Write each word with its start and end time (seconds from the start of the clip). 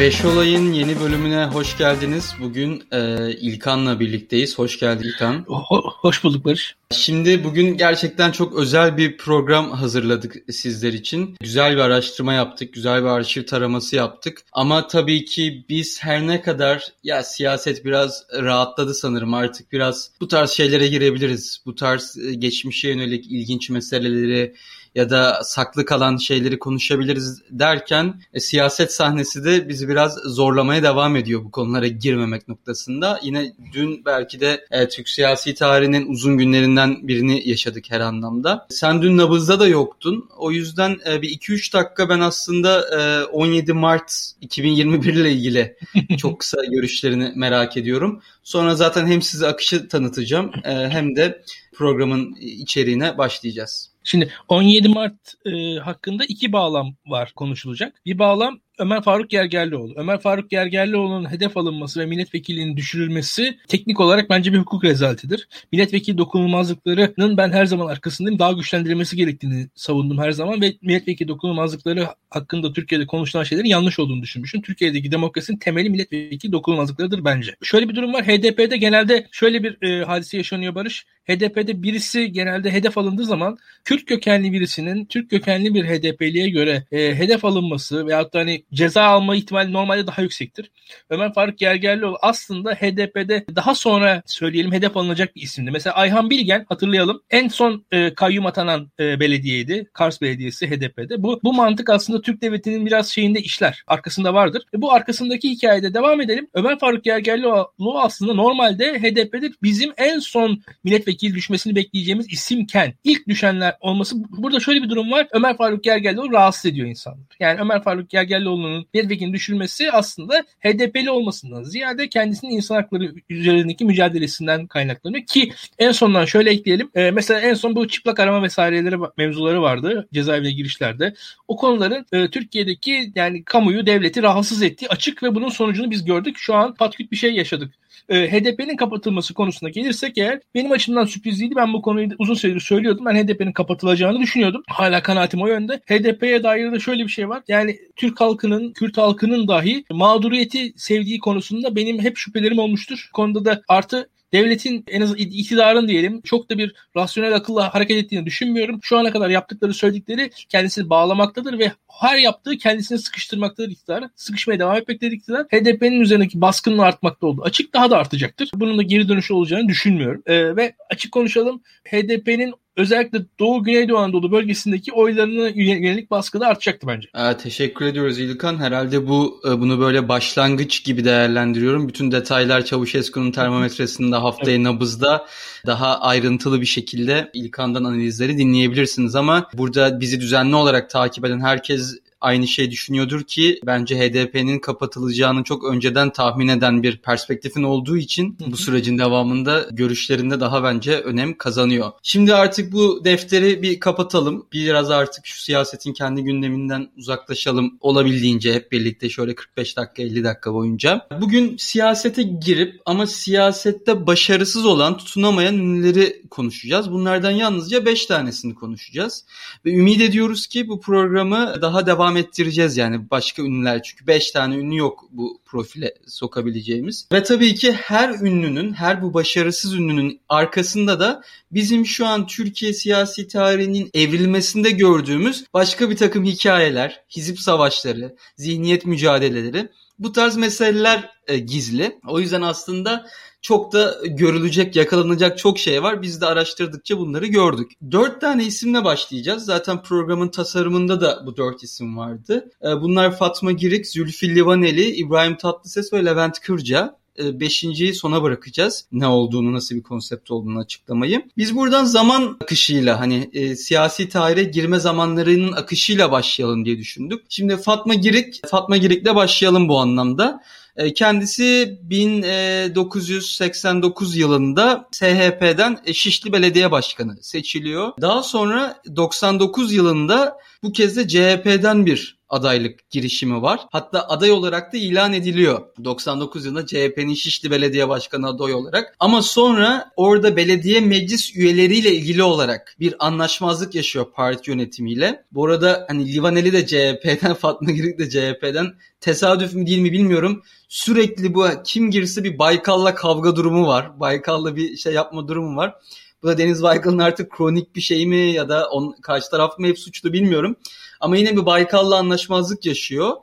Beş 0.00 0.24
Olay'ın 0.24 0.72
yeni 0.72 1.00
bölümüne 1.00 1.44
hoş 1.44 1.78
geldiniz. 1.78 2.34
Bugün 2.40 2.82
e, 2.92 3.30
İlkan'la 3.32 4.00
birlikteyiz. 4.00 4.58
Hoş 4.58 4.78
geldin 4.78 5.04
İlkan. 5.04 5.44
Ho- 5.48 5.92
hoş 5.96 6.24
bulduk 6.24 6.44
Barış. 6.44 6.76
Şimdi 6.90 7.44
bugün 7.44 7.76
gerçekten 7.76 8.30
çok 8.30 8.54
özel 8.54 8.96
bir 8.96 9.16
program 9.16 9.70
hazırladık 9.70 10.36
sizler 10.52 10.92
için. 10.92 11.36
Güzel 11.40 11.72
bir 11.72 11.80
araştırma 11.80 12.32
yaptık, 12.32 12.74
güzel 12.74 13.02
bir 13.02 13.08
arşiv 13.08 13.46
taraması 13.46 13.96
yaptık. 13.96 14.42
Ama 14.52 14.86
tabii 14.86 15.24
ki 15.24 15.64
biz 15.68 16.02
her 16.02 16.26
ne 16.26 16.42
kadar 16.42 16.92
ya 17.04 17.22
siyaset 17.22 17.84
biraz 17.84 18.24
rahatladı 18.32 18.94
sanırım 18.94 19.34
artık 19.34 19.72
biraz 19.72 20.10
bu 20.20 20.28
tarz 20.28 20.50
şeylere 20.50 20.88
girebiliriz. 20.88 21.62
Bu 21.66 21.74
tarz 21.74 22.18
e, 22.18 22.34
geçmişe 22.34 22.88
yönelik 22.88 23.26
ilginç 23.26 23.70
meseleleri 23.70 24.54
ya 24.94 25.10
da 25.10 25.40
saklı 25.44 25.84
kalan 25.84 26.16
şeyleri 26.16 26.58
konuşabiliriz 26.58 27.42
derken 27.50 28.22
e, 28.34 28.40
siyaset 28.40 28.92
sahnesi 28.92 29.44
de 29.44 29.68
bizi 29.68 29.88
biraz 29.88 30.14
zorlamaya 30.14 30.82
devam 30.82 31.16
ediyor 31.16 31.44
bu 31.44 31.50
konulara 31.50 31.86
girmemek 31.86 32.48
noktasında. 32.48 33.20
Yine 33.22 33.52
dün 33.72 34.04
belki 34.04 34.40
de 34.40 34.66
e, 34.70 34.88
Türk 34.88 35.08
siyasi 35.08 35.54
tarihinin 35.54 36.06
uzun 36.06 36.38
günlerinden 36.38 37.08
birini 37.08 37.48
yaşadık 37.48 37.84
her 37.88 38.00
anlamda. 38.00 38.66
Sen 38.70 39.02
dün 39.02 39.16
nabızda 39.16 39.60
da 39.60 39.66
yoktun. 39.66 40.28
O 40.36 40.50
yüzden 40.50 40.96
e, 41.06 41.22
bir 41.22 41.28
2-3 41.28 41.72
dakika 41.72 42.08
ben 42.08 42.20
aslında 42.20 43.00
e, 43.00 43.24
17 43.24 43.72
Mart 43.72 44.32
2021 44.40 45.14
ile 45.14 45.32
ilgili 45.32 45.76
çok 46.18 46.40
kısa 46.40 46.64
görüşlerini 46.64 47.32
merak 47.36 47.76
ediyorum. 47.76 48.22
Sonra 48.42 48.74
zaten 48.74 49.06
hem 49.06 49.22
size 49.22 49.46
akışı 49.46 49.88
tanıtacağım 49.88 50.52
e, 50.64 50.70
hem 50.70 51.16
de 51.16 51.42
programın 51.72 52.34
içeriğine 52.40 53.18
başlayacağız. 53.18 53.89
Şimdi 54.04 54.32
17 54.48 54.88
Mart 54.88 55.34
e, 55.46 55.74
hakkında 55.74 56.24
iki 56.24 56.52
bağlam 56.52 56.96
var 57.06 57.32
konuşulacak. 57.36 58.00
Bir 58.06 58.18
bağlam 58.18 58.60
Ömer 58.80 59.02
Faruk 59.02 59.30
Gergerlioğlu. 59.30 59.94
Ömer 59.96 60.20
Faruk 60.20 60.50
Gergerlioğlu'nun 60.50 61.30
hedef 61.30 61.56
alınması 61.56 62.00
ve 62.00 62.06
milletvekilliğinin 62.06 62.76
düşürülmesi 62.76 63.58
teknik 63.68 64.00
olarak 64.00 64.30
bence 64.30 64.52
bir 64.52 64.58
hukuk 64.58 64.84
rezaletidir. 64.84 65.48
Milletvekili 65.72 66.18
dokunulmazlıklarının 66.18 67.36
ben 67.36 67.52
her 67.52 67.66
zaman 67.66 67.86
arkasındayım. 67.86 68.38
Daha 68.38 68.52
güçlendirilmesi 68.52 69.16
gerektiğini 69.16 69.68
savundum 69.74 70.18
her 70.18 70.32
zaman 70.32 70.60
ve 70.60 70.74
milletvekili 70.82 71.28
dokunulmazlıkları 71.28 72.06
hakkında 72.30 72.72
Türkiye'de 72.72 73.06
konuşulan 73.06 73.44
şeylerin 73.44 73.68
yanlış 73.68 73.98
olduğunu 73.98 74.22
düşünmüşüm. 74.22 74.62
Türkiye'deki 74.62 75.12
demokrasinin 75.12 75.58
temeli 75.58 75.90
milletvekili 75.90 76.52
dokunulmazlıklarıdır 76.52 77.24
bence. 77.24 77.54
Şöyle 77.62 77.88
bir 77.88 77.96
durum 77.96 78.12
var. 78.12 78.24
HDP'de 78.24 78.76
genelde 78.76 79.26
şöyle 79.32 79.62
bir 79.62 79.82
e, 79.82 80.04
hadise 80.04 80.36
yaşanıyor 80.36 80.74
Barış. 80.74 81.06
HDP'de 81.28 81.82
birisi 81.82 82.32
genelde 82.32 82.70
hedef 82.70 82.98
alındığı 82.98 83.24
zaman 83.24 83.58
Kürt 83.84 84.04
kökenli 84.04 84.52
birisinin 84.52 85.04
Türk 85.04 85.30
kökenli 85.30 85.74
bir 85.74 85.84
HDP'liye 85.84 86.50
göre 86.50 86.84
e, 86.92 87.14
hedef 87.14 87.44
alınması 87.44 88.06
veyahut 88.06 88.34
da 88.34 88.38
hani 88.38 88.64
ceza 88.74 89.02
alma 89.02 89.36
ihtimali 89.36 89.72
normalde 89.72 90.06
daha 90.06 90.22
yüksektir. 90.22 90.70
Ömer 91.10 91.34
Faruk 91.34 91.58
Gergerlioğlu 91.58 92.18
aslında 92.22 92.74
HDP'de 92.74 93.44
daha 93.56 93.74
sonra 93.74 94.22
söyleyelim 94.26 94.72
hedef 94.72 94.96
alınacak 94.96 95.36
bir 95.36 95.42
isimdi. 95.42 95.70
Mesela 95.70 95.96
Ayhan 95.96 96.30
Bilgen 96.30 96.66
hatırlayalım 96.68 97.22
en 97.30 97.48
son 97.48 97.84
e, 97.92 98.14
kayyum 98.14 98.46
atanan 98.46 98.90
e, 99.00 99.20
belediyeydi. 99.20 99.90
Kars 99.92 100.20
Belediyesi 100.20 100.70
HDP'de. 100.70 101.22
Bu, 101.22 101.40
bu 101.44 101.52
mantık 101.52 101.90
aslında 101.90 102.22
Türk 102.22 102.42
Devleti'nin 102.42 102.86
biraz 102.86 103.08
şeyinde 103.08 103.40
işler. 103.40 103.82
Arkasında 103.86 104.34
vardır. 104.34 104.62
E, 104.74 104.82
bu 104.82 104.92
arkasındaki 104.92 105.50
hikayede 105.50 105.94
devam 105.94 106.20
edelim. 106.20 106.48
Ömer 106.54 106.78
Faruk 106.78 107.04
Gergerlioğlu 107.04 108.00
aslında 108.00 108.34
normalde 108.34 108.98
HDP'de 108.98 109.50
bizim 109.62 109.92
en 109.96 110.18
son 110.18 110.62
milletvekili 110.84 111.34
düşmesini 111.34 111.74
bekleyeceğimiz 111.74 112.32
isimken 112.32 112.94
ilk 113.04 113.28
düşenler 113.28 113.76
olması 113.80 114.16
burada 114.28 114.60
şöyle 114.60 114.82
bir 114.82 114.88
durum 114.88 115.10
var. 115.10 115.28
Ömer 115.32 115.56
Faruk 115.56 115.84
Gergerlioğlu 115.84 116.32
rahatsız 116.32 116.66
ediyor 116.66 116.88
insanları. 116.88 117.26
Yani 117.40 117.60
Ömer 117.60 117.82
Faruk 117.82 118.10
Gergerlioğlu'nun 118.60 118.86
milletvekilinin 118.94 119.32
düşürmesi 119.32 119.92
aslında 119.92 120.44
HDP'li 120.60 121.10
olmasından 121.10 121.62
ziyade 121.62 122.08
kendisinin 122.08 122.50
insan 122.50 122.74
hakları 122.74 123.14
üzerindeki 123.28 123.84
mücadelesinden 123.84 124.66
kaynaklanıyor 124.66 125.26
ki 125.26 125.52
en 125.78 125.92
sondan 125.92 126.24
şöyle 126.24 126.50
ekleyelim. 126.50 126.90
E, 126.94 127.10
mesela 127.10 127.40
en 127.40 127.54
son 127.54 127.76
bu 127.76 127.88
çıplak 127.88 128.20
arama 128.20 128.42
vesaireleri 128.42 128.96
mevzuları 129.16 129.62
vardı 129.62 130.08
cezaevine 130.12 130.50
girişlerde. 130.50 131.14
O 131.48 131.56
konuların 131.56 132.06
e, 132.12 132.28
Türkiye'deki 132.28 133.12
yani 133.14 133.44
kamuyu, 133.44 133.86
devleti 133.86 134.22
rahatsız 134.22 134.62
ettiği 134.62 134.88
açık 134.88 135.22
ve 135.22 135.34
bunun 135.34 135.48
sonucunu 135.48 135.90
biz 135.90 136.04
gördük. 136.04 136.38
Şu 136.38 136.54
an 136.54 136.74
patküt 136.74 137.12
bir 137.12 137.16
şey 137.16 137.34
yaşadık 137.34 137.70
e, 138.08 138.30
HDP'nin 138.30 138.76
kapatılması 138.76 139.34
konusuna 139.34 139.70
gelirsek 139.70 140.18
eğer 140.18 140.40
benim 140.54 140.72
açımdan 140.72 141.04
sürprizliydi. 141.04 141.56
Ben 141.56 141.72
bu 141.72 141.82
konuyu 141.82 142.08
uzun 142.18 142.34
süredir 142.34 142.60
söylüyordum. 142.60 143.06
Ben 143.06 143.14
HDP'nin 143.14 143.52
kapatılacağını 143.52 144.20
düşünüyordum. 144.20 144.62
Hala 144.68 145.02
kanaatim 145.02 145.42
o 145.42 145.46
yönde. 145.46 145.80
HDP'ye 145.86 146.42
dair 146.42 146.72
de 146.72 146.80
şöyle 146.80 147.04
bir 147.04 147.08
şey 147.08 147.28
var. 147.28 147.42
Yani 147.48 147.78
Türk 147.96 148.20
halkının, 148.20 148.72
Kürt 148.72 148.98
halkının 148.98 149.48
dahi 149.48 149.84
mağduriyeti 149.90 150.72
sevdiği 150.76 151.18
konusunda 151.18 151.76
benim 151.76 152.00
hep 152.02 152.16
şüphelerim 152.16 152.58
olmuştur. 152.58 153.08
Bu 153.12 153.16
konuda 153.16 153.44
da 153.44 153.62
artı 153.68 154.08
devletin 154.32 154.84
en 154.88 155.00
az 155.00 155.14
iktidarın 155.18 155.88
diyelim 155.88 156.20
çok 156.20 156.50
da 156.50 156.58
bir 156.58 156.74
rasyonel 156.96 157.34
akılla 157.34 157.74
hareket 157.74 158.04
ettiğini 158.04 158.26
düşünmüyorum. 158.26 158.80
Şu 158.82 158.98
ana 158.98 159.10
kadar 159.10 159.30
yaptıkları 159.30 159.74
söyledikleri 159.74 160.30
kendisini 160.48 160.90
bağlamaktadır 160.90 161.58
ve 161.58 161.72
her 162.00 162.18
yaptığı 162.18 162.56
kendisini 162.56 162.98
sıkıştırmaktadır 162.98 163.70
iktidar. 163.70 164.04
Sıkışmaya 164.14 164.58
devam 164.58 164.76
etmektedir 164.76 165.12
iktidar. 165.12 165.46
HDP'nin 165.46 166.00
üzerindeki 166.00 166.40
baskının 166.40 166.78
artmakta 166.78 167.26
oldu. 167.26 167.42
Açık 167.44 167.74
daha 167.74 167.90
da 167.90 167.98
artacaktır. 167.98 168.50
Bunun 168.54 168.78
da 168.78 168.82
geri 168.82 169.08
dönüşü 169.08 169.34
olacağını 169.34 169.68
düşünmüyorum. 169.68 170.22
Ee, 170.26 170.56
ve 170.56 170.74
açık 170.90 171.12
konuşalım 171.12 171.62
HDP'nin 171.88 172.54
özellikle 172.76 173.18
Doğu 173.38 173.62
Güneydoğu 173.64 173.98
Anadolu 173.98 174.32
bölgesindeki 174.32 174.92
oylarına 174.92 175.48
yönelik 175.48 176.10
baskı 176.10 176.40
da 176.40 176.46
artacaktı 176.46 176.86
bence. 176.86 177.08
Ee, 177.14 177.36
teşekkür 177.36 177.86
ediyoruz 177.86 178.18
İlkan. 178.18 178.58
Herhalde 178.58 179.08
bu 179.08 179.40
e, 179.48 179.60
bunu 179.60 179.80
böyle 179.80 180.08
başlangıç 180.08 180.84
gibi 180.84 181.04
değerlendiriyorum. 181.04 181.88
Bütün 181.88 182.12
detaylar 182.12 182.64
Çavuşescu'nun 182.64 183.32
termometresinde 183.32 184.16
haftaya 184.16 184.56
evet. 184.56 184.66
nabızda 184.66 185.26
daha 185.66 186.00
ayrıntılı 186.00 186.60
bir 186.60 186.66
şekilde 186.66 187.30
İlkan'dan 187.34 187.84
analizleri 187.84 188.38
dinleyebilirsiniz 188.38 189.14
ama 189.14 189.50
burada 189.54 190.00
bizi 190.00 190.20
düzenli 190.20 190.56
olarak 190.56 190.90
takip 190.90 191.24
eden 191.24 191.40
herkes 191.40 191.98
aynı 192.20 192.46
şey 192.46 192.70
düşünüyordur 192.70 193.22
ki 193.22 193.60
bence 193.66 193.98
HDP'nin 193.98 194.58
kapatılacağını 194.58 195.44
çok 195.44 195.64
önceden 195.64 196.10
tahmin 196.10 196.48
eden 196.48 196.82
bir 196.82 196.96
perspektifin 196.96 197.62
olduğu 197.62 197.96
için 197.96 198.36
bu 198.46 198.56
sürecin 198.56 198.98
devamında 198.98 199.66
görüşlerinde 199.72 200.40
daha 200.40 200.64
bence 200.64 201.00
önem 201.00 201.38
kazanıyor. 201.38 201.90
Şimdi 202.02 202.34
artık 202.34 202.72
bu 202.72 203.04
defteri 203.04 203.62
bir 203.62 203.80
kapatalım. 203.80 204.46
Biraz 204.52 204.90
artık 204.90 205.26
şu 205.26 205.42
siyasetin 205.42 205.92
kendi 205.92 206.22
gündeminden 206.22 206.88
uzaklaşalım 206.96 207.78
olabildiğince 207.80 208.54
hep 208.54 208.72
birlikte 208.72 209.08
şöyle 209.08 209.34
45 209.34 209.76
dakika 209.76 210.02
50 210.02 210.24
dakika 210.24 210.54
boyunca. 210.54 211.06
Bugün 211.20 211.56
siyasete 211.56 212.22
girip 212.22 212.80
ama 212.86 213.06
siyasette 213.06 214.06
başarısız 214.06 214.66
olan 214.66 214.96
tutunamayan 214.96 215.54
ünlüleri 215.54 216.22
konuşacağız. 216.30 216.90
Bunlardan 216.90 217.30
yalnızca 217.30 217.86
5 217.86 218.06
tanesini 218.06 218.54
konuşacağız. 218.54 219.24
Ve 219.64 219.70
ümit 219.70 220.00
ediyoruz 220.00 220.46
ki 220.46 220.68
bu 220.68 220.80
programı 220.80 221.62
daha 221.62 221.86
devam 221.86 222.09
devam 222.10 222.16
ettireceğiz 222.16 222.76
yani 222.76 223.10
başka 223.10 223.42
ünlüler 223.42 223.82
çünkü 223.82 224.06
5 224.06 224.30
tane 224.30 224.54
ünlü 224.54 224.76
yok 224.76 225.04
bu 225.10 225.40
profile 225.44 225.94
sokabileceğimiz. 226.06 227.08
Ve 227.12 227.22
tabii 227.22 227.54
ki 227.54 227.72
her 227.72 228.08
ünlünün, 228.10 228.72
her 228.72 229.02
bu 229.02 229.14
başarısız 229.14 229.74
ünlünün 229.74 230.20
arkasında 230.28 231.00
da 231.00 231.22
bizim 231.52 231.86
şu 231.86 232.06
an 232.06 232.26
Türkiye 232.26 232.72
siyasi 232.72 233.28
tarihinin 233.28 233.90
evrilmesinde 233.94 234.70
gördüğümüz 234.70 235.44
başka 235.54 235.90
bir 235.90 235.96
takım 235.96 236.24
hikayeler, 236.24 237.02
hizip 237.10 237.40
savaşları, 237.40 238.16
zihniyet 238.36 238.86
mücadeleleri 238.86 239.68
bu 239.98 240.12
tarz 240.12 240.36
meseleler 240.36 241.10
e, 241.26 241.38
gizli. 241.38 241.98
O 242.08 242.20
yüzden 242.20 242.42
aslında 242.42 243.06
çok 243.42 243.72
da 243.72 243.94
görülecek, 244.04 244.76
yakalanacak 244.76 245.38
çok 245.38 245.58
şey 245.58 245.82
var. 245.82 246.02
Biz 246.02 246.20
de 246.20 246.26
araştırdıkça 246.26 246.98
bunları 246.98 247.26
gördük. 247.26 247.72
Dört 247.90 248.20
tane 248.20 248.44
isimle 248.44 248.84
başlayacağız. 248.84 249.44
Zaten 249.44 249.82
programın 249.82 250.28
tasarımında 250.28 251.00
da 251.00 251.26
bu 251.26 251.36
dört 251.36 251.62
isim 251.62 251.96
vardı. 251.96 252.50
Ee, 252.62 252.80
bunlar 252.80 253.16
Fatma 253.16 253.52
Girik, 253.52 253.86
Zülfü 253.86 254.34
Livaneli, 254.34 254.84
İbrahim 254.84 255.36
Tatlıses 255.36 255.92
ve 255.92 256.04
Levent 256.04 256.40
Kırca 256.40 256.99
ee, 257.20 257.40
beşinciyi 257.40 257.94
sona 257.94 258.22
bırakacağız. 258.22 258.84
Ne 258.92 259.06
olduğunu, 259.06 259.52
nasıl 259.52 259.74
bir 259.74 259.82
konsept 259.82 260.30
olduğunu 260.30 260.58
açıklamayı. 260.58 261.22
Biz 261.36 261.56
buradan 261.56 261.84
zaman 261.84 262.36
akışıyla 262.42 263.00
hani 263.00 263.30
e, 263.32 263.56
siyasi 263.56 264.08
tarihe 264.08 264.44
girme 264.44 264.80
zamanlarının 264.80 265.52
akışıyla 265.52 266.12
başlayalım 266.12 266.64
diye 266.64 266.78
düşündük. 266.78 267.24
Şimdi 267.28 267.56
Fatma 267.56 267.94
Girik, 267.94 268.40
Fatma 268.46 268.76
Girik'le 268.76 269.14
başlayalım 269.14 269.68
bu 269.68 269.78
anlamda. 269.78 270.42
E, 270.76 270.94
kendisi 270.94 271.78
1989 271.82 274.16
yılında 274.16 274.88
SHP'den 274.92 275.78
Şişli 275.92 276.32
Belediye 276.32 276.70
Başkanı 276.70 277.16
seçiliyor. 277.20 277.92
Daha 278.00 278.22
sonra 278.22 278.82
99 278.96 279.72
yılında 279.72 280.38
bu 280.62 280.72
kez 280.72 280.96
de 280.96 281.08
CHP'den 281.08 281.86
bir 281.86 282.19
adaylık 282.30 282.90
girişimi 282.90 283.42
var. 283.42 283.60
Hatta 283.70 284.08
aday 284.08 284.32
olarak 284.32 284.72
da 284.72 284.76
ilan 284.76 285.12
ediliyor. 285.12 285.60
99 285.84 286.44
yılında 286.44 286.66
CHP'nin 286.66 287.14
Şişli 287.14 287.50
Belediye 287.50 287.88
Başkanı 287.88 288.28
aday 288.28 288.54
olarak. 288.54 288.96
Ama 289.00 289.22
sonra 289.22 289.90
orada 289.96 290.36
belediye 290.36 290.80
meclis 290.80 291.36
üyeleriyle 291.36 291.92
ilgili 291.92 292.22
olarak 292.22 292.76
bir 292.80 292.94
anlaşmazlık 292.98 293.74
yaşıyor 293.74 294.06
parti 294.14 294.50
yönetimiyle. 294.50 295.24
Bu 295.32 295.46
arada 295.46 295.84
hani 295.88 296.12
Livaneli 296.12 296.52
de 296.52 296.66
CHP'den, 296.66 297.34
Fatma 297.40 297.70
Girik 297.70 297.98
de 297.98 298.10
CHP'den. 298.10 298.74
Tesadüf 299.00 299.54
mü 299.54 299.66
değil 299.66 299.78
mi 299.78 299.92
bilmiyorum. 299.92 300.42
Sürekli 300.68 301.34
bu 301.34 301.46
kim 301.64 301.90
girse 301.90 302.24
bir 302.24 302.38
Baykal'la 302.38 302.94
kavga 302.94 303.36
durumu 303.36 303.66
var. 303.66 304.00
Baykal'la 304.00 304.56
bir 304.56 304.76
şey 304.76 304.92
yapma 304.92 305.28
durumu 305.28 305.56
var. 305.56 305.74
Bu 306.22 306.28
da 306.28 306.38
Deniz 306.38 306.62
Baykal'ın 306.62 306.98
artık 306.98 307.32
kronik 307.32 307.76
bir 307.76 307.80
şey 307.80 308.06
mi 308.06 308.32
ya 308.32 308.48
da 308.48 308.68
on, 308.70 308.96
karşı 309.02 309.30
taraf 309.30 309.58
mı 309.58 309.66
hep 309.66 309.78
suçlu 309.78 310.12
bilmiyorum. 310.12 310.56
Ama 311.00 311.16
yine 311.16 311.36
bir 311.36 311.46
Baykal'la 311.46 311.96
anlaşmazlık 311.96 312.66
yaşıyor. 312.66 313.16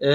Ee, 0.00 0.10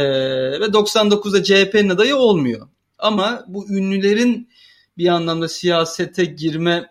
ve 0.59 0.65
99'da 0.65 1.43
CHP'nin 1.43 1.89
adayı 1.89 2.15
olmuyor. 2.15 2.67
Ama 2.97 3.45
bu 3.47 3.69
ünlülerin 3.69 4.49
bir 4.97 5.07
anlamda 5.07 5.47
siyasete 5.47 6.25
girme 6.25 6.89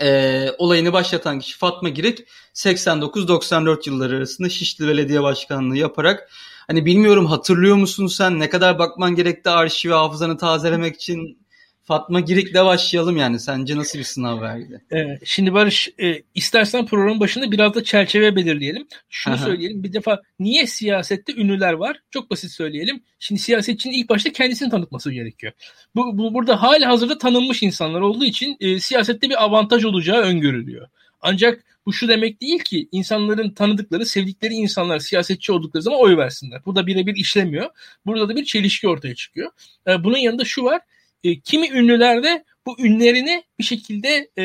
e, 0.00 0.48
olayını 0.58 0.92
başlatan 0.92 1.38
kişi 1.38 1.58
Fatma 1.58 1.88
Girik 1.88 2.18
89-94 2.54 3.88
yılları 3.88 4.16
arasında 4.16 4.48
Şişli 4.48 4.88
Belediye 4.88 5.22
Başkanlığı 5.22 5.76
yaparak 5.76 6.30
hani 6.66 6.86
bilmiyorum 6.86 7.26
hatırlıyor 7.26 7.76
musun 7.76 8.06
sen 8.06 8.40
ne 8.40 8.48
kadar 8.48 8.78
bakman 8.78 9.14
gerekti 9.14 9.50
arşive 9.50 9.94
hafızanı 9.94 10.38
tazelemek 10.38 10.94
için 10.94 11.38
Fatma 11.88 12.20
Girik'le 12.20 12.54
başlayalım 12.54 13.16
yani. 13.16 13.40
Sence 13.40 13.76
nasıl 13.76 13.98
bir 13.98 14.04
sınav 14.04 14.40
verdi? 14.40 14.80
Ee, 14.92 15.18
şimdi 15.24 15.54
Barış 15.54 15.88
e, 16.00 16.22
istersen 16.34 16.86
programın 16.86 17.20
başında 17.20 17.52
biraz 17.52 17.74
da 17.74 17.84
çerçeve 17.84 18.36
belirleyelim. 18.36 18.86
Şunu 19.08 19.34
Aha. 19.34 19.44
söyleyelim. 19.44 19.84
Bir 19.84 19.92
defa 19.92 20.22
niye 20.38 20.66
siyasette 20.66 21.32
ünlüler 21.32 21.72
var? 21.72 22.00
Çok 22.10 22.30
basit 22.30 22.50
söyleyelim. 22.50 23.00
Şimdi 23.18 23.40
siyasetçinin 23.40 23.94
ilk 23.94 24.08
başta 24.08 24.32
kendisini 24.32 24.70
tanıtması 24.70 25.12
gerekiyor. 25.12 25.52
Bu, 25.94 26.18
bu 26.18 26.34
burada 26.34 26.62
hali 26.62 26.84
hazırda 26.84 27.18
tanınmış 27.18 27.62
insanlar 27.62 28.00
olduğu 28.00 28.24
için 28.24 28.56
e, 28.60 28.80
siyasette 28.80 29.30
bir 29.30 29.44
avantaj 29.44 29.84
olacağı 29.84 30.22
öngörülüyor. 30.22 30.88
Ancak 31.20 31.64
bu 31.86 31.92
şu 31.92 32.08
demek 32.08 32.40
değil 32.40 32.58
ki 32.58 32.88
insanların 32.92 33.50
tanıdıkları, 33.50 34.06
sevdikleri 34.06 34.54
insanlar 34.54 34.98
siyasetçi 34.98 35.52
oldukları 35.52 35.82
zaman 35.82 36.00
oy 36.00 36.16
versinler. 36.16 36.64
Burada 36.66 36.86
birebir 36.86 37.16
işlemiyor. 37.16 37.70
Burada 38.06 38.28
da 38.28 38.36
bir 38.36 38.44
çelişki 38.44 38.88
ortaya 38.88 39.14
çıkıyor. 39.14 39.50
E, 39.86 40.04
bunun 40.04 40.18
yanında 40.18 40.44
şu 40.44 40.64
var 40.64 40.80
e, 41.24 41.40
kimi 41.40 41.70
ünlülerde 41.70 42.44
bu 42.66 42.80
ünlerini 42.80 43.44
bir 43.58 43.64
şekilde 43.64 44.30
e, 44.38 44.44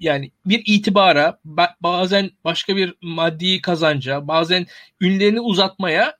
yani 0.00 0.30
bir 0.46 0.62
itibara 0.66 1.40
bazen 1.80 2.30
başka 2.44 2.76
bir 2.76 2.94
maddi 3.02 3.60
kazanca 3.60 4.28
bazen 4.28 4.66
ünlerini 5.00 5.40
uzatmaya 5.40 6.16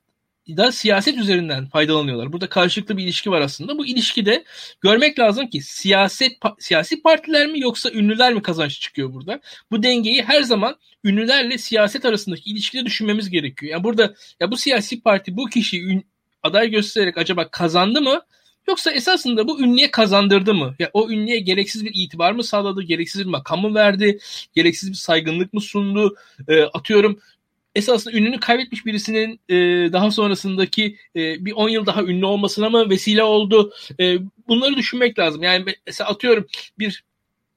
da 0.49 0.71
siyaset 0.71 1.17
üzerinden 1.17 1.65
faydalanıyorlar. 1.65 2.33
Burada 2.33 2.49
karşılıklı 2.49 2.97
bir 2.97 3.03
ilişki 3.03 3.31
var 3.31 3.41
aslında. 3.41 3.77
Bu 3.77 3.85
ilişkide 3.85 4.43
görmek 4.81 5.19
lazım 5.19 5.47
ki 5.47 5.61
siyaset 5.61 6.31
siyasi 6.59 7.01
partiler 7.01 7.47
mi 7.47 7.59
yoksa 7.59 7.91
ünlüler 7.91 8.33
mi 8.33 8.41
kazanç 8.41 8.79
çıkıyor 8.79 9.13
burada? 9.13 9.39
Bu 9.71 9.83
dengeyi 9.83 10.23
her 10.23 10.41
zaman 10.41 10.75
ünlülerle 11.03 11.57
siyaset 11.57 12.05
arasındaki 12.05 12.49
ilişkide 12.49 12.85
düşünmemiz 12.85 13.29
gerekiyor. 13.29 13.71
Yani 13.71 13.83
burada 13.83 14.15
ya 14.39 14.51
bu 14.51 14.57
siyasi 14.57 15.01
parti 15.01 15.37
bu 15.37 15.45
kişi 15.45 15.83
ün, 15.83 16.05
aday 16.43 16.69
göstererek 16.69 17.17
acaba 17.17 17.49
kazandı 17.49 18.01
mı 18.01 18.21
Yoksa 18.67 18.91
esasında 18.91 19.47
bu 19.47 19.61
ünlüye 19.61 19.91
kazandırdı 19.91 20.53
mı? 20.53 20.75
Ya 20.79 20.89
o 20.93 21.09
ünlüye 21.09 21.39
gereksiz 21.39 21.85
bir 21.85 21.91
itibar 21.93 22.31
mı 22.31 22.43
sağladı? 22.43 22.81
Gereksiz 22.83 23.21
bir 23.21 23.29
makam 23.29 23.61
mı 23.61 23.75
verdi? 23.75 24.19
Gereksiz 24.53 24.89
bir 24.89 24.95
saygınlık 24.95 25.53
mı 25.53 25.61
sundu? 25.61 26.15
E, 26.47 26.63
atıyorum 26.63 27.19
esasında 27.75 28.17
ünlünü 28.17 28.39
kaybetmiş 28.39 28.85
birisinin 28.85 29.39
e, 29.49 29.55
daha 29.93 30.11
sonrasındaki 30.11 30.97
e, 31.15 31.45
bir 31.45 31.51
10 31.51 31.69
yıl 31.69 31.85
daha 31.85 32.03
ünlü 32.03 32.25
olmasına 32.25 32.69
mı 32.69 32.89
vesile 32.89 33.23
oldu? 33.23 33.73
E, 33.99 34.17
bunları 34.47 34.75
düşünmek 34.75 35.19
lazım. 35.19 35.43
Yani 35.43 35.65
mesela 35.87 36.09
atıyorum 36.09 36.47
bir 36.79 37.03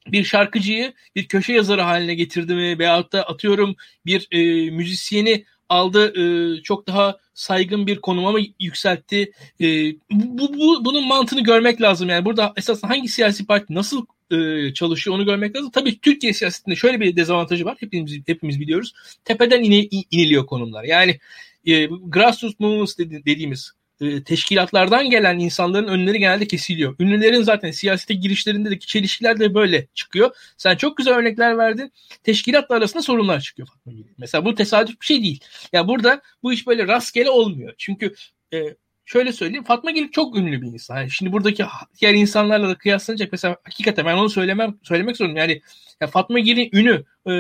bir 0.06 0.25
şarkıcıyı 0.25 0.93
bir 1.16 1.28
köşe 1.28 1.52
yazarı 1.52 1.81
haline 1.82 2.14
getirdi 2.14 2.54
mi? 2.54 2.78
Veyahut 2.78 3.12
da 3.12 3.22
atıyorum 3.22 3.76
bir 4.06 4.28
e, 4.31 4.70
müzisyeni 4.70 5.44
aldı 5.69 6.20
e, 6.20 6.62
çok 6.62 6.87
daha 6.87 7.17
saygın 7.35 7.87
bir 7.87 8.00
konuma 8.00 8.32
mı 8.32 8.41
yükseltti? 8.61 9.32
E, 9.61 9.93
bu, 10.11 10.55
bu, 10.55 10.85
bunun 10.85 11.06
mantığını 11.06 11.41
görmek 11.41 11.81
lazım. 11.81 12.09
Yani 12.09 12.25
burada 12.25 12.53
esas 12.56 12.82
hangi 12.82 13.09
siyasi 13.09 13.47
parti 13.47 13.75
nasıl 13.75 14.06
e, 14.31 14.75
çalışıyor 14.75 15.17
onu 15.17 15.25
görmek 15.25 15.56
lazım. 15.56 15.70
Tabii 15.70 16.00
Türkiye 16.00 16.32
siyasetinde 16.32 16.76
şöyle 16.76 17.00
bir 17.00 17.17
dezavantajı 17.17 17.65
var. 17.65 17.76
Hepimiz 17.81 18.19
hepimiz 18.26 18.61
biliyoruz. 18.61 18.93
Tepeden 19.25 19.62
ine, 19.62 19.88
iniliyor 20.11 20.47
konumlar. 20.47 20.85
Yani 20.85 21.19
e, 21.67 21.87
grassroots 21.87 22.61
movements 22.61 22.99
dediğimiz 22.99 23.73
e, 24.00 24.25
teşkilatlardan 24.25 25.11
gelen 25.11 25.39
insanların 25.39 25.89
önleri 25.89 26.19
genelde 26.19 26.47
kesiliyor. 26.47 26.97
Ünlülerin 27.00 27.43
zaten 27.43 27.71
siyasete 27.71 28.15
girişlerindeki 28.15 28.87
çelişkiler 28.87 29.41
de 29.41 29.55
böyle 29.55 29.87
çıkıyor. 29.95 30.31
Sen 30.56 30.77
çok 30.77 30.97
güzel 30.97 31.15
örnekler 31.15 31.59
verdin. 31.59 31.93
Teşkilatlar 32.23 32.77
arasında 32.77 33.03
sorunlar 33.03 33.41
çıkıyor 33.41 33.69
Fatma 33.69 33.93
Gül. 33.93 34.05
Mesela 34.19 34.45
bu 34.45 34.55
tesadüf 34.55 35.00
bir 35.00 35.06
şey 35.06 35.23
değil. 35.23 35.41
Ya 35.43 35.69
yani 35.73 35.89
burada 35.89 36.23
bu 36.43 36.53
iş 36.53 36.67
böyle 36.67 36.87
rastgele 36.87 37.31
olmuyor. 37.31 37.75
Çünkü 37.79 38.15
e, 38.55 38.59
şöyle 39.05 39.33
söyleyeyim 39.33 39.65
Fatma 39.65 39.91
Gelik 39.91 40.12
çok 40.12 40.37
ünlü 40.37 40.62
bir 40.62 40.67
insan. 40.67 40.97
Yani 40.97 41.11
şimdi 41.11 41.33
buradaki 41.33 41.65
diğer 42.00 42.15
insanlarla 42.15 42.69
da 42.69 42.79
kıyaslanacak 42.79 43.33
mesela 43.33 43.56
hakikaten 43.65 44.06
ben 44.06 44.17
onu 44.17 44.31
söylemem 44.31 44.79
söylemek 44.83 45.17
zorundayım. 45.17 45.50
Yani 45.50 45.62
ya 46.00 46.06
Fatma 46.06 46.39
Gelik'in 46.39 46.79
ünü 46.79 47.05
e, 47.27 47.33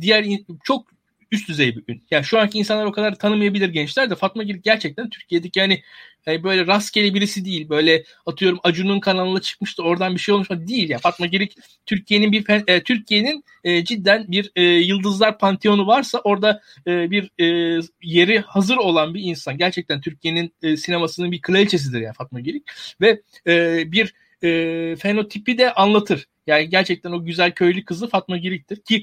diğer 0.00 0.26
çok 0.64 0.95
üst 1.36 1.48
düzey 1.48 1.76
bir 1.76 1.84
ün. 1.88 2.02
Yani 2.10 2.24
şu 2.24 2.38
anki 2.38 2.58
insanlar 2.58 2.84
o 2.84 2.92
kadar 2.92 3.18
tanımayabilir 3.18 3.68
gençler 3.68 4.10
de 4.10 4.14
Fatma 4.14 4.42
Girik 4.42 4.64
gerçekten 4.64 5.10
Türkiye'deki 5.10 5.58
yani, 5.58 5.82
yani 6.26 6.42
böyle 6.42 6.66
rastgele 6.66 7.14
birisi 7.14 7.44
değil. 7.44 7.68
Böyle 7.68 8.04
atıyorum 8.26 8.58
Acun'un 8.62 9.00
kanalına 9.00 9.40
çıkmıştı 9.40 9.82
oradan 9.82 10.14
bir 10.14 10.20
şey 10.20 10.34
olmuş 10.34 10.50
mu 10.50 10.68
değil. 10.68 10.90
Yani 10.90 11.00
Fatma 11.00 11.26
Girik 11.26 11.56
Türkiye'nin 11.86 12.32
bir 12.32 12.68
e, 12.68 12.82
Türkiye'nin 12.82 13.44
e, 13.64 13.84
cidden 13.84 14.24
bir 14.28 14.50
e, 14.56 14.62
yıldızlar 14.62 15.38
panteonu 15.38 15.86
varsa 15.86 16.18
orada 16.18 16.62
e, 16.86 17.10
bir 17.10 17.30
e, 17.40 17.80
yeri 18.02 18.38
hazır 18.38 18.76
olan 18.76 19.14
bir 19.14 19.22
insan. 19.22 19.58
Gerçekten 19.58 20.00
Türkiye'nin 20.00 20.54
e, 20.62 20.76
sinemasının 20.76 21.32
bir 21.32 21.40
kraliçesidir 21.40 22.00
yani 22.00 22.14
Fatma 22.14 22.40
Girik 22.40 22.62
ve 23.00 23.22
e, 23.46 23.82
bir 23.92 24.14
e, 24.42 24.96
fenotipi 24.96 25.58
de 25.58 25.72
anlatır. 25.72 26.26
Yani 26.46 26.68
gerçekten 26.68 27.12
o 27.12 27.24
güzel 27.24 27.52
köylü 27.52 27.84
kızı 27.84 28.08
Fatma 28.08 28.36
Girik'tir 28.36 28.80
ki 28.80 29.02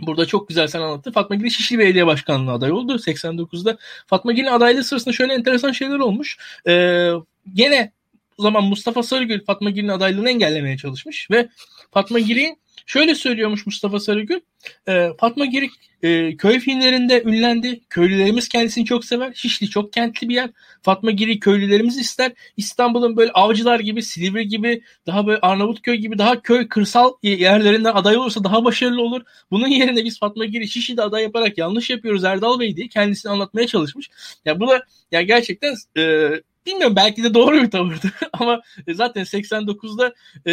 Burada 0.00 0.26
çok 0.26 0.48
güzel 0.48 0.66
sen 0.66 0.80
anlattın. 0.80 1.12
Fatma 1.12 1.36
Gil 1.36 1.50
Şişli 1.50 1.78
Belediye 1.78 2.06
Başkanlığı 2.06 2.52
aday 2.52 2.72
oldu 2.72 2.94
89'da. 2.96 3.78
Fatma 4.06 4.32
Gil'in 4.32 4.46
adaylığı 4.46 4.84
sırasında 4.84 5.14
şöyle 5.14 5.34
enteresan 5.34 5.72
şeyler 5.72 5.98
olmuş. 5.98 6.38
Ee, 6.66 7.10
gene 7.54 7.92
o 8.38 8.42
zaman 8.42 8.64
Mustafa 8.64 9.02
Sarıgül 9.02 9.44
Fatma 9.44 9.70
Gil'in 9.70 9.88
adaylığını 9.88 10.30
engellemeye 10.30 10.76
çalışmış 10.76 11.30
ve 11.30 11.48
Fatma 11.90 12.18
Gil'in 12.18 12.58
Şöyle 12.90 13.14
söylüyormuş 13.14 13.66
Mustafa 13.66 14.00
Sarıgül. 14.00 14.40
E, 14.88 15.08
Fatma 15.20 15.44
Girik 15.44 15.70
e, 16.02 16.36
köy 16.36 16.58
filmlerinde 16.58 17.22
ünlendi. 17.22 17.80
Köylülerimiz 17.90 18.48
kendisini 18.48 18.84
çok 18.84 19.04
sever. 19.04 19.32
Şişli 19.34 19.68
çok 19.68 19.92
kentli 19.92 20.28
bir 20.28 20.34
yer. 20.34 20.50
Fatma 20.82 21.10
Girik 21.10 21.42
köylülerimiz 21.42 21.98
ister. 21.98 22.32
İstanbul'un 22.56 23.16
böyle 23.16 23.32
avcılar 23.32 23.80
gibi, 23.80 24.02
Silivri 24.02 24.48
gibi, 24.48 24.82
daha 25.06 25.26
böyle 25.26 25.40
Arnavutköy 25.40 25.96
gibi 25.96 26.18
daha 26.18 26.42
köy 26.42 26.68
kırsal 26.68 27.12
yerlerinden 27.22 27.94
aday 27.94 28.16
olursa 28.16 28.44
daha 28.44 28.64
başarılı 28.64 29.02
olur. 29.02 29.22
Bunun 29.50 29.68
yerine 29.68 30.04
biz 30.04 30.18
Fatma 30.18 30.44
Girik 30.44 30.70
Şişli'de 30.70 31.02
aday 31.02 31.22
yaparak 31.22 31.58
yanlış 31.58 31.90
yapıyoruz 31.90 32.24
Erdal 32.24 32.60
Bey 32.60 32.76
diye 32.76 32.88
kendisini 32.88 33.32
anlatmaya 33.32 33.66
çalışmış. 33.66 34.10
Ya 34.44 34.60
bu 34.60 34.68
da 34.68 34.84
ya 35.12 35.22
gerçekten 35.22 35.74
e, 35.96 36.30
bilmiyorum 36.66 36.96
belki 36.96 37.22
de 37.22 37.34
doğru 37.34 37.62
bir 37.62 37.70
tavırdı 37.70 38.10
ama 38.32 38.60
zaten 38.88 39.22
89'da 39.22 40.14
e, 40.46 40.52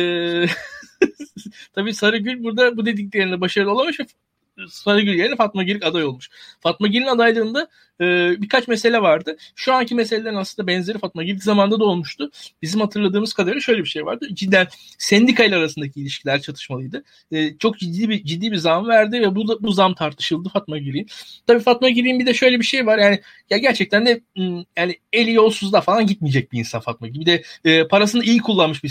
tabii 1.73 1.93
Sarıgül 1.93 2.43
burada 2.43 2.77
bu 2.77 2.85
dediklerinde 2.85 3.41
başarılı 3.41 3.71
olamamış 3.71 3.99
ve 3.99 4.05
Sarıgül 4.69 5.13
yerine 5.13 5.35
Fatma 5.35 5.63
Girik 5.63 5.85
aday 5.85 6.03
olmuş. 6.03 6.29
Fatma 6.59 6.87
Girik'in 6.87 7.07
adaylığında 7.07 7.67
e, 8.01 8.05
birkaç 8.41 8.67
mesele 8.67 9.01
vardı. 9.01 9.37
Şu 9.55 9.73
anki 9.73 9.95
meselelerin 9.95 10.35
aslında 10.35 10.67
benzeri 10.67 10.97
Fatma 10.97 11.23
Girik 11.23 11.43
zamanında 11.43 11.79
da 11.79 11.83
olmuştu. 11.83 12.31
Bizim 12.61 12.81
hatırladığımız 12.81 13.33
kadarıyla 13.33 13.61
şöyle 13.61 13.83
bir 13.83 13.89
şey 13.89 14.05
vardı. 14.05 14.27
Cidden 14.33 14.67
sendika 14.97 15.43
ile 15.43 15.55
arasındaki 15.55 16.01
ilişkiler 16.01 16.41
çatışmalıydı. 16.41 17.03
E, 17.31 17.57
çok 17.57 17.79
ciddi 17.79 18.09
bir 18.09 18.23
ciddi 18.23 18.51
bir 18.51 18.57
zam 18.57 18.87
verdi 18.87 19.21
ve 19.21 19.35
bu 19.35 19.57
bu 19.61 19.71
zam 19.71 19.95
tartışıldı 19.95 20.49
Fatma 20.49 20.77
Girik'in. 20.77 21.07
Tabii 21.47 21.59
Fatma 21.59 21.89
Girik'in 21.89 22.19
bir 22.19 22.25
de 22.25 22.33
şöyle 22.33 22.59
bir 22.59 22.65
şey 22.65 22.85
var. 22.85 22.97
Yani 22.97 23.21
ya 23.49 23.57
gerçekten 23.57 24.05
de 24.05 24.21
yani 24.77 24.99
eli 25.13 25.33
yolsuzda 25.33 25.81
falan 25.81 26.07
gitmeyecek 26.07 26.51
bir 26.51 26.59
insan 26.59 26.81
Fatma 26.81 27.07
Girik. 27.07 27.21
Bir 27.21 27.25
de 27.25 27.43
e, 27.65 27.87
parasını 27.87 28.23
iyi 28.23 28.39
kullanmış 28.39 28.83
bir 28.83 28.89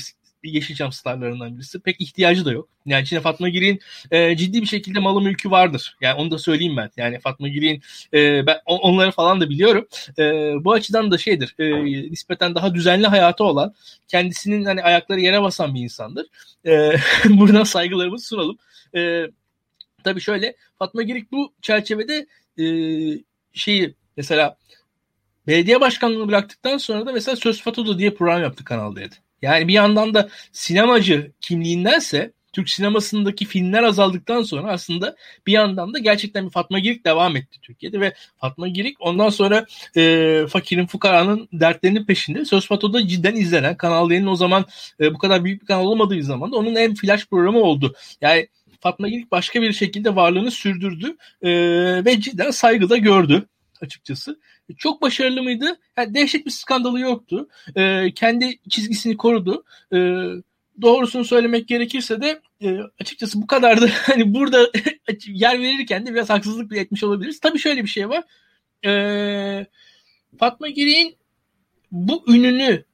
Yeşilçam 0.53 0.93
starlarından 0.93 1.57
birisi. 1.57 1.81
Pek 1.81 2.01
ihtiyacı 2.01 2.45
da 2.45 2.53
yok. 2.53 2.69
Yani 2.87 3.03
içine 3.03 3.21
Fatma 3.21 3.49
Girik'in 3.49 3.81
e, 4.11 4.37
ciddi 4.37 4.63
bir 4.63 4.67
şekilde 4.67 4.99
malı 4.99 5.21
mülkü 5.21 5.51
vardır. 5.51 5.97
Yani 6.01 6.15
onu 6.21 6.31
da 6.31 6.39
söyleyeyim 6.39 6.77
ben. 6.77 6.91
Yani 6.97 7.21
Fatma 7.21 7.49
Girik'in 7.49 7.83
e, 8.19 8.47
ben 8.47 8.59
onları 8.67 9.11
falan 9.11 9.41
da 9.41 9.51
biliyorum. 9.51 9.89
E, 10.19 10.25
bu 10.65 10.73
açıdan 10.73 11.11
da 11.11 11.19
şeydir. 11.19 11.55
E, 11.59 11.85
nispeten 12.11 12.55
daha 12.55 12.75
düzenli 12.75 13.07
hayatı 13.07 13.45
olan, 13.45 13.75
kendisinin 14.09 14.65
hani 14.65 14.83
ayakları 14.83 15.21
yere 15.21 15.43
basan 15.43 15.75
bir 15.75 15.81
insandır. 15.81 16.27
E, 16.67 16.93
buradan 17.25 17.65
saygılarımızı 17.65 18.27
sunalım. 18.27 18.59
E, 18.97 19.27
tabii 20.05 20.21
şöyle 20.21 20.57
Fatma 20.79 21.03
Girik 21.03 21.33
bu 21.33 21.53
çerçevede 21.63 22.27
e, 22.59 22.65
şeyi 23.53 23.95
Mesela 24.17 24.57
belediye 25.47 25.81
başkanlığını 25.81 26.29
bıraktıktan 26.29 26.77
sonra 26.77 27.07
da 27.07 27.13
mesela 27.13 27.37
Söz 27.37 27.63
Fatoda 27.63 27.99
diye 27.99 28.15
program 28.15 28.43
yaptı 28.43 28.65
Kanal 28.65 28.97
D'de. 28.97 29.26
Yani 29.43 29.69
bir 29.69 29.73
yandan 29.73 30.15
da 30.15 30.29
sinemacı 30.53 31.33
kimliğindense 31.41 32.33
Türk 32.57 32.71
sinemasındaki 32.71 33.45
filmler 33.45 33.83
azaldıktan 33.83 34.43
sonra 34.43 34.73
aslında 34.73 35.17
bir 35.47 35.53
yandan 35.53 35.95
da 35.95 35.99
gerçekten 35.99 36.47
bir 36.47 36.51
Fatma 36.51 36.79
Girik 36.79 37.05
devam 37.05 37.37
etti 37.37 37.59
Türkiye'de 37.63 38.01
ve 38.01 38.15
Fatma 38.37 38.69
Girik 38.69 38.97
ondan 39.01 39.29
sonra 39.29 39.67
e, 39.97 40.45
fakirin 40.49 40.87
fukaranın 40.87 41.49
dertlerinin 41.53 42.05
peşinde 42.05 42.45
Söz 42.45 42.67
Fato'da 42.67 43.07
cidden 43.09 43.35
izlenen 43.35 43.77
Kanal 43.77 44.11
D'nin 44.11 44.27
o 44.27 44.37
zaman 44.37 44.65
e, 45.01 45.15
bu 45.15 45.19
kadar 45.19 45.45
büyük 45.45 45.63
bir 45.63 45.67
kanal 45.67 45.85
olmadığı 45.85 46.23
zaman 46.23 46.53
da 46.53 46.57
onun 46.57 46.75
en 46.75 46.95
flash 46.95 47.27
programı 47.27 47.61
oldu. 47.61 47.95
Yani 48.21 48.49
Fatma 48.81 49.09
Girik 49.09 49.33
başka 49.33 49.63
bir 49.63 49.73
şekilde 49.73 50.17
varlığını 50.17 50.51
sürdürdü 50.51 51.17
e, 51.43 51.51
ve 52.05 52.21
cidden 52.21 52.51
saygıda 52.51 52.97
gördü 52.97 53.47
açıkçası. 53.83 54.41
Çok 54.79 55.03
başarılı 55.03 55.43
mıydı? 55.43 55.79
Yani 55.99 56.15
dehşet 56.15 56.47
bir 56.47 56.51
skandalı 56.51 57.01
yoktu. 57.01 57.49
E, 57.77 58.13
kendi 58.15 58.59
çizgisini 58.69 59.17
korudu. 59.17 59.65
E, 59.93 59.97
doğrusunu 60.83 61.25
söylemek 61.25 61.69
gerekirse 61.69 62.21
de 62.21 62.41
e, 62.61 62.79
açıkçası 63.01 63.43
bu 63.43 63.47
kadar 63.47 63.83
da 63.83 63.87
hani 64.03 64.35
burada 64.35 64.71
yer 65.27 65.61
verirken 65.61 66.07
de 66.07 66.15
biraz 66.15 66.31
haksızlık 66.31 66.71
bile 66.71 66.81
etmiş 66.81 67.05
olabiliriz. 67.05 67.41
Tabii 67.41 67.59
şöyle 67.59 67.83
bir 67.83 67.89
şey 67.89 68.09
var. 68.09 68.25
E, 68.87 69.67
Fatma 70.39 70.69
Girik'in 70.69 71.17
bu 71.93 72.25
ününü 72.29 72.85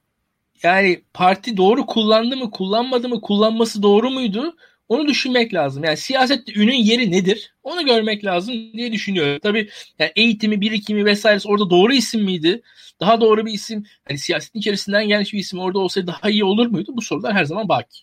yani 0.63 1.01
parti 1.13 1.57
doğru 1.57 1.85
kullandı 1.85 2.37
mı 2.37 2.51
kullanmadı 2.51 3.09
mı 3.09 3.21
kullanması 3.21 3.83
doğru 3.83 4.09
muydu? 4.09 4.55
Onu 4.89 5.07
düşünmek 5.07 5.53
lazım. 5.53 5.83
Yani 5.83 5.97
siyasette 5.97 6.53
ünün 6.55 6.73
yeri 6.73 7.11
nedir? 7.11 7.53
Onu 7.63 7.85
görmek 7.85 8.25
lazım 8.25 8.73
diye 8.73 8.91
düşünüyorum. 8.91 9.39
Tabii 9.43 9.69
yani 9.99 10.11
eğitimi, 10.15 10.61
birikimi 10.61 11.05
vesairesi 11.05 11.47
orada 11.47 11.69
doğru 11.69 11.93
isim 11.93 12.23
miydi? 12.23 12.61
Daha 12.99 13.21
doğru 13.21 13.45
bir 13.45 13.53
isim, 13.53 13.83
hani 14.07 14.17
siyasetin 14.17 14.59
içerisinden 14.59 15.07
gelmiş 15.07 15.33
bir 15.33 15.39
isim 15.39 15.59
orada 15.59 15.79
olsaydı 15.79 16.07
daha 16.07 16.29
iyi 16.29 16.43
olur 16.43 16.67
muydu? 16.67 16.91
Bu 16.95 17.01
sorular 17.01 17.33
her 17.33 17.45
zaman 17.45 17.69
baki. 17.69 17.99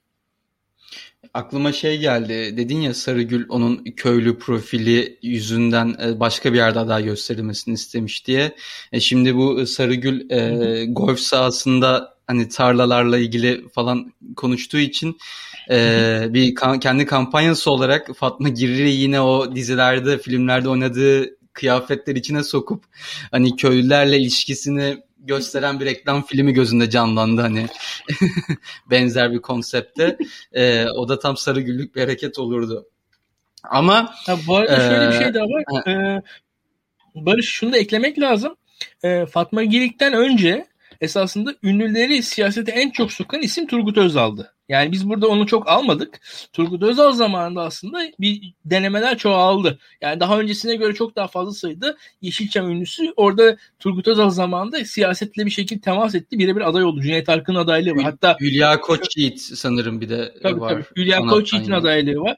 Aklıma 1.35 1.73
şey 1.73 1.99
geldi. 1.99 2.57
Dedin 2.57 2.81
ya 2.81 2.95
Sarıgül 2.95 3.47
onun 3.49 3.85
köylü 3.85 4.39
profili 4.39 5.19
yüzünden 5.23 5.97
e, 6.03 6.21
başka 6.21 6.53
bir 6.53 6.59
yerde 6.59 6.79
aday 6.79 7.05
gösterilmesini 7.05 7.75
istemiş 7.75 8.27
diye. 8.27 8.57
E 8.93 9.01
şimdi 9.01 9.37
bu 9.37 9.67
Sarıgül 9.67 10.31
e, 10.31 10.85
golf 10.85 11.21
sahasında 11.21 12.15
hani 12.27 12.49
tarlalarla 12.49 13.19
ilgili 13.19 13.69
falan 13.69 14.13
konuştuğu 14.37 14.79
için 14.79 15.19
e, 15.71 16.27
bir 16.29 16.55
ka- 16.55 16.81
kendi 16.81 17.07
kampanyası 17.07 17.71
olarak 17.71 18.11
Fatma 18.17 18.49
Girri 18.49 18.91
yine 18.91 19.21
o 19.21 19.55
dizilerde, 19.57 20.19
filmlerde 20.19 20.69
oynadığı 20.69 21.37
kıyafetler 21.53 22.17
içine 22.17 22.45
sokup 22.45 22.85
hani 23.31 23.57
köylülerle 23.57 24.19
ilişkisini 24.19 25.03
gösteren 25.19 25.81
bir 25.81 25.85
reklam 25.85 26.23
filmi 26.27 26.53
gözünde 26.53 26.91
canlandı 26.91 27.41
hani 27.41 27.67
benzer 28.91 29.33
bir 29.33 29.39
konsepte. 29.39 30.17
E, 30.53 30.87
o 30.87 31.09
da 31.09 31.19
tam 31.19 31.37
sarı 31.37 31.61
güllük 31.61 31.97
bir 31.97 32.01
hareket 32.01 32.39
olurdu. 32.39 32.87
Ama 33.63 34.13
ha, 34.27 34.37
bu 34.47 34.57
arada 34.57 34.77
e, 34.77 34.89
şöyle 34.89 35.09
bir 35.09 35.25
şey 35.25 35.35
daha 35.35 35.45
var. 35.45 35.89
E, 35.89 36.23
Barış 37.15 37.49
şunu 37.49 37.73
da 37.73 37.79
eklemek 37.79 38.19
lazım. 38.19 38.57
E, 39.03 39.27
Fatma 39.27 39.65
Girik'ten 39.65 40.13
önce 40.13 40.67
esasında 41.01 41.55
ünlüleri 41.63 42.23
siyasete 42.23 42.73
en 42.73 42.91
çok 42.91 43.13
sokan 43.13 43.43
isim 43.43 43.67
Turgut 43.67 43.99
Özal'dı. 43.99 44.55
Yani 44.71 44.93
biz 44.93 45.09
burada 45.09 45.29
onu 45.29 45.47
çok 45.47 45.69
almadık. 45.69 46.21
Turgut 46.53 46.83
Özal 46.83 47.13
zamanında 47.13 47.63
aslında 47.63 47.99
bir 48.21 48.55
denemeler 48.65 49.19
çoğaldı. 49.19 49.79
Yani 50.01 50.21
daha 50.21 50.41
öncesine 50.41 50.77
göre 50.77 50.95
çok 50.95 51.17
daha 51.17 51.29
fazla 51.29 51.53
sayıda 51.53 51.97
Yeşilçam 52.23 52.71
ünlüsü 52.71 53.13
orada 53.17 53.57
Turgut 53.79 54.09
Özal 54.09 54.31
zamanında 54.31 54.85
siyasetle 54.85 55.47
bir 55.47 55.51
şekilde 55.51 55.81
temas 55.81 56.15
etti. 56.15 56.39
Birebir 56.39 56.69
aday 56.69 56.85
oldu. 56.85 57.01
Cüneyt 57.01 57.29
Arkın 57.29 57.55
adaylığı 57.55 57.97
var. 57.97 58.05
Hatta 58.05 58.37
Hülya 58.41 58.81
Koçyiğit 58.81 59.41
sanırım 59.41 60.01
bir 60.01 60.09
de 60.09 60.35
tabii, 60.43 60.61
var. 60.61 60.71
Tabii. 60.71 60.85
Hülya 60.97 61.21
Koçyiğit'in 61.21 61.73
adaylığı 61.73 62.21
var. 62.21 62.37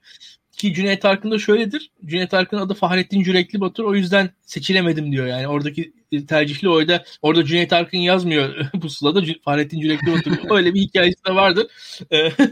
Ki 0.62 0.75
Cüneyt 0.75 1.04
Arkın 1.04 1.31
da 1.31 1.38
şöyledir. 1.38 1.90
Cüneyt 2.04 2.35
Arkın 2.35 2.57
adı 2.57 2.75
Fahrettin 2.75 3.23
Cürekli 3.23 3.61
Batur. 3.61 3.85
O 3.85 3.95
yüzden 3.95 4.31
seçilemedim 4.42 5.12
diyor. 5.12 5.26
Yani 5.26 5.49
oradaki 5.49 5.92
tercihli 6.28 6.69
oyda 6.69 7.04
orada 7.23 7.45
Cüneyt 7.45 7.73
Arkın 7.73 7.99
yazmıyor 7.99 8.71
pusulada. 8.83 9.23
Fahrettin 9.45 9.81
Cürekli 9.81 10.12
Batur. 10.12 10.33
Öyle 10.57 10.75
bir 10.75 10.81
hikayesi 10.81 11.25
de 11.28 11.35
vardır. 11.35 11.66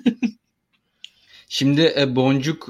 Şimdi 1.49 1.95
e, 1.99 2.17
Boncuk 2.17 2.69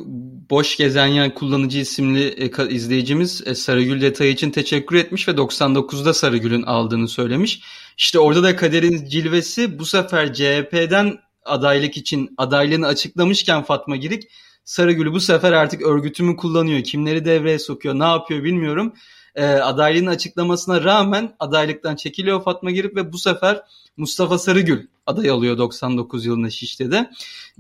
Boş 0.50 0.76
Gezen 0.76 1.06
Yani 1.06 1.34
Kullanıcı 1.34 1.78
isimli 1.78 2.26
e, 2.26 2.68
izleyicimiz 2.68 3.42
e, 3.46 3.54
Sarıgül 3.54 4.00
detayı 4.00 4.32
için 4.32 4.50
teşekkür 4.50 4.96
etmiş 4.96 5.28
ve 5.28 5.32
99'da 5.32 6.14
Sarıgül'ün 6.14 6.62
aldığını 6.62 7.08
söylemiş. 7.08 7.60
İşte 7.98 8.18
orada 8.18 8.42
da 8.42 8.56
kaderin 8.56 9.06
cilvesi 9.06 9.78
bu 9.78 9.84
sefer 9.86 10.34
CHP'den 10.34 11.18
adaylık 11.44 11.96
için 11.96 12.34
adaylığını 12.36 12.86
açıklamışken 12.86 13.62
Fatma 13.62 13.96
Girik 13.96 14.28
Sarıgül 14.64 15.12
bu 15.12 15.20
sefer 15.20 15.52
artık 15.52 15.82
örgütümü 15.82 16.36
kullanıyor. 16.36 16.82
Kimleri 16.82 17.24
devreye 17.24 17.58
sokuyor, 17.58 17.98
ne 17.98 18.04
yapıyor 18.04 18.44
bilmiyorum. 18.44 18.92
E, 19.34 19.44
adaylığını 19.44 20.10
açıklamasına 20.10 20.84
rağmen 20.84 21.36
adaylıktan 21.38 21.96
çekiliyor 21.96 22.44
Fatma 22.44 22.70
Girip 22.70 22.96
ve 22.96 23.12
bu 23.12 23.18
sefer 23.18 23.62
Mustafa 23.96 24.38
Sarıgül 24.38 24.86
aday 25.06 25.30
alıyor 25.30 25.58
99 25.58 26.26
yılında 26.26 26.50
Şişli'de 26.50 27.10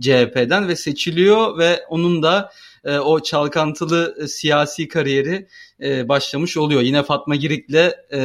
CHP'den 0.00 0.68
ve 0.68 0.76
seçiliyor 0.76 1.58
ve 1.58 1.80
onun 1.88 2.22
da 2.22 2.52
e, 2.84 2.98
o 2.98 3.22
çalkantılı 3.22 4.16
e, 4.22 4.28
siyasi 4.28 4.88
kariyeri 4.88 5.48
e, 5.82 6.08
başlamış 6.08 6.56
oluyor. 6.56 6.80
Yine 6.80 7.02
Fatma 7.02 7.36
Girik'le 7.36 7.92
e, 8.12 8.20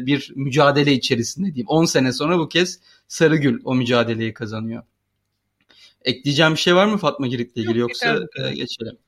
bir 0.00 0.32
mücadele 0.36 0.92
içerisinde 0.92 1.46
diyeyim. 1.46 1.68
10 1.68 1.84
sene 1.84 2.12
sonra 2.12 2.38
bu 2.38 2.48
kez 2.48 2.80
Sarıgül 3.08 3.60
o 3.64 3.74
mücadeleyi 3.74 4.34
kazanıyor. 4.34 4.82
Ekleyeceğim 6.04 6.52
bir 6.52 6.58
şey 6.58 6.74
var 6.74 6.86
mı 6.86 6.98
Fatma 6.98 7.26
Girik'le 7.26 7.56
ilgili 7.56 7.78
Yok, 7.78 7.90
yoksa 7.90 8.20
e, 8.36 8.54
geçelim. 8.54 8.98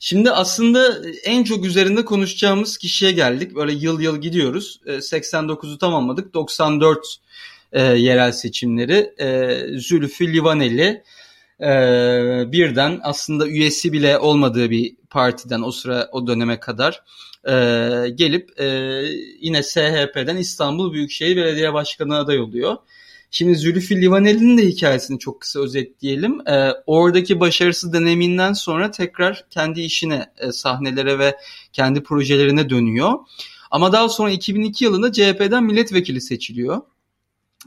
Şimdi 0.00 0.30
aslında 0.30 1.02
en 1.24 1.44
çok 1.44 1.64
üzerinde 1.64 2.04
konuşacağımız 2.04 2.78
kişiye 2.78 3.12
geldik. 3.12 3.54
Böyle 3.54 3.72
yıl 3.72 4.00
yıl 4.00 4.20
gidiyoruz. 4.20 4.80
89'u 4.86 5.74
e, 5.74 5.78
tamamladık. 5.78 6.34
94 6.34 7.16
e, 7.72 7.82
yerel 7.82 8.32
seçimleri. 8.32 9.14
E, 9.18 9.58
Zülfü 9.78 10.32
Livaneli 10.32 11.02
e, 11.60 11.72
birden 12.52 13.00
aslında 13.02 13.46
üyesi 13.46 13.92
bile 13.92 14.18
olmadığı 14.18 14.70
bir 14.70 14.96
partiden 15.10 15.62
o 15.62 15.70
sıra 15.70 16.08
o 16.12 16.26
döneme 16.26 16.60
kadar 16.60 17.02
e, 17.44 17.52
gelip 18.14 18.60
e, 18.60 18.66
yine 19.40 19.62
SHP'den 19.62 20.36
İstanbul 20.36 20.92
Büyükşehir 20.92 21.36
Belediye 21.36 21.72
Başkanı 21.72 22.16
aday 22.16 22.40
oluyor. 22.40 22.76
Şimdi 23.30 23.56
Zülfü 23.56 24.02
Livaneli'nin 24.02 24.58
de 24.58 24.66
hikayesini 24.66 25.18
çok 25.18 25.40
kısa 25.40 25.60
özetleyelim. 25.60 26.48
E, 26.48 26.72
oradaki 26.86 27.40
başarısız 27.40 27.92
deneyiminden 27.92 28.52
sonra 28.52 28.90
tekrar 28.90 29.44
kendi 29.50 29.80
işine, 29.80 30.26
e, 30.38 30.52
sahnelere 30.52 31.18
ve 31.18 31.36
kendi 31.72 32.02
projelerine 32.02 32.70
dönüyor. 32.70 33.12
Ama 33.70 33.92
daha 33.92 34.08
sonra 34.08 34.30
2002 34.30 34.84
yılında 34.84 35.12
CHP'den 35.12 35.64
milletvekili 35.64 36.20
seçiliyor. 36.20 36.80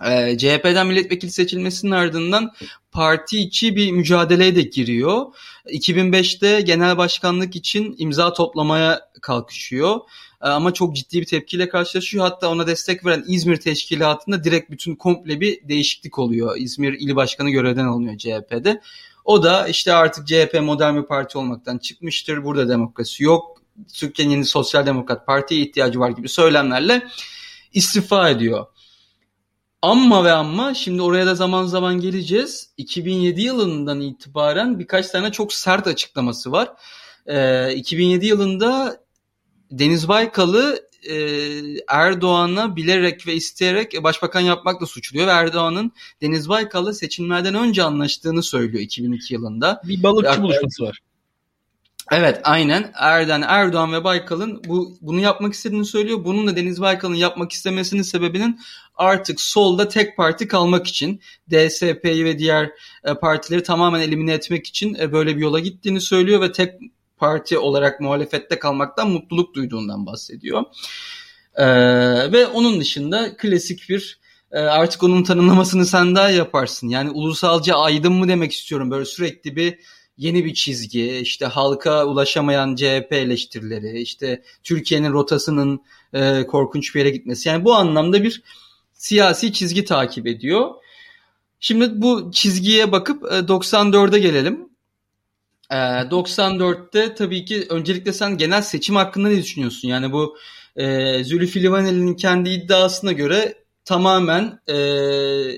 E, 0.05 0.37
CHP'den 0.37 0.87
milletvekili 0.87 1.31
seçilmesinin 1.31 1.91
ardından 1.91 2.51
parti 2.91 3.39
içi 3.39 3.75
bir 3.75 3.91
mücadeleye 3.91 4.55
de 4.55 4.61
giriyor. 4.61 5.25
2005'te 5.65 6.61
genel 6.61 6.97
başkanlık 6.97 7.55
için 7.55 7.95
imza 7.97 8.33
toplamaya 8.33 8.99
kalkışıyor. 9.21 9.99
Ee, 10.43 10.47
ama 10.47 10.73
çok 10.73 10.95
ciddi 10.95 11.21
bir 11.21 11.25
tepkiyle 11.25 11.69
karşılaşıyor. 11.69 12.23
Hatta 12.23 12.49
ona 12.49 12.67
destek 12.67 13.05
veren 13.05 13.23
İzmir 13.27 13.57
Teşkilatı'nda 13.57 14.43
direkt 14.43 14.71
bütün 14.71 14.95
komple 14.95 15.39
bir 15.39 15.67
değişiklik 15.69 16.19
oluyor. 16.19 16.57
İzmir 16.57 16.93
İl 16.93 17.15
Başkanı 17.15 17.49
görevden 17.49 17.85
alınıyor 17.85 18.17
CHP'de. 18.17 18.81
O 19.25 19.43
da 19.43 19.67
işte 19.67 19.93
artık 19.93 20.27
CHP 20.27 20.59
modern 20.61 20.95
bir 20.95 21.03
parti 21.03 21.37
olmaktan 21.37 21.77
çıkmıştır. 21.77 22.43
Burada 22.43 22.69
demokrasi 22.69 23.23
yok. 23.23 23.61
Türkiye'nin 23.93 24.33
yeni 24.33 24.45
sosyal 24.45 24.85
demokrat 24.85 25.27
partiye 25.27 25.61
ihtiyacı 25.61 25.99
var 25.99 26.09
gibi 26.09 26.29
söylemlerle 26.29 27.07
istifa 27.73 28.29
ediyor. 28.29 28.65
Amma 29.81 30.23
ve 30.23 30.31
amma 30.31 30.73
şimdi 30.73 31.01
oraya 31.01 31.25
da 31.25 31.35
zaman 31.35 31.65
zaman 31.65 31.99
geleceğiz. 31.99 32.69
2007 32.77 33.41
yılından 33.41 34.01
itibaren 34.01 34.79
birkaç 34.79 35.07
tane 35.07 35.31
çok 35.31 35.53
sert 35.53 35.87
açıklaması 35.87 36.51
var. 36.51 36.69
Ee, 37.25 37.73
2007 37.73 38.25
yılında 38.25 39.01
Deniz 39.71 40.07
Baykal'ı 40.07 40.91
e, 41.09 41.15
Erdoğan'a 41.87 42.75
bilerek 42.75 43.27
ve 43.27 43.33
isteyerek 43.33 44.03
başbakan 44.03 44.41
yapmakla 44.41 44.85
suçluyor 44.85 45.27
ve 45.27 45.31
Erdoğan'ın 45.31 45.91
Deniz 46.21 46.49
Baykal'la 46.49 46.93
seçimlerden 46.93 47.55
önce 47.55 47.83
anlaştığını 47.83 48.43
söylüyor 48.43 48.83
2002 48.83 49.33
yılında. 49.33 49.81
Bir 49.83 50.03
balıkçı 50.03 50.29
Hatta, 50.29 50.43
buluşması 50.43 50.83
var. 50.83 50.99
Evet 52.11 52.39
aynen 52.43 52.91
Erden 52.95 53.41
Erdoğan 53.41 53.93
ve 53.93 54.03
Baykal'ın 54.03 54.63
bu 54.67 54.97
bunu 55.01 55.19
yapmak 55.19 55.53
istediğini 55.53 55.85
söylüyor. 55.85 56.25
Bunun 56.25 56.47
da 56.47 56.55
Deniz 56.55 56.81
Baykal'ın 56.81 57.15
yapmak 57.15 57.51
istemesinin 57.51 58.01
sebebinin 58.01 58.59
artık 58.95 59.41
solda 59.41 59.87
tek 59.87 60.17
parti 60.17 60.47
kalmak 60.47 60.87
için 60.87 61.21
DSP'yi 61.51 62.25
ve 62.25 62.39
diğer 62.39 62.71
e, 63.03 63.13
partileri 63.13 63.63
tamamen 63.63 64.01
elimine 64.01 64.33
etmek 64.33 64.67
için 64.67 64.95
e, 64.95 65.11
böyle 65.11 65.35
bir 65.35 65.41
yola 65.41 65.59
gittiğini 65.59 66.01
söylüyor 66.01 66.41
ve 66.41 66.51
tek 66.51 66.73
parti 67.21 67.57
olarak 67.57 68.01
muhalefette 68.01 68.59
kalmaktan 68.59 69.09
mutluluk 69.09 69.55
duyduğundan 69.55 70.05
bahsediyor. 70.05 70.63
Ee, 71.55 71.65
ve 72.31 72.47
onun 72.47 72.79
dışında 72.79 73.37
klasik 73.37 73.89
bir 73.89 74.19
e, 74.51 74.59
artık 74.59 75.03
onun 75.03 75.23
tanımlamasını 75.23 75.85
sen 75.85 76.15
daha 76.15 76.29
yaparsın. 76.29 76.87
Yani 76.87 77.09
ulusalcı 77.09 77.75
aydın 77.75 78.13
mı 78.13 78.27
demek 78.27 78.51
istiyorum. 78.51 78.91
Böyle 78.91 79.05
sürekli 79.05 79.55
bir 79.55 79.79
yeni 80.17 80.45
bir 80.45 80.53
çizgi, 80.53 81.17
işte 81.17 81.45
halka 81.45 82.05
ulaşamayan 82.05 82.75
CHP 82.75 83.11
eleştirileri, 83.11 84.01
işte 84.01 84.43
Türkiye'nin 84.63 85.13
rotasının 85.13 85.81
e, 86.13 86.47
korkunç 86.47 86.95
bir 86.95 86.99
yere 86.99 87.09
gitmesi. 87.09 87.49
Yani 87.49 87.65
bu 87.65 87.73
anlamda 87.73 88.23
bir 88.23 88.43
siyasi 88.93 89.53
çizgi 89.53 89.85
takip 89.85 90.27
ediyor. 90.27 90.69
Şimdi 91.59 92.01
bu 92.01 92.31
çizgiye 92.31 92.91
bakıp 92.91 93.23
94'e 93.23 94.19
gelelim. 94.19 94.70
94'te 95.75 97.15
tabii 97.15 97.45
ki 97.45 97.65
öncelikle 97.69 98.13
sen 98.13 98.37
genel 98.37 98.61
seçim 98.61 98.95
hakkında 98.95 99.27
ne 99.27 99.37
düşünüyorsun? 99.37 99.87
Yani 99.87 100.11
bu 100.11 100.37
e, 100.75 101.23
Zülfü 101.23 101.63
Livaneli'nin 101.63 102.15
kendi 102.15 102.49
iddiasına 102.49 103.11
göre 103.11 103.55
tamamen 103.85 104.59
e, 104.67 104.75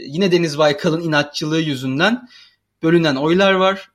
yine 0.08 0.32
Deniz 0.32 0.58
Baykal'ın 0.58 1.02
inatçılığı 1.02 1.60
yüzünden 1.60 2.28
bölünen 2.84 3.16
oylar 3.16 3.54
var. 3.54 3.90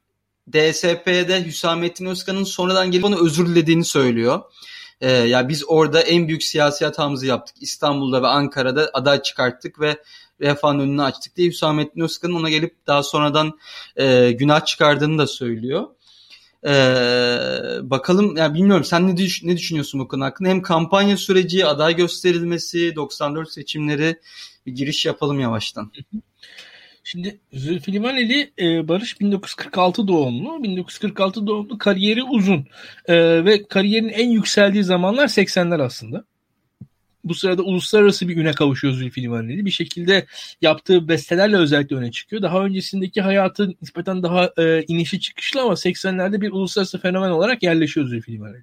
DSP'de 0.53 1.47
Hüsamettin 1.47 2.07
Özkan'ın 2.07 2.45
sonradan 2.45 2.91
gelip 2.91 3.05
onu 3.05 3.25
özür 3.25 3.47
dilediğini 3.47 3.85
söylüyor. 3.85 4.41
E, 5.01 5.11
ya 5.11 5.49
biz 5.49 5.65
orada 5.69 6.01
en 6.01 6.29
büyük 6.29 6.43
siyasi 6.43 6.85
hatamızı 6.85 7.27
yaptık. 7.27 7.57
İstanbul'da 7.61 8.23
ve 8.23 8.27
Ankara'da 8.27 8.91
aday 8.93 9.23
çıkarttık 9.23 9.81
ve 9.81 10.03
refahın 10.41 10.79
önünü 10.79 11.03
açtık 11.03 11.37
diye 11.37 11.49
Hüsamettin 11.49 12.01
Özkan'ın 12.01 12.35
ona 12.35 12.51
gelip 12.51 12.87
daha 12.87 13.03
sonradan 13.03 13.59
e, 13.97 14.33
günah 14.33 14.65
çıkardığını 14.65 15.19
da 15.19 15.27
söylüyor. 15.27 15.87
Ee, 16.67 16.71
bakalım 17.83 18.37
yani 18.37 18.55
bilmiyorum 18.55 18.85
sen 18.85 19.09
ne, 19.09 19.17
düş 19.17 19.45
ne 19.45 19.57
düşünüyorsun 19.57 20.01
bu 20.01 20.09
konu 20.09 20.25
hakkında? 20.25 20.49
Hem 20.49 20.63
kampanya 20.63 21.17
süreci, 21.17 21.67
aday 21.67 21.97
gösterilmesi, 21.97 22.97
94 22.97 23.53
seçimleri 23.53 24.17
bir 24.67 24.73
giriş 24.73 25.07
yapalım 25.07 25.41
yavaştan. 25.41 25.93
Şimdi 27.05 27.41
Zülfü 27.53 27.93
Livaneli 27.93 28.53
e, 28.59 28.89
Barış 28.89 29.21
1946 29.21 30.09
doğumlu. 30.09 30.63
1946 30.63 31.47
doğumlu 31.47 31.79
kariyeri 31.79 32.23
uzun. 32.23 32.67
E, 33.07 33.45
ve 33.45 33.69
kariyerin 33.69 34.09
en 34.09 34.29
yükseldiği 34.29 34.85
zamanlar 34.85 35.29
80'ler 35.29 35.83
aslında 35.83 36.25
bu 37.25 37.35
sırada 37.35 37.63
uluslararası 37.63 38.29
bir 38.29 38.37
üne 38.37 38.53
kavuşuyor 38.53 38.95
Zülfü 38.95 39.23
Livaneli. 39.23 39.67
Bir 39.67 39.71
şekilde 39.71 40.27
yaptığı 40.63 41.09
bestelerle 41.09 41.57
özellikle 41.57 41.97
öne 41.97 42.11
çıkıyor. 42.11 42.43
Daha 42.43 42.65
öncesindeki 42.65 43.21
hayatı 43.21 43.75
nispeten 43.83 44.23
daha 44.23 44.51
e, 44.59 44.85
inişi 44.89 45.21
çıkışlı 45.21 45.63
ama 45.63 45.73
80'lerde 45.73 46.41
bir 46.41 46.53
uluslararası 46.53 47.01
fenomen 47.01 47.31
olarak 47.31 47.63
yerleşiyor 47.63 48.09
Zülfü 48.09 48.33
Livaneli. 48.33 48.63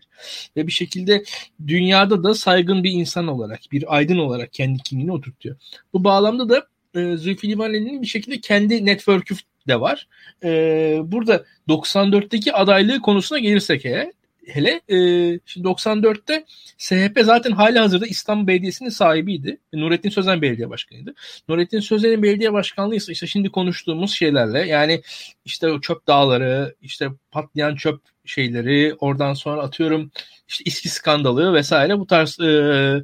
Ve 0.57 0.67
bir 0.67 0.71
şekilde 0.71 1.23
dünyada 1.67 2.23
da 2.23 2.35
saygın 2.35 2.83
bir 2.83 2.91
insan 2.91 3.27
olarak, 3.27 3.59
bir 3.71 3.95
aydın 3.95 4.17
olarak 4.17 4.53
kendi 4.53 4.83
kimliğini 4.83 5.11
oturtuyor. 5.11 5.55
Bu 5.93 6.03
bağlamda 6.03 6.49
da 6.49 6.67
e, 6.95 7.17
Zülfü 7.17 7.47
Livaneli'nin 7.47 8.01
bir 8.01 8.07
şekilde 8.07 8.41
kendi 8.41 8.85
network'ü 8.85 9.35
de 9.67 9.81
var. 9.81 10.07
E, 10.43 10.99
burada 11.03 11.43
94'teki 11.69 12.53
adaylığı 12.53 13.01
konusuna 13.01 13.39
gelirsek 13.39 13.85
eğer 13.85 14.11
hele 14.47 14.81
e, 14.89 14.97
şimdi 15.45 15.67
94'te 15.67 16.45
SHP 16.77 17.19
zaten 17.23 17.51
hali 17.51 17.79
hazırda 17.79 18.07
İstanbul 18.07 18.47
Belediyesi'nin 18.47 18.89
sahibiydi. 18.89 19.57
Nurettin 19.73 20.09
Sözen 20.09 20.41
belediye 20.41 20.69
başkanıydı. 20.69 21.13
Nurettin 21.49 21.79
Sözen'in 21.79 22.23
belediye 22.23 22.53
başkanlığı 22.53 22.95
ise 22.95 23.11
işte 23.11 23.27
şimdi 23.27 23.49
konuştuğumuz 23.49 24.13
şeylerle 24.13 24.67
yani 24.67 25.01
işte 25.45 25.71
o 25.71 25.81
çöp 25.81 26.07
dağları, 26.07 26.75
işte 26.81 27.09
patlayan 27.31 27.75
çöp 27.75 28.01
şeyleri, 28.25 28.95
oradan 28.99 29.33
sonra 29.33 29.61
atıyorum 29.61 30.11
işte 30.47 30.63
İSKİ 30.63 30.89
skandalı 30.89 31.53
vesaire 31.53 31.99
bu 31.99 32.07
tarz 32.07 32.39
e, 32.39 33.03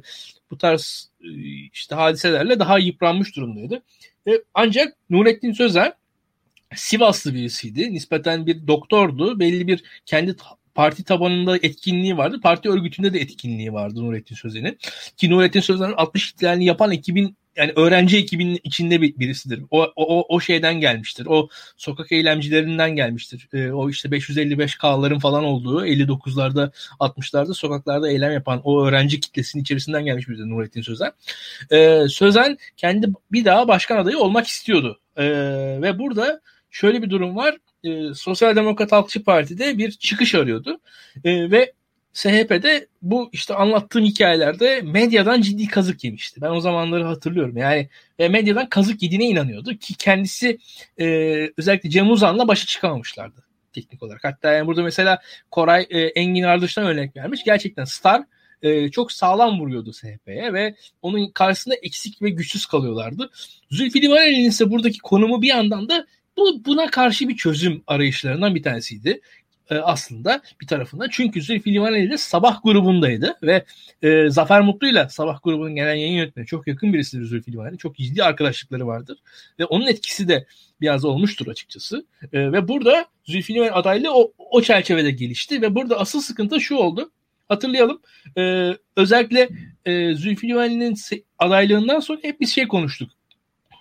bu 0.50 0.58
tarz 0.58 1.10
e, 1.24 1.28
işte 1.72 1.94
hadiselerle 1.94 2.58
daha 2.58 2.78
yıpranmış 2.78 3.36
durumdaydı. 3.36 3.82
E, 4.28 4.30
ancak 4.54 4.96
Nurettin 5.10 5.52
Sözen 5.52 5.94
Sivaslı 6.74 7.34
birisiydi. 7.34 7.94
Nispeten 7.94 8.46
bir 8.46 8.66
doktordu. 8.66 9.40
Belli 9.40 9.66
bir 9.66 9.84
kendi 10.06 10.36
parti 10.74 11.04
tabanında 11.04 11.56
etkinliği 11.56 12.16
vardı. 12.16 12.40
Parti 12.42 12.68
örgütünde 12.68 13.12
de 13.12 13.20
etkinliği 13.20 13.72
vardı 13.72 14.04
Nurettin 14.04 14.34
Sözen'in. 14.34 14.78
Ki 15.16 15.30
Nurettin 15.30 15.60
Sözen'in 15.60 15.94
60 15.96 16.32
ihtilalini 16.32 16.64
yapan 16.64 16.92
ekibin 16.92 17.36
yani 17.56 17.72
öğrenci 17.76 18.18
ekibinin 18.18 18.60
içinde 18.64 19.02
birisidir. 19.02 19.62
O, 19.70 19.92
o, 19.96 20.36
o 20.36 20.40
şeyden 20.40 20.74
gelmiştir. 20.80 21.26
O 21.26 21.48
sokak 21.76 22.12
eylemcilerinden 22.12 22.96
gelmiştir. 22.96 23.48
E, 23.52 23.72
o 23.72 23.90
işte 23.90 24.10
555 24.10 24.76
K'ların 24.78 25.18
falan 25.18 25.44
olduğu 25.44 25.86
59'larda 25.86 26.72
60'larda 27.00 27.54
sokaklarda 27.54 28.10
eylem 28.10 28.32
yapan 28.32 28.60
o 28.64 28.84
öğrenci 28.84 29.20
kitlesinin 29.20 29.62
içerisinden 29.62 30.04
gelmiş 30.04 30.28
bir 30.28 30.38
Nurettin 30.38 30.82
Sözen. 30.82 31.12
E, 31.70 32.08
Sözen 32.08 32.58
kendi 32.76 33.08
bir 33.32 33.44
daha 33.44 33.68
başkan 33.68 33.98
adayı 33.98 34.18
olmak 34.18 34.46
istiyordu. 34.46 35.00
E, 35.16 35.24
ve 35.82 35.98
burada 35.98 36.40
şöyle 36.70 37.02
bir 37.02 37.10
durum 37.10 37.36
var 37.36 37.56
e, 37.84 38.14
Sosyal 38.14 38.56
Demokrat 38.56 38.92
Halkçı 38.92 39.24
Parti'de 39.24 39.78
bir 39.78 39.90
çıkış 39.90 40.34
arıyordu. 40.34 40.80
E, 41.24 41.50
ve 41.50 41.72
SHP'de 42.12 42.86
bu 43.02 43.30
işte 43.32 43.54
anlattığım 43.54 44.04
hikayelerde 44.04 44.80
medyadan 44.82 45.40
ciddi 45.40 45.66
kazık 45.68 46.04
yemişti. 46.04 46.40
Ben 46.40 46.50
o 46.50 46.60
zamanları 46.60 47.04
hatırlıyorum. 47.04 47.56
Yani 47.56 47.88
e, 48.18 48.28
medyadan 48.28 48.68
kazık 48.68 49.02
yediğine 49.02 49.24
inanıyordu 49.24 49.76
ki 49.76 49.94
kendisi 49.94 50.58
e, 51.00 51.06
özellikle 51.56 51.90
Cem 51.90 52.10
Uzan'la 52.10 52.48
başa 52.48 52.66
çıkamamışlardı 52.66 53.44
teknik 53.72 54.02
olarak. 54.02 54.24
Hatta 54.24 54.52
yani 54.52 54.66
burada 54.66 54.82
mesela 54.82 55.20
Koray 55.50 55.86
e, 55.90 56.00
Engin 56.00 56.42
Ardış'tan 56.42 56.86
örnek 56.86 57.16
vermiş. 57.16 57.44
Gerçekten 57.44 57.84
Star 57.84 58.22
e, 58.62 58.90
çok 58.90 59.12
sağlam 59.12 59.60
vuruyordu 59.60 59.92
SHP'ye 59.92 60.52
ve 60.52 60.76
onun 61.02 61.30
karşısında 61.30 61.74
eksik 61.74 62.22
ve 62.22 62.30
güçsüz 62.30 62.66
kalıyorlardı. 62.66 63.30
Zülfü 63.70 64.02
Livaneli'nin 64.02 64.48
ise 64.48 64.70
buradaki 64.70 64.98
konumu 64.98 65.42
bir 65.42 65.48
yandan 65.48 65.88
da 65.88 66.06
bu 66.42 66.64
buna 66.64 66.90
karşı 66.90 67.28
bir 67.28 67.36
çözüm 67.36 67.82
arayışlarından 67.86 68.54
bir 68.54 68.62
tanesiydi 68.62 69.20
e, 69.70 69.78
aslında 69.78 70.42
bir 70.60 70.66
tarafından. 70.66 71.08
Çünkü 71.10 71.42
Zülfü 71.42 71.72
Livaneli 71.72 72.10
de 72.10 72.18
Sabah 72.18 72.60
grubundaydı 72.64 73.38
ve 73.42 73.64
e, 74.02 74.30
Zafer 74.30 74.60
Mutlu'yla 74.60 75.08
Sabah 75.08 75.42
grubunun 75.42 75.74
genel 75.74 75.96
yayın 75.96 76.16
yönetmeni 76.16 76.46
çok 76.46 76.66
yakın 76.66 76.92
birisidir 76.92 77.24
Zülfü 77.24 77.52
Livaneli. 77.52 77.78
Çok 77.78 77.96
ciddi 77.96 78.24
arkadaşlıkları 78.24 78.86
vardır 78.86 79.18
ve 79.58 79.64
onun 79.64 79.86
etkisi 79.86 80.28
de 80.28 80.46
biraz 80.80 81.04
olmuştur 81.04 81.46
açıkçası. 81.46 82.06
E, 82.32 82.52
ve 82.52 82.68
burada 82.68 83.06
Zülfü 83.24 83.54
Livaneli 83.54 83.72
adaylığı 83.72 84.14
o, 84.14 84.32
o 84.38 84.62
çerçevede 84.62 85.10
gelişti 85.10 85.62
ve 85.62 85.74
burada 85.74 86.00
asıl 86.00 86.20
sıkıntı 86.20 86.60
şu 86.60 86.76
oldu. 86.76 87.10
Hatırlayalım. 87.48 88.00
E, 88.38 88.72
özellikle 88.96 89.48
e, 89.86 90.14
Zülfü 90.14 90.48
Livaneli'nin 90.48 90.96
adaylığından 91.38 92.00
sonra 92.00 92.18
hep 92.22 92.40
bir 92.40 92.46
şey 92.46 92.68
konuştuk. 92.68 93.10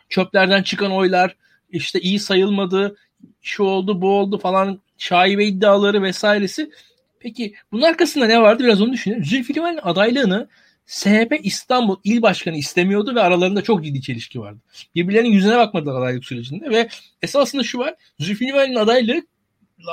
Çöplerden 0.09 0.63
çıkan 0.63 0.91
oylar, 0.91 1.35
işte 1.71 1.99
iyi 1.99 2.19
sayılmadı, 2.19 2.95
şu 3.41 3.63
oldu, 3.63 4.01
bu 4.01 4.09
oldu 4.09 4.37
falan 4.37 4.79
şaibe 4.97 5.45
iddiaları 5.45 6.03
vesairesi. 6.03 6.71
Peki 7.19 7.53
bunun 7.71 7.81
arkasında 7.81 8.25
ne 8.25 8.41
vardı 8.41 8.63
biraz 8.63 8.81
onu 8.81 8.93
düşünelim. 8.93 9.25
Zülfü 9.25 9.55
Livaneli 9.55 9.81
adaylığını 9.81 10.47
SHP 10.85 11.39
İstanbul 11.43 11.97
İl 12.03 12.21
Başkanı 12.21 12.57
istemiyordu 12.57 13.15
ve 13.15 13.21
aralarında 13.21 13.61
çok 13.61 13.83
ciddi 13.83 14.01
çelişki 14.01 14.39
vardı. 14.39 14.59
Birbirlerinin 14.95 15.31
yüzüne 15.31 15.57
bakmadılar 15.57 16.01
adaylık 16.01 16.25
sürecinde 16.25 16.69
ve 16.69 16.89
esasında 17.21 17.63
şu 17.63 17.79
var. 17.79 17.95
Zülfü 18.19 18.45
Livaneli'nin 18.45 18.75
adaylığı, 18.75 19.21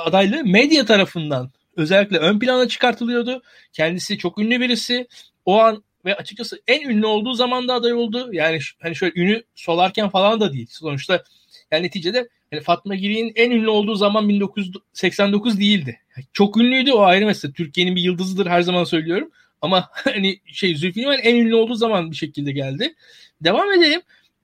adaylığı 0.05 0.43
medya 0.43 0.85
tarafından 0.85 1.51
özellikle 1.75 2.17
ön 2.17 2.39
plana 2.39 2.67
çıkartılıyordu. 2.67 3.41
Kendisi 3.73 4.17
çok 4.17 4.37
ünlü 4.37 4.59
birisi. 4.59 5.07
O 5.45 5.59
an 5.59 5.83
ve 6.05 6.15
açıkçası 6.15 6.61
en 6.67 6.89
ünlü 6.89 7.05
olduğu 7.05 7.33
zaman 7.33 7.67
da 7.67 7.73
aday 7.73 7.93
oldu. 7.93 8.29
Yani 8.33 8.59
hani 8.81 8.95
şöyle 8.95 9.21
ünü 9.21 9.43
solarken 9.55 10.09
falan 10.09 10.39
da 10.39 10.53
değil. 10.53 10.67
Sonuçta 10.69 11.23
yani 11.71 11.83
neticede 11.83 12.29
yani 12.51 12.63
Fatma 12.63 12.95
Giri'nin 12.95 13.31
en 13.35 13.51
ünlü 13.51 13.69
olduğu 13.69 13.95
zaman 13.95 14.29
1989 14.29 15.59
değildi. 15.59 15.99
Çok 16.33 16.57
ünlüydü 16.57 16.91
o 16.91 17.01
ayrı 17.01 17.25
mesele. 17.25 17.51
Türkiye'nin 17.51 17.95
bir 17.95 18.01
yıldızıdır 18.01 18.45
her 18.45 18.61
zaman 18.61 18.83
söylüyorum. 18.83 19.31
Ama 19.61 19.89
hani 19.91 20.39
şey 20.45 20.75
Zülfü 20.75 20.99
Livaneli 20.99 21.21
en 21.21 21.35
ünlü 21.35 21.55
olduğu 21.55 21.75
zaman 21.75 22.11
bir 22.11 22.15
şekilde 22.15 22.51
geldi. 22.51 22.95
Devam 23.41 23.71
edelim. 23.71 24.01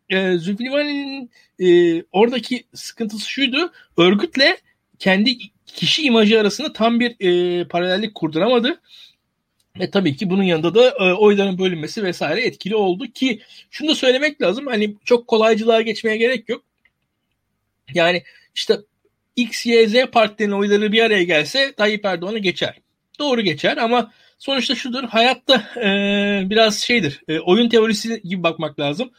Ee, 0.09 0.37
Zülfü 0.37 0.63
Livaneli'nin 0.63 1.31
e, 1.59 2.03
oradaki 2.11 2.63
sıkıntısı 2.73 3.29
şuydu. 3.29 3.71
Örgütle 3.97 4.57
kendi 4.99 5.37
kişi 5.65 6.03
imajı 6.03 6.39
arasında 6.39 6.73
tam 6.73 6.99
bir 6.99 7.15
e, 7.19 7.67
paralellik 7.67 8.15
kurduramadı. 8.15 8.81
Ve 9.79 9.91
tabii 9.91 10.15
ki 10.15 10.29
bunun 10.29 10.43
yanında 10.43 10.75
da 10.75 10.89
e, 10.89 11.13
oyların 11.13 11.57
bölünmesi 11.57 12.03
vesaire 12.03 12.41
etkili 12.41 12.75
oldu 12.75 13.07
ki 13.07 13.41
şunu 13.71 13.89
da 13.89 13.95
söylemek 13.95 14.41
lazım. 14.41 14.67
Hani 14.67 14.95
çok 15.05 15.27
kolaycılığa 15.27 15.81
geçmeye 15.81 16.17
gerek 16.17 16.49
yok. 16.49 16.63
Yani 17.93 18.23
işte 18.55 18.77
X, 19.35 19.65
Y, 19.65 19.87
Z 19.87 20.05
partilerin 20.11 20.51
oyları 20.51 20.91
bir 20.91 21.01
araya 21.01 21.23
gelse 21.23 21.73
Tayyip 21.77 22.05
Erdoğan'ı 22.05 22.39
geçer. 22.39 22.81
Doğru 23.19 23.41
geçer 23.41 23.77
ama 23.77 24.11
sonuçta 24.37 24.75
şudur 24.75 25.03
hayatta 25.03 25.55
e, 25.77 25.89
biraz 26.49 26.77
şeydir 26.77 27.21
e, 27.27 27.39
oyun 27.39 27.69
teorisi 27.69 28.21
gibi 28.21 28.43
bakmak 28.43 28.79
lazım. 28.79 29.11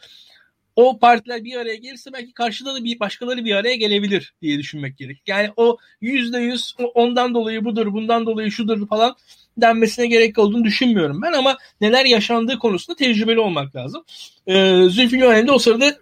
O 0.75 0.99
partiler 0.99 1.43
bir 1.43 1.55
araya 1.55 1.75
gelirse 1.75 2.13
belki 2.13 2.33
karşıda 2.33 2.75
da 2.75 2.83
bir 2.83 2.99
başkaları 2.99 3.45
bir 3.45 3.55
araya 3.55 3.75
gelebilir 3.75 4.33
diye 4.41 4.59
düşünmek 4.59 4.97
gerek. 4.97 5.21
Yani 5.27 5.49
o 5.57 5.77
yüzde 6.01 6.39
yüz 6.39 6.75
ondan 6.93 7.33
dolayı 7.33 7.65
budur 7.65 7.93
bundan 7.93 8.25
dolayı 8.25 8.51
şudur 8.51 8.87
falan 8.87 9.15
denmesine 9.57 10.07
gerek 10.07 10.37
olduğunu 10.37 10.63
düşünmüyorum 10.63 11.21
ben 11.21 11.33
ama 11.33 11.57
neler 11.81 12.05
yaşandığı 12.05 12.59
konusunda 12.59 12.97
tecrübeli 12.97 13.39
olmak 13.39 13.75
lazım. 13.75 14.03
Ee, 14.47 14.83
Zülfü 14.89 15.17
Livaneli 15.17 15.47
de 15.47 15.51
o 15.51 15.59
sırada 15.59 15.97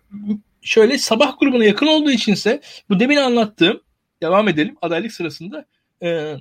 şöyle 0.65 0.97
sabah 0.97 1.39
grubuna 1.39 1.63
yakın 1.65 1.87
olduğu 1.87 2.11
içinse 2.11 2.61
bu 2.89 2.99
demin 2.99 3.17
anlattığım 3.17 3.81
devam 4.21 4.47
edelim 4.47 4.75
adaylık 4.81 5.13
sırasında 5.13 5.65
e, 6.03 6.35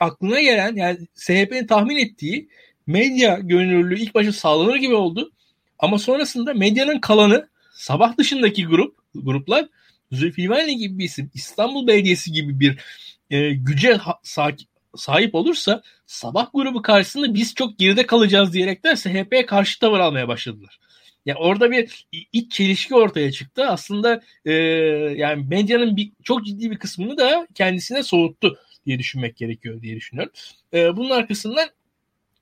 aklına 0.00 0.40
gelen 0.40 0.76
yani 0.76 0.98
SHP'nin 1.14 1.66
tahmin 1.66 1.96
ettiği 1.96 2.48
medya 2.86 3.38
gönüllülüğü 3.42 4.00
ilk 4.00 4.14
başta 4.14 4.32
sağlanır 4.32 4.76
gibi 4.76 4.94
oldu. 4.94 5.32
Ama 5.78 5.98
sonrasında 5.98 6.54
medyanın 6.54 7.00
kalanı 7.00 7.48
sabah 7.72 8.18
dışındaki 8.18 8.66
grup 8.66 8.96
gruplar 9.14 9.68
Zülfü 10.12 10.42
Livaneli 10.42 10.76
gibi 10.76 10.98
bir 10.98 11.04
isim 11.04 11.30
İstanbul 11.34 11.86
Belediyesi 11.86 12.32
gibi 12.32 12.60
bir 12.60 12.78
e, 13.30 13.50
güce 13.50 13.94
ha, 13.94 14.18
sahip 14.94 15.34
olursa 15.34 15.82
sabah 16.06 16.48
grubu 16.54 16.82
karşısında 16.82 17.34
biz 17.34 17.54
çok 17.54 17.78
geride 17.78 18.06
kalacağız 18.06 18.52
diyerekten 18.52 18.94
SHP'ye 18.94 19.46
karşı 19.46 19.80
tavır 19.80 20.00
almaya 20.00 20.28
başladılar. 20.28 20.78
Yani 21.26 21.38
orada 21.38 21.70
bir 21.70 22.06
iç 22.32 22.52
çelişki 22.52 22.94
ortaya 22.94 23.32
çıktı. 23.32 23.66
Aslında 23.66 24.22
e, 24.44 24.52
yani 25.16 25.46
medyanın 25.48 25.96
bir, 25.96 26.12
çok 26.22 26.46
ciddi 26.46 26.70
bir 26.70 26.78
kısmını 26.78 27.18
da 27.18 27.46
kendisine 27.54 28.02
soğuttu 28.02 28.58
diye 28.86 28.98
düşünmek 28.98 29.36
gerekiyor 29.36 29.82
diye 29.82 29.96
düşünüyorum. 29.96 30.32
E, 30.74 30.96
bunun 30.96 31.10
arkasından 31.10 31.68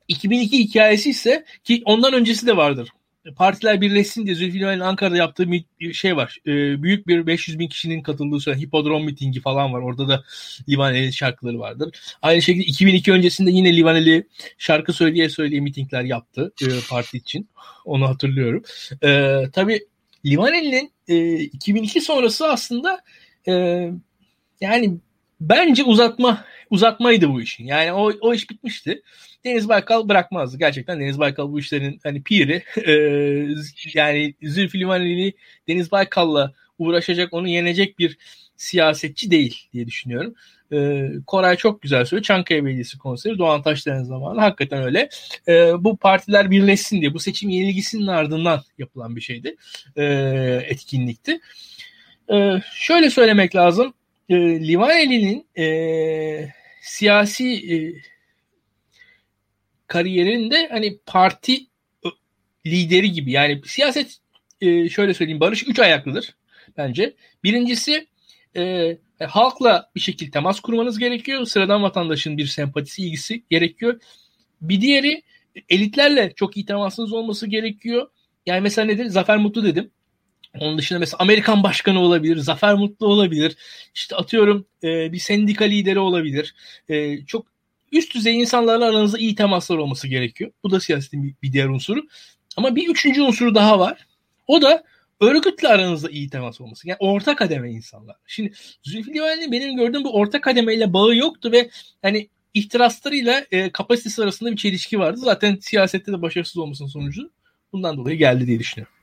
2002 0.09 0.59
hikayesi 0.59 1.11
ise 1.11 1.45
ki 1.65 1.83
ondan 1.85 2.13
öncesi 2.13 2.47
de 2.47 2.57
vardır 2.57 2.89
partiler 3.37 3.81
birleşsin 3.81 4.27
diye 4.27 4.37
Livaneli'nin 4.37 4.85
Ankara'da 4.85 5.17
yaptığı 5.17 5.51
bir 5.51 5.93
şey 5.93 6.17
var. 6.17 6.39
E, 6.47 6.83
büyük 6.83 7.07
bir 7.07 7.27
500 7.27 7.59
bin 7.59 7.69
kişinin 7.69 8.03
katıldığı 8.03 8.41
söyle 8.41 8.61
hipodrom 8.61 9.05
mitingi 9.05 9.41
falan 9.41 9.73
var. 9.73 9.81
Orada 9.81 10.09
da 10.09 10.25
Livaneli 10.69 11.13
şarkıları 11.13 11.59
vardır. 11.59 12.17
Aynı 12.23 12.43
şekilde 12.43 12.65
2002 12.65 13.13
öncesinde 13.13 13.51
yine 13.51 13.77
Livaneli 13.77 14.29
şarkı 14.59 14.93
söyleye 14.93 15.29
söyleye 15.29 15.61
mitingler 15.61 16.03
yaptı 16.03 16.53
e, 16.63 16.67
parti 16.91 17.17
için. 17.17 17.49
Onu 17.85 18.09
hatırlıyorum. 18.09 18.63
E, 19.05 19.41
tabii 19.53 19.81
Livaneli'nin 20.27 20.93
e, 21.09 21.35
2002 21.35 22.01
sonrası 22.01 22.49
aslında 22.49 23.01
e, 23.49 23.53
yani 24.61 24.99
bence 25.41 25.85
uzatma 25.85 26.45
uzatmaydı 26.73 27.29
bu 27.31 27.41
işin. 27.41 27.65
Yani 27.65 27.93
o, 27.93 28.13
o 28.21 28.35
iş 28.35 28.51
bitmişti. 28.51 29.03
Deniz 29.45 29.69
Baykal 29.69 30.09
bırakmazdı. 30.09 30.59
Gerçekten 30.59 31.01
Deniz 31.01 31.19
Baykal 31.19 31.53
bu 31.53 31.59
işlerin 31.59 32.01
hani 32.03 32.23
piri. 32.23 32.63
E, 32.87 32.93
yani 33.95 34.35
Zülfü 34.43 34.81
Livaneli 34.81 35.33
Deniz 35.69 35.93
Baykal'la 35.93 36.53
uğraşacak, 36.79 37.33
onu 37.33 37.49
yenecek 37.49 37.99
bir 37.99 38.19
siyasetçi 38.57 39.31
değil 39.31 39.69
diye 39.73 39.87
düşünüyorum. 39.87 40.35
E, 40.73 41.09
Koray 41.27 41.57
çok 41.57 41.83
güzel 41.83 42.05
söylüyor. 42.05 42.25
Çankaya 42.25 42.65
Belediyesi 42.65 42.99
konseri 42.99 43.39
Doğan 43.39 43.63
Taşdere'nin 43.63 44.05
zamanı. 44.05 44.41
Hakikaten 44.41 44.83
öyle. 44.83 45.09
E, 45.49 45.85
bu 45.85 45.97
partiler 45.97 46.51
birleşsin 46.51 47.01
diye 47.01 47.15
bu 47.15 47.19
seçim 47.19 47.51
yenilgisinin 47.51 48.07
ardından 48.07 48.63
yapılan 48.79 49.17
bir 49.17 49.21
şeydi. 49.21 49.57
E, 49.97 50.05
etkinlikti. 50.69 51.41
E, 52.33 52.61
şöyle 52.75 53.11
söylemek 53.11 53.57
lazım. 53.57 53.95
E, 54.29 54.37
Livaneli'nin 54.69 55.47
e, 55.59 56.62
siyasi 56.83 57.75
e, 57.75 57.77
kariyerinde 59.87 60.69
hani 60.69 60.99
parti 61.07 61.67
lideri 62.67 63.13
gibi 63.13 63.33
yani 63.33 63.61
siyaset 63.67 64.19
e, 64.61 64.89
şöyle 64.89 65.15
söyleyeyim 65.15 65.41
barış 65.41 65.69
üç 65.69 65.79
ayaklıdır 65.79 66.37
bence. 66.77 67.15
Birincisi 67.45 68.07
e, 68.57 68.97
halkla 69.21 69.91
bir 69.95 70.01
şekilde 70.01 70.31
temas 70.31 70.61
kurmanız 70.61 70.99
gerekiyor. 70.99 71.45
Sıradan 71.45 71.83
vatandaşın 71.83 72.39
bir 72.39 72.47
sempatisi, 72.47 73.03
ilgisi 73.03 73.43
gerekiyor. 73.51 74.01
Bir 74.61 74.81
diğeri 74.81 75.23
elitlerle 75.69 76.33
çok 76.37 76.57
iyi 76.57 76.67
temasınız 76.67 77.13
olması 77.13 77.47
gerekiyor. 77.47 78.11
Yani 78.47 78.61
mesela 78.61 78.87
nedir? 78.87 79.07
Zafer 79.07 79.37
Mutlu 79.37 79.65
dedim. 79.65 79.91
Onun 80.59 80.79
dışında 80.79 80.99
mesela 80.99 81.19
Amerikan 81.19 81.63
başkanı 81.63 82.01
olabilir, 82.01 82.37
Zafer 82.37 82.75
Mutlu 82.75 83.07
olabilir. 83.07 83.57
İşte 83.95 84.17
atıyorum 84.17 84.67
e, 84.83 85.13
bir 85.13 85.19
sendika 85.19 85.65
lideri 85.65 85.99
olabilir. 85.99 86.55
E, 86.89 87.25
çok 87.27 87.47
üst 87.93 88.15
düzey 88.15 88.41
insanlarla 88.41 88.85
aranızda 88.85 89.19
iyi 89.19 89.35
temaslar 89.35 89.77
olması 89.77 90.09
gerekiyor. 90.09 90.51
Bu 90.65 90.71
da 90.71 90.81
siyasetin 90.81 91.25
bir, 91.25 91.35
bir 91.43 91.53
diğer 91.53 91.69
unsuru. 91.69 92.03
Ama 92.57 92.77
bir 92.77 92.89
üçüncü 92.89 93.23
unsuru 93.23 93.55
daha 93.55 93.79
var. 93.79 94.07
O 94.47 94.63
da 94.63 94.85
örgütle 95.21 95.69
aranızda 95.69 96.11
iyi 96.11 96.31
temas 96.31 96.61
olması. 96.61 96.89
Yani 96.89 96.97
orta 97.01 97.37
kademe 97.37 97.71
insanlar. 97.73 98.17
Şimdi 98.27 98.53
Zülfü 98.83 99.15
Livaneli'nin 99.15 99.53
benim 99.53 99.77
gördüğüm 99.77 100.05
bu 100.05 100.15
orta 100.15 100.41
kademeyle 100.41 100.93
bağı 100.93 101.17
yoktu 101.17 101.53
ve 101.53 101.71
hani 102.03 102.29
ihtiraslarıyla 102.55 103.45
e, 103.51 103.71
kapasitesi 103.71 104.23
arasında 104.23 104.51
bir 104.51 104.57
çelişki 104.57 104.99
vardı. 104.99 105.21
Zaten 105.21 105.59
siyasette 105.61 106.13
de 106.13 106.23
başarısız 106.23 106.57
olmasının 106.57 106.89
sonucu 106.89 107.31
bundan 107.73 107.97
dolayı 107.97 108.19
geldi 108.19 108.47
diye 108.47 108.59
düşünüyorum. 108.59 108.95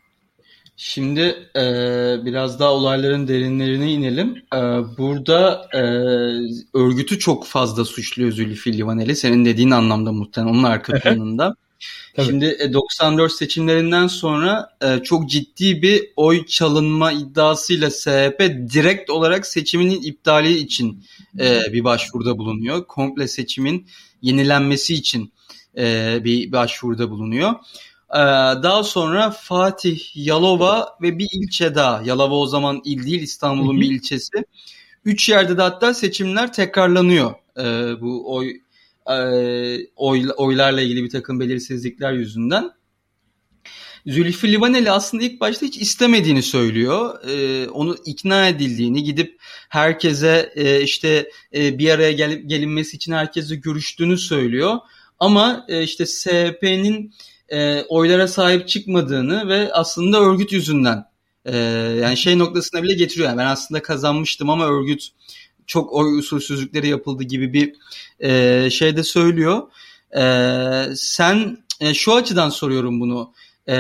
Şimdi 0.82 1.50
e, 1.56 1.62
biraz 2.26 2.60
daha 2.60 2.74
olayların 2.74 3.28
derinlerine 3.28 3.92
inelim. 3.92 4.44
E, 4.54 4.58
burada 4.98 5.68
e, 5.74 5.80
örgütü 6.74 7.20
çok 7.20 7.46
fazla 7.46 7.86
suçluyor 7.86 8.32
Zülfü 8.32 8.74
Livaneli. 8.74 9.16
Senin 9.16 9.46
dediğin 9.46 9.72
anlamda 9.72 10.12
muhtemelen 10.12 10.54
onun 10.54 10.64
arka 10.64 11.00
planında. 11.00 11.56
Şimdi 12.26 12.58
e, 12.60 12.74
94 12.74 13.32
seçimlerinden 13.32 14.08
sonra 14.08 14.70
e, 14.82 15.04
çok 15.04 15.30
ciddi 15.30 15.82
bir 15.82 16.12
oy 16.16 16.46
çalınma 16.46 17.12
iddiasıyla 17.12 17.90
SHP 17.90 18.40
direkt 18.74 19.10
olarak 19.10 19.48
seçiminin 19.48 20.02
iptali 20.02 20.58
için 20.58 21.04
e, 21.40 21.74
bir 21.74 21.84
başvuruda 21.84 22.38
bulunuyor. 22.38 22.86
Komple 22.86 23.28
seçimin 23.28 23.88
yenilenmesi 24.22 24.94
için 24.94 25.34
e, 25.78 26.18
bir 26.24 26.52
başvuruda 26.52 27.10
bulunuyor. 27.10 27.54
Ee, 28.14 28.18
daha 28.64 28.84
sonra 28.84 29.32
Fatih, 29.32 30.00
Yalova 30.16 30.98
ve 31.02 31.20
bir 31.20 31.28
ilçe 31.34 31.76
daha. 31.76 32.02
Yalova 32.02 32.36
o 32.36 32.46
zaman 32.46 32.82
il 32.86 33.06
değil 33.06 33.22
İstanbul'un 33.22 33.82
bir 33.82 33.92
ilçesi. 33.92 34.46
Üç 35.06 35.30
yerde 35.30 35.58
de 35.58 35.62
hatta 35.62 35.94
seçimler 35.94 36.54
tekrarlanıyor. 36.54 37.34
Ee, 37.58 38.02
bu 38.02 38.36
oy, 38.36 38.50
e, 39.10 39.16
oy 39.96 40.30
oylarla 40.38 40.82
ilgili 40.82 41.04
bir 41.04 41.10
takım 41.10 41.40
belirsizlikler 41.40 42.14
yüzünden. 42.14 42.72
Zülfü 44.08 44.52
Livaneli 44.52 44.92
aslında 44.92 45.24
ilk 45.24 45.42
başta 45.42 45.66
hiç 45.66 45.78
istemediğini 45.78 46.44
söylüyor. 46.44 47.24
Ee, 47.30 47.70
onu 47.70 47.98
ikna 48.06 48.48
edildiğini, 48.48 49.04
gidip 49.04 49.42
herkese 49.70 50.54
e, 50.56 50.82
işte 50.82 51.30
e, 51.56 51.80
bir 51.80 51.90
araya 51.90 52.12
gel, 52.12 52.32
gelinmesi 52.32 52.96
için 52.96 53.12
herkese 53.12 53.56
görüştüğünü 53.56 54.18
söylüyor. 54.18 54.78
Ama 55.20 55.66
e, 55.68 55.84
işte 55.84 56.06
SHP'nin 56.06 57.14
e, 57.52 57.84
oylara 57.84 58.28
sahip 58.28 58.68
çıkmadığını 58.68 59.48
ve 59.50 59.74
aslında 59.74 60.20
örgüt 60.20 60.52
yüzünden 60.52 61.06
e, 61.46 61.58
yani 62.02 62.18
şey 62.18 62.40
noktasına 62.40 62.84
bile 62.84 62.94
getiriyor. 62.94 63.30
Yani 63.30 63.38
ben 63.38 63.46
aslında 63.46 63.82
kazanmıştım 63.82 64.50
ama 64.50 64.66
örgüt 64.66 65.10
çok 65.68 65.94
oy 65.94 66.20
usulsüzlükleri 66.20 66.88
yapıldı 66.88 67.24
gibi 67.24 67.54
bir 67.54 67.76
e, 68.20 68.70
şey 68.70 68.98
de 68.98 69.04
söylüyor. 69.04 69.62
E, 70.18 70.24
sen 70.96 71.58
e, 71.80 71.94
şu 71.94 72.16
açıdan 72.16 72.50
soruyorum 72.50 73.00
bunu. 73.00 73.34
E, 73.68 73.78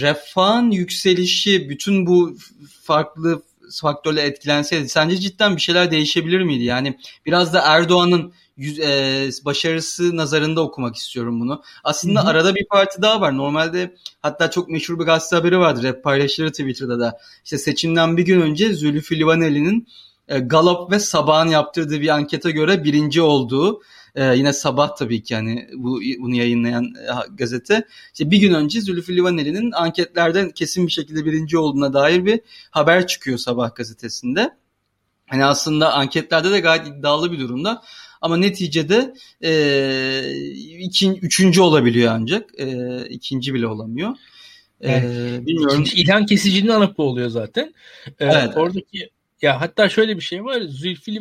refahın 0.00 0.70
yükselişi 0.70 1.68
bütün 1.68 2.06
bu 2.06 2.36
farklı 2.82 3.42
faktörle 3.80 4.22
etkilenseydi 4.22 4.88
sence 4.88 5.16
cidden 5.16 5.56
bir 5.56 5.60
şeyler 5.60 5.90
değişebilir 5.90 6.42
miydi? 6.42 6.64
Yani 6.64 6.98
biraz 7.26 7.54
da 7.54 7.60
Erdoğan'ın 7.60 8.32
yüz, 8.60 8.78
e, 8.80 9.30
başarısı 9.44 10.16
nazarında 10.16 10.60
okumak 10.60 10.96
istiyorum 10.96 11.40
bunu. 11.40 11.62
Aslında 11.84 12.20
Hı-hı. 12.20 12.28
arada 12.28 12.54
bir 12.54 12.66
parti 12.66 13.02
daha 13.02 13.20
var. 13.20 13.36
Normalde 13.36 13.94
hatta 14.22 14.50
çok 14.50 14.68
meşhur 14.68 14.98
bir 14.98 15.04
gazete 15.04 15.36
haberi 15.36 15.58
vardır. 15.58 15.84
Hep 15.84 16.04
paylaşılır 16.04 16.48
Twitter'da 16.48 17.00
da. 17.00 17.18
İşte 17.44 17.58
seçimden 17.58 18.16
bir 18.16 18.22
gün 18.22 18.40
önce 18.40 18.74
Zülfü 18.74 19.18
Livaneli'nin 19.18 19.88
e, 20.28 20.38
Gallup 20.38 20.92
ve 20.92 20.98
Sabah'ın 20.98 21.48
yaptırdığı 21.48 22.00
bir 22.00 22.08
ankete 22.08 22.50
göre 22.50 22.84
birinci 22.84 23.22
olduğu 23.22 23.80
ee, 24.14 24.34
yine 24.36 24.52
sabah 24.52 24.96
tabii 24.96 25.22
ki 25.22 25.34
yani 25.34 25.68
bu 25.74 26.00
bunu 26.18 26.34
yayınlayan 26.34 26.84
e, 26.84 27.34
gazete. 27.34 27.86
İşte 28.12 28.30
bir 28.30 28.38
gün 28.38 28.54
önce 28.54 28.80
Zülfü 28.80 29.16
Livaneli'nin 29.16 29.72
anketlerden 29.72 30.50
kesin 30.50 30.86
bir 30.86 30.92
şekilde 30.92 31.24
birinci 31.24 31.58
olduğuna 31.58 31.92
dair 31.92 32.24
bir 32.24 32.40
haber 32.70 33.06
çıkıyor 33.06 33.38
sabah 33.38 33.74
gazetesinde. 33.74 34.56
Hani 35.26 35.44
aslında 35.44 35.92
anketlerde 35.92 36.50
de 36.50 36.60
gayet 36.60 36.86
iddialı 36.86 37.32
bir 37.32 37.38
durumda. 37.38 37.82
Ama 38.20 38.36
neticede 38.36 39.14
e, 39.44 39.52
iki, 40.78 41.10
üçüncü 41.10 41.60
olabiliyor 41.60 42.12
ancak. 42.12 42.60
E, 42.60 42.98
ikinci 43.08 43.54
bile 43.54 43.66
olamıyor. 43.66 44.16
E, 44.84 45.02
bilmiyorum. 45.46 45.84
İlhan 45.94 46.26
Kesici'nin 46.26 46.68
anapı 46.68 47.02
oluyor 47.02 47.28
zaten. 47.28 47.74
E, 48.06 48.12
evet. 48.18 48.56
Oradaki 48.56 49.10
ya 49.42 49.60
hatta 49.60 49.88
şöyle 49.88 50.16
bir 50.16 50.22
şey 50.22 50.44
var. 50.44 50.60
Zülfü 50.60 51.12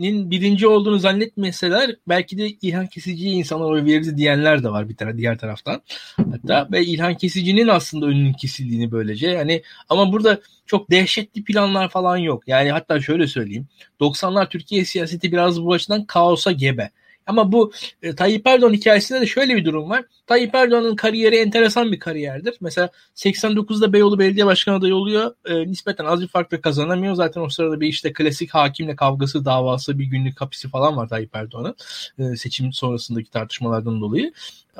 Livaneli'nin 0.00 0.30
birinci 0.30 0.66
olduğunu 0.66 0.98
zannetmeseler 0.98 1.96
belki 2.08 2.38
de 2.38 2.48
İlhan 2.62 2.86
Kesici'ye 2.86 3.32
insanlar 3.32 3.64
oy 3.64 3.84
verirdi 3.84 4.16
diyenler 4.16 4.62
de 4.62 4.70
var 4.70 4.88
bir 4.88 4.96
tane 4.96 5.18
diğer 5.18 5.38
taraftan. 5.38 5.82
Hatta 6.16 6.68
ve 6.72 6.84
İlhan 6.84 7.14
Kesici'nin 7.14 7.68
aslında 7.68 8.06
önünün 8.06 8.32
kesildiğini 8.32 8.90
böylece. 8.92 9.28
Yani 9.28 9.62
ama 9.88 10.12
burada 10.12 10.40
çok 10.66 10.90
dehşetli 10.90 11.44
planlar 11.44 11.88
falan 11.88 12.16
yok. 12.16 12.42
Yani 12.46 12.70
hatta 12.70 13.00
şöyle 13.00 13.26
söyleyeyim. 13.26 13.66
90'lar 14.00 14.48
Türkiye 14.48 14.84
siyaseti 14.84 15.32
biraz 15.32 15.62
bu 15.62 15.72
açıdan 15.72 16.04
kaosa 16.04 16.52
gebe. 16.52 16.90
Ama 17.28 17.52
bu 17.52 17.72
e, 18.02 18.14
Tayyip 18.14 18.46
Erdoğan 18.46 18.72
hikayesinde 18.72 19.20
de 19.20 19.26
şöyle 19.26 19.56
bir 19.56 19.64
durum 19.64 19.90
var. 19.90 20.04
Tayyip 20.26 20.54
Erdoğan'ın 20.54 20.96
kariyeri 20.96 21.36
enteresan 21.36 21.92
bir 21.92 21.98
kariyerdir. 21.98 22.54
Mesela 22.60 22.90
89'da 23.16 23.92
Beyoğlu 23.92 24.18
Belediye 24.18 24.46
Başkanı 24.46 24.76
adayı 24.76 24.94
oluyor. 24.94 25.34
E, 25.44 25.66
nispeten 25.66 26.04
az 26.04 26.20
bir 26.20 26.28
farkla 26.28 26.60
kazanamıyor. 26.60 27.14
Zaten 27.14 27.40
o 27.40 27.48
sırada 27.48 27.80
bir 27.80 27.86
işte 27.86 28.12
klasik 28.12 28.54
hakimle 28.54 28.96
kavgası, 28.96 29.44
davası, 29.44 29.98
bir 29.98 30.04
günlük 30.04 30.40
hapisi 30.40 30.68
falan 30.68 30.96
var 30.96 31.08
Tayyip 31.08 31.36
Erdoğan'ın. 31.36 31.76
E, 32.18 32.36
seçim 32.36 32.72
sonrasındaki 32.72 33.30
tartışmalardan 33.30 34.00
dolayı. 34.00 34.32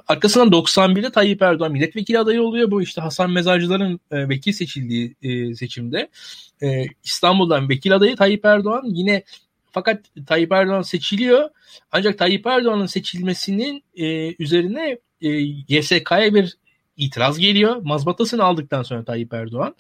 Arkasından 0.09 0.51
91'de 0.51 1.13
Tayyip 1.13 1.43
Erdoğan 1.43 1.73
milletvekili 1.73 2.19
adayı 2.19 2.43
oluyor. 2.43 2.71
Bu 2.71 2.83
işte 2.83 3.01
Hasan 3.01 3.31
Mezarcılar'ın 3.31 4.01
e, 4.11 4.29
vekil 4.29 4.53
seçildiği 4.53 5.15
e, 5.23 5.55
seçimde. 5.55 6.09
E, 6.63 6.85
İstanbul'dan 7.05 7.69
vekil 7.69 7.95
adayı 7.97 8.17
Tayyip 8.17 8.45
Erdoğan 8.45 8.83
yine 8.87 9.23
fakat 9.73 10.05
Tayyip 10.27 10.53
Erdoğan 10.53 10.83
seçiliyor. 10.83 11.51
Ancak 11.93 12.19
Tayyip 12.19 12.47
Erdoğan'ın 12.47 12.87
seçilmesinin 12.87 13.85
e, 13.95 14.35
üzerine 14.43 14.99
e, 15.21 15.29
YSK'ya 15.69 16.35
bir 16.35 16.57
itiraz 16.99 17.39
geliyor. 17.39 17.77
Mazbatasını 17.83 18.45
aldıktan 18.45 18.83
sonra 18.83 19.05
Tayyip 19.05 19.35
Erdoğan 19.35 19.75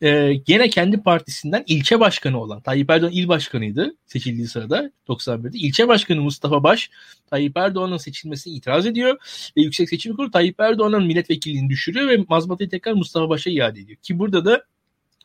e, 0.00 0.34
gene 0.34 0.70
kendi 0.70 1.02
partisinden 1.02 1.64
ilçe 1.66 2.00
başkanı 2.00 2.40
olan 2.40 2.60
Tayyip 2.60 2.90
Erdoğan 2.90 3.12
il 3.12 3.28
başkanıydı 3.28 3.96
seçildiği 4.06 4.46
sırada 4.46 4.90
91'de. 5.08 5.58
İlçe 5.58 5.88
başkanı 5.88 6.20
Mustafa 6.20 6.62
Baş 6.62 6.90
Tayyip 7.26 7.56
Erdoğan'ın 7.56 7.96
seçilmesine 7.96 8.54
itiraz 8.54 8.86
ediyor 8.86 9.16
ve 9.56 9.62
Yüksek 9.62 9.88
Seçim 9.88 10.16
Kurulu 10.16 10.30
Tayyip 10.30 10.60
Erdoğan'ın 10.60 11.06
milletvekilliğini 11.06 11.70
düşürüyor 11.70 12.08
ve 12.08 12.24
mazbatayı 12.28 12.70
tekrar 12.70 12.92
Mustafa 12.92 13.28
Baş'a 13.28 13.50
iade 13.50 13.80
ediyor. 13.80 13.98
Ki 14.02 14.18
burada 14.18 14.44
da 14.44 14.64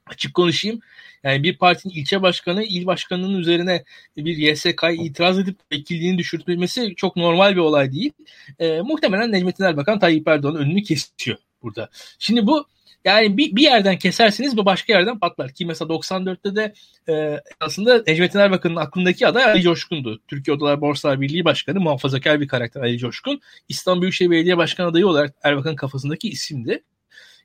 açık 0.09 0.33
konuşayım. 0.33 0.79
Yani 1.23 1.43
bir 1.43 1.57
partinin 1.57 1.93
ilçe 1.93 2.21
başkanı 2.21 2.63
il 2.63 2.85
başkanının 2.85 3.39
üzerine 3.39 3.83
bir 4.17 4.37
YSK'ya 4.37 4.91
itiraz 4.91 5.39
edip 5.39 5.59
vekilliğini 5.71 6.17
düşürtmesi 6.17 6.95
çok 6.95 7.15
normal 7.15 7.51
bir 7.51 7.61
olay 7.61 7.91
değil. 7.91 8.11
E, 8.59 8.81
muhtemelen 8.81 9.31
Necmettin 9.31 9.63
Erbakan 9.63 9.99
Tayyip 9.99 10.27
Erdoğan'ın 10.27 10.59
önünü 10.59 10.83
kesiyor 10.83 11.37
burada. 11.61 11.89
Şimdi 12.19 12.47
bu 12.47 12.67
yani 13.05 13.37
bir, 13.37 13.55
bir 13.55 13.61
yerden 13.61 13.97
kesersiniz 13.97 14.57
bu 14.57 14.65
başka 14.65 14.93
yerden 14.93 15.19
patlar. 15.19 15.53
Ki 15.53 15.65
mesela 15.65 15.93
94'te 15.93 16.55
de 16.55 16.73
e, 17.13 17.41
aslında 17.59 18.03
Necmettin 18.07 18.39
Erbakan'ın 18.39 18.75
aklındaki 18.75 19.27
aday 19.27 19.43
Ali 19.43 19.61
Coşkun'du. 19.61 20.19
Türkiye 20.27 20.57
Odalar 20.57 20.81
Borsalar 20.81 21.21
Birliği 21.21 21.45
Başkanı 21.45 21.79
muhafazakar 21.79 22.41
bir 22.41 22.47
karakter 22.47 22.81
Ali 22.81 22.97
Coşkun. 22.97 23.41
İstanbul 23.69 24.01
Büyükşehir 24.01 24.31
Belediye 24.31 24.57
Başkanı 24.57 24.87
adayı 24.87 25.07
olarak 25.07 25.35
Erbakan'ın 25.43 25.75
kafasındaki 25.75 26.29
isimdi. 26.29 26.83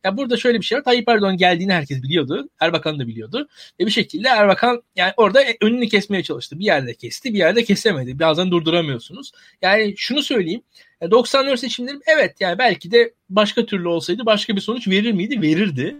Ya 0.04 0.16
burada 0.16 0.36
şöyle 0.36 0.60
bir 0.60 0.64
şey 0.64 0.78
var. 0.78 0.84
Tayyip 0.84 1.08
Erdoğan 1.08 1.36
geldiğini 1.36 1.72
herkes 1.72 2.02
biliyordu. 2.02 2.48
Erbakan 2.60 2.98
da 2.98 3.06
biliyordu. 3.06 3.48
Ve 3.80 3.86
bir 3.86 3.90
şekilde 3.90 4.28
Erbakan 4.28 4.82
yani 4.96 5.12
orada 5.16 5.42
önünü 5.60 5.88
kesmeye 5.88 6.22
çalıştı. 6.22 6.58
Bir 6.58 6.64
yerde 6.64 6.94
kesti, 6.94 7.34
bir 7.34 7.38
yerde 7.38 7.64
kesemedi. 7.64 8.18
Bazen 8.18 8.50
durduramıyorsunuz. 8.50 9.32
Yani 9.62 9.94
şunu 9.96 10.22
söyleyeyim. 10.22 10.62
94 11.10 11.60
seçimleri 11.60 11.96
evet 12.06 12.36
yani 12.40 12.58
belki 12.58 12.90
de 12.90 13.14
başka 13.28 13.66
türlü 13.66 13.88
olsaydı 13.88 14.26
başka 14.26 14.56
bir 14.56 14.60
sonuç 14.60 14.88
verir 14.88 15.12
miydi? 15.12 15.42
Verirdi. 15.42 15.96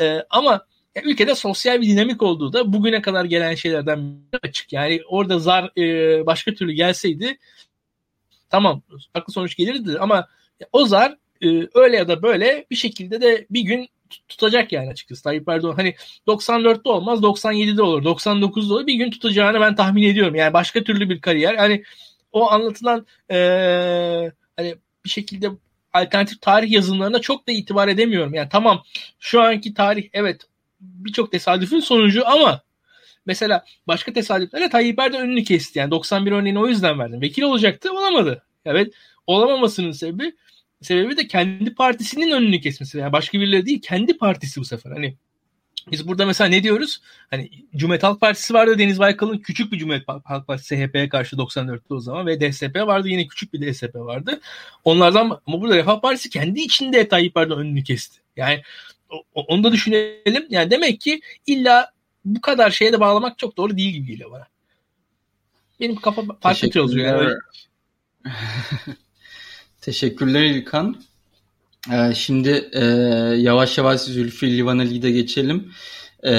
Ee, 0.00 0.22
ama 0.30 0.66
ya 0.94 1.02
ülkede 1.02 1.34
sosyal 1.34 1.80
bir 1.80 1.86
dinamik 1.86 2.22
olduğu 2.22 2.52
da 2.52 2.72
bugüne 2.72 3.02
kadar 3.02 3.24
gelen 3.24 3.54
şeylerden 3.54 4.14
açık. 4.42 4.72
Yani 4.72 5.00
orada 5.08 5.38
zar 5.38 5.70
e, 5.78 6.26
başka 6.26 6.54
türlü 6.54 6.72
gelseydi 6.72 7.38
tamam 8.50 8.82
farklı 9.12 9.32
sonuç 9.32 9.56
gelirdi 9.56 9.96
ama 10.00 10.28
o 10.72 10.86
zar 10.86 11.16
e, 11.42 11.68
öyle 11.74 11.96
ya 11.96 12.08
da 12.08 12.22
böyle 12.22 12.66
bir 12.70 12.76
şekilde 12.76 13.20
de 13.20 13.46
bir 13.50 13.60
gün 13.60 13.88
tutacak 14.28 14.72
yani 14.72 14.90
açıkçası 14.90 15.22
Tayyip 15.22 15.48
Erdoğan. 15.48 15.76
Hani 15.76 15.94
94'te 16.26 16.88
olmaz 16.88 17.20
97'de 17.20 17.82
olur 17.82 18.02
99'da 18.02 18.74
olur 18.74 18.86
bir 18.86 18.94
gün 18.94 19.10
tutacağını 19.10 19.60
ben 19.60 19.74
tahmin 19.74 20.02
ediyorum. 20.02 20.34
Yani 20.34 20.52
başka 20.52 20.84
türlü 20.84 21.10
bir 21.10 21.20
kariyer. 21.20 21.54
Hani 21.54 21.84
o 22.32 22.50
anlatılan 22.50 23.06
e, 23.30 23.36
hani 24.56 24.74
bir 25.04 25.10
şekilde 25.10 25.50
alternatif 25.92 26.40
tarih 26.40 26.70
yazımlarına 26.70 27.20
çok 27.20 27.48
da 27.48 27.52
itibar 27.52 27.88
edemiyorum. 27.88 28.34
Yani 28.34 28.48
tamam 28.48 28.82
şu 29.20 29.40
anki 29.40 29.74
tarih 29.74 30.08
evet 30.12 30.42
birçok 30.80 31.32
tesadüfün 31.32 31.80
sonucu 31.80 32.28
ama 32.28 32.62
mesela 33.26 33.64
başka 33.88 34.12
tesadüflerle 34.12 34.70
Tayyip 34.70 34.98
Erdoğan 34.98 35.22
önünü 35.22 35.44
kesti. 35.44 35.78
Yani 35.78 35.90
91 35.90 36.32
örneğini 36.32 36.58
o 36.58 36.68
yüzden 36.68 36.98
verdim. 36.98 37.20
Vekil 37.20 37.42
olacaktı 37.42 37.92
olamadı. 37.92 38.42
Evet 38.64 38.94
olamamasının 39.26 39.90
sebebi 39.90 40.32
sebebi 40.82 41.16
de 41.16 41.26
kendi 41.26 41.74
partisinin 41.74 42.30
önünü 42.30 42.60
kesmesi. 42.60 42.98
Yani 42.98 43.12
başka 43.12 43.40
birileri 43.40 43.66
değil 43.66 43.80
kendi 43.82 44.18
partisi 44.18 44.60
bu 44.60 44.64
sefer. 44.64 44.90
Hani 44.90 45.16
biz 45.90 46.08
burada 46.08 46.26
mesela 46.26 46.48
ne 46.48 46.62
diyoruz? 46.62 47.00
Hani 47.30 47.50
Cumhuriyet 47.76 48.02
Halk 48.02 48.20
Partisi 48.20 48.54
vardı 48.54 48.78
Deniz 48.78 48.98
Baykal'ın 48.98 49.38
küçük 49.38 49.72
bir 49.72 49.78
Cumhuriyet 49.78 50.08
Halk 50.24 50.46
Partisi 50.46 50.76
CHP'ye 50.76 51.08
karşı 51.08 51.36
94'te 51.36 51.94
o 51.94 52.00
zaman 52.00 52.26
ve 52.26 52.40
DSP 52.40 52.76
vardı 52.76 53.08
yine 53.08 53.26
küçük 53.26 53.52
bir 53.52 53.72
DSP 53.72 53.94
vardı. 53.94 54.40
Onlardan 54.84 55.40
ama 55.46 55.60
burada 55.60 55.76
Refah 55.76 56.00
Partisi 56.00 56.30
kendi 56.30 56.60
içinde 56.60 57.08
Tayyip 57.08 57.36
Erdoğan 57.36 57.60
önünü 57.60 57.84
kesti. 57.84 58.20
Yani 58.36 58.62
onu 59.34 59.64
da 59.64 59.72
düşünelim. 59.72 60.46
Yani 60.50 60.70
demek 60.70 61.00
ki 61.00 61.20
illa 61.46 61.92
bu 62.24 62.40
kadar 62.40 62.70
şeye 62.70 62.92
de 62.92 63.00
bağlamak 63.00 63.38
çok 63.38 63.56
doğru 63.56 63.76
değil 63.76 63.92
gibi 63.92 64.06
geliyor 64.06 64.30
bana. 64.30 64.46
Benim 65.80 65.96
kafa 65.96 66.22
farklı 66.40 66.70
çalışıyor. 66.70 67.22
Yani. 67.22 67.34
Teşekkürler 69.86 70.44
İlkan. 70.44 70.96
Ee, 71.92 72.14
şimdi 72.14 72.68
e, 72.72 72.84
yavaş 73.36 73.78
yavaş 73.78 74.00
Zülfü 74.00 74.56
Livaneli'de 74.56 75.10
geçelim. 75.10 75.72
Ee, 76.24 76.30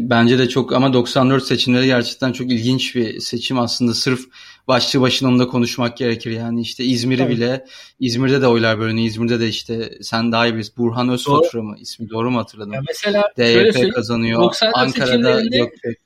bence 0.00 0.38
de 0.38 0.48
çok 0.48 0.72
ama 0.72 0.92
94 0.92 1.44
seçimleri 1.44 1.86
gerçekten 1.86 2.32
çok 2.32 2.52
ilginç 2.52 2.96
bir 2.96 3.20
seçim 3.20 3.58
aslında. 3.58 3.94
Sırf 3.94 4.20
başlı 4.68 5.00
başına 5.00 5.28
onu 5.28 5.38
da 5.38 5.46
konuşmak 5.46 5.96
gerekir. 5.96 6.30
Yani 6.30 6.60
işte 6.60 6.84
İzmir'i 6.84 7.28
bile 7.28 7.64
İzmir'de 8.00 8.42
de 8.42 8.46
oylar 8.46 8.78
bölünüyor 8.78 9.08
İzmir'de 9.08 9.40
de 9.40 9.48
işte 9.48 9.98
sen 10.02 10.32
daha 10.32 10.46
iyi 10.46 10.54
bilirsin. 10.54 10.74
Burhan 10.76 11.08
Özfatura 11.08 11.62
mı? 11.62 11.76
İsmi 11.80 12.10
doğru 12.10 12.30
mu 12.30 12.38
hatırladım? 12.38 12.72
Ya 12.72 12.82
mesela 12.88 13.32
DYP 13.38 13.94
kazanıyor. 13.94 14.54
Ankara'da 14.72 15.40
Gökbek. 15.40 15.98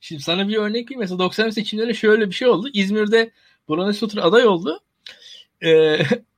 Şimdi 0.00 0.22
sana 0.22 0.48
bir 0.48 0.56
örnek 0.56 0.84
vereyim. 0.84 1.00
Mesela 1.00 1.18
90 1.18 1.50
seçimlerinde 1.50 1.94
şöyle 1.94 2.28
bir 2.28 2.34
şey 2.34 2.48
oldu. 2.48 2.68
İzmir'de 2.72 3.30
Burhan 3.68 3.88
Özfatura 3.88 4.22
aday 4.22 4.46
oldu 4.46 4.80
ee, 5.64 5.98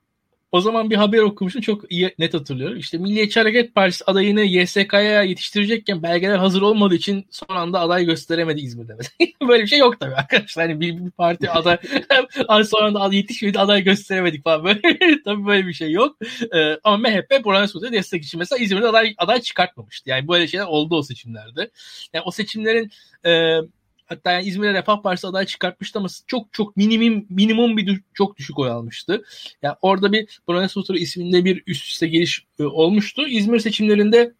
o 0.52 0.60
zaman 0.60 0.90
bir 0.90 0.96
haber 0.96 1.18
okumuştum 1.18 1.62
çok 1.62 1.92
iyi 1.92 2.14
net 2.18 2.34
hatırlıyorum. 2.34 2.78
İşte 2.78 2.98
Milliyetçi 2.98 3.40
Hareket 3.40 3.74
Partisi 3.74 4.04
adayını 4.04 4.40
YSK'ya 4.40 5.22
yetiştirecekken 5.22 6.02
belgeler 6.02 6.36
hazır 6.38 6.62
olmadığı 6.62 6.94
için 6.94 7.26
son 7.30 7.56
anda 7.56 7.80
aday 7.80 8.04
gösteremedi 8.04 8.60
İzmir'de. 8.60 8.96
Böyle 9.48 9.62
bir 9.62 9.68
şey 9.68 9.78
yok 9.78 10.00
tabii 10.00 10.14
arkadaşlar. 10.14 10.68
Hani 10.68 10.80
bir, 10.80 11.04
bir 11.04 11.10
parti 11.10 11.50
aday 12.48 12.64
son 12.64 12.82
anda 12.82 13.14
yetişmedi 13.14 13.58
aday 13.58 13.82
gösteremedik 13.82 14.44
falan. 14.44 14.64
Böyle, 14.64 14.82
tabii 15.24 15.46
böyle 15.46 15.66
bir 15.66 15.72
şey 15.72 15.92
yok. 15.92 16.16
Ee, 16.54 16.78
ama 16.84 16.96
MHP 16.96 17.44
Burhan 17.44 17.66
Sosyal 17.66 17.92
destek 17.92 18.24
için 18.24 18.38
mesela 18.38 18.64
İzmir'de 18.64 18.88
aday, 18.88 19.14
aday 19.18 19.40
çıkartmamıştı. 19.40 20.10
Yani 20.10 20.28
böyle 20.28 20.48
şeyler 20.48 20.66
oldu 20.66 20.96
o 20.96 21.02
seçimlerde. 21.02 21.70
Yani 22.12 22.22
o 22.26 22.30
seçimlerin 22.30 22.90
e, 23.26 23.60
Hatta 24.06 24.32
yani 24.32 24.46
İzmir'e 24.46 24.74
Refah 24.74 25.02
Partisi 25.02 25.26
aday 25.26 25.46
çıkartmıştı 25.46 25.98
ama 25.98 26.08
çok 26.26 26.52
çok 26.52 26.76
minimum 26.76 27.26
minimum 27.30 27.76
bir 27.76 28.00
çok 28.14 28.36
düşük 28.36 28.58
oy 28.58 28.70
almıştı. 28.70 29.24
Yani 29.62 29.76
orada 29.82 30.12
bir 30.12 30.40
Brones 30.48 30.72
Sutra 30.72 30.98
isminde 30.98 31.44
bir 31.44 31.62
üst 31.66 31.86
üste 31.86 32.06
geliş 32.06 32.46
e, 32.58 32.64
olmuştu. 32.64 33.26
İzmir 33.28 33.60
seçimlerinde 33.60 34.32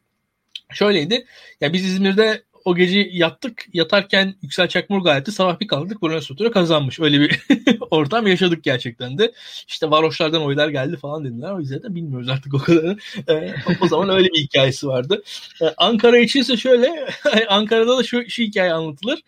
şöyleydi. 0.72 1.26
Ya 1.60 1.72
biz 1.72 1.84
İzmir'de 1.84 2.42
o 2.66 2.76
gece 2.76 3.08
yattık. 3.12 3.66
Yatarken 3.72 4.34
Yüksel 4.42 4.68
Çakmur 4.68 5.04
gayeti 5.04 5.32
sabah 5.32 5.60
bir 5.60 5.66
kaldık. 5.66 6.02
Bruno 6.02 6.20
Sutura 6.20 6.50
kazanmış. 6.50 7.00
Öyle 7.00 7.20
bir 7.20 7.40
ortam 7.90 8.26
yaşadık 8.26 8.64
gerçekten 8.64 9.18
de. 9.18 9.32
İşte 9.68 9.90
varoşlardan 9.90 10.42
oylar 10.42 10.68
geldi 10.68 10.96
falan 10.96 11.24
dediler. 11.24 11.52
O 11.52 11.60
yüzden 11.60 11.82
de 11.82 11.94
bilmiyoruz 11.94 12.28
artık 12.28 12.54
o 12.54 12.58
kadar. 12.58 12.96
Ee, 13.28 13.54
o 13.80 13.88
zaman 13.88 14.08
öyle 14.08 14.28
bir 14.28 14.42
hikayesi 14.42 14.86
vardı. 14.86 15.22
Ee, 15.62 15.64
Ankara 15.76 16.18
içinse 16.18 16.56
şöyle. 16.56 17.08
Ankara'da 17.48 17.98
da 17.98 18.02
şu, 18.02 18.30
şu 18.30 18.42
hikaye 18.42 18.72
anlatılır. 18.72 19.20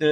Ee, 0.00 0.06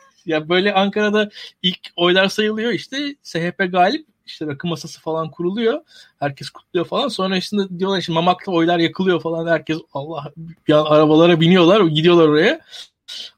ya 0.26 0.48
böyle 0.48 0.74
Ankara'da 0.74 1.30
ilk 1.62 1.80
oylar 1.96 2.28
sayılıyor 2.28 2.72
işte 2.72 3.16
SHP 3.22 3.72
galip 3.72 4.06
işte 4.26 4.46
rakı 4.46 4.66
masası 4.68 5.00
falan 5.00 5.30
kuruluyor. 5.30 5.80
Herkes 6.18 6.50
kutluyor 6.50 6.86
falan. 6.86 7.08
Sonra 7.08 7.36
işte 7.36 7.56
diyorlar 7.78 7.98
işte 7.98 8.12
Mamak'ta 8.12 8.52
oylar 8.52 8.78
yakılıyor 8.78 9.20
falan. 9.20 9.46
Herkes 9.46 9.78
Allah 9.92 10.32
ya 10.68 10.84
arabalara 10.84 11.40
biniyorlar 11.40 11.80
gidiyorlar 11.80 12.28
oraya. 12.28 12.60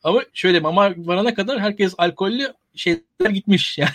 Ama 0.05 0.23
şöyle 0.33 0.61
mama 0.61 0.95
varana 0.97 1.35
kadar 1.35 1.61
herkes 1.61 1.95
alkollü 1.99 2.55
şeyler 2.75 3.31
gitmiş 3.35 3.79
yani 3.79 3.91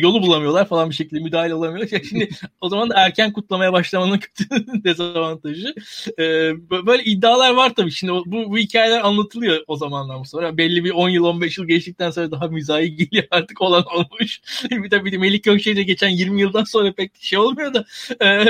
yolu 0.00 0.22
bulamıyorlar 0.22 0.68
falan 0.68 0.90
bir 0.90 0.94
şekilde 0.94 1.20
müdahale 1.20 1.54
olamıyorlar. 1.54 1.88
Yani 1.98 2.04
şimdi 2.04 2.28
o 2.60 2.68
zaman 2.68 2.90
da 2.90 2.94
erken 2.96 3.32
kutlamaya 3.32 3.72
başlamanın 3.72 4.18
kötü 4.36 4.44
dezavantajı. 4.84 5.74
Ee, 6.18 6.52
böyle 6.86 7.04
iddialar 7.04 7.54
var 7.54 7.74
tabii. 7.74 7.90
Şimdi 7.90 8.12
bu, 8.12 8.50
bu 8.50 8.58
hikayeler 8.58 9.00
anlatılıyor 9.00 9.64
o 9.66 9.76
zamandan 9.76 10.22
sonra. 10.22 10.56
Belli 10.56 10.84
bir 10.84 10.90
10 10.90 11.08
yıl 11.08 11.24
15 11.24 11.58
yıl 11.58 11.66
geçtikten 11.66 12.10
sonra 12.10 12.30
daha 12.30 12.48
mizahi 12.48 12.96
geliyor 12.96 13.24
artık 13.30 13.60
olan 13.60 13.84
olmuş. 13.94 14.40
bir 14.70 14.90
de 14.90 15.04
bir 15.04 15.12
de 15.12 15.18
Melik 15.18 15.44
Gökçe'yle 15.44 15.82
geçen 15.82 16.08
20 16.08 16.40
yıldan 16.40 16.64
sonra 16.64 16.92
pek 16.92 17.12
şey 17.20 17.38
olmuyor 17.38 17.74
da. 17.74 17.84
E, 18.24 18.46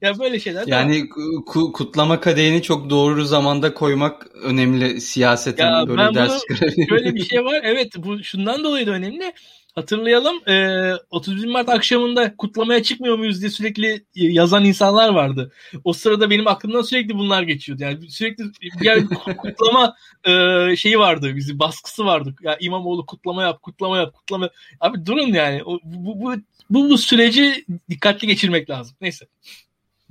ya 0.00 0.18
böyle 0.18 0.40
şeyler. 0.40 0.66
Yani 0.66 0.98
ku- 1.46 1.72
kutlama 1.72 2.20
kadehini 2.20 2.62
çok 2.62 2.90
doğru 2.90 3.24
zamanda 3.24 3.74
koymak 3.74 4.26
önemli 4.42 5.00
siyasetin 5.00 5.64
ya 5.64 5.84
böyle 5.88 5.98
ben 5.98 6.14
ders 6.14 6.42
Böyle 6.90 7.14
bir 7.14 7.24
şey 7.24 7.44
var. 7.44 7.60
Evet 7.62 7.92
bu 7.96 8.22
şundan 8.24 8.64
dolayı 8.64 8.86
da 8.86 8.90
önemli. 8.90 9.32
Hatırlayalım 9.74 10.48
e, 10.48 10.92
31 11.10 11.46
Mart 11.48 11.68
akşamında 11.68 12.36
kutlamaya 12.36 12.82
çıkmıyor 12.82 13.18
muyuz 13.18 13.40
diye 13.40 13.50
sürekli 13.50 14.04
yazan 14.14 14.64
insanlar 14.64 15.08
vardı. 15.08 15.52
O 15.84 15.92
sırada 15.92 16.30
benim 16.30 16.46
aklımdan 16.46 16.82
sürekli 16.82 17.14
bunlar 17.14 17.42
geçiyordu. 17.42 17.82
Yani 17.82 18.10
sürekli 18.10 18.44
bir 18.80 19.06
kutlama 19.36 19.94
e, 20.24 20.76
şeyi 20.76 20.98
vardı, 20.98 21.36
bizi 21.36 21.58
baskısı 21.58 22.04
vardı. 22.04 22.34
Ya 22.42 22.56
İmamoğlu 22.60 23.06
kutlama 23.06 23.42
yap, 23.42 23.62
kutlama 23.62 23.96
yap, 23.96 24.14
kutlama. 24.14 24.50
Abi 24.80 25.06
durun 25.06 25.26
yani. 25.26 25.62
O, 25.64 25.78
bu, 25.84 26.20
bu, 26.20 26.34
bu, 26.70 26.90
bu 26.90 26.98
süreci 26.98 27.64
dikkatli 27.90 28.26
geçirmek 28.26 28.70
lazım. 28.70 28.96
Neyse. 29.00 29.26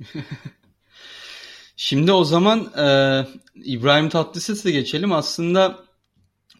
Şimdi 1.76 2.12
o 2.12 2.24
zaman 2.24 2.72
e, 2.78 2.86
İbrahim 3.54 4.08
Tatlıses'e 4.08 4.70
geçelim. 4.70 5.12
Aslında 5.12 5.84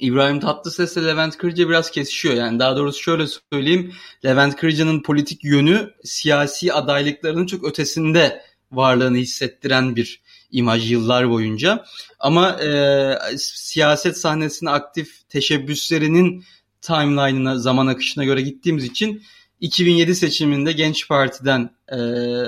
İbrahim 0.00 0.40
Tatlıses 0.40 0.96
ile 0.96 1.06
Levent 1.06 1.36
Kırca 1.36 1.68
biraz 1.68 1.90
kesişiyor. 1.90 2.34
Yani 2.34 2.58
daha 2.58 2.76
doğrusu 2.76 3.02
şöyle 3.02 3.26
söyleyeyim. 3.52 3.92
Levent 4.24 4.56
Kırca'nın 4.56 5.02
politik 5.02 5.44
yönü 5.44 5.90
siyasi 6.04 6.72
adaylıklarının 6.72 7.46
çok 7.46 7.64
ötesinde 7.64 8.42
varlığını 8.72 9.16
hissettiren 9.16 9.96
bir 9.96 10.22
imaj 10.50 10.92
yıllar 10.92 11.30
boyunca. 11.30 11.84
Ama 12.18 12.50
e, 12.62 13.14
siyaset 13.38 14.18
sahnesine 14.18 14.70
aktif 14.70 15.28
teşebbüslerinin 15.28 16.44
timeline'ına, 16.80 17.58
zaman 17.58 17.86
akışına 17.86 18.24
göre 18.24 18.40
gittiğimiz 18.40 18.84
için 18.84 19.22
2007 19.62 20.14
seçiminde 20.14 20.72
Genç 20.72 21.08
Parti'den 21.08 21.70
e, 21.88 21.96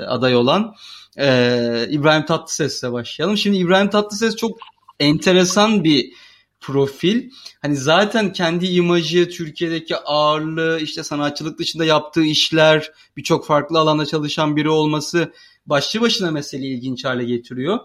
aday 0.07 0.35
olan 0.35 0.75
e, 1.17 1.87
İbrahim 1.89 2.25
Tatlıses'le 2.25 2.83
başlayalım. 2.83 3.37
Şimdi 3.37 3.57
İbrahim 3.57 3.89
Tatlıses 3.89 4.35
çok 4.35 4.59
enteresan 4.99 5.83
bir 5.83 6.13
profil. 6.59 7.29
Hani 7.61 7.75
zaten 7.75 8.33
kendi 8.33 8.67
imajı, 8.67 9.29
Türkiye'deki 9.29 9.97
ağırlığı, 9.97 10.79
işte 10.81 11.03
sanatçılık 11.03 11.59
dışında 11.59 11.85
yaptığı 11.85 12.23
işler, 12.23 12.91
birçok 13.17 13.45
farklı 13.45 13.79
alanda 13.79 14.05
çalışan 14.05 14.55
biri 14.55 14.69
olması 14.69 15.33
başlı 15.65 16.01
başına 16.01 16.31
meseleyi 16.31 16.77
ilginç 16.77 17.05
hale 17.05 17.23
getiriyor. 17.23 17.79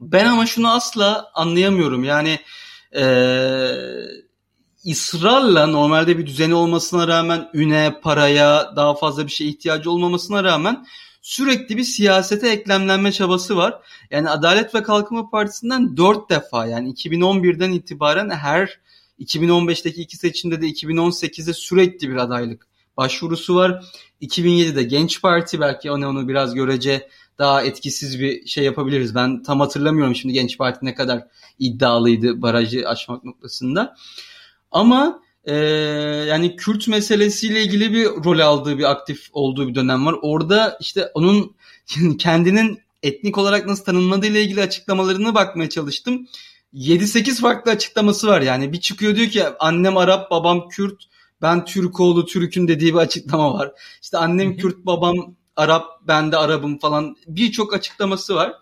Ben 0.00 0.26
ama 0.26 0.46
şunu 0.46 0.72
asla 0.72 1.30
anlayamıyorum. 1.34 2.04
Yani 2.04 2.38
ee, 2.96 3.74
ısrarla 4.90 5.66
normalde 5.66 6.18
bir 6.18 6.26
düzeni 6.26 6.54
olmasına 6.54 7.08
rağmen 7.08 7.50
üne, 7.54 8.00
paraya, 8.02 8.72
daha 8.76 8.94
fazla 8.94 9.26
bir 9.26 9.32
şey 9.32 9.48
ihtiyacı 9.48 9.90
olmamasına 9.90 10.44
rağmen 10.44 10.86
sürekli 11.22 11.76
bir 11.76 11.84
siyasete 11.84 12.48
eklemlenme 12.48 13.12
çabası 13.12 13.56
var. 13.56 13.80
Yani 14.10 14.30
Adalet 14.30 14.74
ve 14.74 14.82
Kalkınma 14.82 15.30
Partisi'nden 15.30 15.96
dört 15.96 16.30
defa 16.30 16.66
yani 16.66 16.92
2011'den 16.92 17.72
itibaren 17.72 18.30
her 18.30 18.80
2015'teki 19.20 20.00
iki 20.00 20.16
seçimde 20.16 20.62
de 20.62 20.66
2018'de 20.66 21.52
sürekli 21.52 22.10
bir 22.10 22.16
adaylık 22.16 22.66
başvurusu 22.96 23.54
var. 23.54 23.84
2007'de 24.22 24.82
Genç 24.82 25.22
Parti 25.22 25.60
belki 25.60 25.90
onu 25.90 26.08
onu 26.08 26.28
biraz 26.28 26.54
görece 26.54 27.08
daha 27.38 27.62
etkisiz 27.62 28.20
bir 28.20 28.46
şey 28.46 28.64
yapabiliriz. 28.64 29.14
Ben 29.14 29.42
tam 29.42 29.60
hatırlamıyorum 29.60 30.14
şimdi 30.14 30.34
Genç 30.34 30.58
Parti 30.58 30.86
ne 30.86 30.94
kadar 30.94 31.26
iddialıydı 31.58 32.42
barajı 32.42 32.88
aşmak 32.88 33.24
noktasında. 33.24 33.96
Ama 34.74 35.22
e, 35.44 35.54
yani 36.28 36.56
Kürt 36.56 36.88
meselesiyle 36.88 37.62
ilgili 37.62 37.92
bir 37.92 38.04
rol 38.06 38.38
aldığı 38.38 38.78
bir 38.78 38.90
aktif 38.90 39.28
olduğu 39.32 39.68
bir 39.68 39.74
dönem 39.74 40.06
var. 40.06 40.16
Orada 40.22 40.78
işte 40.80 41.10
onun 41.14 41.56
kendinin 42.18 42.80
etnik 43.02 43.38
olarak 43.38 43.66
nasıl 43.66 43.84
tanınmadığı 43.84 44.26
ile 44.26 44.42
ilgili 44.42 44.62
açıklamalarına 44.62 45.34
bakmaya 45.34 45.68
çalıştım. 45.68 46.26
7-8 46.74 47.40
farklı 47.40 47.70
açıklaması 47.70 48.26
var 48.26 48.40
yani. 48.40 48.72
Bir 48.72 48.80
çıkıyor 48.80 49.16
diyor 49.16 49.28
ki 49.28 49.44
annem 49.58 49.96
Arap, 49.96 50.30
babam 50.30 50.68
Kürt, 50.68 51.04
ben 51.42 51.64
Türk 51.64 52.00
oğlu 52.00 52.26
Türk'ün 52.26 52.68
dediği 52.68 52.94
bir 52.94 52.98
açıklama 52.98 53.54
var. 53.54 53.72
İşte 54.02 54.18
annem 54.18 54.56
Kürt, 54.56 54.86
babam 54.86 55.34
Arap, 55.56 55.86
ben 56.08 56.32
de 56.32 56.36
Arap'ım 56.36 56.78
falan 56.78 57.16
birçok 57.26 57.74
açıklaması 57.74 58.34
var. 58.34 58.52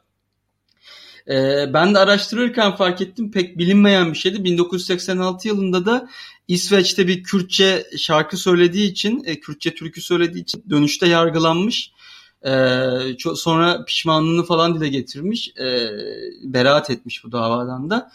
Ee, 1.29 1.75
ben 1.75 1.95
de 1.95 1.99
araştırırken 1.99 2.77
fark 2.77 3.01
ettim 3.01 3.31
pek 3.31 3.59
bilinmeyen 3.59 4.13
bir 4.13 4.19
şeydi. 4.19 4.45
1986 4.45 5.49
yılında 5.49 5.87
da 5.87 6.09
İsveç'te 6.49 7.09
bir 7.09 7.23
Kürtçe 7.23 7.87
şarkı 7.99 8.37
söylediği 8.37 8.91
için, 8.91 9.23
e, 9.27 9.41
Kürtçe 9.41 9.75
türkü 9.75 10.01
söylediği 10.01 10.43
için 10.43 10.65
dönüşte 10.71 11.09
yargılanmış. 11.09 11.93
E, 12.47 12.53
çok, 13.19 13.39
sonra 13.39 13.85
pişmanlığını 13.85 14.45
falan 14.45 14.75
dile 14.75 14.89
getirmiş. 14.89 15.49
E, 15.59 15.91
beraat 16.43 16.91
etmiş 16.91 17.25
bu 17.25 17.33
davadan 17.33 17.91
da. 17.91 18.13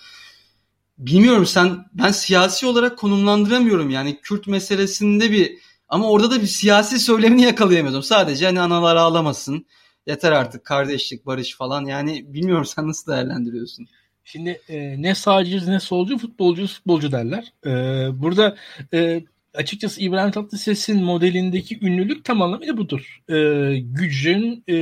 Bilmiyorum 0.98 1.46
sen 1.46 1.86
ben 1.94 2.12
siyasi 2.12 2.66
olarak 2.66 2.98
konumlandıramıyorum 2.98 3.90
yani 3.90 4.22
Kürt 4.22 4.48
meselesinde 4.48 5.32
bir 5.32 5.58
ama 5.90 6.10
orada 6.10 6.32
da 6.32 6.42
bir 6.42 6.48
siyasi 6.48 7.00
söylemini 7.00 7.42
yakalayamadım. 7.42 8.04
Sadece 8.04 8.46
hani 8.46 8.62
analar 8.62 8.96
ağlamasın. 8.96 9.66
Yeter 10.08 10.32
artık 10.32 10.66
kardeşlik, 10.66 11.26
barış 11.26 11.56
falan. 11.56 11.86
Yani 11.86 12.34
bilmiyorum 12.34 12.66
sen 12.66 12.88
nasıl 12.88 13.12
değerlendiriyorsun? 13.12 13.88
Şimdi 14.24 14.62
e, 14.70 15.02
ne 15.02 15.16
sağcıyız 15.16 15.68
ne 15.68 15.80
solcu 15.80 16.18
futbolcuyuz 16.18 16.74
futbolcu 16.74 17.12
derler. 17.12 17.54
E, 17.66 17.72
burada 18.22 18.58
e, 18.94 19.24
açıkçası 19.54 20.02
İbrahim 20.02 20.32
Tatlıses'in 20.32 21.04
modelindeki 21.04 21.86
ünlülük 21.86 22.26
tam 22.26 22.42
anlamıyla 22.42 22.78
budur. 22.78 23.22
E, 23.30 23.36
gücün 23.80 24.64
e, 24.68 24.74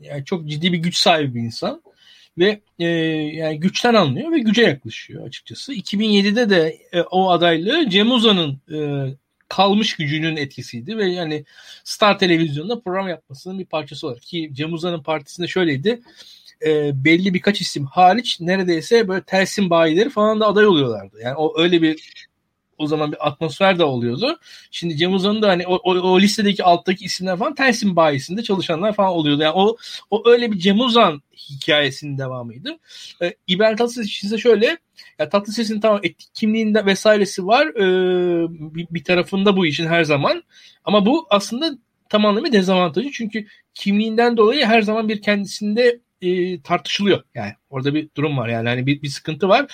yani 0.00 0.24
çok 0.24 0.48
ciddi 0.48 0.72
bir 0.72 0.78
güç 0.78 0.96
sahibi 0.96 1.34
bir 1.34 1.40
insan 1.40 1.82
ve 2.38 2.60
e, 2.78 2.86
yani 2.86 3.60
güçten 3.60 3.94
anlıyor 3.94 4.32
ve 4.32 4.38
güce 4.38 4.62
yaklaşıyor 4.62 5.26
açıkçası. 5.26 5.74
2007'de 5.74 6.50
de 6.50 6.78
e, 6.92 7.00
o 7.00 7.30
adaylığı 7.30 7.90
Cem 7.90 8.10
Uzan'ın 8.10 8.60
e, 8.72 8.78
kalmış 9.52 9.96
gücünün 9.96 10.36
etkisiydi 10.36 10.98
ve 10.98 11.06
yani 11.06 11.44
Star 11.84 12.18
Televizyon'da 12.18 12.80
program 12.80 13.08
yapmasının 13.08 13.58
bir 13.58 13.64
parçası 13.64 14.06
olarak 14.06 14.22
ki 14.22 14.50
Cem 14.52 14.72
Uzan'ın 14.72 15.02
partisinde 15.02 15.46
şöyleydi 15.46 16.00
e, 16.66 17.04
belli 17.04 17.34
birkaç 17.34 17.60
isim 17.60 17.84
hariç 17.84 18.40
neredeyse 18.40 19.08
böyle 19.08 19.24
tersim 19.24 19.70
bayileri 19.70 20.10
falan 20.10 20.40
da 20.40 20.46
aday 20.46 20.66
oluyorlardı. 20.66 21.20
Yani 21.22 21.34
o 21.36 21.60
öyle 21.60 21.82
bir 21.82 22.24
o 22.82 22.86
zaman 22.86 23.12
bir 23.12 23.28
atmosfer 23.28 23.78
de 23.78 23.84
oluyordu. 23.84 24.38
Şimdi 24.70 24.96
Cem 24.96 25.14
Uzan'ın 25.14 25.42
da 25.42 25.48
hani 25.48 25.66
o, 25.66 25.74
o, 25.74 25.94
o 25.94 26.20
listedeki 26.20 26.64
alttaki 26.64 27.04
isimler 27.04 27.38
falan 27.38 27.54
Tersim 27.54 27.96
bayisinde 27.96 28.42
çalışanlar 28.42 28.92
falan 28.92 29.12
oluyordu. 29.12 29.42
Yani 29.42 29.54
o 29.54 29.76
o 30.10 30.22
öyle 30.30 30.52
bir 30.52 30.58
Cem 30.58 30.80
Uzan 30.80 31.22
hikayesinin 31.50 32.18
devamıydı. 32.18 32.78
Ee, 33.22 33.34
İbrahim 33.46 33.76
Tatlıses 33.76 34.06
için 34.06 34.28
ise 34.28 34.38
şöyle 34.38 34.78
ya 35.18 35.28
Tatlıses'in 35.28 35.80
tamam 35.80 36.00
etnik 36.02 36.34
kimliğinde 36.34 36.86
vesairesi 36.86 37.46
var. 37.46 37.66
Ee, 37.66 38.46
bir, 38.74 38.86
bir 38.90 39.04
tarafında 39.04 39.56
bu 39.56 39.66
işin 39.66 39.86
her 39.86 40.04
zaman. 40.04 40.42
Ama 40.84 41.06
bu 41.06 41.26
aslında 41.30 41.70
tam 42.08 42.26
anlamıyla 42.26 42.58
dezavantajı. 42.58 43.10
Çünkü 43.12 43.46
kimliğinden 43.74 44.36
dolayı 44.36 44.64
her 44.64 44.82
zaman 44.82 45.08
bir 45.08 45.22
kendisinde 45.22 46.00
e, 46.22 46.60
tartışılıyor. 46.62 47.22
Yani 47.34 47.52
orada 47.70 47.94
bir 47.94 48.08
durum 48.16 48.36
var 48.36 48.48
yani 48.48 48.68
hani 48.68 48.86
bir, 48.86 49.02
bir 49.02 49.08
sıkıntı 49.08 49.48
var. 49.48 49.66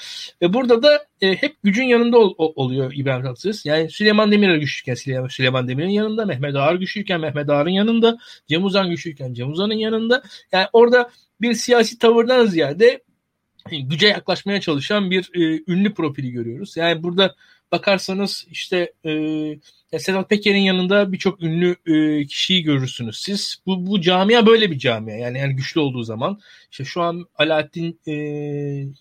Ve 0.42 0.52
burada 0.52 0.82
da 0.82 1.06
e, 1.20 1.34
hep 1.34 1.56
gücün 1.62 1.84
yanında 1.84 2.18
ol, 2.18 2.34
oluyor 2.38 2.92
İbrahim 2.94 3.22
Tatlıses. 3.22 3.66
Yani 3.66 3.90
Süleyman 3.90 4.32
Demirel 4.32 4.58
güçlüyken 4.58 4.94
Süleyman, 4.94 5.28
Süleyman 5.28 5.68
Demirel'in 5.68 5.92
yanında, 5.92 6.26
Mehmet 6.26 6.56
Ağar 6.56 6.74
güçlüyken 6.74 7.20
Mehmet 7.20 7.50
Ağar'ın 7.50 7.70
yanında, 7.70 8.18
Cem 8.46 8.64
Uzan 8.64 8.90
güçlüyken 8.90 9.34
Cem 9.34 9.50
Uzan'ın 9.50 9.74
yanında. 9.74 10.22
Yani 10.52 10.66
orada 10.72 11.10
bir 11.40 11.54
siyasi 11.54 11.98
tavırdan 11.98 12.46
ziyade 12.46 13.02
güce 13.70 14.06
yaklaşmaya 14.06 14.60
çalışan 14.60 15.10
bir 15.10 15.30
e, 15.34 15.62
ünlü 15.72 15.94
profili 15.94 16.30
görüyoruz. 16.30 16.76
Yani 16.76 17.02
burada 17.02 17.34
bakarsanız 17.72 18.46
işte 18.50 18.92
e, 19.92 19.98
Sedat 19.98 20.30
Peker'in 20.30 20.60
yanında 20.60 21.12
birçok 21.12 21.42
ünlü 21.42 21.76
e, 21.86 22.26
kişiyi 22.26 22.62
görürsünüz 22.62 23.20
siz. 23.20 23.56
Bu, 23.66 23.86
bu 23.86 24.00
camia 24.00 24.46
böyle 24.46 24.70
bir 24.70 24.78
camia 24.78 25.14
yani, 25.14 25.38
yani 25.38 25.56
güçlü 25.56 25.80
olduğu 25.80 26.02
zaman. 26.02 26.40
işte 26.70 26.84
şu 26.84 27.02
an 27.02 27.26
Alaaddin 27.38 28.00
e, 28.08 28.14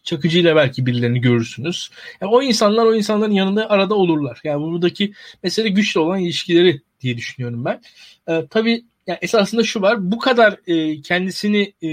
Çakıcı 0.03 0.39
ile 0.39 0.55
belki 0.55 0.85
birilerini 0.85 1.21
görürsünüz. 1.21 1.89
Yani 2.21 2.31
o 2.31 2.41
insanlar 2.41 2.85
o 2.85 2.95
insanların 2.95 3.31
yanında 3.31 3.69
arada 3.69 3.95
olurlar. 3.95 4.41
Yani 4.43 4.61
buradaki 4.61 5.13
mesele 5.43 5.69
güçlü 5.69 5.99
olan 5.99 6.19
ilişkileri 6.19 6.81
diye 7.01 7.17
düşünüyorum 7.17 7.65
ben. 7.65 7.81
E, 8.27 8.47
tabii 8.49 8.85
yani 9.07 9.19
esasında 9.21 9.63
şu 9.63 9.81
var 9.81 10.11
bu 10.11 10.19
kadar 10.19 10.57
e, 10.67 11.01
kendisini 11.01 11.73
e, 11.83 11.89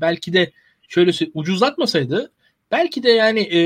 belki 0.00 0.32
de 0.32 0.52
şöyle 0.88 1.12
ucuzlatmasaydı 1.34 2.32
belki 2.70 3.02
de 3.02 3.10
yani 3.10 3.40
e, 3.40 3.60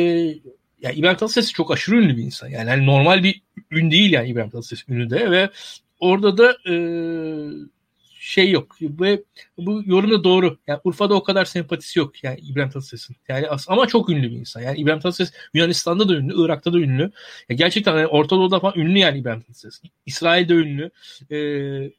yani 0.82 0.94
İbrahim 0.94 1.16
Tatlıses 1.16 1.52
çok 1.52 1.72
aşırı 1.72 1.96
ünlü 1.96 2.16
bir 2.16 2.22
insan. 2.22 2.48
Yani 2.48 2.70
hani 2.70 2.86
normal 2.86 3.22
bir 3.22 3.42
ün 3.70 3.90
değil 3.90 4.12
yani 4.12 4.28
İbrahim 4.28 4.50
Tatlıses 4.50 4.88
ünlü 4.88 5.10
de 5.10 5.30
ve 5.30 5.50
orada 6.00 6.38
da 6.38 6.56
e, 6.70 6.74
şey 8.22 8.50
yok. 8.50 8.76
Ve 8.82 9.22
bu 9.58 9.82
yorum 9.86 10.10
da 10.10 10.24
doğru. 10.24 10.58
Yani 10.66 10.80
Urfa'da 10.84 11.14
o 11.14 11.22
kadar 11.22 11.44
sempatisi 11.44 11.98
yok 11.98 12.24
yani 12.24 12.40
İbrahim 12.40 12.70
Tatlıses'in. 12.70 13.16
Yani 13.28 13.46
ama 13.68 13.86
çok 13.86 14.10
ünlü 14.10 14.30
bir 14.30 14.36
insan. 14.36 14.60
Yani 14.60 14.78
İbrahim 14.78 15.00
Tatlıses 15.00 15.32
Yunanistan'da 15.54 16.08
da 16.08 16.14
ünlü, 16.14 16.44
Irak'ta 16.44 16.72
da 16.72 16.78
ünlü. 16.78 17.10
Yani 17.48 17.58
gerçekten 17.58 17.96
yani 17.96 18.06
Orta 18.06 18.36
Doğu'da 18.36 18.60
falan 18.60 18.78
ünlü 18.78 18.98
yani 18.98 19.18
İbrahim 19.18 19.40
Tatlıses. 19.40 19.82
İsrail'de 20.06 20.54
ünlü. 20.54 20.90
Ee, 21.30 21.36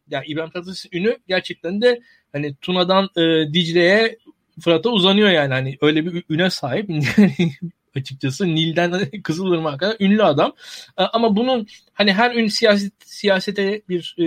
yani 0.09 0.25
İbrahim 0.27 0.51
Tatlıses 0.51 0.85
ünlü 0.93 1.17
gerçekten 1.27 1.81
de 1.81 2.01
hani 2.31 2.55
Tuna'dan 2.55 3.09
e, 3.15 3.53
Dicle'ye 3.53 4.17
Fırat'a 4.61 4.89
uzanıyor 4.89 5.29
yani 5.29 5.53
hani 5.53 5.77
öyle 5.81 6.05
bir 6.05 6.23
üne 6.29 6.49
sahip 6.49 6.89
açıkçası 7.95 8.47
Nil'den 8.47 9.09
Kızılırmak'a 9.23 9.77
kadar 9.77 9.95
ünlü 9.99 10.23
adam. 10.23 10.53
Ama 10.97 11.35
bunun 11.35 11.67
hani 11.93 12.13
her 12.13 12.35
ün 12.35 12.47
siyaset 12.47 12.93
siyasete 13.05 13.81
bir 13.89 14.15
e, 14.19 14.25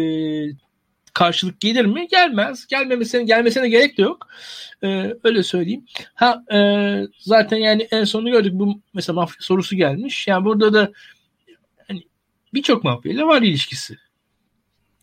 karşılık 1.17 1.61
gelir 1.61 1.85
mi? 1.85 2.09
Gelmez. 2.09 2.67
Gelmemesine 2.67 3.25
gelmesine 3.25 3.69
gerek 3.69 3.99
de 3.99 4.03
yok. 4.03 4.29
Ee, 4.85 5.15
öyle 5.25 5.43
söyleyeyim. 5.43 5.85
Ha 6.15 6.45
e, 6.53 6.59
zaten 7.19 7.57
yani 7.57 7.89
en 7.91 8.05
sonunu 8.05 8.31
gördük. 8.31 8.53
Bu 8.55 8.81
mesela 8.95 9.15
mafya 9.15 9.37
sorusu 9.41 9.77
gelmiş. 9.77 10.29
Yani 10.29 10.45
burada 10.45 10.75
da 10.75 10.93
hani 11.89 12.03
birçok 12.55 12.85
mafyayla 12.85 13.27
var 13.27 13.43
ilişkisi 13.43 13.97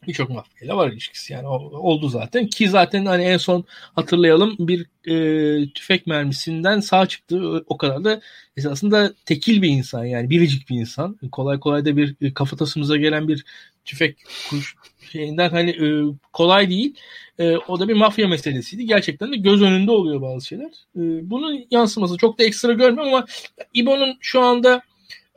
birçok 0.08 0.30
mafyayla 0.30 0.78
var 0.78 0.92
ilişkisi. 0.92 1.34
Yani 1.34 1.48
oldu 1.48 2.10
zaten 2.10 2.48
ki 2.48 2.70
zaten 2.70 3.06
hani 3.06 3.24
en 3.24 3.38
son 3.38 3.66
hatırlayalım 3.96 4.56
bir 4.60 4.86
e, 5.06 5.70
tüfek 5.70 6.08
mermisinden 6.08 6.80
sağ 6.80 7.06
çıktı. 7.06 7.64
O 7.68 7.78
kadar 7.78 8.04
da 8.04 8.22
esasında 8.58 9.14
tekil 9.26 9.62
bir 9.62 9.70
insan 9.70 10.06
yani 10.06 10.30
biricik 10.30 10.70
bir 10.70 10.80
insan. 10.80 11.18
Kolay 11.32 11.60
kolay 11.60 11.86
da 11.86 11.98
bir 11.98 12.16
e, 12.22 12.34
kafatasımıza 12.34 12.98
gelen 12.98 13.28
bir 13.28 13.46
tüfek 13.86 14.18
kuş 14.50 14.76
şeyinden 15.12 15.50
hani 15.50 15.70
e, 15.70 15.88
kolay 16.34 16.70
değil. 16.70 16.96
E, 17.40 17.58
o 17.58 17.80
da 17.80 17.88
bir 17.88 17.94
mafya 17.94 18.28
meselesiydi. 18.28 18.86
Gerçekten 18.86 19.32
de 19.32 19.38
göz 19.38 19.62
önünde 19.62 19.92
oluyor 19.92 20.22
bazı 20.22 20.48
şeyler. 20.48 20.72
E, 20.96 21.30
bunun 21.30 21.66
yansıması 21.72 22.18
çok 22.18 22.40
da 22.40 22.44
ekstra 22.44 22.74
görmüyorum 22.74 23.14
ama 23.14 23.26
İbo'nun 23.74 24.18
şu 24.22 24.42
anda 24.42 24.82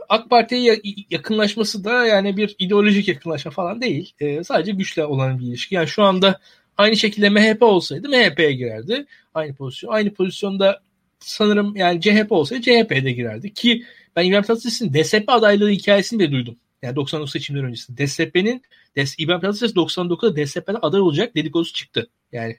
AK 0.08 0.30
Parti'ye 0.30 0.80
yakınlaşması 1.10 1.84
da 1.84 2.06
yani 2.06 2.36
bir 2.36 2.56
ideolojik 2.58 3.08
yakınlaşma 3.08 3.50
falan 3.50 3.80
değil. 3.80 4.14
E, 4.20 4.44
sadece 4.44 4.72
güçle 4.72 5.04
olan 5.04 5.38
bir 5.38 5.46
ilişki. 5.46 5.74
Yani 5.74 5.88
şu 5.88 6.02
anda 6.02 6.40
aynı 6.76 6.96
şekilde 6.96 7.30
MHP 7.30 7.62
olsaydı 7.62 8.08
MHP'ye 8.08 8.52
girerdi. 8.52 9.06
Aynı 9.34 9.54
pozisyon. 9.54 9.92
Aynı 9.92 10.14
pozisyonda 10.14 10.80
sanırım 11.18 11.76
yani 11.76 12.00
CHP 12.00 12.32
olsaydı 12.32 12.62
CHP'de 12.62 13.12
girerdi. 13.12 13.54
Ki 13.54 13.84
ben 14.16 14.24
İbrahim 14.24 14.42
Tatlıses'in 14.42 14.94
DSP 14.94 15.24
adaylığı 15.26 15.70
hikayesini 15.70 16.20
de 16.20 16.32
duydum. 16.32 16.56
Yani 16.82 16.96
99 16.96 17.32
seçimler 17.32 17.62
öncesinde. 17.62 18.06
DSP'nin 18.06 18.62
Des, 18.96 19.14
İbrahim 19.18 19.40
Tatlıses 19.40 19.72
99'da 19.72 20.36
DSP'de 20.36 20.78
aday 20.78 21.00
olacak 21.00 21.34
dedikodusu 21.34 21.74
çıktı. 21.74 22.08
Yani 22.32 22.56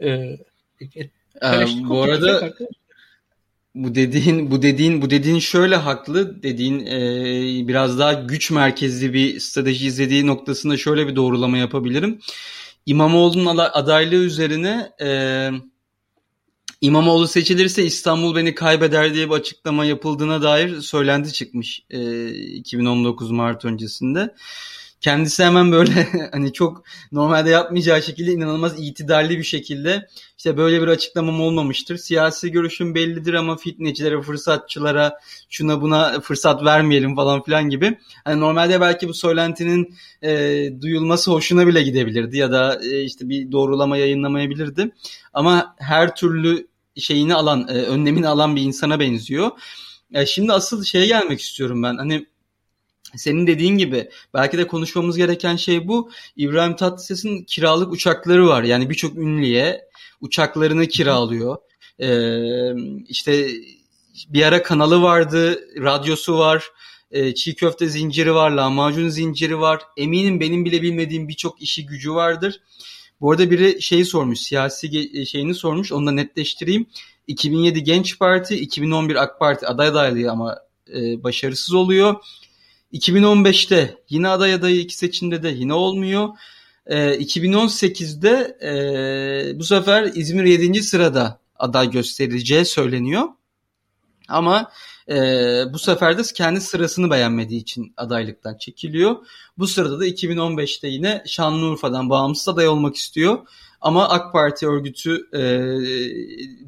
e, 0.00 0.08
e, 0.10 1.10
ee, 1.42 1.66
bu 1.88 2.02
arada 2.02 2.52
bu 3.74 3.94
dediğin 3.94 4.50
bu 4.50 4.62
dediğin 4.62 5.02
bu 5.02 5.10
dediğin 5.10 5.38
şöyle 5.38 5.76
haklı 5.76 6.42
dediğin 6.42 6.86
e, 6.86 7.68
biraz 7.68 7.98
daha 7.98 8.12
güç 8.12 8.50
merkezli 8.50 9.12
bir 9.12 9.40
strateji 9.40 9.86
izlediği 9.86 10.26
noktasında 10.26 10.76
şöyle 10.76 11.06
bir 11.06 11.16
doğrulama 11.16 11.58
yapabilirim. 11.58 12.20
İmamoğlu'nun 12.86 13.56
adaylığı 13.56 14.24
üzerine 14.24 14.90
e, 15.00 15.50
İmamoğlu 16.80 17.28
seçilirse 17.28 17.84
İstanbul 17.84 18.36
beni 18.36 18.54
kaybeder 18.54 19.14
diye 19.14 19.30
bir 19.30 19.34
açıklama 19.34 19.84
yapıldığına 19.84 20.42
dair 20.42 20.80
söylenti 20.80 21.32
çıkmış 21.32 21.82
e, 21.90 22.28
2019 22.30 23.30
Mart 23.30 23.64
öncesinde 23.64 24.34
kendisi 25.00 25.44
hemen 25.44 25.72
böyle 25.72 26.08
hani 26.32 26.52
çok 26.52 26.84
normalde 27.12 27.50
yapmayacağı 27.50 28.02
şekilde 28.02 28.32
inanılmaz 28.32 28.82
itidarlı 28.82 29.30
bir 29.30 29.42
şekilde 29.42 30.08
işte 30.38 30.56
böyle 30.56 30.82
bir 30.82 30.88
açıklamam 30.88 31.40
olmamıştır. 31.40 31.96
Siyasi 31.96 32.52
görüşüm 32.52 32.94
bellidir 32.94 33.34
ama 33.34 33.56
fitnecilere, 33.56 34.22
fırsatçılara 34.22 35.20
şuna 35.48 35.80
buna 35.80 36.20
fırsat 36.20 36.64
vermeyelim 36.64 37.16
falan 37.16 37.42
filan 37.42 37.70
gibi. 37.70 37.98
Hani 38.24 38.40
normalde 38.40 38.80
belki 38.80 39.08
bu 39.08 39.14
söylentinin 39.14 39.94
e, 40.22 40.70
duyulması 40.80 41.30
hoşuna 41.30 41.66
bile 41.66 41.82
gidebilirdi 41.82 42.36
ya 42.36 42.52
da 42.52 42.80
e, 42.84 43.02
işte 43.02 43.28
bir 43.28 43.52
doğrulama 43.52 43.96
yayınlamayabilirdi. 43.96 44.90
Ama 45.34 45.74
her 45.78 46.16
türlü 46.16 46.68
şeyini 46.96 47.34
alan, 47.34 47.68
e, 47.68 47.72
önlemini 47.72 48.28
alan 48.28 48.56
bir 48.56 48.62
insana 48.62 49.00
benziyor. 49.00 49.50
E, 50.14 50.26
şimdi 50.26 50.52
asıl 50.52 50.84
şeye 50.84 51.06
gelmek 51.06 51.40
istiyorum 51.40 51.82
ben. 51.82 51.96
Hani 51.96 52.26
senin 53.16 53.46
dediğin 53.46 53.78
gibi 53.78 54.10
belki 54.34 54.58
de 54.58 54.66
konuşmamız 54.66 55.16
gereken 55.16 55.56
şey 55.56 55.88
bu. 55.88 56.10
İbrahim 56.36 56.76
Tatlıses'in 56.76 57.44
kiralık 57.44 57.92
uçakları 57.92 58.48
var. 58.48 58.62
Yani 58.62 58.90
birçok 58.90 59.16
ünlüye 59.16 59.88
uçaklarını 60.20 60.86
kiralıyor. 60.86 61.56
Ee, 62.00 62.72
işte 63.08 63.48
bir 64.28 64.42
ara 64.42 64.62
kanalı 64.62 65.02
vardı, 65.02 65.60
radyosu 65.82 66.38
var, 66.38 66.70
e, 67.10 67.34
çiğ 67.34 67.54
köfte 67.54 67.88
zinciri 67.88 68.34
var, 68.34 68.50
lahmacun 68.50 69.08
zinciri 69.08 69.60
var. 69.60 69.82
Eminim 69.96 70.40
benim 70.40 70.64
bile 70.64 70.82
bilmediğim 70.82 71.28
birçok 71.28 71.62
işi 71.62 71.86
gücü 71.86 72.12
vardır. 72.12 72.60
Bu 73.20 73.30
arada 73.30 73.50
biri 73.50 73.82
şeyi 73.82 74.04
sormuş, 74.04 74.38
siyasi 74.38 75.26
şeyini 75.26 75.54
sormuş, 75.54 75.92
onu 75.92 76.06
da 76.06 76.10
netleştireyim. 76.10 76.86
2007 77.26 77.82
Genç 77.82 78.18
Parti, 78.18 78.56
2011 78.56 79.22
AK 79.22 79.38
Parti 79.38 79.66
aday 79.66 79.88
adaylığı 79.88 80.30
ama 80.30 80.58
e, 80.94 81.22
başarısız 81.22 81.74
oluyor. 81.74 82.14
2015'te 82.92 84.02
yine 84.08 84.28
aday 84.28 84.54
adayı 84.54 84.80
iki 84.80 84.96
seçimde 84.96 85.42
de 85.42 85.48
yine 85.48 85.74
olmuyor. 85.74 86.28
E, 86.86 86.98
ee, 86.98 87.16
2018'de 87.16 88.58
e, 88.62 89.58
bu 89.58 89.64
sefer 89.64 90.10
İzmir 90.14 90.44
7. 90.44 90.82
sırada 90.82 91.40
aday 91.58 91.90
gösterileceği 91.90 92.64
söyleniyor. 92.64 93.28
Ama 94.28 94.70
e, 95.08 95.14
bu 95.72 95.78
sefer 95.78 96.18
de 96.18 96.22
kendi 96.34 96.60
sırasını 96.60 97.10
beğenmediği 97.10 97.60
için 97.60 97.94
adaylıktan 97.96 98.56
çekiliyor. 98.58 99.16
Bu 99.58 99.66
sırada 99.66 100.00
da 100.00 100.06
2015'te 100.06 100.88
yine 100.88 101.22
Şanlıurfa'dan 101.26 102.10
bağımsız 102.10 102.48
aday 102.48 102.68
olmak 102.68 102.96
istiyor. 102.96 103.38
Ama 103.80 104.08
AK 104.08 104.32
Parti 104.32 104.66
örgütü 104.68 105.28
e, 105.32 105.40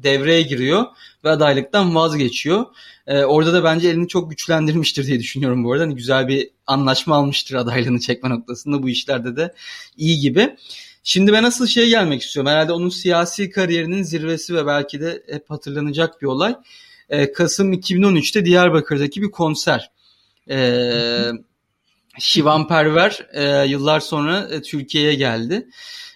devreye 0.03 0.41
giriyor 0.41 0.85
ve 1.23 1.29
adaylıktan 1.29 1.95
vazgeçiyor. 1.95 2.65
E, 3.07 3.23
orada 3.23 3.53
da 3.53 3.63
bence 3.63 3.89
elini 3.89 4.07
çok 4.07 4.29
güçlendirmiştir 4.29 5.07
diye 5.07 5.19
düşünüyorum 5.19 5.63
bu 5.63 5.71
arada. 5.71 5.83
Hani 5.83 5.95
güzel 5.95 6.27
bir 6.27 6.49
anlaşma 6.67 7.15
almıştır 7.15 7.55
adaylığını 7.55 7.99
çekme 7.99 8.29
noktasında 8.29 8.83
bu 8.83 8.89
işlerde 8.89 9.35
de 9.35 9.53
iyi 9.97 10.19
gibi. 10.19 10.55
Şimdi 11.03 11.33
ben 11.33 11.43
asıl 11.43 11.67
şeye 11.67 11.89
gelmek 11.89 12.21
istiyorum. 12.21 12.51
Herhalde 12.51 12.73
onun 12.73 12.89
siyasi 12.89 13.49
kariyerinin 13.49 14.03
zirvesi 14.03 14.55
ve 14.55 14.65
belki 14.65 15.01
de 15.01 15.23
hep 15.31 15.49
hatırlanacak 15.49 16.21
bir 16.21 16.27
olay. 16.27 16.55
E, 17.09 17.31
Kasım 17.31 17.73
2013'te 17.73 18.45
Diyarbakır'daki 18.45 19.21
bir 19.21 19.31
konser. 19.31 19.91
E, 20.49 21.31
Şivan 22.19 22.67
Perver 22.67 23.27
e, 23.33 23.67
yıllar 23.67 23.99
sonra 23.99 24.47
e, 24.51 24.61
Türkiye'ye 24.61 25.15
geldi. 25.15 25.67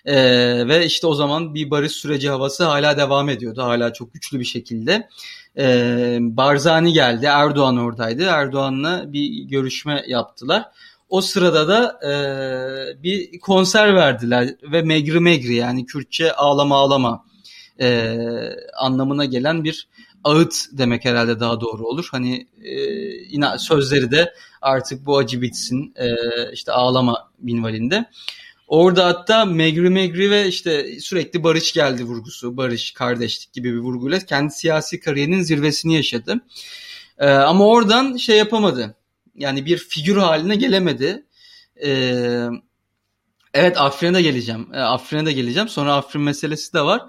Ee, 0.06 0.68
ve 0.68 0.86
işte 0.86 1.08
o 1.08 1.14
zaman 1.14 1.56
bir 1.56 1.72
barış 1.72 1.92
süreci 1.92 2.30
havası 2.30 2.64
hala 2.64 2.98
devam 2.98 3.30
ediyordu. 3.30 3.64
Hala 3.64 3.94
çok 3.94 4.14
güçlü 4.14 4.40
bir 4.40 4.46
şekilde. 4.46 5.10
Ee, 5.58 6.18
Barzani 6.22 6.94
geldi. 6.94 7.26
Erdoğan 7.26 7.78
oradaydı. 7.78 8.24
Erdoğan'la 8.24 9.14
bir 9.14 9.44
görüşme 9.44 10.04
yaptılar. 10.08 10.66
O 11.10 11.22
sırada 11.22 11.68
da 11.68 12.00
e, 12.10 12.14
bir 13.04 13.40
konser 13.40 13.96
verdiler 13.96 14.56
ve 14.72 14.82
megri 14.82 15.20
megri 15.20 15.56
yani 15.56 15.86
Kürtçe 15.86 16.34
ağlama 16.34 16.76
ağlama 16.76 17.26
e, 17.82 18.18
anlamına 18.78 19.26
gelen 19.26 19.64
bir 19.64 19.88
ağıt 20.24 20.56
demek 20.72 21.06
herhalde 21.06 21.40
daha 21.40 21.62
doğru 21.62 21.86
olur. 21.86 22.08
Hani 22.12 22.48
e, 22.64 23.58
sözleri 23.58 24.12
de 24.12 24.34
artık 24.62 25.06
bu 25.06 25.18
acı 25.18 25.42
bitsin 25.42 25.94
e, 25.96 26.08
işte 26.54 26.72
ağlama 26.72 27.32
minvalinde. 27.40 28.06
Orada 28.68 29.06
hatta 29.06 29.46
Megri 29.46 29.90
Megri 29.90 30.32
ve 30.32 30.48
işte 30.48 31.00
sürekli 31.00 31.44
barış 31.44 31.74
geldi 31.74 32.04
vurgusu, 32.04 32.58
barış, 32.58 32.92
kardeşlik 32.92 33.54
gibi 33.54 33.74
bir 33.74 33.80
vurguyla 33.80 34.20
kendi 34.20 34.54
siyasi 34.54 35.00
kariyerinin 35.00 35.42
zirvesini 35.42 35.96
yaşadı. 35.96 36.42
Ee, 37.20 37.30
ama 37.30 37.68
oradan 37.68 38.18
şey 38.18 38.38
yapamadı. 38.38 38.96
Yani 39.36 39.66
bir 39.66 39.78
figür 39.78 40.18
haline 40.18 40.56
gelemedi. 40.56 41.26
Ee, 41.86 42.48
evet 43.54 43.82
Afrin'e 43.82 44.14
de 44.14 44.22
geleceğim. 44.22 44.68
Ee, 44.74 44.80
Afrin'e 44.80 45.26
de 45.26 45.34
geleceğim. 45.34 45.70
Sonra 45.70 45.94
Afrin 45.94 46.22
meselesi 46.22 46.74
de 46.74 46.82
var. 46.82 47.02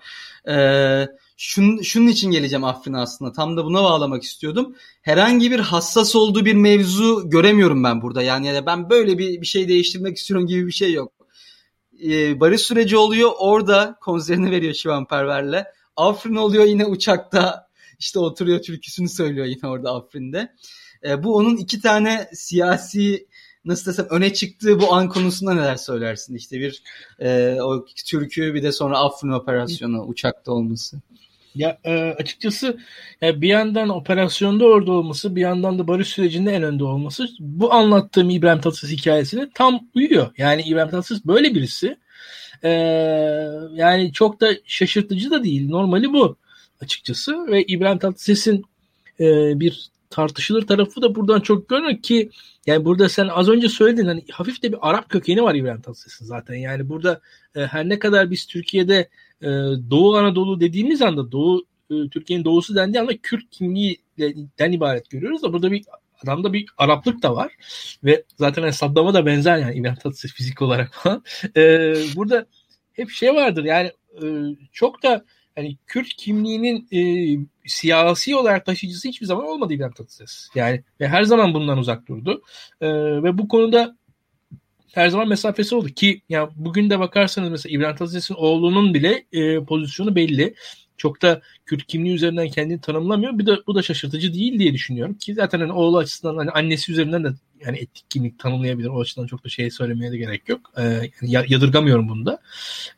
Ee, 0.49 1.07
şun, 1.37 1.83
şunun 1.83 2.07
için 2.07 2.31
geleceğim 2.31 2.65
Afrin'e 2.65 2.99
aslında. 2.99 3.33
Tam 3.33 3.57
da 3.57 3.65
buna 3.65 3.83
bağlamak 3.83 4.23
istiyordum. 4.23 4.77
Herhangi 5.03 5.51
bir 5.51 5.61
hassas 5.61 6.17
olduğu 6.17 6.45
bir 6.45 6.55
mevzu 6.55 7.31
göremiyorum 7.31 7.85
ben 7.85 8.03
burada. 8.03 8.23
Yani, 8.23 8.67
ben 8.67 8.91
böyle 8.91 9.19
bir, 9.19 9.41
bir 9.41 9.47
şey 9.47 9.69
değiştirmek 9.69 10.17
istiyorum 10.17 10.47
gibi 10.47 10.67
bir 10.67 10.73
şey 10.73 10.93
yok 10.93 11.16
e, 12.05 12.41
barış 12.41 12.61
süreci 12.61 12.97
oluyor. 12.97 13.31
Orada 13.39 13.97
konserini 14.01 14.51
veriyor 14.51 14.75
Şivan 14.75 15.07
Perver'le. 15.07 15.65
Afrin 15.97 16.35
oluyor 16.35 16.65
yine 16.65 16.87
uçakta 16.87 17.69
işte 17.99 18.19
oturuyor 18.19 18.63
türküsünü 18.63 19.09
söylüyor 19.09 19.47
yine 19.47 19.69
orada 19.69 19.95
Afrin'de. 19.95 20.53
E, 21.05 21.23
bu 21.23 21.37
onun 21.37 21.57
iki 21.57 21.81
tane 21.81 22.29
siyasi 22.33 23.27
nasıl 23.65 23.91
desem 23.91 24.07
öne 24.11 24.33
çıktığı 24.33 24.81
bu 24.81 24.95
an 24.95 25.09
konusunda 25.09 25.55
neler 25.55 25.77
söylersin? 25.77 26.35
İşte 26.35 26.61
bir 26.61 26.83
e, 27.19 27.59
o 27.61 27.85
türkü 28.07 28.55
bir 28.55 28.63
de 28.63 28.73
sonra 28.73 28.99
Afrin 28.99 29.29
operasyonu 29.29 30.03
uçakta 30.03 30.53
olması. 30.53 31.01
Ya 31.57 31.79
e, 31.85 31.93
açıkçası 31.95 32.79
ya 33.21 33.41
bir 33.41 33.49
yandan 33.49 33.89
operasyonda 33.89 34.65
orada 34.65 34.93
olması, 34.93 35.37
bir 35.37 35.41
yandan 35.41 35.79
da 35.79 35.89
barış 35.89 36.09
sürecinde 36.09 36.53
en 36.53 36.63
önde 36.63 36.85
olması 36.85 37.29
bu 37.39 37.73
anlattığım 37.73 38.31
İbrahim 38.31 38.61
Tatlıses 38.61 38.91
hikayesine 38.91 39.49
tam 39.55 39.81
uyuyor. 39.95 40.31
Yani 40.39 40.63
İbrahim 40.63 40.91
Tatlıses 40.91 41.25
böyle 41.25 41.55
birisi. 41.55 41.97
E, 42.65 42.71
yani 43.75 44.13
çok 44.13 44.41
da 44.41 44.49
şaşırtıcı 44.67 45.31
da 45.31 45.45
değil. 45.45 45.69
Normali 45.69 46.13
bu 46.13 46.37
açıkçası 46.81 47.47
ve 47.47 47.65
İbrahim 47.65 47.99
Tatlıses'in 47.99 48.65
e, 49.21 49.61
bir 49.61 49.91
tartışılır 50.11 50.67
tarafı 50.67 51.03
da 51.03 51.15
buradan 51.15 51.41
çok 51.41 51.69
görünüyor 51.69 52.03
ki 52.03 52.31
yani 52.67 52.85
burada 52.85 53.09
sen 53.09 53.29
az 53.29 53.49
önce 53.49 53.69
söyledin 53.69 54.07
hani 54.07 54.25
hafif 54.33 54.63
de 54.63 54.73
bir 54.73 54.79
Arap 54.91 55.09
kökeni 55.09 55.43
var 55.43 55.55
İbrahim 55.55 55.81
Tatlıses'in 55.81 56.25
zaten. 56.27 56.55
Yani 56.55 56.89
burada 56.89 57.21
e, 57.55 57.61
her 57.61 57.89
ne 57.89 57.99
kadar 57.99 58.31
biz 58.31 58.47
Türkiye'de 58.47 59.09
e, 59.43 59.47
Doğu 59.91 60.17
Anadolu 60.17 60.61
dediğimiz 60.61 61.03
anda 61.03 61.33
Doğu 61.33 61.67
e, 61.91 62.09
Türkiye'nin 62.09 62.45
doğusu 62.45 62.77
dendiği 62.77 63.01
anda 63.01 63.17
Kürt 63.17 63.51
kimliğinden 63.51 64.73
ibaret 64.73 65.11
görüyoruz 65.11 65.43
da 65.43 65.53
burada 65.53 65.73
bir 65.73 65.85
adamda 66.23 66.53
bir 66.53 66.67
Araplık 66.79 67.23
da 67.23 67.37
var 67.37 67.53
ve 68.05 68.25
zaten 68.37 68.63
hani 68.63 68.73
Saddam'a 68.73 69.15
da 69.15 69.27
benzer 69.27 69.59
yani 69.59 69.75
İbrahim 69.75 69.97
Tatlıses 69.97 70.33
fizik 70.33 70.63
olarak 70.63 70.95
falan. 70.95 71.23
E, 71.57 71.95
burada 72.17 72.47
hep 72.93 73.11
şey 73.11 73.35
vardır 73.35 73.65
yani 73.65 73.93
e, 74.23 74.27
çok 74.73 75.03
da 75.03 75.25
hani 75.55 75.77
Kürt 75.87 76.09
kimliğinin 76.09 76.89
e, 76.93 77.01
siyasi 77.67 78.37
olarak 78.37 78.67
taşıyıcısı 78.67 79.09
hiçbir 79.09 79.27
zaman 79.27 79.47
olmadı 79.47 79.73
İbrahim 79.73 79.93
Tatlıses. 79.93 80.49
Yani 80.55 80.83
ve 81.01 81.09
her 81.09 81.23
zaman 81.23 81.55
bundan 81.55 81.79
uzak 81.79 82.09
durdu. 82.09 82.43
E, 82.81 82.89
ve 83.23 83.39
bu 83.39 83.49
konuda 83.49 83.97
her 84.93 85.09
zaman 85.09 85.29
mesafesi 85.29 85.75
oldu 85.75 85.89
ki 85.89 86.23
ya 86.29 86.51
bugün 86.57 86.91
de 86.91 86.99
bakarsanız 86.99 87.51
mesela 87.51 87.77
İbrahim 87.77 87.97
Tatlıses'in 87.97 88.35
oğlunun 88.35 88.95
bile 88.95 89.25
e, 89.33 89.65
pozisyonu 89.65 90.15
belli. 90.15 90.55
Çok 90.97 91.23
da 91.23 91.43
Kürt 91.67 91.87
kimliği 91.87 92.15
üzerinden 92.15 92.49
kendini 92.49 92.81
tanımlamıyor. 92.81 93.39
Bir 93.39 93.47
de 93.47 93.57
bu 93.67 93.75
da 93.75 93.83
şaşırtıcı 93.83 94.35
değil 94.35 94.59
diye 94.59 94.75
düşünüyorum 94.75 95.15
ki 95.15 95.35
zaten 95.35 95.61
hani 95.61 95.73
oğlu 95.73 95.99
açısından 95.99 96.37
hani 96.37 96.51
annesi 96.51 96.93
üzerinden 96.93 97.25
de 97.25 97.29
yani 97.61 97.77
etnik 97.77 98.11
kimlik 98.11 98.39
tanımlayabilir. 98.39 98.89
O 98.89 99.01
açıdan 99.01 99.27
çok 99.27 99.45
da 99.45 99.49
şey 99.49 99.71
söylemeye 99.71 100.13
de 100.13 100.17
gerek 100.17 100.49
yok. 100.49 100.61
Ee, 100.79 101.11
yani 101.23 101.47
yadırgamıyorum 101.49 102.09
bunu 102.09 102.27
da. 102.27 102.41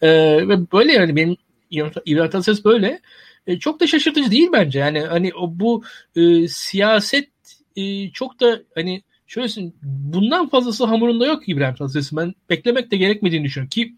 Ee, 0.03 0.49
ve 0.49 0.73
böyle 0.73 0.93
yani 0.93 1.17
benim 1.17 1.37
İbrahim 1.71 2.31
Tatlıses 2.31 2.65
böyle. 2.65 3.01
E, 3.47 3.59
çok 3.59 3.81
da 3.81 3.87
şaşırtıcı 3.87 4.31
değil 4.31 4.49
bence. 4.53 4.79
Yani 4.79 5.01
hani 5.01 5.35
o 5.35 5.59
bu 5.59 5.85
e, 6.17 6.49
siyaset 6.49 7.29
e, 7.77 8.11
çok 8.11 8.41
da 8.41 8.63
hani 8.75 9.03
şöyle 9.29 9.73
bundan 9.83 10.49
fazlası 10.49 10.85
hamurunda 10.85 11.27
yok 11.27 11.49
İbrahim 11.49 11.75
Tatlıses'in. 11.75 12.19
Ben 12.19 12.35
beklemek 12.51 12.91
de 12.91 12.97
gerekmediğini 12.97 13.45
düşünüyorum 13.45 13.71
ki 13.71 13.95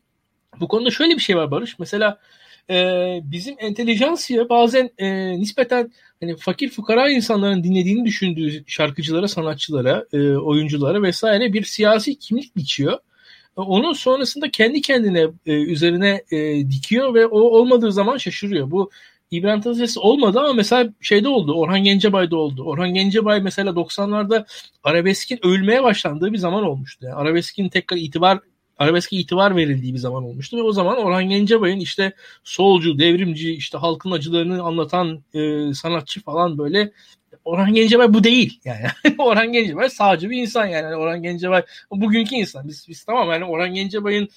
bu 0.60 0.68
konuda 0.68 0.90
şöyle 0.90 1.14
bir 1.14 1.20
şey 1.20 1.36
var 1.36 1.50
Barış. 1.50 1.78
Mesela 1.78 2.18
e, 2.70 3.20
bizim 3.24 3.54
entelijansiya 3.58 4.48
bazen 4.48 4.90
e, 4.98 5.38
nispeten 5.40 5.92
hani 6.20 6.36
fakir 6.36 6.70
fukara 6.70 7.10
insanların 7.10 7.64
dinlediğini 7.64 8.04
düşündüğü 8.04 8.64
şarkıcılara, 8.66 9.28
sanatçılara, 9.28 10.04
e, 10.12 10.18
oyunculara 10.32 11.02
vesaire 11.02 11.52
bir 11.52 11.64
siyasi 11.64 12.18
kimlik 12.18 12.56
biçiyor. 12.56 12.92
E, 13.58 13.60
onun 13.60 13.92
sonrasında 13.92 14.50
kendi 14.50 14.80
kendine 14.80 15.26
e, 15.46 15.52
üzerine 15.52 16.24
e, 16.30 16.70
dikiyor 16.70 17.14
ve 17.14 17.26
o 17.26 17.40
olmadığı 17.40 17.92
zaman 17.92 18.16
şaşırıyor. 18.16 18.70
Bu 18.70 18.90
İbrahim 19.30 19.60
Tatlıses 19.60 19.98
olmadı 19.98 20.40
ama 20.40 20.52
mesela 20.52 20.92
şeyde 21.00 21.28
oldu. 21.28 21.54
Orhan 21.54 21.84
Gencebay'da 21.84 22.36
oldu. 22.36 22.64
Orhan 22.64 22.94
Gencebay 22.94 23.40
mesela 23.40 23.70
90'larda 23.70 24.46
arabeskin 24.84 25.46
övülmeye 25.46 25.82
başlandığı 25.82 26.32
bir 26.32 26.38
zaman 26.38 26.64
olmuştu. 26.64 27.06
Yani 27.06 27.14
arabeskin 27.14 27.68
tekrar 27.68 27.96
itibar 27.96 28.38
arabeske 28.80 29.16
itibar 29.16 29.56
verildiği 29.56 29.94
bir 29.94 29.98
zaman 29.98 30.24
olmuştu 30.24 30.56
ve 30.56 30.62
o 30.62 30.72
zaman 30.72 30.96
Orhan 30.96 31.28
Gencebay'ın 31.28 31.80
işte 31.80 32.12
solcu, 32.44 32.98
devrimci, 32.98 33.52
işte 33.52 33.78
halkın 33.78 34.10
acılarını 34.10 34.62
anlatan 34.62 35.24
e, 35.34 35.74
sanatçı 35.74 36.22
falan 36.22 36.58
böyle 36.58 36.92
Orhan 37.44 37.74
Gencebay 37.74 38.14
bu 38.14 38.24
değil 38.24 38.60
yani. 38.64 38.86
Orhan 39.18 39.52
Gencebay 39.52 39.90
sağcı 39.90 40.30
bir 40.30 40.36
insan 40.36 40.66
yani. 40.66 40.96
Orhan 40.96 41.22
Gencebay 41.22 41.62
bugünkü 41.90 42.34
insan. 42.34 42.68
Biz, 42.68 42.86
biz 42.88 43.04
tamam 43.04 43.30
yani 43.30 43.44
Orhan 43.44 43.74
Gencebay'ın 43.74 44.28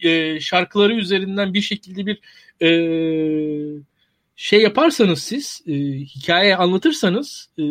e, 0.00 0.40
şarkıları 0.40 0.94
üzerinden 0.94 1.54
bir 1.54 1.60
şekilde 1.60 2.06
bir 2.06 2.20
e, 2.62 2.68
şey 4.36 4.62
yaparsanız 4.62 5.22
siz 5.22 5.62
e, 5.66 5.72
hikaye 6.00 6.56
anlatırsanız 6.56 7.48
e, 7.58 7.62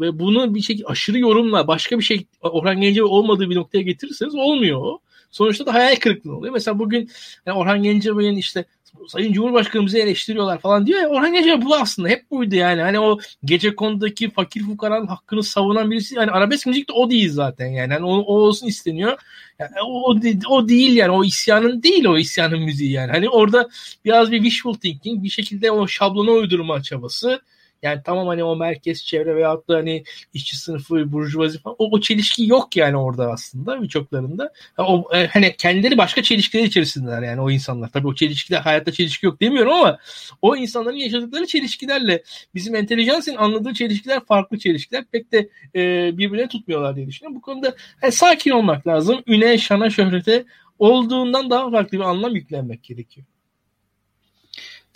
ve 0.00 0.18
bunu 0.18 0.54
bir 0.54 0.60
şekilde 0.60 0.86
aşırı 0.86 1.18
yorumla 1.18 1.66
başka 1.66 1.98
bir 1.98 2.04
şey 2.04 2.26
Orhan 2.42 2.80
Gencebay 2.80 3.10
olmadığı 3.10 3.50
bir 3.50 3.56
noktaya 3.56 3.82
getirirseniz 3.82 4.34
olmuyor. 4.34 4.98
Sonuçta 5.30 5.66
da 5.66 5.74
hayal 5.74 5.96
kırıklığı 5.96 6.36
oluyor. 6.36 6.52
Mesela 6.52 6.78
bugün 6.78 7.10
yani 7.46 7.58
Orhan 7.58 7.82
Gencebay'ın 7.82 8.36
işte 8.36 8.64
Sayın 9.08 9.32
Cumhurbaşkanımızı 9.32 9.98
eleştiriyorlar 9.98 10.58
falan 10.58 10.86
diyor 10.86 11.00
ya 11.00 11.08
Orhan 11.08 11.32
Gencebay 11.32 11.64
bu 11.64 11.76
aslında 11.76 12.08
hep 12.08 12.30
buydu 12.30 12.54
yani. 12.54 12.82
Hani 12.82 13.00
o 13.00 13.18
gece 13.44 13.76
konudaki 13.76 14.30
fakir 14.30 14.62
fukaranın 14.62 15.06
hakkını 15.06 15.42
savunan 15.42 15.90
birisi 15.90 16.14
yani 16.14 16.30
arabesk 16.30 16.66
müzik 16.66 16.88
de 16.88 16.92
o 16.92 17.10
değil 17.10 17.30
zaten 17.32 17.66
yani. 17.66 17.92
yani 17.92 18.04
o, 18.04 18.16
o 18.16 18.34
olsun 18.34 18.66
isteniyor. 18.66 19.18
Yani 19.58 19.70
o, 19.84 20.10
o, 20.10 20.16
o 20.48 20.68
değil 20.68 20.96
yani 20.96 21.10
o 21.10 21.24
isyanın 21.24 21.82
değil 21.82 22.04
o 22.04 22.18
isyanın 22.18 22.60
müziği 22.60 22.92
yani. 22.92 23.10
Hani 23.10 23.28
orada 23.28 23.68
biraz 24.04 24.32
bir 24.32 24.42
wishful 24.42 24.74
thinking 24.74 25.24
bir 25.24 25.30
şekilde 25.30 25.70
o 25.70 25.88
şablona 25.88 26.30
uydurma 26.30 26.82
çabası 26.82 27.40
yani 27.82 28.00
tamam 28.04 28.26
hani 28.26 28.44
o 28.44 28.56
merkez 28.56 29.04
çevre 29.04 29.36
veyahut 29.36 29.68
da 29.68 29.76
hani 29.76 30.04
işçi 30.34 30.56
sınıfı, 30.56 31.12
burjuvazi 31.12 31.58
falan 31.58 31.76
o, 31.78 31.90
o 31.90 32.00
çelişki 32.00 32.46
yok 32.46 32.76
yani 32.76 32.96
orada 32.96 33.32
aslında 33.32 33.82
birçoklarında. 33.82 34.52
O, 34.78 35.08
e, 35.14 35.26
hani 35.26 35.56
kendileri 35.56 35.98
başka 35.98 36.22
çelişkiler 36.22 36.64
içerisindeler 36.64 37.22
yani 37.22 37.40
o 37.40 37.50
insanlar. 37.50 37.88
Tabii 37.88 38.06
o 38.06 38.14
çelişkiler 38.14 38.60
hayatta 38.60 38.92
çelişki 38.92 39.26
yok 39.26 39.40
demiyorum 39.40 39.72
ama 39.72 39.98
o 40.42 40.56
insanların 40.56 40.96
yaşadıkları 40.96 41.46
çelişkilerle 41.46 42.22
bizim 42.54 42.74
entelijansın 42.74 43.36
anladığı 43.36 43.74
çelişkiler 43.74 44.24
farklı 44.24 44.58
çelişkiler. 44.58 45.04
Pek 45.12 45.32
de 45.32 45.48
e, 45.74 46.10
birbirine 46.18 46.48
tutmuyorlar 46.48 46.96
diye 46.96 47.06
düşünüyorum. 47.06 47.36
Bu 47.36 47.40
konuda 47.40 47.74
yani 48.02 48.12
sakin 48.12 48.50
olmak 48.50 48.86
lazım. 48.86 49.22
Üne, 49.26 49.58
şana, 49.58 49.90
şöhrete 49.90 50.44
olduğundan 50.78 51.50
daha 51.50 51.70
farklı 51.70 51.98
bir 51.98 52.02
anlam 52.04 52.34
yüklenmek 52.34 52.82
gerekiyor. 52.82 53.26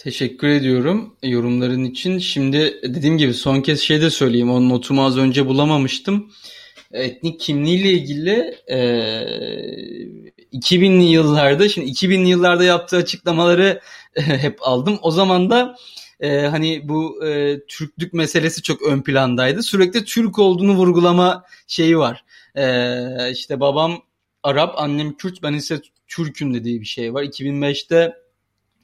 Teşekkür 0.03 0.49
ediyorum 0.49 1.17
yorumların 1.23 1.85
için. 1.85 2.19
Şimdi 2.19 2.81
dediğim 2.83 3.19
gibi 3.19 3.35
son 3.35 3.61
kez 3.61 3.81
şey 3.81 4.01
de 4.01 4.11
söyleyeyim. 4.11 4.51
O 4.51 4.69
notumu 4.69 5.05
az 5.05 5.19
önce 5.19 5.47
bulamamıştım. 5.47 6.33
Etnik 6.93 7.41
kimliğiyle 7.41 7.91
ilgili 7.91 8.55
e, 8.67 8.79
2000'li 10.53 11.05
yıllarda, 11.05 11.69
şimdi 11.69 11.91
2000'li 11.91 12.29
yıllarda 12.29 12.65
yaptığı 12.65 12.97
açıklamaları 12.97 13.81
e, 14.17 14.23
hep 14.23 14.59
aldım. 14.63 14.99
O 15.03 15.11
zaman 15.11 15.51
da 15.51 15.77
e, 16.21 16.41
hani 16.41 16.89
bu 16.89 17.27
e, 17.27 17.61
Türklük 17.69 18.13
meselesi 18.13 18.63
çok 18.63 18.83
ön 18.83 19.03
plandaydı. 19.03 19.63
Sürekli 19.63 20.05
Türk 20.05 20.39
olduğunu 20.39 20.75
vurgulama 20.75 21.45
şeyi 21.67 21.99
var. 21.99 22.25
E, 22.55 23.31
işte 23.33 23.61
babam 23.61 24.03
Arap, 24.43 24.75
annem 24.79 25.17
Kürt, 25.17 25.43
ben 25.43 25.53
ise 25.53 25.81
Türk'üm 26.09 26.55
dediği 26.55 26.81
bir 26.81 26.87
şey 26.87 27.15
var. 27.15 27.23
2005'te 27.23 28.15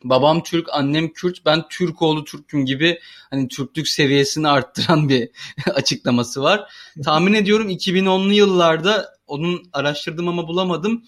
babam 0.08 0.42
Türk, 0.42 0.68
annem 0.72 1.12
Kürt, 1.12 1.46
ben 1.46 1.64
Türk 1.70 2.02
oğlu 2.02 2.24
Türk'üm 2.24 2.66
gibi 2.66 3.00
hani 3.30 3.48
Türklük 3.48 3.88
seviyesini 3.88 4.48
arttıran 4.48 5.08
bir 5.08 5.28
açıklaması 5.74 6.42
var. 6.42 6.70
Tahmin 7.04 7.32
ediyorum 7.32 7.70
2010'lu 7.70 8.32
yıllarda 8.32 9.16
onun 9.26 9.62
araştırdım 9.72 10.28
ama 10.28 10.48
bulamadım. 10.48 11.04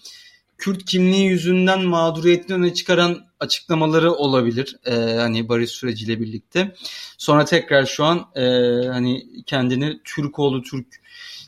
Kürt 0.57 0.85
kimliği 0.85 1.25
yüzünden 1.25 1.81
mağduriyetini 1.81 2.55
öne 2.55 2.73
çıkaran 2.73 3.25
açıklamaları 3.39 4.11
olabilir. 4.11 4.77
Ee, 4.85 4.91
hani 4.93 5.49
barış 5.49 5.69
süreciyle 5.69 6.19
birlikte. 6.19 6.75
Sonra 7.17 7.45
tekrar 7.45 7.85
şu 7.85 8.03
an 8.03 8.25
e, 8.35 8.41
hani 8.87 9.43
kendini 9.45 9.99
Türk 10.03 10.39
oğlu 10.39 10.63
Türk 10.63 10.87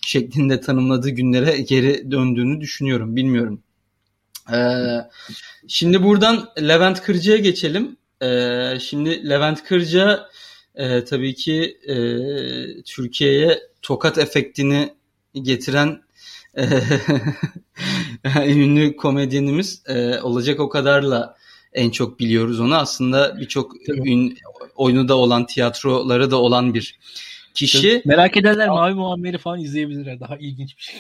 şeklinde 0.02 0.62
tanımladığı 0.62 1.10
günlere 1.10 1.58
geri 1.62 2.12
döndüğünü 2.12 2.62
düşünüyorum. 2.62 3.16
Bilmiyorum. 3.16 3.62
Ee, 4.54 4.98
şimdi 5.68 6.04
buradan 6.04 6.50
Levent 6.62 7.02
Kırca'ya 7.02 7.38
geçelim. 7.38 7.98
Ee, 8.22 8.78
şimdi 8.80 9.30
Levent 9.30 9.64
Kırca 9.64 10.30
e, 10.76 11.04
tabii 11.04 11.36
ki 11.36 11.78
e, 11.88 11.96
Türkiye'ye 12.84 13.60
tokat 13.82 14.18
efektini 14.18 14.94
getiren 15.34 16.02
e, 16.58 16.68
ünlü 18.48 18.96
komedyenimiz 18.96 19.84
e, 19.88 20.20
olacak 20.20 20.60
o 20.60 20.70
kadarla 20.70 21.36
en 21.74 21.90
çok 21.90 22.20
biliyoruz 22.20 22.60
onu. 22.60 22.76
Aslında 22.76 23.40
birçok 23.40 23.72
oyunu 24.76 25.08
da 25.08 25.18
olan, 25.18 25.46
tiyatroları 25.46 26.32
da 26.32 26.42
olan 26.42 26.74
bir 26.74 27.00
kişi. 27.54 28.02
Merak 28.06 28.38
edenler 28.38 28.70
Mavi 28.70 28.94
Muammer'i 28.94 29.38
falan 29.38 29.60
izleyebilirler. 29.60 30.20
Daha 30.20 30.38
ilginç 30.38 30.78
bir 30.78 30.82
şey. 30.82 31.00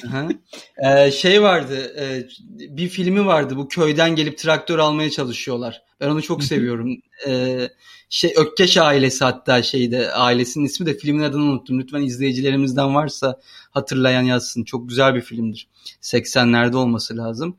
ee, 0.86 1.12
şey 1.12 1.42
vardı. 1.42 1.94
E, 2.00 2.28
bir 2.50 2.90
filmi 2.90 3.26
vardı. 3.26 3.58
Bu 3.58 3.68
köyden 3.68 4.16
gelip 4.16 4.38
traktör 4.38 4.80
almaya 4.80 5.10
çalışıyorlar. 5.10 5.82
Ben 6.00 6.10
onu 6.10 6.22
çok 6.22 6.44
seviyorum. 6.44 6.98
Ee, 7.28 7.70
şey 8.10 8.34
Ökkeş 8.38 8.78
ailesi 8.78 9.24
hatta 9.24 9.64
şeyde 9.64 10.12
ailesinin 10.12 10.66
ismi 10.66 10.86
de 10.86 10.98
filmin 10.98 11.24
adını 11.24 11.44
unuttum. 11.44 11.80
Lütfen 11.80 12.02
izleyicilerimizden 12.02 12.96
varsa 12.96 13.40
hatırlayan 13.72 14.22
yazsın. 14.22 14.64
Çok 14.64 14.90
güzel 14.90 15.16
bir 15.16 15.22
filmdir. 15.22 15.68
80'lerde 16.02 16.76
olması 16.76 17.18
lazım. 17.18 17.58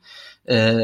Ee, 0.50 0.74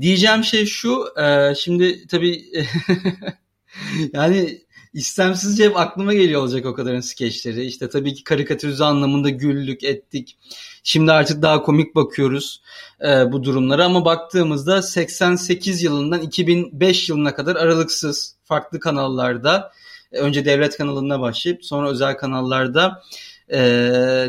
diyeceğim 0.00 0.44
şey 0.44 0.66
şu. 0.66 1.04
E, 1.22 1.54
şimdi 1.54 2.06
tabii 2.06 2.44
yani 4.12 4.58
istemsizce 4.94 5.64
hep 5.64 5.76
aklıma 5.76 6.14
geliyor 6.14 6.40
olacak 6.42 6.66
o 6.66 6.74
kadarın 6.74 7.00
skeçleri. 7.00 7.64
İşte 7.64 7.88
tabii 7.88 8.14
ki 8.14 8.24
karikatürize 8.24 8.84
anlamında 8.84 9.30
güldük, 9.30 9.84
ettik. 9.84 10.36
Şimdi 10.82 11.12
artık 11.12 11.42
daha 11.42 11.62
komik 11.62 11.94
bakıyoruz 11.94 12.62
e, 13.00 13.32
bu 13.32 13.44
durumlara 13.44 13.84
ama 13.84 14.04
baktığımızda 14.04 14.82
88 14.82 15.82
yılından 15.82 16.20
2005 16.20 17.08
yılına 17.08 17.34
kadar 17.34 17.56
aralıksız 17.56 18.36
farklı 18.44 18.80
kanallarda 18.80 19.72
e, 20.12 20.18
önce 20.18 20.44
devlet 20.44 20.76
kanalına 20.76 21.20
başlayıp 21.20 21.64
sonra 21.64 21.90
özel 21.90 22.16
kanallarda 22.16 23.02
e, 23.48 23.58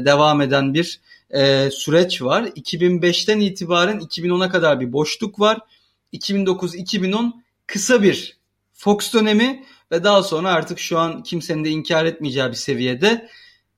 devam 0.06 0.42
eden 0.42 0.74
bir 0.74 1.00
e, 1.30 1.72
süreç 1.72 2.22
var. 2.22 2.44
2005'ten 2.44 3.40
itibaren 3.40 4.00
2010'a 4.00 4.50
kadar 4.50 4.80
bir 4.80 4.94
boşluk 4.94 5.40
var. 5.40 5.60
2009-2010 6.14 7.32
kısa 7.68 8.04
bir 8.04 8.40
Fox 8.74 9.14
dönemi 9.14 9.66
ve 9.92 10.04
daha 10.04 10.24
sonra 10.24 10.50
artık 10.50 10.80
şu 10.80 11.00
an 11.00 11.24
kimsenin 11.24 11.66
de 11.66 11.70
inkar 11.70 12.06
etmeyeceği 12.06 12.50
bir 12.50 12.54
seviyede 12.54 13.30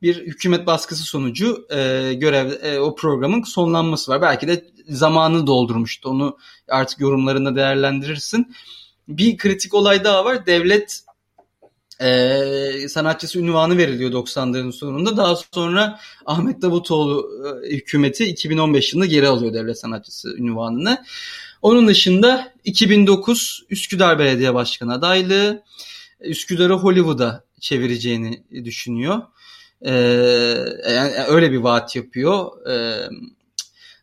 bir 0.02 0.16
hükümet 0.16 0.66
baskısı 0.66 1.04
sonucu 1.04 1.68
e, 1.70 2.14
görev 2.14 2.52
e, 2.64 2.80
o 2.80 2.96
programın 2.96 3.44
sonlanması 3.44 4.12
var. 4.12 4.22
Belki 4.22 4.48
de 4.48 4.66
zamanı 4.90 5.48
doldurmuştu. 5.48 6.10
Onu 6.10 6.38
artık 6.68 7.00
yorumlarında 7.00 7.56
değerlendirirsin. 7.56 8.56
Bir 9.08 9.38
kritik 9.38 9.74
olay 9.74 10.04
daha 10.04 10.26
var. 10.26 10.46
Devlet 10.46 11.04
e, 12.02 12.88
sanatçısı 12.90 13.40
ünvanı 13.40 13.78
veriliyor 13.78 14.12
90'ların 14.12 14.72
sonunda. 14.72 15.18
Daha 15.18 15.36
sonra 15.36 16.00
Ahmet 16.26 16.62
Davutoğlu 16.62 17.30
e, 17.66 17.76
hükümeti 17.76 18.26
2015 18.26 18.94
yılında 18.94 19.06
geri 19.06 19.28
alıyor 19.28 19.54
devlet 19.54 19.80
sanatçısı 19.80 20.38
ünvanını. 20.38 21.04
Onun 21.62 21.88
dışında 21.88 22.54
2009 22.64 23.64
Üsküdar 23.70 24.20
Belediye 24.20 24.54
Başkanı 24.54 24.94
adaylığı 24.94 25.64
Üsküdar'ı 26.22 26.74
Hollywood'a 26.74 27.44
çevireceğini 27.60 28.44
düşünüyor. 28.66 29.22
Ee, 29.82 29.92
yani 30.90 31.14
öyle 31.28 31.52
bir 31.52 31.58
vaat 31.58 31.96
yapıyor. 31.96 32.68
Ee, 32.70 33.10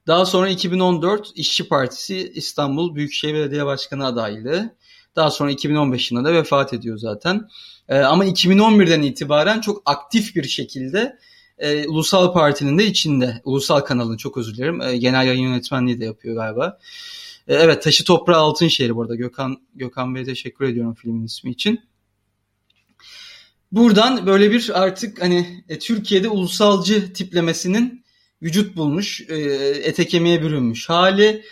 daha 0.06 0.26
sonra 0.26 0.48
2014 0.48 1.32
İşçi 1.34 1.68
Partisi 1.68 2.32
İstanbul 2.34 2.94
Büyükşehir 2.94 3.34
Belediye 3.34 3.66
Başkanı 3.66 4.06
adaylığı. 4.06 4.76
Daha 5.16 5.30
sonra 5.30 5.50
2015 5.50 6.10
yılında 6.12 6.28
da 6.28 6.32
vefat 6.32 6.74
ediyor 6.74 6.98
zaten. 6.98 7.48
Ee, 7.88 7.98
ama 7.98 8.26
2011'den 8.26 9.02
itibaren 9.02 9.60
çok 9.60 9.82
aktif 9.86 10.36
bir 10.36 10.44
şekilde 10.44 11.18
e, 11.58 11.88
Ulusal 11.88 12.32
Parti'nin 12.32 12.78
de 12.78 12.86
içinde. 12.86 13.40
Ulusal 13.44 13.80
kanalın 13.80 14.16
çok 14.16 14.36
özür 14.36 14.54
dilerim. 14.54 14.80
E, 14.80 14.96
genel 14.96 15.26
yayın 15.26 15.42
yönetmenliği 15.42 16.00
de 16.00 16.04
yapıyor 16.04 16.34
galiba. 16.34 16.78
E, 17.48 17.54
evet 17.54 17.82
Taşı 17.82 18.04
Toprağı 18.04 18.38
Altın 18.38 18.68
Şehri 18.68 18.96
bu 18.96 19.02
arada. 19.02 19.14
Gökhan, 19.14 19.56
Gökhan 19.74 20.14
Bey'e 20.14 20.24
teşekkür 20.24 20.64
ediyorum 20.64 20.94
filmin 20.94 21.24
ismi 21.24 21.50
için. 21.50 21.80
Buradan 23.72 24.26
böyle 24.26 24.50
bir 24.50 24.82
artık 24.82 25.22
hani 25.22 25.64
e, 25.68 25.78
Türkiye'de 25.78 26.28
ulusalcı 26.28 27.12
tiplemesinin 27.12 28.04
vücut 28.42 28.76
bulmuş, 28.76 29.20
e, 29.28 29.36
ete 29.82 30.06
kemiğe 30.06 30.42
bürünmüş 30.42 30.88
hali. 30.88 31.44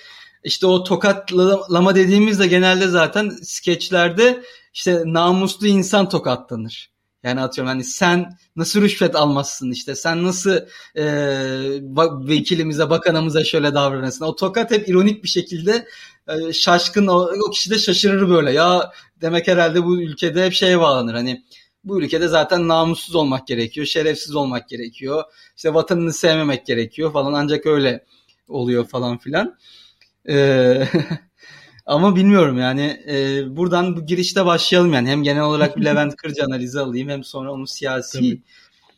İşte 0.44 0.66
o 0.66 0.84
tokatlama 0.84 1.94
dediğimizde 1.94 2.46
genelde 2.46 2.88
zaten 2.88 3.30
skeçlerde 3.42 4.42
işte 4.74 5.02
namuslu 5.06 5.66
insan 5.66 6.08
tokatlanır. 6.08 6.90
Yani 7.22 7.40
atıyorum 7.40 7.68
hani 7.68 7.84
sen 7.84 8.38
nasıl 8.56 8.82
rüşvet 8.82 9.16
almazsın 9.16 9.70
işte 9.70 9.94
sen 9.94 10.24
nasıl 10.24 10.60
e, 10.94 11.04
vekilimize 12.28 12.90
bakanımıza 12.90 13.44
şöyle 13.44 13.74
davranırsın. 13.74 14.24
O 14.24 14.36
tokat 14.36 14.70
hep 14.70 14.88
ironik 14.88 15.24
bir 15.24 15.28
şekilde 15.28 15.86
e, 16.28 16.52
şaşkın 16.52 17.06
o, 17.06 17.30
o 17.48 17.50
kişi 17.50 17.70
de 17.70 17.78
şaşırır 17.78 18.28
böyle 18.28 18.52
ya 18.52 18.92
demek 19.20 19.48
herhalde 19.48 19.84
bu 19.84 20.00
ülkede 20.02 20.46
hep 20.46 20.52
şey 20.52 20.80
bağlanır 20.80 21.14
hani 21.14 21.44
bu 21.86 22.02
ülkede 22.02 22.28
zaten 22.28 22.68
namussuz 22.68 23.14
olmak 23.14 23.46
gerekiyor, 23.46 23.86
şerefsiz 23.86 24.34
olmak 24.34 24.68
gerekiyor. 24.68 25.24
İşte 25.56 25.74
vatanını 25.74 26.12
sevmemek 26.12 26.66
gerekiyor 26.66 27.12
falan 27.12 27.32
ancak 27.32 27.66
öyle 27.66 28.04
oluyor 28.48 28.86
falan 28.86 29.18
filan. 29.18 29.58
Ee, 30.28 30.88
ama 31.86 32.16
bilmiyorum 32.16 32.58
yani 32.58 33.04
e, 33.08 33.44
buradan 33.56 33.96
bu 33.96 34.06
girişte 34.06 34.46
başlayalım 34.46 34.92
yani 34.92 35.08
hem 35.08 35.22
genel 35.22 35.42
olarak 35.42 35.76
bir 35.76 35.84
Levent 35.84 36.16
Kırcı 36.16 36.44
analizi 36.44 36.80
alayım 36.80 37.08
hem 37.08 37.24
sonra 37.24 37.52
onun 37.52 37.64
siyasi 37.64 38.18
Tabii 38.18 38.42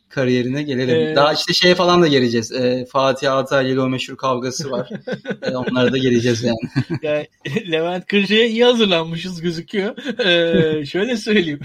kariyerine 0.09 0.63
gelelim. 0.63 0.97
Ee, 0.97 1.17
Daha 1.17 1.33
işte 1.33 1.53
şeye 1.53 1.75
falan 1.75 2.03
da 2.03 2.09
geleceğiz. 2.09 2.53
Ee, 2.53 2.87
Fatih 2.93 3.33
Altaylı 3.33 3.73
ile 3.73 3.81
o 3.81 3.89
meşhur 3.89 4.17
kavgası 4.17 4.71
var. 4.71 4.91
ee, 5.43 5.51
onlara 5.51 5.93
da 5.93 5.99
geleceğiz 5.99 6.45
yani. 6.45 6.59
yani 7.03 7.27
Levent 7.73 8.07
Kırca'ya 8.07 8.47
iyi 8.47 8.65
hazırlanmışız 8.65 9.41
gözüküyor. 9.41 10.19
Ee, 10.27 10.87
şöyle 10.87 11.17
söyleyeyim. 11.17 11.61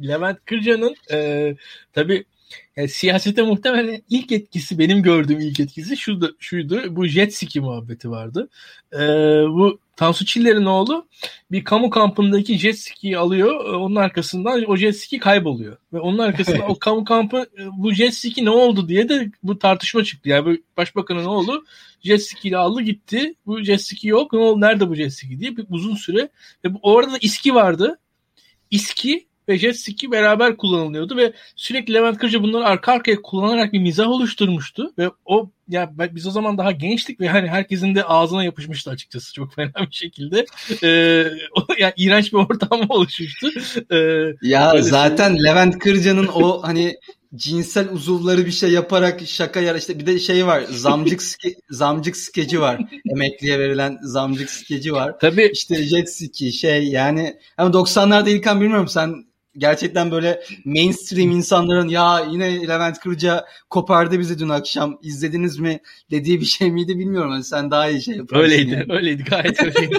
Levent 0.00 0.44
Kırca'nın 0.44 0.94
e, 1.12 1.56
tabii 1.92 2.24
yani 2.76 2.88
siyasete 2.88 3.42
muhtemelen 3.42 4.02
ilk 4.10 4.32
etkisi 4.32 4.78
benim 4.78 5.02
gördüğüm 5.02 5.40
ilk 5.40 5.60
etkisi 5.60 5.96
şuydu, 5.96 6.36
şuydu 6.38 6.96
bu 6.96 7.06
jet 7.06 7.34
ski 7.34 7.60
muhabbeti 7.60 8.10
vardı. 8.10 8.48
Ee, 8.92 8.98
bu 9.48 9.80
Tansu 9.98 10.24
Çiller'in 10.26 10.64
oğlu 10.64 11.08
bir 11.50 11.64
kamu 11.64 11.90
kampındaki 11.90 12.58
jet 12.58 12.78
ski'yi 12.78 13.18
alıyor. 13.18 13.64
E, 13.64 13.76
onun 13.76 13.96
arkasından 13.96 14.64
o 14.64 14.76
jet 14.76 14.96
ski 14.96 15.18
kayboluyor. 15.18 15.76
Ve 15.92 16.00
onun 16.00 16.18
arkasında 16.18 16.64
o 16.68 16.78
kamu 16.78 17.04
kampı 17.04 17.36
e, 17.36 17.62
bu 17.78 17.92
jet 17.92 18.14
ski 18.14 18.44
ne 18.44 18.50
oldu 18.50 18.88
diye 18.88 19.08
de 19.08 19.30
bu 19.42 19.58
tartışma 19.58 20.04
çıktı. 20.04 20.28
Yani 20.28 20.46
bu 20.46 20.62
başbakanın 20.76 21.24
oğlu 21.24 21.64
jet 22.02 22.22
ski 22.22 22.48
ile 22.48 22.56
aldı 22.56 22.82
gitti. 22.82 23.34
Bu 23.46 23.62
jet 23.62 23.82
ski 23.82 24.08
yok. 24.08 24.32
Ne 24.32 24.38
oldu? 24.38 24.60
Nerede 24.60 24.88
bu 24.88 24.94
jet 24.94 25.12
ski 25.12 25.40
diye 25.40 25.56
bir 25.56 25.66
uzun 25.70 25.94
süre. 25.94 26.28
Ve 26.64 26.74
bu, 26.74 26.78
orada 26.82 27.12
da 27.12 27.18
iski 27.20 27.54
vardı. 27.54 27.98
İski 28.70 29.27
ve 29.48 29.58
jet 29.58 29.76
ski 29.78 30.12
beraber 30.12 30.56
kullanılıyordu 30.56 31.16
ve 31.16 31.32
sürekli 31.56 31.94
Levent 31.94 32.18
Kırcı 32.18 32.42
bunları 32.42 32.64
arka 32.64 32.92
arkaya 32.92 33.22
kullanarak 33.22 33.72
bir 33.72 33.78
mizah 33.78 34.08
oluşturmuştu. 34.08 34.92
Ve 34.98 35.10
o 35.24 35.50
ya 35.68 35.92
biz 35.98 36.26
o 36.26 36.30
zaman 36.30 36.58
daha 36.58 36.72
gençtik 36.72 37.20
ve 37.20 37.28
hani 37.28 37.48
herkesin 37.48 37.94
de 37.94 38.04
ağzına 38.04 38.44
yapışmıştı 38.44 38.90
açıkçası 38.90 39.34
çok 39.34 39.54
fena 39.54 39.72
bir 39.90 39.96
şekilde. 39.96 40.46
Ee, 40.82 41.30
o, 41.56 41.66
yani 41.78 41.92
iğrenç 41.96 42.32
bir 42.32 42.38
ortam 42.38 42.80
oluşmuştu. 42.88 43.48
Ee, 43.92 43.96
ya 44.42 44.82
zaten 44.82 45.34
şey... 45.34 45.44
Levent 45.44 45.78
Kırca'nın 45.78 46.26
o 46.26 46.62
hani 46.62 46.96
cinsel 47.34 47.88
uzuvları 47.88 48.46
bir 48.46 48.50
şey 48.50 48.70
yaparak 48.70 49.20
şaka 49.26 49.60
yar 49.60 49.74
işte 49.74 49.98
bir 49.98 50.06
de 50.06 50.18
şey 50.18 50.46
var 50.46 50.62
zamcık 50.70 51.22
ske, 51.22 51.54
zamcık 51.70 52.16
skeci 52.16 52.60
var. 52.60 52.80
Emekliye 53.12 53.58
verilen 53.58 53.98
zamcık 54.02 54.50
skeci 54.50 54.92
var. 54.92 55.18
Tabii. 55.20 55.50
İşte 55.52 55.82
jet 55.82 56.16
ski 56.16 56.52
şey 56.52 56.88
yani 56.88 57.38
ama 57.56 57.70
90'larda 57.70 58.30
İlkan 58.30 58.60
bilmiyorum 58.60 58.88
sen 58.88 59.28
gerçekten 59.56 60.10
böyle 60.10 60.42
mainstream 60.64 61.30
insanların 61.30 61.88
ya 61.88 62.26
yine 62.30 62.68
Levent 62.68 62.98
Kırca 62.98 63.46
kopardı 63.70 64.18
bizi 64.18 64.38
dün 64.38 64.48
akşam 64.48 64.98
izlediniz 65.02 65.58
mi 65.58 65.80
dediği 66.10 66.40
bir 66.40 66.44
şey 66.44 66.70
miydi 66.70 66.98
bilmiyorum. 66.98 67.30
Yani 67.30 67.44
sen 67.44 67.70
daha 67.70 67.90
iyi 67.90 68.02
şey 68.02 68.16
yaparsın. 68.16 68.44
Öyleydi. 68.44 68.70
Yani. 68.70 68.92
Öyleydi. 68.92 69.24
Gayet 69.24 69.62
öyleydi. 69.64 69.98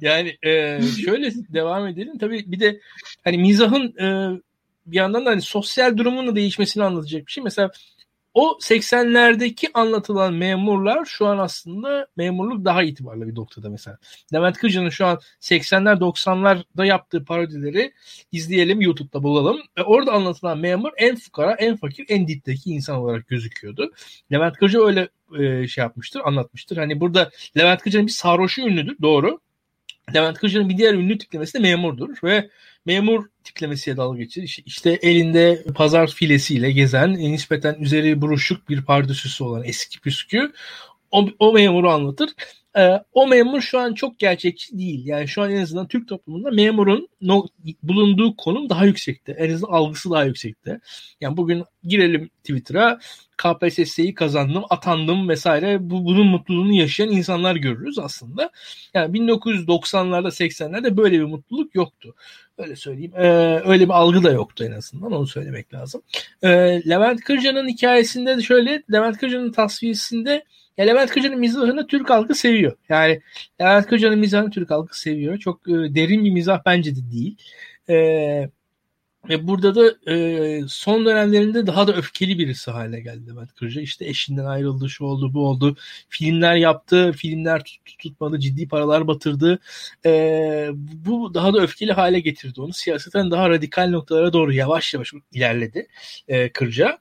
yani 0.00 0.38
e, 0.42 0.80
şöyle 1.04 1.32
devam 1.34 1.86
edelim. 1.86 2.18
Tabii 2.18 2.44
bir 2.46 2.60
de 2.60 2.80
hani 3.24 3.38
mizahın 3.38 3.96
e, 3.98 4.38
bir 4.86 4.96
yandan 4.96 5.26
da 5.26 5.30
hani 5.30 5.42
sosyal 5.42 5.96
durumun 5.96 6.26
da 6.26 6.36
değişmesini 6.36 6.84
anlatacak 6.84 7.26
bir 7.26 7.32
şey. 7.32 7.44
Mesela 7.44 7.70
o 8.40 8.58
80'lerdeki 8.60 9.70
anlatılan 9.74 10.34
memurlar 10.34 11.04
şu 11.04 11.26
an 11.26 11.38
aslında 11.38 12.06
memurluk 12.16 12.64
daha 12.64 12.82
itibarlı 12.82 13.28
bir 13.28 13.34
noktada 13.34 13.70
mesela. 13.70 13.98
Levent 14.34 14.58
Kırca'nın 14.58 14.88
şu 14.88 15.06
an 15.06 15.18
80'ler 15.40 15.98
90'larda 15.98 16.86
yaptığı 16.86 17.24
parodileri 17.24 17.92
izleyelim 18.32 18.80
YouTube'da 18.80 19.22
bulalım. 19.22 19.60
Ve 19.78 19.82
orada 19.82 20.12
anlatılan 20.12 20.58
memur 20.58 20.90
en 20.96 21.16
fukara, 21.16 21.54
en 21.54 21.76
fakir, 21.76 22.06
en 22.08 22.28
dipteki 22.28 22.70
insan 22.70 22.96
olarak 22.96 23.28
gözüküyordu. 23.28 23.92
Levent 24.32 24.56
Kırca 24.56 24.86
öyle 24.86 25.08
e, 25.38 25.68
şey 25.68 25.82
yapmıştır, 25.82 26.20
anlatmıştır. 26.24 26.76
Hani 26.76 27.00
burada 27.00 27.30
Levent 27.58 27.82
Kırca'nın 27.82 28.06
bir 28.06 28.12
sarhoşu 28.12 28.62
ünlüdür, 28.62 28.96
doğru. 29.02 29.40
Levent 30.14 30.38
Kırca'nın 30.38 30.68
bir 30.68 30.78
diğer 30.78 30.94
ünlü 30.94 31.18
tiplemesi 31.18 31.54
de 31.54 31.58
memurdur 31.58 32.16
ve 32.24 32.50
memur 32.86 33.26
tiplemesiye 33.44 33.96
dalga 33.96 34.18
geçir. 34.18 34.62
İşte 34.66 34.90
elinde 34.90 35.64
pazar 35.74 36.06
filesiyle 36.06 36.72
gezen, 36.72 37.14
nispeten 37.14 37.74
üzeri 37.74 38.20
buruşuk 38.20 38.68
bir 38.68 38.82
pardüsüsü 38.82 39.44
olan 39.44 39.64
eski 39.64 40.00
püskü 40.00 40.52
o, 41.10 41.28
o 41.38 41.52
memuru 41.52 41.90
anlatır. 41.90 42.30
E, 42.78 43.02
o 43.12 43.26
memur 43.26 43.60
şu 43.60 43.78
an 43.78 43.94
çok 43.94 44.18
gerçekçi 44.18 44.78
değil. 44.78 45.06
Yani 45.06 45.28
şu 45.28 45.42
an 45.42 45.50
en 45.50 45.62
azından 45.62 45.88
Türk 45.88 46.08
toplumunda 46.08 46.50
memurun 46.50 47.08
no, 47.20 47.46
bulunduğu 47.82 48.36
konum 48.36 48.70
daha 48.70 48.84
yüksekte. 48.84 49.32
En 49.32 49.54
azından 49.54 49.72
algısı 49.72 50.10
daha 50.10 50.24
yüksekte. 50.24 50.80
Yani 51.20 51.36
bugün 51.36 51.64
girelim 51.84 52.30
Twitter'a 52.44 52.98
KPSS'yi 53.36 54.14
kazandım, 54.14 54.64
atandım 54.70 55.28
vesaire. 55.28 55.90
Bu, 55.90 56.04
bunun 56.04 56.26
mutluluğunu 56.26 56.72
yaşayan 56.72 57.10
insanlar 57.10 57.56
görürüz 57.56 57.98
aslında. 57.98 58.50
Yani 58.94 59.18
1990'larda 59.18 60.28
80'lerde 60.28 60.96
böyle 60.96 61.18
bir 61.18 61.24
mutluluk 61.24 61.74
yoktu. 61.74 62.14
Öyle 62.58 62.76
söyleyeyim. 62.76 63.12
Ee, 63.16 63.60
öyle 63.64 63.84
bir 63.84 63.92
algı 63.92 64.22
da 64.22 64.30
yoktu 64.30 64.64
en 64.64 64.72
azından. 64.72 65.12
Onu 65.12 65.26
söylemek 65.26 65.74
lazım. 65.74 66.02
Ee, 66.42 66.48
Levent 66.88 67.20
Kırca'nın 67.20 67.68
hikayesinde 67.68 68.36
de 68.36 68.42
şöyle. 68.42 68.82
Levent 68.92 69.18
Kırca'nın 69.18 69.52
tasfiyesinde 69.52 70.44
ya 70.80 70.86
Levent 70.86 71.10
Kırca'nın 71.10 71.38
mizahını 71.38 71.86
Türk 71.86 72.10
halkı 72.10 72.34
seviyor. 72.34 72.76
Yani 72.88 73.20
Levent 73.60 73.86
Kırca'nın 73.86 74.18
mizahını 74.18 74.50
Türk 74.50 74.70
halkı 74.70 75.00
seviyor. 75.00 75.38
Çok 75.38 75.68
e, 75.68 75.72
derin 75.72 76.24
bir 76.24 76.30
mizah 76.30 76.60
bence 76.66 76.96
de 76.96 77.10
değil. 77.12 77.36
Eee 77.88 78.50
ve 79.28 79.46
burada 79.46 79.74
da 79.74 80.12
e, 80.12 80.62
son 80.68 81.06
dönemlerinde 81.06 81.66
daha 81.66 81.86
da 81.86 81.92
öfkeli 81.92 82.38
birisi 82.38 82.70
haline 82.70 83.00
geldi 83.00 83.30
Levent 83.30 83.54
Kırca. 83.54 83.80
İşte 83.80 84.06
eşinden 84.06 84.44
ayrıldı, 84.44 84.90
şu 84.90 85.04
oldu, 85.04 85.34
bu 85.34 85.48
oldu. 85.48 85.76
Filmler 86.08 86.56
yaptı, 86.56 87.12
filmler 87.12 87.64
tut, 87.64 87.98
tutmadı, 87.98 88.38
ciddi 88.38 88.68
paralar 88.68 89.06
batırdı. 89.06 89.58
E, 90.06 90.70
bu 90.74 91.34
daha 91.34 91.54
da 91.54 91.60
öfkeli 91.62 91.92
hale 91.92 92.20
getirdi 92.20 92.60
onu. 92.60 92.72
Siyaseten 92.72 93.30
daha 93.30 93.50
radikal 93.50 93.88
noktalara 93.88 94.32
doğru 94.32 94.52
yavaş 94.52 94.94
yavaş 94.94 95.12
ilerledi 95.32 95.86
e, 96.28 96.52
Kırca. 96.52 96.98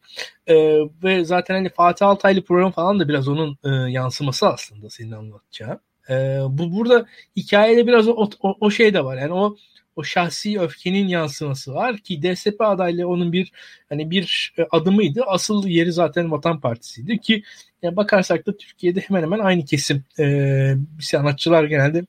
E, 0.47 0.55
ve 1.03 1.25
zaten 1.25 1.55
hani 1.55 1.69
Fatih 1.69 2.07
Altaylı 2.07 2.43
program 2.43 2.71
falan 2.71 2.99
da 2.99 3.07
biraz 3.07 3.27
onun 3.27 3.57
e, 3.63 3.69
yansıması 3.91 4.47
aslında 4.47 4.89
senin 4.89 5.11
anlatacağın. 5.11 5.79
E, 6.09 6.37
bu 6.49 6.73
burada 6.73 7.05
hikayede 7.35 7.87
biraz 7.87 8.07
o, 8.07 8.29
o, 8.41 8.57
o 8.59 8.71
şey 8.71 8.93
de 8.93 9.03
var. 9.03 9.17
Yani 9.17 9.33
o 9.33 9.55
o 9.95 10.03
şahsi 10.03 10.59
öfkenin 10.59 11.07
yansıması 11.07 11.73
var 11.73 11.97
ki 11.97 12.23
DSP 12.23 12.61
adaylığı 12.61 13.07
onun 13.07 13.33
bir 13.33 13.51
hani 13.89 14.11
bir 14.11 14.53
e, 14.57 14.67
adımıydı. 14.71 15.23
Asıl 15.27 15.67
yeri 15.67 15.91
zaten 15.91 16.31
Vatan 16.31 16.59
Partisi'ydi 16.59 17.17
ki 17.17 17.43
yani 17.81 17.95
bakarsak 17.95 18.47
da 18.47 18.57
Türkiye'de 18.57 18.99
hemen 18.99 19.21
hemen 19.21 19.39
aynı 19.39 19.65
kesim 19.65 20.03
e, 20.19 20.75
sanatçılar 21.01 21.63
genelde 21.63 22.05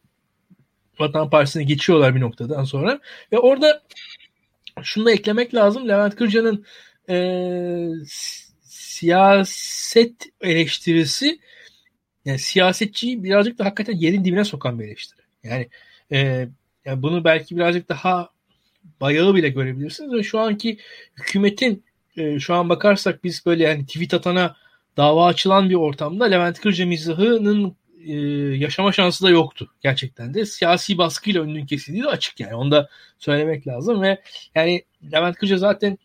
Vatan 1.00 1.30
Partisi'ne 1.30 1.64
geçiyorlar 1.64 2.14
bir 2.14 2.20
noktadan 2.20 2.64
sonra 2.64 3.00
ve 3.32 3.38
orada 3.38 3.82
şunu 4.82 5.04
da 5.04 5.12
eklemek 5.12 5.54
lazım. 5.54 5.88
Levent 5.88 6.16
Kırca'nın 6.16 6.64
e, 7.08 7.16
siyaset 8.62 10.26
eleştirisi 10.40 11.38
yani 12.24 12.38
siyasetçiyi 12.38 13.24
birazcık 13.24 13.58
da 13.58 13.64
hakikaten 13.64 13.96
yerin 13.96 14.24
dibine 14.24 14.44
sokan 14.44 14.78
bir 14.78 14.84
eleştiri. 14.84 15.20
Yani 15.42 15.68
e, 16.12 16.48
yani 16.84 17.02
bunu 17.02 17.24
belki 17.24 17.56
birazcık 17.56 17.88
daha 17.88 18.30
bayağı 19.00 19.34
bile 19.34 19.48
görebilirsiniz 19.48 20.12
ve 20.12 20.22
şu 20.22 20.40
anki 20.40 20.78
hükümetin 21.16 21.84
e, 22.16 22.40
şu 22.40 22.54
an 22.54 22.68
bakarsak 22.68 23.24
biz 23.24 23.46
böyle 23.46 23.64
yani 23.64 23.86
tweet 23.86 24.14
atana 24.14 24.56
dava 24.96 25.26
açılan 25.26 25.70
bir 25.70 25.74
ortamda 25.74 26.24
Levent 26.24 26.60
Kırca 26.60 26.86
mizahının 26.86 27.76
e, 28.06 28.14
yaşama 28.56 28.92
şansı 28.92 29.24
da 29.24 29.30
yoktu 29.30 29.70
gerçekten 29.82 30.34
de. 30.34 30.46
Siyasi 30.46 30.98
baskıyla 30.98 31.42
önünün 31.42 31.66
kesildiği 31.66 32.02
de 32.02 32.08
açık 32.08 32.40
yani. 32.40 32.54
Onu 32.54 32.70
da 32.70 32.88
söylemek 33.18 33.66
lazım 33.66 34.02
ve 34.02 34.22
yani 34.54 34.84
Levent 35.12 35.36
Kırca 35.36 35.56
zaten 35.56 35.98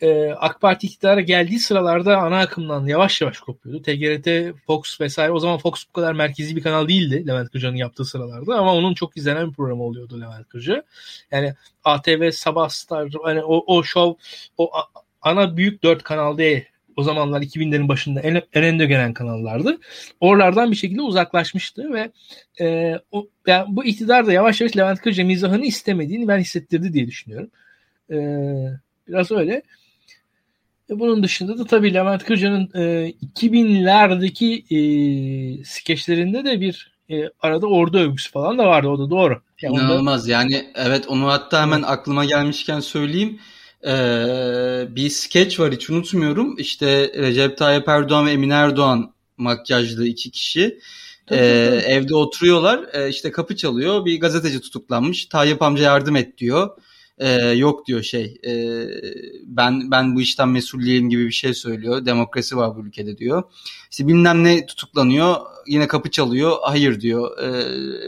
e, 0.00 0.30
AK 0.30 0.60
Parti 0.60 0.86
iktidara 0.86 1.20
geldiği 1.20 1.58
sıralarda 1.58 2.18
ana 2.18 2.38
akımdan 2.38 2.86
yavaş 2.86 3.20
yavaş 3.20 3.40
kopuyordu. 3.40 3.82
TGRT, 3.82 4.56
Fox 4.66 5.00
vesaire 5.00 5.32
o 5.32 5.38
zaman 5.38 5.58
Fox 5.58 5.84
bu 5.88 5.92
kadar 5.92 6.12
merkezi 6.12 6.56
bir 6.56 6.62
kanal 6.62 6.88
değildi 6.88 7.26
Levent 7.26 7.50
Kırca'nın 7.50 7.76
yaptığı 7.76 8.04
sıralarda 8.04 8.54
ama 8.54 8.74
onun 8.74 8.94
çok 8.94 9.16
izlenen 9.16 9.48
bir 9.50 9.54
programı 9.54 9.82
oluyordu 9.82 10.20
Levent 10.20 10.48
Kırca. 10.48 10.84
Yani 11.30 11.54
ATV, 11.84 12.30
Sabah 12.30 12.68
Star, 12.68 13.08
hani 13.22 13.42
o, 13.42 13.64
o 13.66 13.82
show, 13.82 14.24
o 14.58 14.70
ana 15.22 15.56
büyük 15.56 15.82
dört 15.82 16.02
kanalda 16.02 16.42
o 16.96 17.02
zamanlar 17.02 17.42
2000'lerin 17.42 17.88
başında 17.88 18.20
en, 18.20 18.42
en 18.52 18.64
önde 18.64 18.86
gelen 18.86 19.14
kanallardı. 19.14 19.78
Oralardan 20.20 20.70
bir 20.70 20.76
şekilde 20.76 21.02
uzaklaşmıştı 21.02 21.92
ve 21.92 22.10
e, 22.60 22.98
o, 23.12 23.28
yani 23.46 23.76
bu 23.76 23.84
iktidar 23.84 24.26
da 24.26 24.32
yavaş 24.32 24.60
yavaş 24.60 24.76
Levent 24.76 25.00
Kırca 25.00 25.24
mizahını 25.24 25.66
istemediğini 25.66 26.28
ben 26.28 26.38
hissettirdi 26.38 26.92
diye 26.92 27.06
düşünüyorum. 27.06 27.50
E, 28.10 28.16
biraz 29.08 29.32
öyle. 29.32 29.62
E 30.90 30.98
bunun 30.98 31.22
dışında 31.22 31.58
da 31.58 31.64
tabii 31.64 31.94
Levent 31.94 32.24
Kırca'nın 32.24 32.70
e, 32.74 33.12
2000'lerdeki 33.36 34.64
e, 34.70 35.64
skeçlerinde 35.64 36.44
de 36.44 36.60
bir 36.60 36.92
e, 37.10 37.30
arada 37.40 37.66
ordu 37.66 37.98
övgüsü 37.98 38.30
falan 38.30 38.58
da 38.58 38.66
vardı. 38.66 38.88
O 38.88 38.98
da 38.98 39.10
doğru. 39.10 39.40
Yani 39.62 39.74
İnanılmaz. 39.74 40.22
Onda... 40.24 40.32
Yani 40.32 40.72
evet 40.74 41.08
onu 41.08 41.26
hatta 41.26 41.62
hemen 41.62 41.82
aklıma 41.82 42.24
gelmişken 42.24 42.80
söyleyeyim. 42.80 43.38
Ee, 43.86 44.86
bir 44.90 45.10
skeç 45.10 45.60
var 45.60 45.72
hiç 45.72 45.90
unutmuyorum. 45.90 46.58
İşte 46.58 47.12
Recep 47.16 47.58
Tayyip 47.58 47.88
Erdoğan 47.88 48.26
ve 48.26 48.30
Emin 48.30 48.50
Erdoğan 48.50 49.12
makyajlı 49.36 50.06
iki 50.06 50.30
kişi. 50.30 50.78
Tabii, 51.26 51.38
ee, 51.38 51.70
tabii. 51.70 51.92
Evde 51.92 52.14
oturuyorlar. 52.14 52.80
Ee, 52.92 53.08
işte 53.08 53.30
kapı 53.30 53.56
çalıyor. 53.56 54.04
Bir 54.04 54.20
gazeteci 54.20 54.60
tutuklanmış. 54.60 55.26
Tayyip 55.26 55.62
amca 55.62 55.84
yardım 55.84 56.16
et 56.16 56.38
diyor 56.38 56.70
e, 57.18 57.32
yok 57.40 57.86
diyor 57.86 58.02
şey 58.02 58.38
e, 58.46 58.52
ben 59.46 59.90
ben 59.90 60.16
bu 60.16 60.20
işten 60.20 60.48
mesul 60.48 60.86
değilim 60.86 61.10
gibi 61.10 61.26
bir 61.26 61.32
şey 61.32 61.54
söylüyor. 61.54 62.06
Demokrasi 62.06 62.56
var 62.56 62.76
bu 62.76 62.86
ülkede 62.86 63.18
diyor. 63.18 63.42
İşte 63.90 64.06
bilmem 64.06 64.44
ne 64.44 64.66
tutuklanıyor 64.66 65.36
yine 65.66 65.88
kapı 65.88 66.10
çalıyor 66.10 66.56
hayır 66.62 67.00
diyor 67.00 67.38
e, 67.38 67.48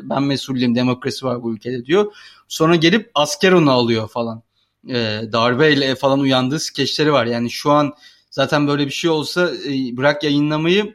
ben 0.03 0.23
mesulliyim 0.23 0.75
demokrasi 0.75 1.27
var 1.27 1.43
bu 1.43 1.55
ülkede 1.55 1.87
diyor. 1.87 2.13
Sonra 2.49 2.77
gelip 2.77 3.11
asker 3.15 3.53
onu 3.53 3.71
alıyor 3.71 4.09
falan. 4.09 4.43
E, 4.89 4.95
darbeyle 5.33 5.95
falan 5.95 6.21
uyandığı 6.21 6.61
skeçleri 6.61 7.13
var. 7.13 7.27
Yani 7.27 7.51
şu 7.51 7.71
an 7.71 7.93
zaten 8.31 8.69
böyle 8.69 8.87
bir 8.87 8.93
şey 8.93 9.11
olsa 9.11 9.51
e, 9.67 9.97
bırak 9.97 10.25
yayınlamayı 10.25 10.95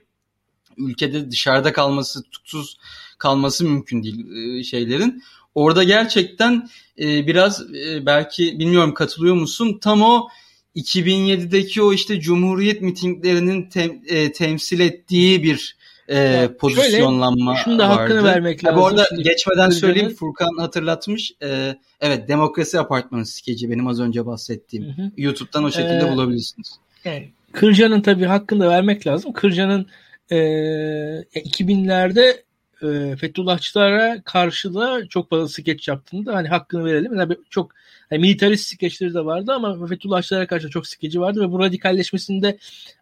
ülkede 0.78 1.32
dışarıda 1.32 1.74
kalması 1.74 2.24
tutuksuz 2.24 2.78
kalması 3.18 3.66
mümkün 3.66 4.04
değil 4.04 4.26
e, 4.60 4.64
şeylerin. 4.64 5.24
Orada 5.56 5.84
gerçekten 5.84 6.70
e, 7.00 7.28
biraz 7.28 7.76
e, 7.76 8.06
belki 8.06 8.60
bilmiyorum 8.60 8.94
katılıyor 8.94 9.36
musun? 9.36 9.78
Tam 9.82 10.02
o 10.02 10.28
2007'deki 10.76 11.82
o 11.82 11.94
işte 11.94 12.20
Cumhuriyet 12.20 12.82
mitinglerinin 12.82 13.70
tem, 13.70 14.02
e, 14.08 14.32
temsil 14.32 14.80
ettiği 14.80 15.44
bir 15.44 15.76
e, 16.10 16.50
pozisyonlanma 16.60 17.56
şöyle, 17.56 17.64
şunu 17.64 17.80
da 17.80 17.90
hakkını 17.90 18.18
vardı. 18.18 18.28
vermek 18.28 18.66
lazım. 18.66 18.80
Bu 18.80 18.88
arada 18.88 19.06
Şimdi, 19.10 19.24
geçmeden 19.24 19.70
söyleyeyim 19.70 20.16
Furkan 20.16 20.58
hatırlatmış. 20.58 21.32
E, 21.44 21.76
evet 22.02 22.28
Demokrasi 22.28 22.80
Apartmanı 22.80 23.26
skeci 23.26 23.70
benim 23.70 23.88
az 23.88 24.00
önce 24.00 24.26
bahsettiğim. 24.26 24.86
Hı 24.86 25.02
hı. 25.02 25.12
YouTube'dan 25.18 25.64
o 25.64 25.72
şekilde 25.72 26.08
ee, 26.08 26.12
bulabilirsiniz. 26.12 26.72
Yani, 27.06 27.32
Kırca'nın 27.52 28.02
tabii 28.02 28.26
hakkını 28.26 28.60
da 28.60 28.70
vermek 28.70 29.08
lazım. 29.08 29.34
Kırca'nın 29.34 29.88
e, 30.30 30.36
2000'lerde 30.36 32.44
e, 32.84 33.16
Fethullahçılara 33.16 34.22
karşı 34.22 34.74
da 34.74 35.08
çok 35.08 35.30
fazla 35.30 35.48
skeç 35.48 35.88
yaptığında 35.88 36.36
hani 36.36 36.48
hakkını 36.48 36.86
verelim. 36.86 37.16
Yani 37.16 37.38
çok 37.50 37.72
yani 38.12 38.22
militarist 38.22 38.68
skeçleri 38.68 39.14
de 39.14 39.26
vardı 39.26 39.54
ama 39.54 39.88
Fethullahçılara 39.88 40.48
karşı 40.48 40.70
çok 40.70 40.88
skeci 40.88 41.22
vardı 41.22 41.42
ve 41.42 41.52
bu 41.52 41.60
radikalleşmesinde 41.60 42.58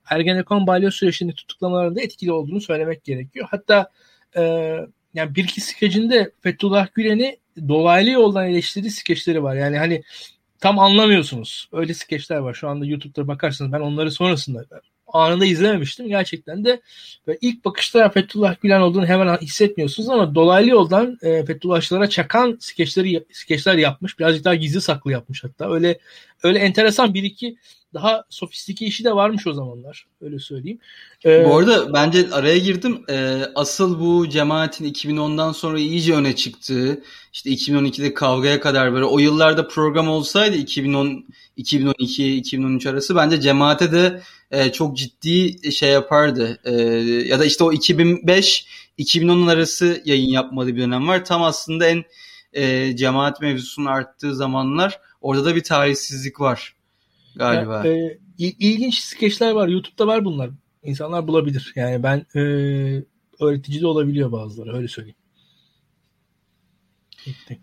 Ergenekon 0.09 0.67
balyoz 0.67 0.95
süreçinde 0.95 1.33
tutuklamalarında 1.33 2.01
etkili 2.01 2.31
olduğunu 2.31 2.61
söylemek 2.61 3.03
gerekiyor. 3.03 3.47
Hatta 3.51 3.89
e, 4.37 4.41
yani 5.13 5.35
bir 5.35 5.43
iki 5.43 5.61
skecinde 5.61 6.31
Fethullah 6.41 6.87
Gülen'i 6.93 7.37
dolaylı 7.67 8.09
yoldan 8.09 8.47
eleştirdiği 8.49 8.91
skeçleri 8.91 9.43
var. 9.43 9.55
Yani 9.55 9.77
hani 9.77 10.03
tam 10.59 10.79
anlamıyorsunuz. 10.79 11.69
Öyle 11.71 11.93
skeçler 11.93 12.37
var. 12.37 12.53
Şu 12.53 12.69
anda 12.69 12.85
YouTube'da 12.85 13.27
bakarsanız 13.27 13.71
ben 13.71 13.79
onları 13.79 14.11
sonrasında 14.11 14.65
anında 15.13 15.45
izlememiştim. 15.45 16.07
Gerçekten 16.07 16.65
de 16.65 16.81
ve 17.27 17.37
ilk 17.41 17.65
bakışta 17.65 18.09
Fethullah 18.09 18.61
Gülen 18.61 18.81
olduğunu 18.81 19.05
hemen 19.05 19.37
hissetmiyorsunuz 19.37 20.09
ama 20.09 20.35
dolaylı 20.35 20.69
yoldan 20.69 21.17
e, 21.21 21.45
Fethullahçılara 21.45 22.09
çakan 22.09 22.57
skeçleri 22.59 23.23
skeçler 23.31 23.75
yapmış. 23.75 24.19
Birazcık 24.19 24.45
daha 24.45 24.55
gizli 24.55 24.81
saklı 24.81 25.11
yapmış 25.11 25.43
hatta. 25.43 25.73
Öyle 25.73 25.99
öyle 26.43 26.59
enteresan 26.59 27.13
bir 27.13 27.23
iki 27.23 27.55
daha 27.93 28.23
sofistike 28.29 28.85
işi 28.85 29.03
de 29.03 29.15
varmış 29.15 29.47
o 29.47 29.53
zamanlar. 29.53 30.05
Öyle 30.21 30.39
söyleyeyim. 30.39 30.79
Ee, 31.25 31.45
bu 31.45 31.57
arada 31.57 31.93
bence 31.93 32.29
araya 32.31 32.57
girdim. 32.57 33.03
Ee, 33.09 33.41
asıl 33.55 33.99
bu 33.99 34.29
cemaatin 34.29 34.93
2010'dan 34.93 35.51
sonra 35.51 35.79
iyice 35.79 36.15
öne 36.15 36.35
çıktığı 36.35 37.03
işte 37.33 37.49
2012'de 37.49 38.13
kavgaya 38.13 38.59
kadar 38.59 38.93
böyle 38.93 39.05
o 39.05 39.19
yıllarda 39.19 39.67
program 39.67 40.09
olsaydı 40.09 40.55
2010 40.55 41.25
2012-2013 41.57 42.89
arası 42.89 43.15
bence 43.15 43.41
cemaate 43.41 43.91
de 43.91 44.21
e, 44.51 44.71
çok 44.71 44.97
ciddi 44.97 45.71
şey 45.71 45.89
yapardı. 45.89 46.59
E, 46.63 46.71
ya 47.27 47.39
da 47.39 47.45
işte 47.45 47.63
o 47.63 47.73
2005-2010 47.73 49.51
arası 49.51 50.01
yayın 50.05 50.29
yapmadığı 50.29 50.75
bir 50.75 50.81
dönem 50.81 51.07
var. 51.07 51.25
Tam 51.25 51.43
aslında 51.43 51.85
en 51.87 52.03
e, 52.53 52.95
cemaat 52.95 53.41
mevzusunun 53.41 53.85
arttığı 53.85 54.35
zamanlar 54.35 54.99
orada 55.21 55.45
da 55.45 55.55
bir 55.55 55.63
tarihsizlik 55.63 56.39
var 56.41 56.75
galiba. 57.35 57.87
Ya, 57.87 57.93
e, 57.93 58.19
ilginç 58.37 58.99
skeçler 58.99 59.51
var. 59.51 59.67
YouTube'da 59.67 60.07
var 60.07 60.25
bunlar. 60.25 60.49
İnsanlar 60.83 61.27
bulabilir. 61.27 61.73
Yani 61.75 62.03
ben 62.03 62.25
e, 62.35 62.41
öğretici 63.39 63.81
de 63.81 63.87
olabiliyor 63.87 64.31
bazıları 64.31 64.77
öyle 64.77 64.87
söyleyeyim. 64.87 65.15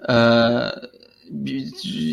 Ee, 0.09 0.13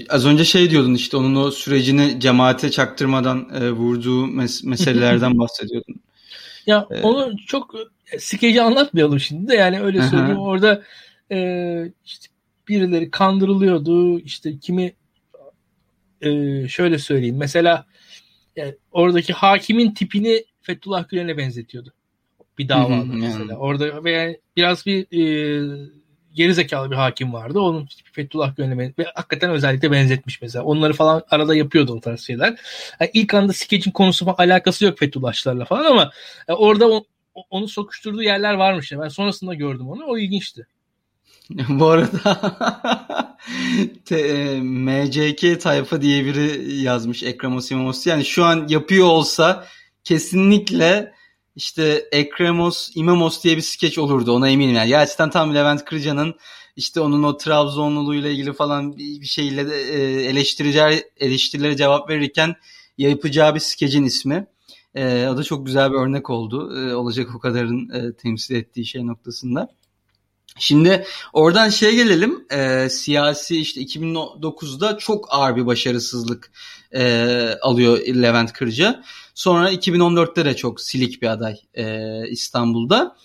az 0.09 0.26
önce 0.26 0.45
şey 0.45 0.69
diyordun 0.69 0.93
işte 0.93 1.17
onun 1.17 1.36
o 1.36 1.51
sürecini 1.51 2.19
cemaate 2.19 2.71
çaktırmadan 2.71 3.49
e, 3.53 3.71
vurduğu 3.71 4.26
mes- 4.28 4.67
meselelerden 4.67 5.38
bahsediyordun. 5.39 5.95
Ya 6.65 6.88
ee, 6.91 7.01
onu 7.01 7.38
çok 7.47 7.76
e, 8.11 8.19
skeci 8.19 8.61
anlatmayalım 8.61 9.19
şimdi 9.19 9.47
de 9.47 9.55
yani 9.55 9.82
öyle 9.82 10.01
söyleyeyim. 10.01 10.39
Orada 10.39 10.84
e, 11.32 11.91
işte 12.05 12.28
birileri 12.68 13.11
kandırılıyordu. 13.11 14.20
işte 14.20 14.59
kimi 14.59 14.93
e, 16.22 16.68
şöyle 16.68 16.99
söyleyeyim. 16.99 17.38
Mesela 17.38 17.86
yani 18.55 18.76
oradaki 18.91 19.34
hakimin 19.34 19.91
tipini 19.91 20.45
Fethullah 20.61 21.09
Gülen'e 21.09 21.38
benzetiyordu. 21.38 21.93
Bir 22.57 22.70
davada 22.70 23.05
mesela. 23.05 23.55
Orada 23.55 24.03
ve 24.03 24.39
biraz 24.57 24.86
bir 24.86 25.05
e, 25.11 25.91
gerizekalı 26.34 26.91
bir 26.91 26.95
hakim 26.95 27.34
vardı. 27.34 27.59
Onun 27.59 27.88
Fethullah 28.13 28.55
Gülen'e 28.55 28.78
ve 28.78 29.05
hakikaten 29.16 29.49
özellikle 29.49 29.91
benzetmiş 29.91 30.41
mesela. 30.41 30.66
Onları 30.66 30.93
falan 30.93 31.24
arada 31.30 31.55
yapıyordu 31.55 31.93
o 31.93 31.99
tarz 31.99 32.22
şeyler. 32.22 32.59
Yani 32.99 33.11
ilk 33.13 33.34
anda 33.34 33.53
skecin 33.53 33.91
konusu 33.91 34.26
falan 34.26 34.36
alakası 34.38 34.86
yok 34.86 34.99
Fethullahçılarla 34.99 35.66
falan 35.66 35.86
ama 35.86 36.11
yani 36.47 36.57
orada 36.57 36.91
o, 36.91 37.05
onu 37.49 37.68
sokuşturduğu 37.68 38.24
yerler 38.24 38.53
varmış. 38.53 38.91
Yani 38.91 39.03
ben 39.03 39.07
sonrasında 39.07 39.53
gördüm 39.53 39.89
onu. 39.89 40.05
O 40.05 40.18
ilginçti. 40.18 40.68
Bu 41.69 41.85
arada 41.85 43.37
e, 44.11 44.59
MCK 44.61 45.61
tayfa 45.61 46.01
diye 46.01 46.25
biri 46.25 46.73
yazmış 46.81 47.23
Ekrem 47.23 47.55
Osimamos. 47.55 48.07
Yani 48.07 48.25
şu 48.25 48.45
an 48.45 48.67
yapıyor 48.69 49.07
olsa 49.07 49.67
kesinlikle 50.03 51.13
işte 51.55 52.05
Ekremos 52.11 52.91
İmamos 52.95 53.43
diye 53.43 53.57
bir 53.57 53.61
skeç 53.61 53.97
olurdu 53.97 54.31
ona 54.31 54.49
eminim. 54.49 54.75
Yani 54.75 54.87
gerçekten 54.87 55.29
tam 55.29 55.55
Levent 55.55 55.85
Kırca'nın 55.85 56.35
işte 56.75 56.99
onun 56.99 57.23
o 57.23 57.37
Trabzonluluğuyla 57.37 58.29
ilgili 58.29 58.53
falan 58.53 58.97
bir 58.97 59.25
şeyle 59.25 59.67
de 59.67 59.81
e, 59.81 60.25
eleştireceği 60.25 61.03
eleştirilere 61.17 61.77
cevap 61.77 62.09
verirken 62.09 62.55
yapacağı 62.97 63.55
bir 63.55 63.59
skecin 63.59 64.03
ismi. 64.03 64.47
E, 64.95 65.27
o 65.27 65.37
da 65.37 65.43
çok 65.43 65.65
güzel 65.65 65.91
bir 65.91 65.97
örnek 65.97 66.29
oldu. 66.29 66.57
Olacak 66.95 67.35
o 67.35 67.39
kadarın 67.39 68.11
temsil 68.11 68.55
ettiği 68.55 68.85
şey 68.85 69.07
noktasında. 69.07 69.69
Şimdi 70.60 71.06
oradan 71.34 71.70
şeye 71.70 71.95
gelelim. 71.95 72.45
E, 72.51 72.89
siyasi 72.89 73.60
işte 73.60 73.82
2009'da 73.82 74.97
çok 74.97 75.28
ağır 75.30 75.56
bir 75.56 75.66
başarısızlık 75.66 76.51
e, 76.91 77.58
alıyor 77.62 77.99
Levent 78.08 78.53
Kırca. 78.53 79.03
Sonra 79.34 79.72
2014'te 79.72 80.45
de 80.45 80.56
çok 80.56 80.82
silik 80.82 81.22
bir 81.22 81.28
aday 81.28 81.56
e, 81.74 82.30
İstanbul'da. 82.30 83.16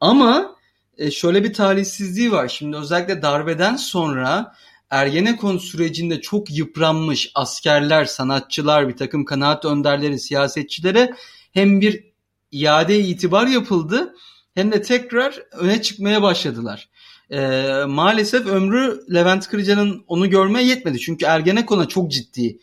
Ama 0.00 0.56
e, 0.98 1.10
şöyle 1.10 1.44
bir 1.44 1.52
talihsizliği 1.52 2.32
var. 2.32 2.48
Şimdi 2.48 2.76
özellikle 2.76 3.22
darbeden 3.22 3.76
sonra 3.76 4.54
Ergenekon 4.90 5.58
sürecinde 5.58 6.20
çok 6.20 6.50
yıpranmış 6.50 7.30
askerler, 7.34 8.04
sanatçılar, 8.04 8.88
bir 8.88 8.96
takım 8.96 9.24
kanaat 9.24 9.64
önderleri, 9.64 10.18
siyasetçilere 10.18 11.14
hem 11.52 11.80
bir 11.80 12.04
iade 12.52 12.98
itibar 12.98 13.46
yapıldı 13.46 14.14
hem 14.58 14.72
de 14.72 14.82
tekrar 14.82 15.42
öne 15.52 15.82
çıkmaya 15.82 16.22
başladılar. 16.22 16.88
E, 17.30 17.40
maalesef 17.86 18.46
ömrü 18.46 19.04
Levent 19.14 19.48
Kırca'nın 19.48 20.04
onu 20.06 20.30
görmeye 20.30 20.66
yetmedi. 20.66 20.98
Çünkü 20.98 21.24
Ergenekon'a 21.24 21.88
çok 21.88 22.10
ciddi 22.10 22.58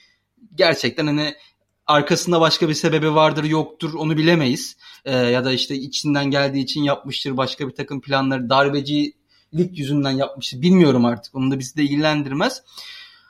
gerçekten 0.56 1.08
hani 1.08 1.36
arkasında 1.88 2.42
başka 2.42 2.70
bir 2.70 2.74
sebebi 2.74 3.16
vardır 3.16 3.44
yoktur 3.44 3.94
onu 3.94 4.18
bilemeyiz. 4.18 4.78
E, 5.06 5.18
ya 5.18 5.46
da 5.46 5.52
işte 5.52 5.76
içinden 5.76 6.32
geldiği 6.32 6.64
için 6.64 6.84
yapmıştır 6.84 7.38
başka 7.38 7.68
bir 7.68 7.76
takım 7.76 8.02
planları 8.02 8.50
darbecilik 8.50 9.16
yüzünden 9.80 10.12
yapmıştır 10.12 10.62
bilmiyorum 10.62 11.06
artık 11.06 11.36
onu 11.36 11.52
da 11.52 11.60
bizi 11.60 11.78
de 11.78 11.84
ilgilendirmez. 11.84 12.64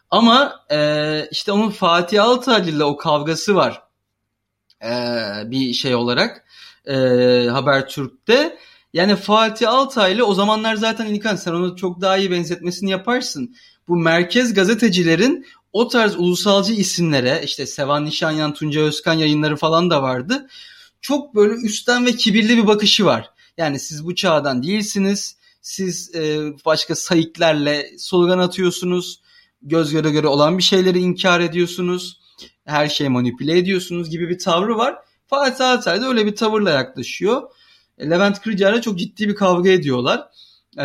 Ama 0.09 0.65
e, 0.71 1.27
işte 1.31 1.51
onun 1.51 1.69
Fatih 1.69 2.23
Altaylı 2.23 2.69
ile 2.69 2.83
o 2.83 2.97
kavgası 2.97 3.55
var 3.55 3.81
e, 4.83 4.91
bir 5.51 5.73
şey 5.73 5.95
olarak 5.95 6.44
e, 6.87 6.95
Habertürk'te. 7.49 8.57
Yani 8.93 9.15
Fatih 9.15 9.69
Altaylı 9.69 10.25
o 10.25 10.33
zamanlar 10.33 10.75
zaten 10.75 11.05
İlkan 11.05 11.35
sen 11.35 11.51
onu 11.51 11.75
çok 11.75 12.01
daha 12.01 12.17
iyi 12.17 12.31
benzetmesini 12.31 12.91
yaparsın. 12.91 13.55
Bu 13.87 13.95
merkez 13.95 14.53
gazetecilerin 14.53 15.45
o 15.73 15.87
tarz 15.87 16.15
ulusalcı 16.15 16.73
isimlere 16.73 17.41
işte 17.43 17.65
Sevan 17.65 18.05
Nişanyan, 18.05 18.53
Tunca 18.53 18.81
Özkan 18.81 19.13
yayınları 19.13 19.55
falan 19.55 19.89
da 19.89 20.03
vardı. 20.03 20.47
Çok 21.01 21.35
böyle 21.35 21.53
üstten 21.53 22.05
ve 22.05 22.11
kibirli 22.11 22.57
bir 22.57 22.67
bakışı 22.67 23.05
var. 23.05 23.29
Yani 23.57 23.79
siz 23.79 24.05
bu 24.05 24.15
çağdan 24.15 24.63
değilsiniz. 24.63 25.37
Siz 25.61 26.15
e, 26.15 26.53
başka 26.65 26.95
sayıklarla 26.95 27.75
slogan 27.97 28.39
atıyorsunuz. 28.39 29.21
Göz 29.61 29.91
göre 29.91 30.09
göre 30.09 30.27
olan 30.27 30.57
bir 30.57 30.63
şeyleri 30.63 30.99
inkar 30.99 31.39
ediyorsunuz. 31.39 32.19
Her 32.65 32.87
şeyi 32.87 33.09
manipüle 33.09 33.57
ediyorsunuz 33.57 34.09
gibi 34.09 34.29
bir 34.29 34.39
tavrı 34.39 34.77
var. 34.77 34.95
Fatih 35.27 35.69
Altay 35.69 36.01
da 36.01 36.07
öyle 36.07 36.25
bir 36.25 36.35
tavırla 36.35 36.69
yaklaşıyor. 36.69 37.41
E, 37.97 38.09
Levent 38.09 38.41
Kırca'yla 38.41 38.81
çok 38.81 38.99
ciddi 38.99 39.29
bir 39.29 39.35
kavga 39.35 39.69
ediyorlar. 39.69 40.27
E, 40.77 40.83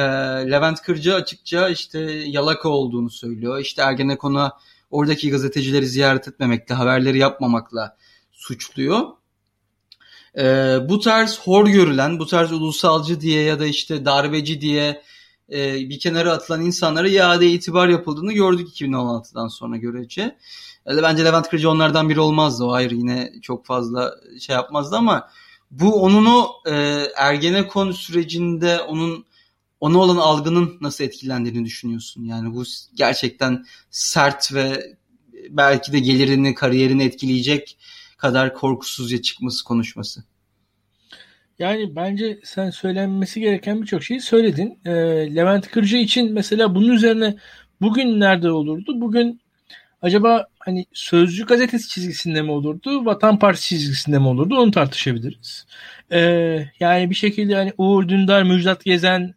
Levent 0.51 0.83
Kırca 0.83 1.15
açıkça 1.15 1.69
işte 1.69 2.01
yalaka 2.27 2.69
olduğunu 2.69 3.11
söylüyor. 3.11 3.59
İşte 3.59 3.83
Ergenekon'a 3.83 4.53
oradaki 4.91 5.31
gazetecileri 5.31 5.87
ziyaret 5.87 6.29
etmemekle, 6.29 6.75
haberleri 6.75 7.19
yapmamakla 7.19 7.97
suçluyor. 8.33 9.09
E, 10.39 10.43
bu 10.89 11.01
tarz 11.01 11.39
hor 11.39 11.67
görülen, 11.67 12.19
bu 12.19 12.27
tarz 12.27 12.53
ulusalcı 12.53 13.21
diye 13.21 13.43
ya 13.43 13.61
da 13.61 13.67
işte 13.67 14.05
darbeci 14.05 14.61
diye 14.61 15.03
bir 15.51 15.99
kenara 15.99 16.33
atılan 16.33 16.63
insanlara 16.63 17.09
iade 17.09 17.51
itibar 17.51 17.89
yapıldığını 17.89 18.33
gördük 18.33 18.69
2016'dan 18.69 19.49
sonra 19.49 19.77
görece. 19.77 20.37
E, 20.87 21.03
bence 21.03 21.25
Levent 21.25 21.49
Kırcı 21.49 21.71
onlardan 21.71 22.09
biri 22.09 22.21
olmazdı. 22.21 22.65
O 22.65 22.73
ayrı 22.73 22.95
yine 22.95 23.33
çok 23.43 23.67
fazla 23.67 24.15
şey 24.41 24.57
yapmazdı 24.57 24.97
ama 24.97 25.29
bu 25.71 26.03
onun 26.03 26.27
o 26.27 26.51
e, 26.71 26.73
Ergenekon 27.17 27.91
sürecinde 27.91 28.81
onun 28.81 29.27
ona 29.81 29.99
olan 29.99 30.17
algının 30.17 30.79
nasıl 30.81 31.05
etkilendiğini 31.05 31.65
düşünüyorsun? 31.65 32.25
Yani 32.25 32.55
bu 32.55 32.65
gerçekten 32.95 33.65
sert 33.91 34.55
ve 34.55 34.97
belki 35.51 35.93
de 35.93 35.99
gelirini, 35.99 36.55
kariyerini 36.55 37.05
etkileyecek 37.05 37.79
kadar 38.17 38.55
korkusuzca 38.55 39.23
çıkması 39.23 39.65
konuşması. 39.65 40.25
Yani 41.59 41.97
bence 41.97 42.41
sen 42.45 42.71
söylenmesi 42.71 43.41
gereken 43.41 43.83
birçok 43.83 44.05
şeyi 44.05 44.21
söyledin. 44.21 44.79
E, 44.85 44.93
Levent 45.35 45.71
Kırcı 45.71 45.97
için 45.97 46.33
mesela 46.33 46.75
bunun 46.75 46.89
üzerine 46.89 47.37
bugün 47.81 48.21
nerede 48.21 48.51
olurdu? 48.51 49.01
Bugün 49.01 49.41
acaba 50.03 50.47
hani 50.59 50.87
Sözcü 50.93 51.47
gazetesi 51.47 51.89
çizgisinde 51.89 52.43
mi 52.43 52.51
olurdu, 52.51 53.05
Vatan 53.05 53.39
Partisi 53.39 53.69
çizgisinde 53.69 54.19
mi 54.19 54.29
olurdu 54.29 54.57
onu 54.59 54.71
tartışabiliriz. 54.71 55.67
E, 56.13 56.21
yani 56.81 57.11
bir 57.11 57.15
şekilde 57.15 57.55
hani 57.55 57.73
Uğur 57.79 58.09
Dündar, 58.09 58.43
Müjdat 58.43 58.85
Gezen 58.85 59.35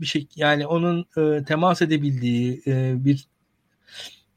bir 0.00 0.06
şey 0.06 0.26
yani 0.36 0.66
onun 0.66 1.06
e, 1.16 1.44
temas 1.44 1.82
edebildiği 1.82 2.62
e, 2.66 3.04
bir 3.04 3.26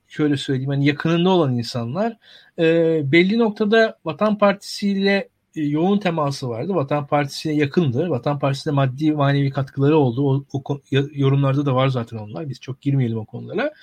şöyle 0.08 0.38
söyleyeyim 0.38 0.70
hani 0.70 0.86
yakınında 0.86 1.30
olan 1.30 1.54
insanlar 1.54 2.18
e, 2.60 3.01
belli 3.12 3.39
noktada 3.39 3.97
Vatan 4.06 4.38
Partisi 4.38 4.89
ile 4.89 5.30
e, 5.56 5.62
yoğun 5.62 5.99
teması 5.99 6.49
vardı. 6.49 6.76
Vatan 6.76 7.08
Partisi'ne 7.08 7.54
yakındı. 7.54 8.10
Vatan 8.10 8.39
Partisi'ne 8.39 8.74
maddi 8.74 9.12
manevi 9.12 9.49
katkıları 9.49 9.97
oldu. 9.97 10.45
O, 10.54 10.62
o 10.64 10.80
yorumlarda 10.91 11.66
da 11.66 11.76
var 11.76 11.88
zaten 11.88 12.18
onlar. 12.18 12.49
Biz 12.49 12.60
çok 12.60 12.82
girmeyelim 12.82 13.18
o 13.18 13.26
konulara. 13.26 13.74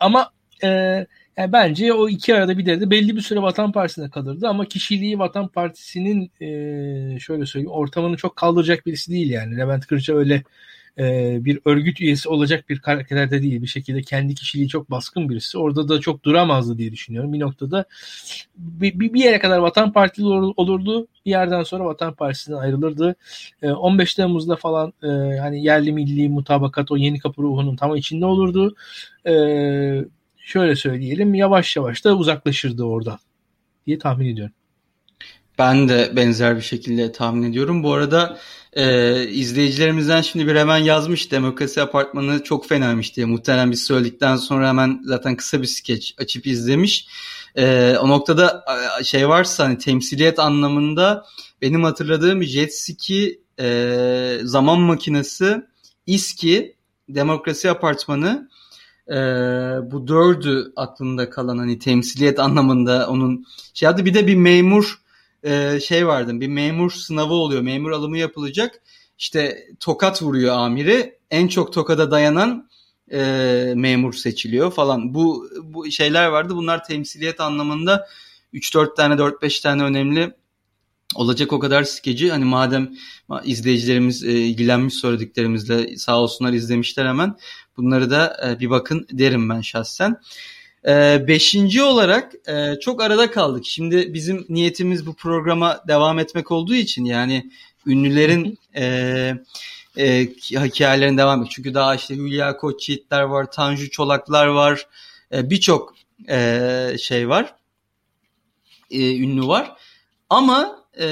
Ama 0.00 0.30
e, 0.64 0.68
yani 1.36 1.52
bence 1.52 1.92
o 1.92 2.08
iki 2.08 2.34
arada 2.34 2.58
bir 2.58 2.66
de 2.66 2.90
belli 2.90 3.16
bir 3.16 3.20
süre 3.20 3.42
Vatan 3.42 3.72
Partisi'ne 3.72 4.10
kalırdı 4.10 4.48
ama 4.48 4.64
kişiliği 4.64 5.18
Vatan 5.18 5.48
Partisi'nin 5.48 6.30
e, 6.40 7.18
şöyle 7.20 7.46
söyleyeyim 7.46 7.72
ortamını 7.72 8.16
çok 8.16 8.36
kaldıracak 8.36 8.86
birisi 8.86 9.12
değil 9.12 9.30
yani. 9.30 9.58
Levent 9.58 9.86
Kırca 9.86 10.14
öyle 10.16 10.42
e, 10.98 11.36
bir 11.44 11.60
örgüt 11.64 12.00
üyesi 12.00 12.28
olacak 12.28 12.68
bir 12.68 12.78
karakterde 12.78 13.42
değil. 13.42 13.62
Bir 13.62 13.66
şekilde 13.66 14.02
kendi 14.02 14.34
kişiliği 14.34 14.68
çok 14.68 14.90
baskın 14.90 15.28
birisi. 15.28 15.58
Orada 15.58 15.88
da 15.88 16.00
çok 16.00 16.24
duramazdı 16.24 16.78
diye 16.78 16.92
düşünüyorum. 16.92 17.32
Bir 17.32 17.40
noktada 17.40 17.84
bir, 18.56 19.00
bir 19.00 19.24
yere 19.24 19.38
kadar 19.38 19.58
Vatan 19.58 19.92
Partili 19.92 20.26
olurdu. 20.26 21.06
Bir 21.26 21.30
yerden 21.30 21.62
sonra 21.62 21.84
Vatan 21.84 22.14
Partisi'nden 22.14 22.58
ayrılırdı. 22.58 23.14
E, 23.62 23.70
15 23.70 24.14
Temmuz'da 24.14 24.56
falan 24.56 24.92
e, 25.02 25.38
hani 25.38 25.64
yerli 25.64 25.92
milli 25.92 26.28
mutabakat 26.28 26.90
o 26.90 26.96
yeni 26.96 27.18
kapı 27.18 27.42
ruhunun 27.42 27.76
tam 27.76 27.96
içinde 27.96 28.26
olurdu. 28.26 28.74
E, 29.26 29.34
şöyle 30.44 30.76
söyleyelim 30.76 31.34
yavaş 31.34 31.76
yavaş 31.76 32.04
da 32.04 32.16
uzaklaşırdı 32.16 32.84
oradan 32.84 33.18
diye 33.86 33.98
tahmin 33.98 34.32
ediyorum. 34.32 34.54
Ben 35.58 35.88
de 35.88 36.12
benzer 36.16 36.56
bir 36.56 36.62
şekilde 36.62 37.12
tahmin 37.12 37.50
ediyorum. 37.50 37.82
Bu 37.82 37.92
arada 37.92 38.38
e, 38.72 39.22
izleyicilerimizden 39.28 40.22
şimdi 40.22 40.46
bir 40.46 40.56
hemen 40.56 40.76
yazmış 40.76 41.30
Demokrasi 41.30 41.82
Apartmanı 41.82 42.42
çok 42.42 42.68
fenaymış 42.68 43.16
diye. 43.16 43.26
Muhtemelen 43.26 43.70
biz 43.70 43.84
söyledikten 43.84 44.36
sonra 44.36 44.68
hemen 44.68 45.02
zaten 45.04 45.36
kısa 45.36 45.62
bir 45.62 45.66
skeç 45.66 46.14
açıp 46.18 46.46
izlemiş. 46.46 47.06
E, 47.56 47.96
o 48.00 48.08
noktada 48.08 48.64
şey 49.04 49.28
varsa 49.28 49.64
hani 49.64 49.78
temsiliyet 49.78 50.38
anlamında 50.38 51.26
benim 51.62 51.84
hatırladığım 51.84 52.42
jet 52.42 52.74
ski 52.74 53.40
e, 53.60 54.38
Zaman 54.42 54.80
Makinesi, 54.80 55.62
İSKİ, 56.06 56.76
Demokrasi 57.08 57.70
Apartmanı 57.70 58.48
e, 59.08 59.14
bu 59.90 60.08
dördü 60.08 60.72
aklında 60.76 61.30
kalan 61.30 61.58
hani 61.58 61.78
temsiliyet 61.78 62.38
anlamında 62.38 63.08
onun 63.08 63.46
şey 63.74 63.88
adı 63.88 64.04
bir 64.04 64.14
de 64.14 64.26
bir 64.26 64.34
memur 64.34 65.00
e, 65.42 65.80
şey 65.80 66.06
vardı. 66.06 66.40
Bir 66.40 66.48
memur 66.48 66.90
sınavı 66.90 67.32
oluyor. 67.32 67.62
Memur 67.62 67.90
alımı 67.90 68.18
yapılacak. 68.18 68.82
İşte 69.18 69.68
tokat 69.80 70.22
vuruyor 70.22 70.56
amiri. 70.56 71.18
En 71.30 71.48
çok 71.48 71.72
tokada 71.72 72.10
dayanan 72.10 72.68
e, 73.12 73.72
memur 73.76 74.12
seçiliyor 74.12 74.72
falan. 74.72 75.14
Bu 75.14 75.48
bu 75.62 75.90
şeyler 75.90 76.26
vardı. 76.26 76.56
Bunlar 76.56 76.84
temsiliyet 76.84 77.40
anlamında 77.40 78.06
3-4 78.54 78.96
tane 78.96 79.14
4-5 79.14 79.62
tane 79.62 79.82
önemli 79.82 80.34
olacak 81.14 81.52
o 81.52 81.58
kadar 81.58 81.84
skeci. 81.84 82.30
Hani 82.30 82.44
madem 82.44 82.94
izleyicilerimiz 83.44 84.24
e, 84.24 84.32
ilgilenmiş 84.32 84.94
söylediklerimizle 84.94 85.96
sağ 85.96 86.20
olsunlar 86.20 86.52
izlemişler 86.52 87.06
hemen 87.06 87.36
bunları 87.76 88.10
da 88.10 88.36
e, 88.46 88.60
bir 88.60 88.70
bakın 88.70 89.06
derim 89.12 89.48
ben 89.48 89.60
şahsen. 89.60 90.20
E, 90.88 91.24
beşinci 91.28 91.82
olarak 91.82 92.32
e, 92.48 92.80
çok 92.80 93.02
arada 93.02 93.30
kaldık. 93.30 93.66
Şimdi 93.66 94.14
bizim 94.14 94.46
niyetimiz 94.48 95.06
bu 95.06 95.14
programa 95.14 95.80
devam 95.88 96.18
etmek 96.18 96.50
olduğu 96.50 96.74
için 96.74 97.04
yani 97.04 97.50
ünlülerin 97.86 98.58
e, 98.76 98.84
e, 99.96 100.28
hikayelerine 100.50 101.18
devam 101.18 101.38
etmek. 101.38 101.52
Çünkü 101.52 101.74
daha 101.74 101.94
işte 101.94 102.16
Hülya 102.16 102.56
Koçyiğitler 102.56 103.22
var, 103.22 103.50
Tanju 103.50 103.90
Çolaklar 103.90 104.46
var, 104.46 104.86
e, 105.32 105.50
birçok 105.50 105.94
e, 106.28 106.96
şey 107.00 107.28
var, 107.28 107.54
e, 108.90 109.16
ünlü 109.16 109.46
var. 109.46 109.76
Ama 110.30 110.84
e, 111.00 111.06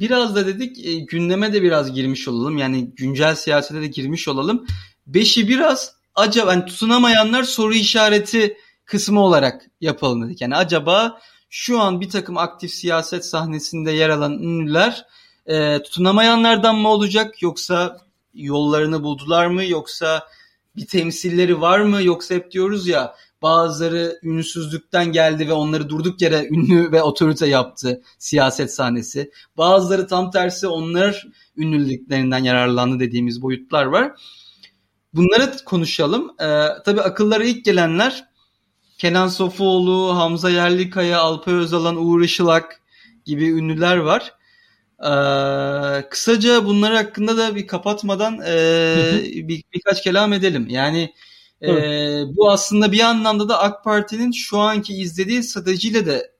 biraz 0.00 0.36
da 0.36 0.46
dedik 0.46 0.86
e, 0.86 0.94
gündeme 0.94 1.52
de 1.52 1.62
biraz 1.62 1.92
girmiş 1.92 2.28
olalım. 2.28 2.58
Yani 2.58 2.90
güncel 2.96 3.34
siyasete 3.34 3.80
de 3.80 3.86
girmiş 3.86 4.28
olalım. 4.28 4.66
Beşi 5.06 5.48
biraz 5.48 5.94
acaba 6.14 6.52
yani 6.52 6.64
tutunamayanlar 6.64 7.42
soru 7.42 7.74
işareti 7.74 8.56
kısmı 8.84 9.20
olarak 9.20 9.66
yapalım 9.80 10.26
dedik. 10.26 10.40
Yani 10.40 10.56
acaba 10.56 11.20
şu 11.50 11.80
an 11.80 12.00
bir 12.00 12.10
takım 12.10 12.38
aktif 12.38 12.70
siyaset 12.70 13.24
sahnesinde 13.24 13.92
yer 13.92 14.08
alan 14.08 14.32
ünlüler 14.32 15.06
e, 15.46 15.82
tutunamayanlardan 15.82 16.76
mı 16.76 16.88
olacak 16.88 17.42
yoksa 17.42 18.00
yollarını 18.34 19.02
buldular 19.02 19.46
mı 19.46 19.64
yoksa 19.64 20.26
bir 20.76 20.86
temsilleri 20.86 21.60
var 21.60 21.80
mı 21.80 22.02
yoksa 22.02 22.34
hep 22.34 22.50
diyoruz 22.50 22.88
ya 22.88 23.14
bazıları 23.42 24.18
ünlüsüzlükten 24.22 25.12
geldi 25.12 25.48
ve 25.48 25.52
onları 25.52 25.88
durduk 25.88 26.22
yere 26.22 26.48
ünlü 26.50 26.92
ve 26.92 27.02
otorite 27.02 27.46
yaptı 27.46 28.02
siyaset 28.18 28.74
sahnesi. 28.74 29.30
Bazıları 29.56 30.06
tam 30.06 30.30
tersi 30.30 30.66
onlar 30.66 31.26
ünlülüklerinden 31.56 32.44
yararlandı 32.44 33.00
dediğimiz 33.00 33.42
boyutlar 33.42 33.84
var. 33.84 34.12
Bunları 35.14 35.64
konuşalım. 35.64 36.34
Ee, 36.40 36.66
tabii 36.84 37.00
akıllara 37.00 37.44
ilk 37.44 37.64
gelenler 37.64 38.24
Kenan 38.98 39.28
Sofuoğlu, 39.28 40.16
Hamza 40.16 40.50
Yerlikaya, 40.50 41.20
Alpay 41.20 41.54
Özalan, 41.54 41.96
Uğur 41.96 42.22
Işılak 42.22 42.80
gibi 43.24 43.48
ünlüler 43.48 43.96
var. 43.96 44.34
Ee, 45.00 46.08
kısaca 46.08 46.64
bunlar 46.64 46.94
hakkında 46.94 47.36
da 47.36 47.54
bir 47.54 47.66
kapatmadan 47.66 48.40
e, 48.46 48.96
bir, 49.34 49.62
birkaç 49.74 50.02
kelam 50.02 50.32
edelim. 50.32 50.66
Yani 50.68 51.14
e, 51.62 51.68
bu 52.26 52.50
aslında 52.50 52.92
bir 52.92 53.00
anlamda 53.00 53.48
da 53.48 53.60
AK 53.60 53.84
Parti'nin 53.84 54.32
şu 54.32 54.58
anki 54.58 54.94
izlediği 54.94 55.42
stratejiyle 55.42 56.06
de 56.06 56.32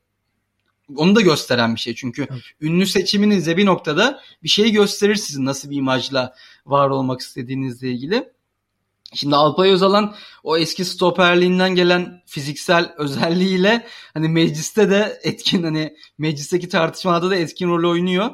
onu 0.97 1.17
da 1.17 1.21
gösteren 1.21 1.75
bir 1.75 1.81
şey. 1.81 1.95
Çünkü 1.95 2.27
evet. 2.31 2.43
ünlü 2.61 2.87
seçiminizde 2.87 3.57
bir 3.57 3.67
noktada 3.67 4.21
bir 4.43 4.49
şey 4.49 4.73
gösterir 4.73 5.15
sizin 5.15 5.45
nasıl 5.45 5.71
bir 5.71 5.77
imajla 5.77 6.35
var 6.67 6.91
olmak 6.91 7.21
istediğinizle 7.21 7.89
ilgili. 7.91 8.33
Şimdi 9.15 9.37
Alpay 9.37 9.71
Özalan 9.71 10.15
o 10.43 10.57
eski 10.57 10.85
stoperliğinden 10.85 11.75
gelen 11.75 12.23
fiziksel 12.27 12.95
özelliğiyle 12.99 13.87
hani 14.15 14.29
mecliste 14.29 14.91
de 14.91 15.21
etkin 15.23 15.63
hani 15.63 15.97
meclisteki 16.19 16.69
tartışmalarda 16.69 17.31
da 17.31 17.37
etkin 17.37 17.69
rol 17.69 17.91
oynuyor. 17.91 18.31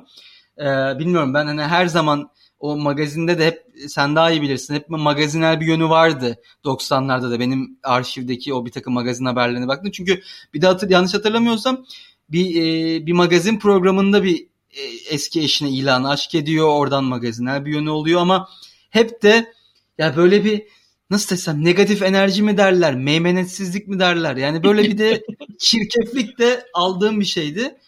Ee, 0.59 0.99
bilmiyorum 0.99 1.35
ben 1.35 1.47
hani 1.47 1.63
her 1.63 1.87
zaman 1.87 2.31
o 2.61 2.77
magazinde 2.77 3.39
de 3.39 3.47
hep 3.47 3.67
sen 3.89 4.17
daha 4.17 4.31
iyi 4.31 4.43
bilirsin. 4.43 4.75
Hep 4.75 4.89
magazinel 4.89 5.61
bir 5.61 5.67
yönü 5.67 5.89
vardı 5.89 6.37
90'larda 6.65 7.31
da 7.31 7.41
benim 7.41 7.79
arşivdeki 7.83 8.55
o 8.55 8.67
bir 8.67 8.71
takım 8.71 8.95
magazin 8.95 9.25
haberlerine 9.25 9.69
baktım. 9.69 9.91
Çünkü 9.91 10.23
bir 10.55 10.63
de 10.63 10.67
hatır, 10.67 10.91
yanlış 10.91 11.15
hatırlamıyorsam 11.15 11.85
bir 12.29 12.63
e, 12.63 13.07
bir 13.07 13.13
magazin 13.13 13.59
programında 13.59 14.25
bir 14.25 14.47
e, 14.71 14.83
eski 15.11 15.41
eşine 15.41 15.71
ilanı 15.71 16.11
aşk 16.11 16.35
ediyor. 16.35 16.69
Oradan 16.69 17.05
magazinel 17.05 17.65
bir 17.65 17.73
yönü 17.73 17.91
oluyor 17.91 18.21
ama 18.21 18.49
hep 18.91 19.23
de 19.23 19.53
ya 19.99 20.17
böyle 20.17 20.45
bir 20.45 20.63
nasıl 21.11 21.37
desem 21.37 21.65
negatif 21.65 22.03
enerji 22.03 22.43
mi 22.43 22.57
derler, 22.57 22.95
meymenetsizlik 22.95 23.89
mi 23.89 23.99
derler? 23.99 24.37
Yani 24.37 24.65
böyle 24.65 24.83
bir 24.83 24.99
de 24.99 25.23
çirkeflik 25.59 26.39
de 26.39 26.65
aldığım 26.75 27.21
bir 27.21 27.25
şeydi. 27.25 27.79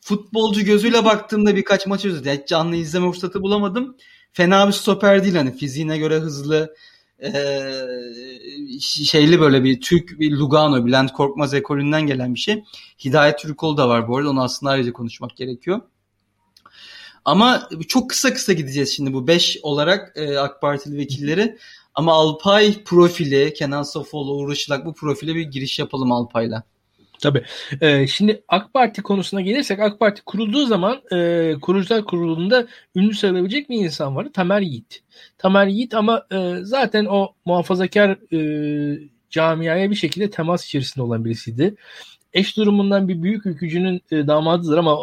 Futbolcu 0.00 0.64
gözüyle 0.64 1.04
baktığımda 1.04 1.56
birkaç 1.56 1.86
maç 1.86 2.04
özledim. 2.04 2.28
Yani 2.28 2.46
canlı 2.46 2.76
izleme 2.76 3.12
fırsatı 3.12 3.42
bulamadım. 3.42 3.96
Fena 4.32 4.66
bir 4.66 4.72
stoper 4.72 5.24
değil 5.24 5.34
hani 5.34 5.56
fiziğine 5.56 5.98
göre 5.98 6.18
hızlı 6.18 6.74
ee, 7.22 8.80
şeyli 8.80 9.40
böyle 9.40 9.64
bir 9.64 9.80
Türk 9.80 10.20
bir 10.20 10.32
Lugano, 10.32 10.86
Bülent 10.86 11.12
Korkmaz 11.12 11.54
ekolünden 11.54 12.06
gelen 12.06 12.34
bir 12.34 12.40
şey. 12.40 12.64
Hidayet 13.04 13.38
Türkoğlu 13.38 13.76
da 13.76 13.88
var 13.88 14.08
bu 14.08 14.16
arada. 14.16 14.30
Onu 14.30 14.42
aslında 14.42 14.72
ayrıca 14.72 14.92
konuşmak 14.92 15.36
gerekiyor. 15.36 15.80
Ama 17.26 17.68
çok 17.88 18.10
kısa 18.10 18.34
kısa 18.34 18.52
gideceğiz 18.52 18.96
şimdi 18.96 19.12
bu 19.12 19.26
5 19.26 19.58
olarak 19.62 20.12
e, 20.16 20.38
AK 20.38 20.60
Partili 20.60 20.96
vekilleri. 20.96 21.58
Ama 21.94 22.12
Alpay 22.12 22.84
profili, 22.84 23.54
Kenan 23.54 23.82
Sofoğlu, 23.82 24.32
Uğur 24.32 24.52
Işılak 24.52 24.86
bu 24.86 24.94
profile 24.94 25.34
bir 25.34 25.42
giriş 25.42 25.78
yapalım 25.78 26.12
Alpay'la. 26.12 26.62
Tabii. 27.20 27.42
Ee, 27.80 28.06
şimdi 28.06 28.42
AK 28.48 28.74
Parti 28.74 29.02
konusuna 29.02 29.40
gelirsek 29.40 29.80
AK 29.80 30.00
Parti 30.00 30.22
kurulduğu 30.22 30.66
zaman 30.66 31.00
e, 31.12 31.54
kurucular 31.62 32.04
kurulunda 32.04 32.66
ünlü 32.96 33.14
sayılabilecek 33.14 33.70
bir 33.70 33.76
insan 33.76 34.16
vardı. 34.16 34.30
Tamer 34.34 34.60
Yiğit. 34.60 35.02
Tamer 35.38 35.66
Yiğit 35.66 35.94
ama 35.94 36.26
e, 36.32 36.56
zaten 36.62 37.04
o 37.04 37.34
muhafazakar 37.44 38.10
e, 38.32 39.08
camiaya 39.30 39.90
bir 39.90 39.96
şekilde 39.96 40.30
temas 40.30 40.64
içerisinde 40.64 41.04
olan 41.04 41.24
birisiydi. 41.24 41.74
Eş 42.32 42.56
durumundan 42.56 43.08
bir 43.08 43.22
büyük 43.22 43.46
ülkücünün 43.46 44.00
e, 44.10 44.26
damadıdır 44.26 44.78
ama 44.78 44.98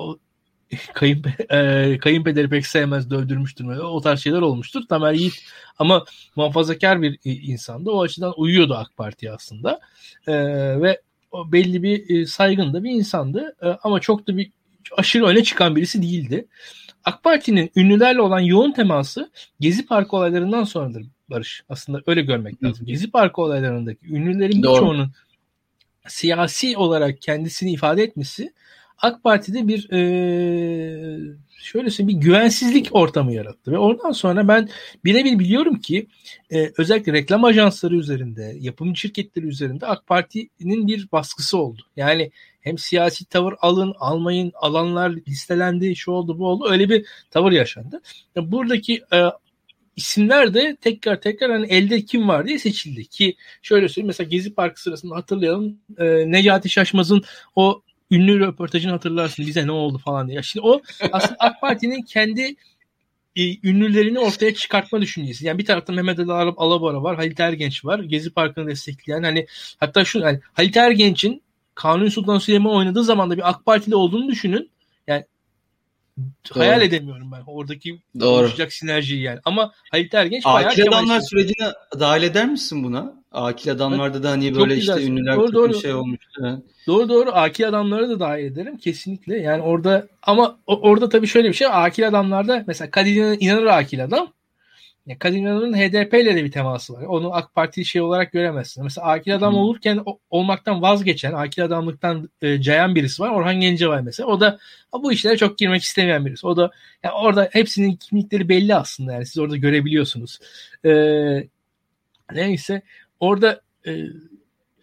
o, 0.74 0.78
kayın, 0.94 1.24
e, 1.50 1.98
kayınpederi 1.98 2.50
pek 2.50 2.68
sevmez 2.68 3.10
dövdürmüştür. 3.10 3.66
O 3.66 4.02
tarz 4.02 4.20
şeyler 4.20 4.42
olmuştur. 4.42 4.82
Tamer 4.90 5.14
Yiğit 5.14 5.34
ama 5.80 6.06
muhafazakar 6.36 7.02
bir 7.02 7.20
insandı. 7.24 7.92
O 7.92 8.02
açıdan 8.02 8.34
uyuyordu 8.38 8.74
AK 8.74 8.98
Parti'ye 8.98 9.32
aslında. 9.32 9.80
E, 10.28 10.34
ve 10.82 11.02
o 11.32 11.52
belli 11.52 11.84
bir 11.84 12.10
e, 12.10 12.26
saygın 12.26 12.74
da 12.74 12.84
bir 12.84 12.92
insandı. 12.92 13.56
E, 13.62 13.68
ama 13.68 14.00
çok 14.00 14.28
da 14.28 14.38
bir 14.38 14.52
aşırı 14.98 15.26
öne 15.26 15.44
çıkan 15.44 15.76
birisi 15.76 16.02
değildi. 16.02 16.48
AK 17.06 17.24
Parti'nin 17.24 17.72
ünlülerle 17.76 18.22
olan 18.22 18.40
yoğun 18.40 18.72
teması 18.72 19.32
Gezi 19.60 19.86
Parkı 19.86 20.16
olaylarından 20.16 20.64
sonradır 20.64 21.04
Barış. 21.30 21.64
Aslında 21.70 22.02
öyle 22.08 22.22
görmek 22.22 22.64
lazım. 22.64 22.86
Gezi 22.86 23.12
Parkı 23.12 23.42
olaylarındaki 23.42 24.08
ünlülerin 24.08 24.64
birçoğunun 24.64 25.12
siyasi 26.08 26.78
olarak 26.78 27.22
kendisini 27.22 27.72
ifade 27.72 28.04
etmesi 28.04 28.54
AK 29.04 29.24
Parti'de 29.24 29.68
bir 29.68 29.92
e, 29.92 30.00
şöyle 31.50 31.90
söyleyeyim 31.90 32.20
bir 32.20 32.26
güvensizlik 32.26 32.90
ortamı 32.92 33.34
yarattı 33.34 33.72
ve 33.72 33.78
oradan 33.78 34.12
sonra 34.12 34.48
ben 34.48 34.70
birebir 35.06 35.40
biliyorum 35.40 35.80
ki 35.80 36.08
e, 36.52 36.72
özellikle 36.78 37.14
reklam 37.14 37.44
ajansları 37.44 37.96
üzerinde, 37.96 38.56
yapım 38.60 38.96
şirketleri 38.96 39.46
üzerinde 39.46 39.88
AK 39.88 40.08
Parti'nin 40.08 40.88
bir 40.88 41.12
baskısı 41.12 41.58
oldu. 41.58 41.82
Yani 41.96 42.32
hem 42.62 42.78
siyasi 42.78 43.26
tavır 43.26 43.54
alın, 43.62 43.94
almayın, 44.00 44.52
alanlar 44.56 45.10
listelendi, 45.28 45.96
şu 45.96 46.12
oldu, 46.12 46.40
bu 46.40 46.48
oldu. 46.48 46.68
Öyle 46.70 46.90
bir 46.90 47.06
tavır 47.32 47.52
yaşandı. 47.52 48.02
Buradaki 48.36 49.02
e, 49.14 49.24
isimler 49.96 50.54
de 50.54 50.78
tekrar 50.82 51.22
tekrar 51.22 51.52
hani 51.52 51.68
elde 51.68 52.06
kim 52.06 52.28
var 52.28 52.48
diye 52.48 52.60
seçildi 52.60 53.06
ki 53.06 53.36
şöyle 53.62 53.90
söyleyeyim 53.90 54.08
mesela 54.08 54.28
Gezi 54.30 54.54
Parkı 54.54 54.82
sırasında 54.82 55.16
hatırlayalım 55.16 55.80
e, 55.98 56.32
Necati 56.32 56.70
Şaşmaz'ın 56.70 57.24
o 57.56 57.82
ünlü 58.12 58.40
röportajını 58.40 58.92
hatırlarsın 58.92 59.48
bize 59.48 59.68
ne 59.68 59.72
oldu 59.72 59.98
falan 59.98 60.28
diye. 60.28 60.44
Şimdi 60.44 60.68
o 60.68 60.82
aslında 61.12 61.36
AK 61.40 61.62
Parti'nin 61.62 62.02
kendi 62.02 62.56
e, 63.36 63.70
ünlülerini 63.70 64.20
ortaya 64.20 64.54
çıkartma 64.54 65.02
düşüncesi. 65.02 65.46
Yani 65.46 65.58
bir 65.58 65.66
tarafta 65.66 65.94
Mehmet 65.94 66.20
Ali 66.20 66.54
Alabora 66.58 67.04
var, 67.04 67.16
Halit 67.16 67.40
Ergenç 67.40 67.86
var. 67.86 68.00
Gezi 68.00 68.34
Parkı'nı 68.34 68.68
destekleyen 68.68 69.24
hani 69.24 69.48
hatta 69.78 70.06
şu 70.06 70.20
yani 70.20 70.40
Halit 70.54 70.78
Ergenç'in 70.78 71.42
Kanuni 71.76 72.12
Sultan 72.12 72.38
Süleyman 72.38 72.76
oynadığı 72.76 73.04
zaman 73.04 73.30
da 73.30 73.38
bir 73.38 73.50
AK 73.50 73.66
Partili 73.66 73.96
olduğunu 73.96 74.28
düşünün. 74.28 74.70
Yani 75.08 75.26
Doğru. 76.20 76.60
hayal 76.60 76.82
edemiyorum 76.82 77.32
ben 77.32 77.44
oradaki 77.48 78.00
Doğru. 78.20 78.30
oluşacak 78.30 78.74
sinerjiyi 78.74 79.22
yani. 79.22 79.40
Ama 79.46 79.74
Halit 79.92 80.14
Ergenç 80.14 80.46
bayağı 80.46 80.70
Akil 80.70 80.88
adamlar 80.88 81.22
sürecine 81.22 81.68
dahil 82.00 82.24
eder 82.24 82.50
misin 82.50 82.84
buna? 82.84 83.23
Akil 83.34 83.72
adamlarda 83.72 84.24
da 84.24 84.30
hani 84.30 84.56
böyle 84.56 84.76
işte 84.76 85.06
ünlüler 85.06 85.36
doğru, 85.36 85.54
doğru. 85.54 85.74
şey 85.74 85.94
olmuştu. 85.94 86.64
Doğru 86.88 87.10
doğru 87.10 87.32
akil 87.34 87.68
adamları 87.68 88.10
da 88.10 88.20
dahil 88.20 88.44
ederim 88.46 88.78
kesinlikle. 88.78 89.38
Yani 89.38 89.62
orada 89.62 90.08
ama 90.22 90.60
orada 90.68 91.10
tabii 91.10 91.28
şöyle 91.28 91.48
bir 91.48 91.54
şey 91.54 91.68
akil 91.72 92.08
adamlarda 92.08 92.64
mesela 92.68 92.92
Kadir 92.92 93.38
inanır 93.40 93.66
akil 93.66 94.04
adam. 94.04 94.34
Yani 95.06 95.20
Kadir 95.20 95.38
İnanır'ın 95.38 95.74
HDP 95.74 96.14
ile 96.14 96.36
de 96.36 96.44
bir 96.44 96.52
teması 96.52 96.94
var. 96.94 97.04
Onu 97.04 97.34
AK 97.34 97.56
Parti 97.56 97.86
şey 97.86 98.02
olarak 98.02 98.32
göremezsin. 98.32 98.84
Mesela 98.84 99.08
akil 99.08 99.36
adam 99.36 99.56
olurken 99.56 100.02
o, 100.06 100.20
olmaktan 100.30 100.82
vazgeçen, 100.82 101.34
akil 101.34 101.64
adamlıktan 101.64 102.30
e, 102.42 102.62
cayan 102.62 102.96
birisi 102.96 103.24
var. 103.24 103.30
Orhan 103.30 103.60
Gencebay 103.60 104.02
mesela. 104.02 104.28
O 104.28 104.40
da 104.40 104.60
bu 104.94 105.12
işlere 105.12 105.38
çok 105.38 105.58
girmek 105.58 105.82
istemeyen 105.84 106.26
birisi. 106.26 106.48
O 106.48 106.58
da 106.58 106.72
yani 107.04 107.14
orada 107.14 107.50
hepsinin 107.52 107.96
kimlikleri 107.96 108.50
belli 108.50 108.76
aslında. 108.76 109.14
Yani 109.14 109.26
siz 109.26 109.38
orada 109.38 109.58
görebiliyorsunuz. 109.58 110.40
Ee, 110.86 111.48
neyse 112.34 112.82
orada 113.24 113.62
e, 113.86 113.92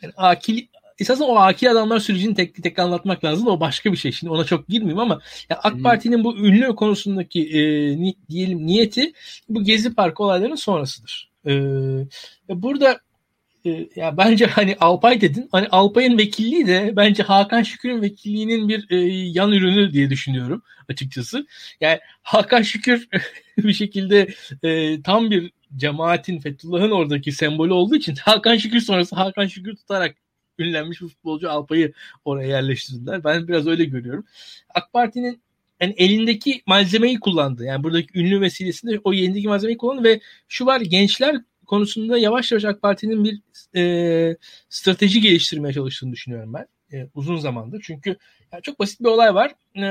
yani 0.03 0.13
akil 0.17 0.67
esasında 0.99 1.29
o 1.29 1.37
akil 1.37 1.71
adamlar 1.71 1.99
sürecini 1.99 2.35
tek 2.35 2.63
tek 2.63 2.79
anlatmak 2.79 3.25
lazım. 3.25 3.47
O 3.47 3.61
başka 3.61 3.93
bir 3.93 3.97
şey. 3.97 4.13
Şimdi 4.13 4.33
ona 4.33 4.45
çok 4.45 4.69
girmeyeyim 4.69 4.99
ama 4.99 5.21
yani 5.51 5.61
AK 5.63 5.83
Parti'nin 5.83 6.25
bu 6.25 6.37
ünlü 6.37 6.77
konusundaki 6.77 7.49
e, 7.49 7.61
ni, 8.03 8.15
diyelim 8.31 8.67
niyeti 8.67 9.13
bu 9.49 9.65
Gezi 9.65 9.95
Parkı 9.95 10.23
olaylarının 10.23 10.57
sonrasıdır. 10.57 11.31
E, 11.47 11.53
burada 12.49 13.01
e, 13.67 13.89
ya 13.97 14.17
bence 14.17 14.47
hani 14.47 14.77
Alpay 14.81 15.21
dedin. 15.21 15.49
Hani 15.53 15.67
Alpay'ın 15.69 16.19
vekilliği 16.19 16.67
de 16.67 16.93
bence 16.97 17.23
Hakan 17.23 17.63
Şükür'ün 17.63 18.03
vekilliğinin 18.03 18.69
bir 18.69 18.91
e, 18.91 18.97
yan 19.13 19.53
ürünü 19.53 19.93
diye 19.93 20.11
düşünüyorum 20.11 20.63
açıkçası. 20.89 21.47
Yani 21.81 22.01
Hakan 22.23 22.63
Şükür 22.63 23.09
bir 23.59 23.73
şekilde 23.73 24.35
e, 24.63 25.03
tam 25.03 25.31
bir 25.31 25.53
cemaatin 25.77 26.39
Fethullah'ın 26.39 26.91
oradaki 26.91 27.33
sembolü 27.33 27.73
olduğu 27.73 27.97
için 27.97 28.15
Hakan 28.25 28.57
Şükür 28.57 28.81
sonrası 28.81 29.17
Hakan 29.17 29.47
Şükür 29.47 29.77
tutarak 29.77 30.17
ünlenmiş 30.59 31.01
bir 31.01 31.09
futbolcu 31.09 31.51
Alpay'ı 31.51 31.93
oraya 32.25 32.49
yerleştirdiler. 32.49 33.25
Ben 33.25 33.49
biraz 33.49 33.67
öyle 33.67 33.85
görüyorum. 33.85 34.25
AK 34.75 34.93
Parti'nin 34.93 35.43
yani 35.81 35.95
elindeki 35.97 36.63
malzemeyi 36.67 37.21
kullandı. 37.21 37.65
Yani 37.65 37.85
buradaki 37.85 38.19
ünlü 38.19 38.41
vesilesinde 38.41 39.01
o 39.05 39.15
elindeki 39.15 39.49
malzemeyi 39.49 39.79
kullandı 39.79 40.05
ve 40.05 40.21
şu 40.49 40.67
var 40.67 40.81
gençler 40.81 41.37
konusunda 41.67 42.19
yavaş 42.19 42.53
yavaş 42.53 42.65
AK 42.65 42.83
Parti'nin 42.83 43.25
bir 43.25 43.41
e, 43.77 44.37
strateji 44.69 45.21
geliştirmeye 45.21 45.75
çalıştığını 45.75 46.13
düşünüyorum 46.13 46.55
ben. 46.55 46.67
E, 46.93 47.09
uzun 47.15 47.37
zamandır. 47.37 47.83
Çünkü 47.87 48.17
yani 48.53 48.63
çok 48.63 48.79
basit 48.81 49.01
bir 49.01 49.07
olay 49.07 49.35
var. 49.35 49.55
E, 49.77 49.83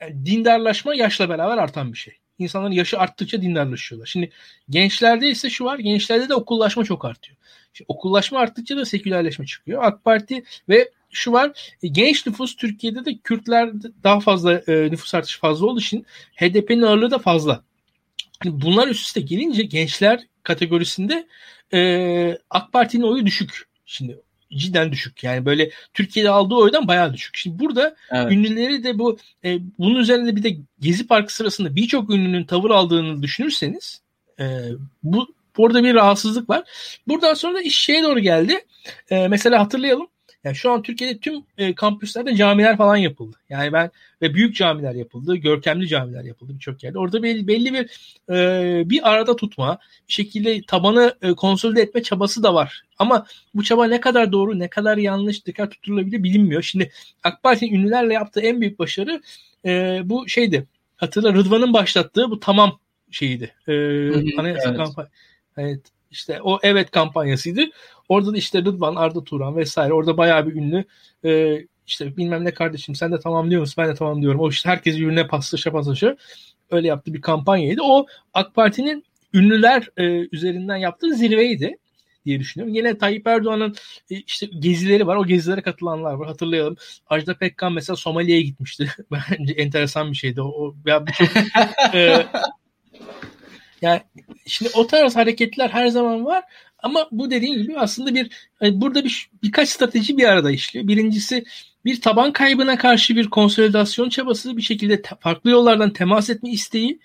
yani 0.00 0.26
dindarlaşma 0.26 0.94
yaşla 0.94 1.28
beraber 1.28 1.58
artan 1.58 1.92
bir 1.92 1.98
şey. 1.98 2.14
İnsanların 2.38 2.72
yaşı 2.72 2.98
arttıkça 2.98 3.42
dindarlaşıyorlar. 3.42 4.06
Şimdi 4.06 4.30
gençlerde 4.70 5.28
ise 5.28 5.50
şu 5.50 5.64
var. 5.64 5.78
Gençlerde 5.78 6.28
de 6.28 6.34
okullaşma 6.34 6.84
çok 6.84 7.04
artıyor. 7.04 7.38
Şimdi 7.72 7.86
okullaşma 7.88 8.38
arttıkça 8.38 8.76
da 8.76 8.84
sekülerleşme 8.84 9.46
çıkıyor. 9.46 9.82
AK 9.84 10.04
Parti 10.04 10.44
ve 10.68 10.90
şu 11.10 11.32
var 11.32 11.74
e, 11.82 11.88
genç 11.88 12.26
nüfus 12.26 12.56
Türkiye'de 12.56 13.04
de 13.04 13.18
Kürtler 13.18 13.72
daha 14.04 14.20
fazla 14.20 14.52
e, 14.52 14.90
nüfus 14.90 15.14
artışı 15.14 15.40
fazla 15.40 15.66
olduğu 15.66 15.80
için 15.80 16.06
HDP'nin 16.36 16.82
ağırlığı 16.82 17.10
da 17.10 17.18
fazla. 17.18 17.64
Yani 18.44 18.62
bunlar 18.62 18.88
üst 18.88 19.06
üste 19.06 19.20
gelince 19.20 19.62
gençler 19.62 20.26
kategorisinde 20.42 21.26
e, 21.72 22.38
AK 22.50 22.72
Parti'nin 22.72 23.02
oyu 23.02 23.26
düşük. 23.26 23.68
Şimdi 23.86 24.18
cidden 24.58 24.92
düşük. 24.92 25.24
Yani 25.24 25.46
böyle 25.46 25.70
Türkiye'de 25.94 26.30
aldığı 26.30 26.54
oydan 26.54 26.88
bayağı 26.88 27.14
düşük. 27.14 27.36
Şimdi 27.36 27.58
burada 27.58 27.96
evet. 28.10 28.32
ünlüleri 28.32 28.84
de 28.84 28.98
bu 28.98 29.18
e, 29.44 29.58
bunun 29.78 29.98
üzerinde 29.98 30.36
bir 30.36 30.42
de 30.42 30.56
Gezi 30.80 31.06
Parkı 31.06 31.34
sırasında 31.34 31.76
birçok 31.76 32.10
ünlünün 32.10 32.44
tavır 32.44 32.70
aldığını 32.70 33.22
düşünürseniz 33.22 34.02
e, 34.40 34.44
bu 35.02 35.36
Orada 35.58 35.84
bir 35.84 35.94
rahatsızlık 35.94 36.50
var. 36.50 36.64
Buradan 37.08 37.34
sonra 37.34 37.54
da 37.54 37.62
iş 37.62 37.78
şeye 37.78 38.02
doğru 38.02 38.20
geldi. 38.20 38.64
E, 39.10 39.28
mesela 39.28 39.60
hatırlayalım. 39.60 40.08
Yani 40.46 40.56
şu 40.56 40.70
an 40.70 40.82
Türkiye'de 40.82 41.18
tüm 41.18 41.42
e, 41.58 41.74
kampüslerde 41.74 42.36
camiler 42.36 42.76
falan 42.76 42.96
yapıldı. 42.96 43.36
Yani 43.48 43.72
ben 43.72 43.90
ve 44.22 44.34
büyük 44.34 44.56
camiler 44.56 44.94
yapıldı, 44.94 45.36
görkemli 45.36 45.88
camiler 45.88 46.24
yapıldı 46.24 46.54
birçok 46.54 46.84
yerde. 46.84 46.98
Orada 46.98 47.22
belli, 47.22 47.46
belli 47.46 47.72
bir 47.72 48.10
e, 48.30 48.90
bir 48.90 49.10
arada 49.10 49.36
tutma, 49.36 49.78
bir 50.08 50.12
şekilde 50.12 50.62
tabanı 50.62 51.14
e, 51.22 51.32
konsolide 51.32 51.82
etme 51.82 52.02
çabası 52.02 52.42
da 52.42 52.54
var. 52.54 52.82
Ama 52.98 53.26
bu 53.54 53.64
çaba 53.64 53.86
ne 53.86 54.00
kadar 54.00 54.32
doğru, 54.32 54.58
ne 54.58 54.68
kadar 54.68 54.96
yanlış, 54.96 55.46
dikkat 55.46 55.70
tutulabilir 55.70 56.22
bilinmiyor. 56.22 56.62
Şimdi 56.62 56.90
AK 57.22 57.42
Parti'nin 57.42 57.74
ünlülerle 57.74 58.14
yaptığı 58.14 58.40
en 58.40 58.60
büyük 58.60 58.78
başarı 58.78 59.22
e, 59.64 60.00
bu 60.04 60.28
şeydi. 60.28 60.66
Hatırla 60.96 61.34
Rıdvan'ın 61.34 61.72
başlattığı 61.72 62.30
bu 62.30 62.40
tamam 62.40 62.78
şeyiydi. 63.10 63.54
E, 63.68 63.72
anayasa 64.40 64.68
evet. 64.68 64.76
kampanya. 64.76 65.10
Evet 65.56 65.95
işte 66.16 66.40
o 66.42 66.58
evet 66.62 66.90
kampanyasıydı. 66.90 67.60
Orada 68.08 68.32
da 68.32 68.36
işte 68.36 68.58
Rıdvan, 68.58 68.96
Arda 68.96 69.24
Turan 69.24 69.56
vesaire 69.56 69.92
orada 69.92 70.16
bayağı 70.16 70.46
bir 70.46 70.54
ünlü 70.54 70.84
e, 71.24 71.60
işte 71.86 72.16
bilmem 72.16 72.44
ne 72.44 72.54
kardeşim 72.54 72.94
sen 72.94 73.12
de 73.12 73.20
tamamlıyor 73.20 73.60
musun? 73.60 73.74
Ben 73.78 73.90
de 73.90 73.94
tamam 73.94 74.22
diyorum. 74.22 74.40
O 74.40 74.48
işte 74.48 74.68
herkes 74.68 74.96
birbirine 74.96 75.26
paslaşa 75.26 75.72
paslaşa 75.72 76.16
öyle 76.70 76.88
yaptığı 76.88 77.14
bir 77.14 77.20
kampanyaydı. 77.20 77.80
O 77.84 78.06
AK 78.34 78.54
Parti'nin 78.54 79.04
ünlüler 79.34 79.88
e, 79.96 80.28
üzerinden 80.32 80.76
yaptığı 80.76 81.14
zirveydi 81.14 81.78
diye 82.26 82.40
düşünüyorum. 82.40 82.74
Yine 82.74 82.98
Tayyip 82.98 83.26
Erdoğan'ın 83.26 83.74
e, 84.10 84.14
işte 84.16 84.46
gezileri 84.58 85.06
var. 85.06 85.16
O 85.16 85.26
gezilere 85.26 85.62
katılanlar 85.62 86.12
var. 86.12 86.26
Hatırlayalım. 86.26 86.76
Ajda 87.06 87.34
Pekkan 87.34 87.72
mesela 87.72 87.96
Somali'ye 87.96 88.42
gitmişti. 88.42 88.92
Bence 89.10 89.52
enteresan 89.52 90.10
bir 90.10 90.16
şeydi. 90.16 90.42
O, 90.42 90.74
ya 90.86 91.04
çok, 91.18 91.28
e, 91.94 92.26
yani 93.82 94.00
şimdi 94.46 94.70
o 94.74 94.86
tarz 94.86 95.16
hareketler 95.16 95.68
her 95.68 95.88
zaman 95.88 96.24
var 96.24 96.44
ama 96.78 97.08
bu 97.12 97.30
dediğim 97.30 97.62
gibi 97.62 97.78
aslında 97.78 98.14
bir 98.14 98.30
yani 98.60 98.80
burada 98.80 99.04
bir 99.04 99.30
birkaç 99.42 99.68
strateji 99.68 100.18
bir 100.18 100.24
arada 100.24 100.50
işliyor. 100.50 100.88
Birincisi 100.88 101.44
bir 101.84 102.00
taban 102.00 102.32
kaybına 102.32 102.78
karşı 102.78 103.16
bir 103.16 103.30
konsolidasyon 103.30 104.08
çabası 104.08 104.56
bir 104.56 104.62
şekilde 104.62 105.02
te- 105.02 105.16
farklı 105.20 105.50
yollardan 105.50 105.92
temas 105.92 106.30
etme 106.30 106.50
isteği 106.50 107.00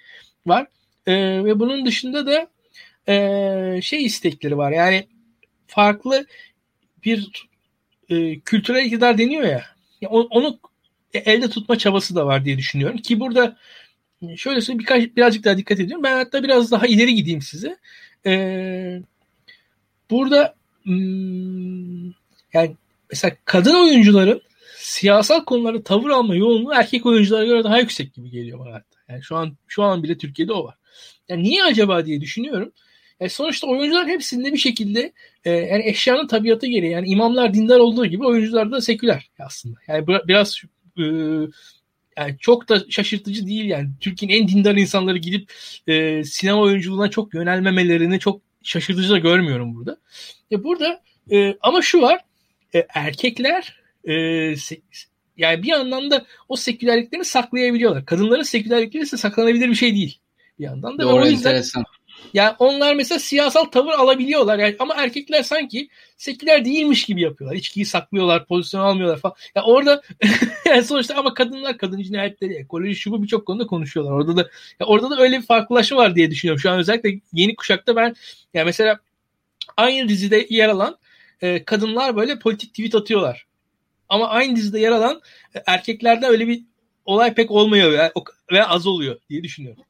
var. 0.45 0.67
Ee, 1.05 1.45
ve 1.45 1.59
bunun 1.59 1.85
dışında 1.85 2.25
da 2.25 2.47
e, 3.07 3.81
şey 3.81 4.05
istekleri 4.05 4.57
var. 4.57 4.71
Yani 4.71 5.07
farklı 5.67 6.25
bir 7.05 7.47
e, 8.09 8.39
kültürel 8.39 8.85
iktidar 8.85 9.17
deniyor 9.17 9.43
ya. 9.43 9.65
ya 10.01 10.09
onu 10.09 10.59
elde 11.13 11.49
tutma 11.49 11.77
çabası 11.77 12.15
da 12.15 12.25
var 12.25 12.45
diye 12.45 12.57
düşünüyorum 12.57 12.97
ki 12.97 13.19
burada 13.19 13.57
şöyle 14.37 14.61
söyleyeyim 14.61 14.79
birkaç 14.79 15.15
birazcık 15.15 15.43
daha 15.43 15.57
dikkat 15.57 15.79
ediyorum. 15.79 16.03
Ben 16.03 16.15
hatta 16.15 16.43
biraz 16.43 16.71
daha 16.71 16.87
ileri 16.87 17.15
gideyim 17.15 17.41
size. 17.41 17.77
Ee, 18.25 19.01
burada 20.09 20.55
hmm, 20.83 22.05
yani 22.53 22.75
mesela 23.09 23.35
kadın 23.45 23.75
oyuncuların 23.75 24.41
siyasal 24.77 25.45
konularda 25.45 25.83
tavır 25.83 26.09
alma 26.09 26.35
yoğunluğu 26.35 26.73
erkek 26.73 27.05
oyunculara 27.05 27.45
göre 27.45 27.63
daha 27.63 27.79
yüksek 27.79 28.13
gibi 28.13 28.29
geliyor 28.29 28.59
bana 28.59 28.73
hatta. 28.73 28.97
Yani 29.09 29.23
şu 29.23 29.35
an 29.35 29.57
şu 29.67 29.83
an 29.83 30.03
bile 30.03 30.17
Türkiye'de 30.17 30.53
o 30.53 30.63
var. 30.63 30.75
Yani 31.29 31.43
niye 31.43 31.63
acaba 31.63 32.05
diye 32.05 32.21
düşünüyorum. 32.21 32.71
Yani 33.19 33.29
sonuçta 33.29 33.67
oyuncular 33.67 34.07
hepsinde 34.07 34.53
bir 34.53 34.57
şekilde 34.57 35.13
e, 35.45 35.51
yani 35.51 35.89
eşyanın 35.89 36.27
tabiatı 36.27 36.67
gereği 36.67 36.91
yani 36.91 37.07
imamlar 37.07 37.53
dindar 37.53 37.79
olduğu 37.79 38.05
gibi 38.05 38.25
oyuncular 38.25 38.71
da 38.71 38.81
seküler 38.81 39.29
aslında. 39.39 39.77
Yani 39.87 40.07
biraz 40.07 40.61
e, 40.97 41.03
yani 42.21 42.37
çok 42.39 42.69
da 42.69 42.83
şaşırtıcı 42.89 43.47
değil 43.47 43.65
yani. 43.65 43.89
Türkiye'nin 43.99 44.43
en 44.43 44.47
dindar 44.47 44.75
insanları 44.75 45.17
gidip 45.17 45.53
e, 45.87 46.23
sinema 46.23 46.61
oyunculuğuna 46.61 47.09
çok 47.09 47.33
yönelmemelerini 47.33 48.19
çok 48.19 48.41
şaşırtıcı 48.63 49.09
da 49.09 49.17
görmüyorum 49.17 49.75
burada. 49.75 49.97
E 50.51 50.63
burada 50.63 51.01
e, 51.31 51.57
ama 51.61 51.81
şu 51.81 52.01
var 52.01 52.19
e, 52.75 52.85
erkekler 52.93 53.81
e, 54.03 54.55
se, 54.55 54.77
yani 55.37 55.63
bir 55.63 55.71
anlamda 55.71 56.25
o 56.49 56.55
sekülerliklerini 56.55 57.25
saklayabiliyorlar. 57.25 58.05
Kadınların 58.05 58.43
sekülerlikleri 58.43 59.03
ise 59.03 59.17
saklanabilir 59.17 59.69
bir 59.69 59.75
şey 59.75 59.93
değil. 59.95 60.19
Bir 60.59 60.63
yandan 60.63 60.97
da 60.97 61.03
Doğru, 61.03 61.23
o 61.23 61.25
yüzden 61.25 61.49
enteresan. 61.49 61.83
Yani 62.33 62.55
onlar 62.59 62.95
mesela 62.95 63.19
siyasal 63.19 63.65
tavır 63.65 63.91
alabiliyorlar. 63.91 64.59
Yani 64.59 64.75
ama 64.79 64.95
erkekler 64.95 65.43
sanki 65.43 65.89
seküler 66.17 66.65
değilmiş 66.65 67.05
gibi 67.05 67.21
yapıyorlar. 67.21 67.57
İçkiyi 67.57 67.85
saklıyorlar, 67.85 68.45
pozisyon 68.45 68.81
almıyorlar 68.81 69.19
falan. 69.19 69.35
Ya 69.39 69.49
yani 69.55 69.65
orada 69.65 70.01
yani 70.65 70.83
sonuçta 70.83 71.15
ama 71.15 71.33
kadınlar 71.33 71.77
kadın 71.77 72.01
cinayetleri, 72.01 72.53
ekoloji 72.53 72.95
şu 72.95 73.11
bu 73.11 73.23
birçok 73.23 73.45
konuda 73.45 73.67
konuşuyorlar. 73.67 74.13
Orada 74.13 74.37
da 74.37 74.49
ya 74.79 74.85
orada 74.85 75.09
da 75.09 75.21
öyle 75.21 75.37
bir 75.37 75.45
farklılaşma 75.45 75.97
var 75.97 76.15
diye 76.15 76.31
düşünüyorum. 76.31 76.59
Şu 76.59 76.71
an 76.71 76.79
özellikle 76.79 77.19
yeni 77.33 77.55
kuşakta 77.55 77.95
ben 77.95 78.15
ya 78.53 78.65
mesela 78.65 78.99
aynı 79.77 80.09
dizide 80.09 80.47
yer 80.49 80.69
alan 80.69 80.97
e, 81.41 81.63
kadınlar 81.63 82.15
böyle 82.15 82.39
politik 82.39 82.69
tweet 82.69 82.95
atıyorlar. 82.95 83.45
Ama 84.09 84.29
aynı 84.29 84.55
dizide 84.55 84.79
yer 84.79 84.91
alan 84.91 85.21
e, 85.55 85.63
erkeklerde 85.67 86.25
öyle 86.27 86.47
bir 86.47 86.63
olay 87.05 87.33
pek 87.33 87.51
olmuyor 87.51 87.91
veya, 87.91 88.11
veya 88.51 88.67
az 88.67 88.87
oluyor 88.87 89.19
diye 89.29 89.43
düşünüyorum. 89.43 89.83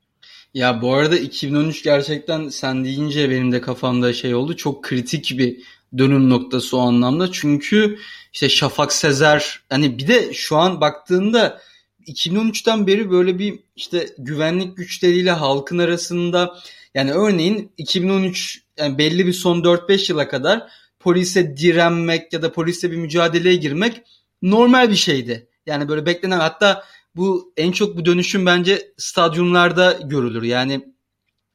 Ya 0.53 0.81
bu 0.81 0.93
arada 0.93 1.17
2013 1.17 1.83
gerçekten 1.83 2.49
sen 2.49 2.83
deyince 2.85 3.29
benim 3.29 3.51
de 3.51 3.61
kafamda 3.61 4.13
şey 4.13 4.35
oldu. 4.35 4.55
Çok 4.55 4.83
kritik 4.83 5.37
bir 5.37 5.61
dönüm 5.97 6.29
noktası 6.29 6.77
o 6.77 6.79
anlamda. 6.79 7.31
Çünkü 7.31 7.97
işte 8.33 8.49
Şafak 8.49 8.93
Sezer 8.93 9.59
hani 9.69 9.97
bir 9.97 10.07
de 10.07 10.33
şu 10.33 10.57
an 10.57 10.81
baktığında 10.81 11.61
2013'ten 12.07 12.87
beri 12.87 13.11
böyle 13.11 13.39
bir 13.39 13.59
işte 13.75 14.07
güvenlik 14.17 14.77
güçleriyle 14.77 15.31
halkın 15.31 15.77
arasında 15.77 16.57
yani 16.93 17.11
örneğin 17.11 17.71
2013 17.77 18.63
yani 18.77 18.97
belli 18.97 19.27
bir 19.27 19.33
son 19.33 19.61
4-5 19.61 20.11
yıla 20.11 20.27
kadar 20.27 20.67
polise 20.99 21.57
direnmek 21.57 22.33
ya 22.33 22.41
da 22.41 22.53
polise 22.53 22.91
bir 22.91 22.97
mücadeleye 22.97 23.55
girmek 23.55 24.01
normal 24.41 24.89
bir 24.89 24.95
şeydi. 24.95 25.47
Yani 25.65 25.89
böyle 25.89 26.05
beklenen 26.05 26.39
hatta 26.39 26.83
bu 27.15 27.53
en 27.57 27.71
çok 27.71 27.97
bu 27.97 28.05
dönüşüm 28.05 28.45
bence 28.45 28.93
stadyumlarda 28.97 29.99
görülür. 30.03 30.43
Yani 30.43 30.93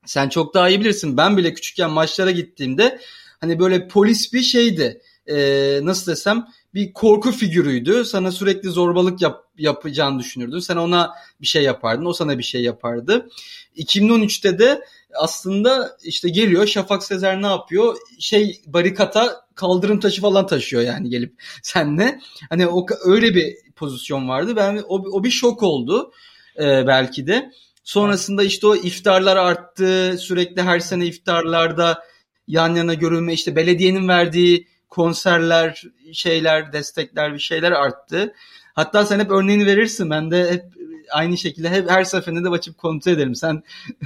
sen 0.06 0.28
çok 0.28 0.54
daha 0.54 0.68
iyi 0.68 0.80
bilirsin. 0.80 1.16
Ben 1.16 1.36
bile 1.36 1.54
küçükken 1.54 1.90
maçlara 1.90 2.30
gittiğimde 2.30 3.00
hani 3.40 3.58
böyle 3.58 3.88
polis 3.88 4.32
bir 4.32 4.42
şeydi. 4.42 5.00
Ee, 5.26 5.80
nasıl 5.82 6.12
desem 6.12 6.46
bir 6.74 6.92
korku 6.92 7.32
figürüydü. 7.32 8.04
Sana 8.04 8.32
sürekli 8.32 8.68
zorbalık 8.68 9.22
yap, 9.22 9.44
yapacağını 9.58 10.18
düşünürdün. 10.18 10.58
Sen 10.58 10.76
ona 10.76 11.14
bir 11.40 11.46
şey 11.46 11.62
yapardın. 11.62 12.04
O 12.04 12.12
sana 12.12 12.38
bir 12.38 12.42
şey 12.42 12.62
yapardı. 12.62 13.28
2013'te 13.76 14.58
de 14.58 14.84
aslında 15.14 15.96
işte 16.02 16.28
geliyor 16.28 16.66
Şafak 16.66 17.04
Sezer 17.04 17.42
ne 17.42 17.46
yapıyor? 17.46 17.96
Şey 18.18 18.60
barikata 18.66 19.45
kaldırım 19.56 20.00
taşı 20.00 20.20
falan 20.20 20.46
taşıyor 20.46 20.82
yani 20.82 21.10
gelip 21.10 21.42
senle. 21.62 22.20
Hani 22.48 22.66
o 22.66 22.86
öyle 23.04 23.34
bir 23.34 23.56
pozisyon 23.76 24.28
vardı. 24.28 24.56
Ben 24.56 24.82
o, 24.88 24.94
o 24.94 25.24
bir 25.24 25.30
şok 25.30 25.62
oldu 25.62 26.12
e, 26.58 26.86
belki 26.86 27.26
de. 27.26 27.52
Sonrasında 27.84 28.42
işte 28.42 28.66
o 28.66 28.76
iftarlar 28.76 29.36
arttı. 29.36 30.16
Sürekli 30.18 30.62
her 30.62 30.80
sene 30.80 31.06
iftarlarda 31.06 32.02
yan 32.48 32.74
yana 32.74 32.94
görülme 32.94 33.32
işte 33.32 33.56
belediyenin 33.56 34.08
verdiği 34.08 34.68
konserler, 34.90 35.82
şeyler, 36.12 36.72
destekler 36.72 37.34
bir 37.34 37.38
şeyler 37.38 37.72
arttı. 37.72 38.34
Hatta 38.74 39.06
sen 39.06 39.20
hep 39.20 39.30
örneğini 39.30 39.66
verirsin. 39.66 40.10
Ben 40.10 40.30
de 40.30 40.50
hep 40.52 40.64
aynı 41.12 41.38
şekilde 41.38 41.70
hep 41.70 41.90
her 41.90 42.04
seferinde 42.04 42.44
de 42.44 42.48
açıp 42.48 42.78
kontrol 42.78 43.12
ederim. 43.12 43.34
Sen 43.34 43.62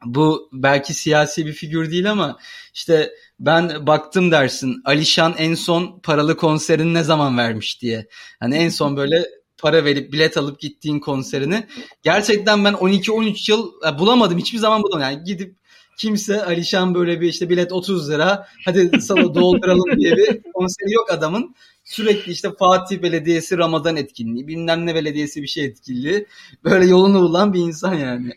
bu 0.05 0.49
belki 0.53 0.93
siyasi 0.93 1.45
bir 1.45 1.53
figür 1.53 1.91
değil 1.91 2.11
ama 2.11 2.37
işte 2.73 3.11
ben 3.39 3.87
baktım 3.87 4.31
dersin 4.31 4.81
Alişan 4.85 5.35
en 5.37 5.53
son 5.53 5.99
paralı 6.03 6.37
konserini 6.37 6.93
ne 6.93 7.03
zaman 7.03 7.37
vermiş 7.37 7.81
diye. 7.81 8.07
Hani 8.39 8.55
en 8.55 8.69
son 8.69 8.97
böyle 8.97 9.25
para 9.57 9.85
verip 9.85 10.13
bilet 10.13 10.37
alıp 10.37 10.59
gittiğin 10.59 10.99
konserini. 10.99 11.67
Gerçekten 12.03 12.65
ben 12.65 12.73
12-13 12.73 13.51
yıl 13.51 13.71
bulamadım. 13.99 14.37
Hiçbir 14.37 14.57
zaman 14.57 14.83
bulamadım. 14.83 15.13
Yani 15.13 15.23
gidip 15.23 15.55
kimse 15.97 16.45
Alişan 16.45 16.95
böyle 16.95 17.21
bir 17.21 17.27
işte 17.27 17.49
bilet 17.49 17.71
30 17.71 18.09
lira 18.09 18.47
hadi 18.65 19.01
sana 19.01 19.35
dolduralım 19.35 19.99
diye 19.99 20.17
bir 20.17 20.41
konseri 20.53 20.91
yok 20.91 21.11
adamın. 21.11 21.55
Sürekli 21.83 22.31
işte 22.31 22.49
Fatih 22.59 23.01
Belediyesi 23.01 23.57
Ramazan 23.57 23.95
etkinliği, 23.95 24.47
bilmem 24.47 24.85
ne 24.85 24.95
belediyesi 24.95 25.41
bir 25.41 25.47
şey 25.47 25.65
etkinliği. 25.65 26.25
Böyle 26.63 26.85
yolunu 26.85 27.21
bulan 27.21 27.53
bir 27.53 27.59
insan 27.59 27.93
yani. 27.93 28.33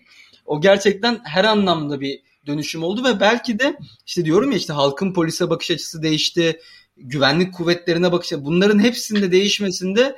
O 0.51 0.61
gerçekten 0.61 1.21
her 1.25 1.45
anlamda 1.45 2.01
bir 2.01 2.21
dönüşüm 2.47 2.83
oldu 2.83 3.05
ve 3.05 3.21
belki 3.21 3.59
de 3.59 3.77
işte 4.07 4.25
diyorum 4.25 4.51
ya 4.51 4.57
işte 4.59 4.73
halkın 4.73 5.13
polise 5.13 5.51
bakış 5.51 5.71
açısı 5.71 6.03
değişti. 6.03 6.61
Güvenlik 6.97 7.55
kuvvetlerine 7.55 8.13
bakış 8.13 8.33
açısı. 8.33 8.45
Bunların 8.45 8.79
hepsinde 8.79 9.33
değişmesinde 9.33 10.17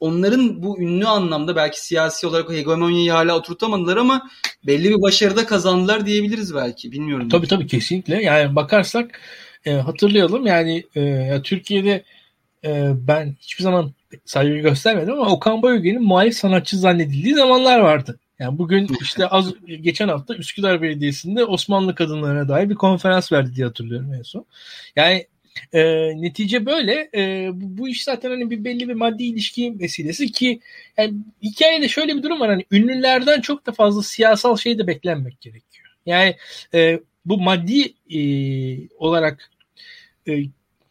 onların 0.00 0.62
bu 0.62 0.80
ünlü 0.80 1.06
anlamda 1.06 1.56
belki 1.56 1.86
siyasi 1.86 2.26
olarak 2.26 2.50
hegemonyayı 2.50 3.10
hala 3.10 3.36
oturtamadılar 3.36 3.96
ama 3.96 4.30
belli 4.66 4.90
bir 4.90 5.02
başarıda 5.02 5.46
kazandılar 5.46 6.06
diyebiliriz 6.06 6.54
belki. 6.54 6.92
Bilmiyorum. 6.92 7.28
Tabii 7.28 7.48
tabii 7.48 7.66
kesinlikle. 7.66 8.22
Yani 8.22 8.56
bakarsak 8.56 9.20
e, 9.64 9.72
hatırlayalım 9.72 10.46
yani 10.46 10.84
e, 10.96 11.40
Türkiye'de 11.44 12.04
e, 12.64 12.90
ben 12.94 13.36
hiçbir 13.40 13.62
zaman 13.64 13.92
saygı 14.24 14.56
göstermedim 14.56 15.14
ama 15.14 15.32
Okan 15.32 15.62
Bayülgen'in 15.62 16.02
muhalif 16.02 16.34
sanatçı 16.34 16.78
zannedildiği 16.78 17.34
zamanlar 17.34 17.80
vardı. 17.80 18.18
Yani 18.40 18.58
bugün 18.58 18.88
işte 19.02 19.26
az 19.26 19.54
geçen 19.66 20.08
hafta 20.08 20.34
Üsküdar 20.34 20.82
Belediyesi'nde 20.82 21.44
Osmanlı 21.44 21.94
kadınlarına 21.94 22.48
dair 22.48 22.70
bir 22.70 22.74
konferans 22.74 23.32
verdi 23.32 23.54
diye 23.56 23.66
hatırlıyorum 23.66 24.14
en 24.14 24.22
son. 24.22 24.46
Yani 24.96 25.26
e, 25.72 25.82
netice 26.22 26.66
böyle. 26.66 27.10
E, 27.14 27.50
bu, 27.52 27.78
bu 27.78 27.88
iş 27.88 28.04
zaten 28.04 28.30
hani 28.30 28.50
bir 28.50 28.64
belli 28.64 28.88
bir 28.88 28.94
maddi 28.94 29.24
ilişki 29.24 29.70
meselesi 29.70 30.32
ki 30.32 30.60
yani 30.96 31.14
hikayede 31.42 31.88
şöyle 31.88 32.16
bir 32.16 32.22
durum 32.22 32.40
var. 32.40 32.50
Hani 32.50 32.64
ünlülerden 32.70 33.40
çok 33.40 33.66
da 33.66 33.72
fazla 33.72 34.02
siyasal 34.02 34.56
şey 34.56 34.78
de 34.78 34.86
beklenmek 34.86 35.40
gerekiyor. 35.40 35.88
Yani 36.06 36.36
e, 36.74 37.00
bu 37.24 37.40
maddi 37.40 37.94
e, 38.10 38.20
olarak 38.98 39.50
e, 40.28 40.32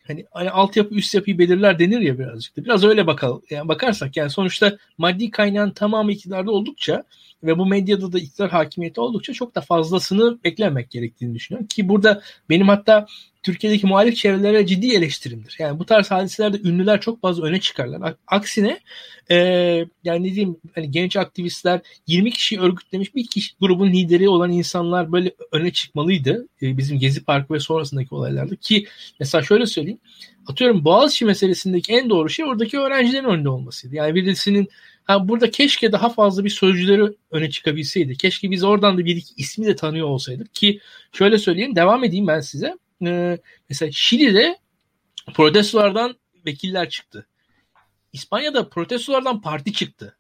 hani, 0.07 0.25
hani 0.31 0.49
altyapı 0.49 0.95
üst 0.95 1.15
yapıyı 1.15 1.39
belirler 1.39 1.79
denir 1.79 1.99
ya 1.99 2.19
birazcık 2.19 2.57
da. 2.57 2.65
Biraz 2.65 2.83
öyle 2.83 3.07
bakalım. 3.07 3.41
Yani 3.49 3.67
bakarsak 3.67 4.17
yani 4.17 4.29
sonuçta 4.29 4.77
maddi 4.97 5.31
kaynağın 5.31 5.71
tamamı 5.71 6.11
iktidarda 6.11 6.51
oldukça 6.51 7.03
ve 7.43 7.57
bu 7.57 7.65
medyada 7.65 8.11
da 8.11 8.19
iktidar 8.19 8.49
hakimiyeti 8.49 9.01
oldukça 9.01 9.33
çok 9.33 9.55
da 9.55 9.61
fazlasını 9.61 10.43
beklemek 10.43 10.91
gerektiğini 10.91 11.35
düşünüyorum. 11.35 11.67
Ki 11.67 11.89
burada 11.89 12.21
benim 12.49 12.67
hatta 12.67 13.07
Türkiye'deki 13.43 13.87
muhalif 13.87 14.15
çevrelere 14.15 14.65
ciddi 14.65 14.95
eleştirimdir. 14.95 15.55
Yani 15.59 15.79
bu 15.79 15.85
tarz 15.85 16.11
hadiselerde 16.11 16.57
ünlüler 16.69 17.01
çok 17.01 17.21
fazla 17.21 17.45
öne 17.45 17.59
çıkarlar. 17.59 18.15
Aksine 18.27 18.79
e, 19.31 19.35
yani 20.03 20.27
ne 20.27 20.35
diyeyim 20.35 20.57
hani 20.75 20.91
genç 20.91 21.17
aktivistler 21.17 21.81
20 22.07 22.31
kişi 22.31 22.59
örgütlemiş 22.59 23.15
bir 23.15 23.27
kişi 23.27 23.55
grubun 23.61 23.91
lideri 23.91 24.29
olan 24.29 24.51
insanlar 24.51 25.11
böyle 25.11 25.31
öne 25.51 25.71
çıkmalıydı. 25.71 26.47
E, 26.61 26.77
bizim 26.77 26.99
Gezi 26.99 27.23
Parkı 27.23 27.53
ve 27.53 27.59
sonrasındaki 27.59 28.15
olaylarda 28.15 28.55
ki 28.55 28.85
mesela 29.19 29.43
şöyle 29.43 29.65
söyleyeyim. 29.65 29.99
Atıyorum 30.47 30.85
Boğaziçi 30.85 31.25
meselesindeki 31.25 31.93
en 31.93 32.09
doğru 32.09 32.29
şey 32.29 32.45
oradaki 32.45 32.79
öğrencilerin 32.79 33.25
önünde 33.25 33.49
olmasıydı. 33.49 33.95
Yani 33.95 34.15
birisinin 34.15 34.69
ha, 35.09 35.27
burada 35.27 35.51
keşke 35.51 35.91
daha 35.91 36.09
fazla 36.09 36.45
bir 36.45 36.49
sözcüleri 36.49 37.03
öne 37.31 37.49
çıkabilseydi. 37.49 38.17
Keşke 38.17 38.51
biz 38.51 38.63
oradan 38.63 38.97
da 38.97 39.05
bir 39.05 39.15
iki 39.15 39.33
ismi 39.37 39.65
de 39.65 39.75
tanıyor 39.75 40.07
olsaydık 40.07 40.53
ki 40.53 40.79
şöyle 41.13 41.37
söyleyeyim 41.37 41.75
devam 41.75 42.03
edeyim 42.03 42.27
ben 42.27 42.39
size 42.39 42.77
e, 43.05 43.37
mesela 43.69 43.91
Şili'de 43.91 44.57
protestolardan 45.33 46.15
vekiller 46.45 46.89
çıktı. 46.89 47.27
İspanya'da 48.13 48.69
protestolardan 48.69 49.41
parti 49.41 49.73
çıktı. 49.73 50.17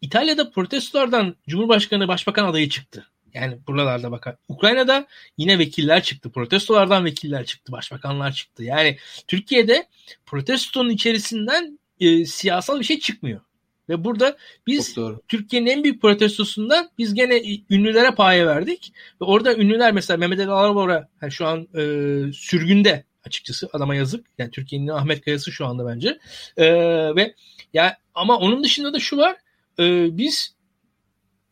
İtalya'da 0.00 0.50
protestolardan 0.50 1.36
Cumhurbaşkanı 1.48 2.08
Başbakan 2.08 2.44
adayı 2.44 2.68
çıktı. 2.68 3.06
Yani 3.34 3.58
buralarda 3.66 4.10
bakar. 4.10 4.36
Ukrayna'da 4.48 5.06
yine 5.38 5.58
vekiller 5.58 6.02
çıktı. 6.02 6.30
Protestolardan 6.30 7.04
vekiller 7.04 7.46
çıktı. 7.46 7.72
Başbakanlar 7.72 8.32
çıktı. 8.32 8.64
Yani 8.64 8.98
Türkiye'de 9.28 9.88
protestonun 10.26 10.90
içerisinden 10.90 11.78
e, 12.00 12.24
siyasal 12.24 12.80
bir 12.80 12.84
şey 12.84 12.98
çıkmıyor. 12.98 13.40
Ve 13.88 14.04
burada 14.04 14.36
biz 14.66 14.96
Türkiye'nin 15.28 15.66
en 15.66 15.84
büyük 15.84 16.02
protestosundan 16.02 16.90
biz 16.98 17.14
gene 17.14 17.42
ünlülere 17.70 18.10
paye 18.10 18.46
verdik. 18.46 18.92
Ve 19.20 19.24
orada 19.24 19.54
ünlüler 19.56 19.92
mesela 19.92 20.16
Mehmet 20.16 20.40
Ali 20.40 20.50
Alabora 20.50 21.08
yani 21.22 21.32
şu 21.32 21.46
an 21.46 21.68
e, 21.74 21.82
sürgünde 22.32 23.04
açıkçası 23.24 23.68
adama 23.72 23.94
yazık. 23.94 24.26
Yani 24.38 24.50
Türkiye'nin 24.50 24.88
Ahmet 24.88 25.24
Kayası 25.24 25.52
şu 25.52 25.66
anda 25.66 25.86
bence. 25.86 26.18
E, 26.56 26.66
ve 27.16 27.34
ya 27.72 27.96
ama 28.14 28.38
onun 28.38 28.64
dışında 28.64 28.92
da 28.92 28.98
şu 28.98 29.16
var. 29.16 29.36
E, 29.78 30.16
biz 30.18 30.55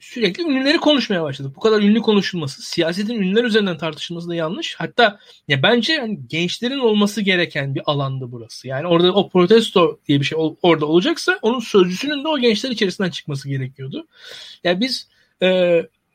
sürekli 0.04 0.42
ünlüleri 0.42 0.78
konuşmaya 0.78 1.22
başladık. 1.22 1.56
Bu 1.56 1.60
kadar 1.60 1.82
ünlü 1.82 2.02
konuşulması, 2.02 2.62
siyasetin 2.62 3.14
ünlüler 3.14 3.44
üzerinden 3.44 3.78
tartışılması 3.78 4.28
da 4.28 4.34
yanlış. 4.34 4.74
Hatta 4.74 5.18
ya 5.48 5.62
bence 5.62 5.98
hani 5.98 6.18
gençlerin 6.28 6.78
olması 6.78 7.22
gereken 7.22 7.74
bir 7.74 7.82
alandı 7.86 8.24
burası. 8.28 8.68
Yani 8.68 8.86
orada 8.86 9.12
o 9.12 9.28
protesto 9.28 9.98
diye 10.08 10.20
bir 10.20 10.24
şey 10.24 10.38
orada 10.62 10.86
olacaksa 10.86 11.38
onun 11.42 11.60
sözcüsünün 11.60 12.24
de 12.24 12.28
o 12.28 12.38
gençler 12.38 12.70
içerisinden 12.70 13.10
çıkması 13.10 13.48
gerekiyordu. 13.48 13.96
Ya 13.96 14.70
yani 14.70 14.80
biz 14.80 15.08
e, 15.42 15.46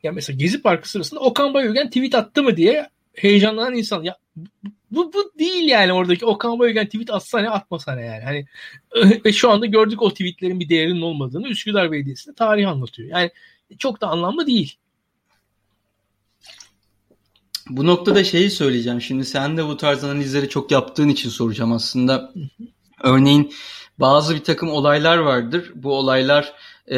ya 0.02 0.12
mesela 0.12 0.36
Gezi 0.36 0.62
Parkı 0.62 0.90
sırasında 0.90 1.20
Okan 1.20 1.54
Bayülgen 1.54 1.86
tweet 1.86 2.14
attı 2.14 2.42
mı 2.42 2.56
diye 2.56 2.88
heyecanlanan 3.14 3.74
insan. 3.74 4.02
Ya 4.02 4.16
bu, 4.90 5.12
bu 5.12 5.32
değil 5.38 5.68
yani 5.68 5.92
oradaki 5.92 6.26
Okan 6.26 6.58
Bayülgen 6.58 6.86
tweet 6.86 7.10
atsa 7.10 7.40
ne 7.40 7.50
atmasa 7.50 7.94
ne 7.94 8.02
yani. 8.02 8.24
Hani 8.24 8.46
ve 9.24 9.32
şu 9.32 9.50
anda 9.50 9.66
gördük 9.66 10.02
o 10.02 10.10
tweetlerin 10.10 10.60
bir 10.60 10.68
değerinin 10.68 11.02
olmadığını 11.02 11.48
Üsküdar 11.48 11.92
Belediyesi'nde 11.92 12.34
tarih 12.34 12.68
anlatıyor. 12.68 13.08
Yani 13.08 13.30
çok 13.78 14.00
da 14.00 14.06
anlamlı 14.06 14.46
değil. 14.46 14.76
Bu 17.68 17.86
noktada 17.86 18.24
şeyi 18.24 18.50
söyleyeceğim. 18.50 19.00
Şimdi 19.00 19.24
sen 19.24 19.56
de 19.56 19.66
bu 19.66 19.76
tarz 19.76 20.04
analizleri 20.04 20.48
çok 20.48 20.70
yaptığın 20.70 21.08
için 21.08 21.30
soracağım 21.30 21.72
aslında. 21.72 22.32
Örneğin 23.02 23.52
bazı 23.98 24.34
bir 24.34 24.44
takım 24.44 24.70
olaylar 24.70 25.18
vardır. 25.18 25.72
Bu 25.74 25.94
olaylar 25.94 26.54
e, 26.90 26.96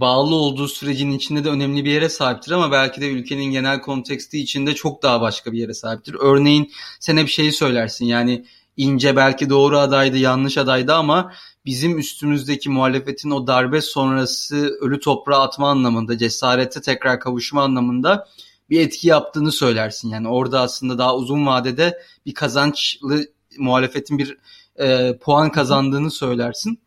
bağlı 0.00 0.34
olduğu 0.34 0.68
sürecin 0.68 1.10
içinde 1.10 1.44
de 1.44 1.48
önemli 1.48 1.84
bir 1.84 1.90
yere 1.90 2.08
sahiptir 2.08 2.52
ama 2.52 2.72
belki 2.72 3.00
de 3.00 3.10
ülkenin 3.10 3.50
genel 3.50 3.80
konteksti 3.80 4.40
içinde 4.40 4.74
çok 4.74 5.02
daha 5.02 5.20
başka 5.20 5.52
bir 5.52 5.58
yere 5.58 5.74
sahiptir. 5.74 6.16
Örneğin 6.20 6.72
sen 7.00 7.16
hep 7.16 7.28
şeyi 7.28 7.52
söylersin 7.52 8.06
yani 8.06 8.44
İnce 8.78 9.16
belki 9.16 9.50
doğru 9.50 9.78
adaydı, 9.78 10.16
yanlış 10.18 10.58
adaydı 10.58 10.94
ama 10.94 11.32
bizim 11.66 11.98
üstümüzdeki 11.98 12.70
muhalefetin 12.70 13.30
o 13.30 13.46
darbe 13.46 13.80
sonrası 13.80 14.78
ölü 14.80 15.00
toprağa 15.00 15.40
atma 15.40 15.70
anlamında, 15.70 16.18
cesarete 16.18 16.80
tekrar 16.80 17.20
kavuşma 17.20 17.62
anlamında 17.62 18.28
bir 18.70 18.80
etki 18.80 19.08
yaptığını 19.08 19.52
söylersin. 19.52 20.10
Yani 20.10 20.28
orada 20.28 20.60
aslında 20.60 20.98
daha 20.98 21.16
uzun 21.16 21.46
vadede 21.46 21.98
bir 22.26 22.34
kazançlı 22.34 23.26
muhalefetin 23.58 24.18
bir 24.18 24.38
e, 24.76 25.18
puan 25.18 25.52
kazandığını 25.52 26.10
söylersin. 26.10 26.80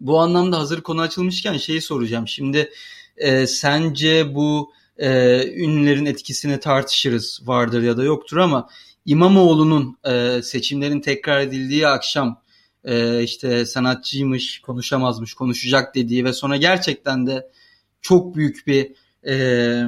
Bu 0.00 0.20
anlamda 0.20 0.58
hazır 0.58 0.80
konu 0.80 1.00
açılmışken 1.00 1.56
şeyi 1.56 1.82
soracağım. 1.82 2.28
Şimdi 2.28 2.70
e, 3.16 3.46
sence 3.46 4.34
bu 4.34 4.72
e, 4.98 5.08
ünlülerin 5.62 6.06
etkisini 6.06 6.60
tartışırız 6.60 7.40
vardır 7.44 7.82
ya 7.82 7.96
da 7.96 8.04
yoktur 8.04 8.36
ama 8.36 8.68
İmamoğlu'nun 9.06 9.98
e, 10.04 10.42
seçimlerin 10.42 11.00
tekrar 11.00 11.40
edildiği 11.40 11.88
akşam 11.88 12.42
e, 12.84 13.22
işte 13.22 13.66
sanatçıymış, 13.66 14.60
konuşamazmış, 14.60 15.34
konuşacak 15.34 15.94
dediği 15.94 16.24
ve 16.24 16.32
sonra 16.32 16.56
gerçekten 16.56 17.26
de 17.26 17.50
çok 18.00 18.34
büyük 18.34 18.66
bir 18.66 18.92
e, 19.26 19.84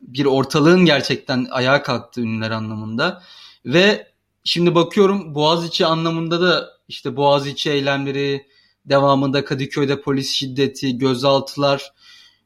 bir 0.00 0.24
ortalığın 0.24 0.84
gerçekten 0.84 1.46
ayağa 1.50 1.82
kalktığı 1.82 2.20
ünlüler 2.20 2.50
anlamında 2.50 3.22
ve 3.66 4.06
şimdi 4.44 4.74
bakıyorum 4.74 5.34
Boğaziçi 5.34 5.86
anlamında 5.86 6.40
da 6.40 6.68
işte 6.88 7.16
Boğaziçi 7.16 7.70
eylemleri 7.70 8.46
devamında 8.86 9.44
Kadıköy'de 9.44 10.00
polis 10.00 10.32
şiddeti, 10.32 10.98
gözaltılar 10.98 11.92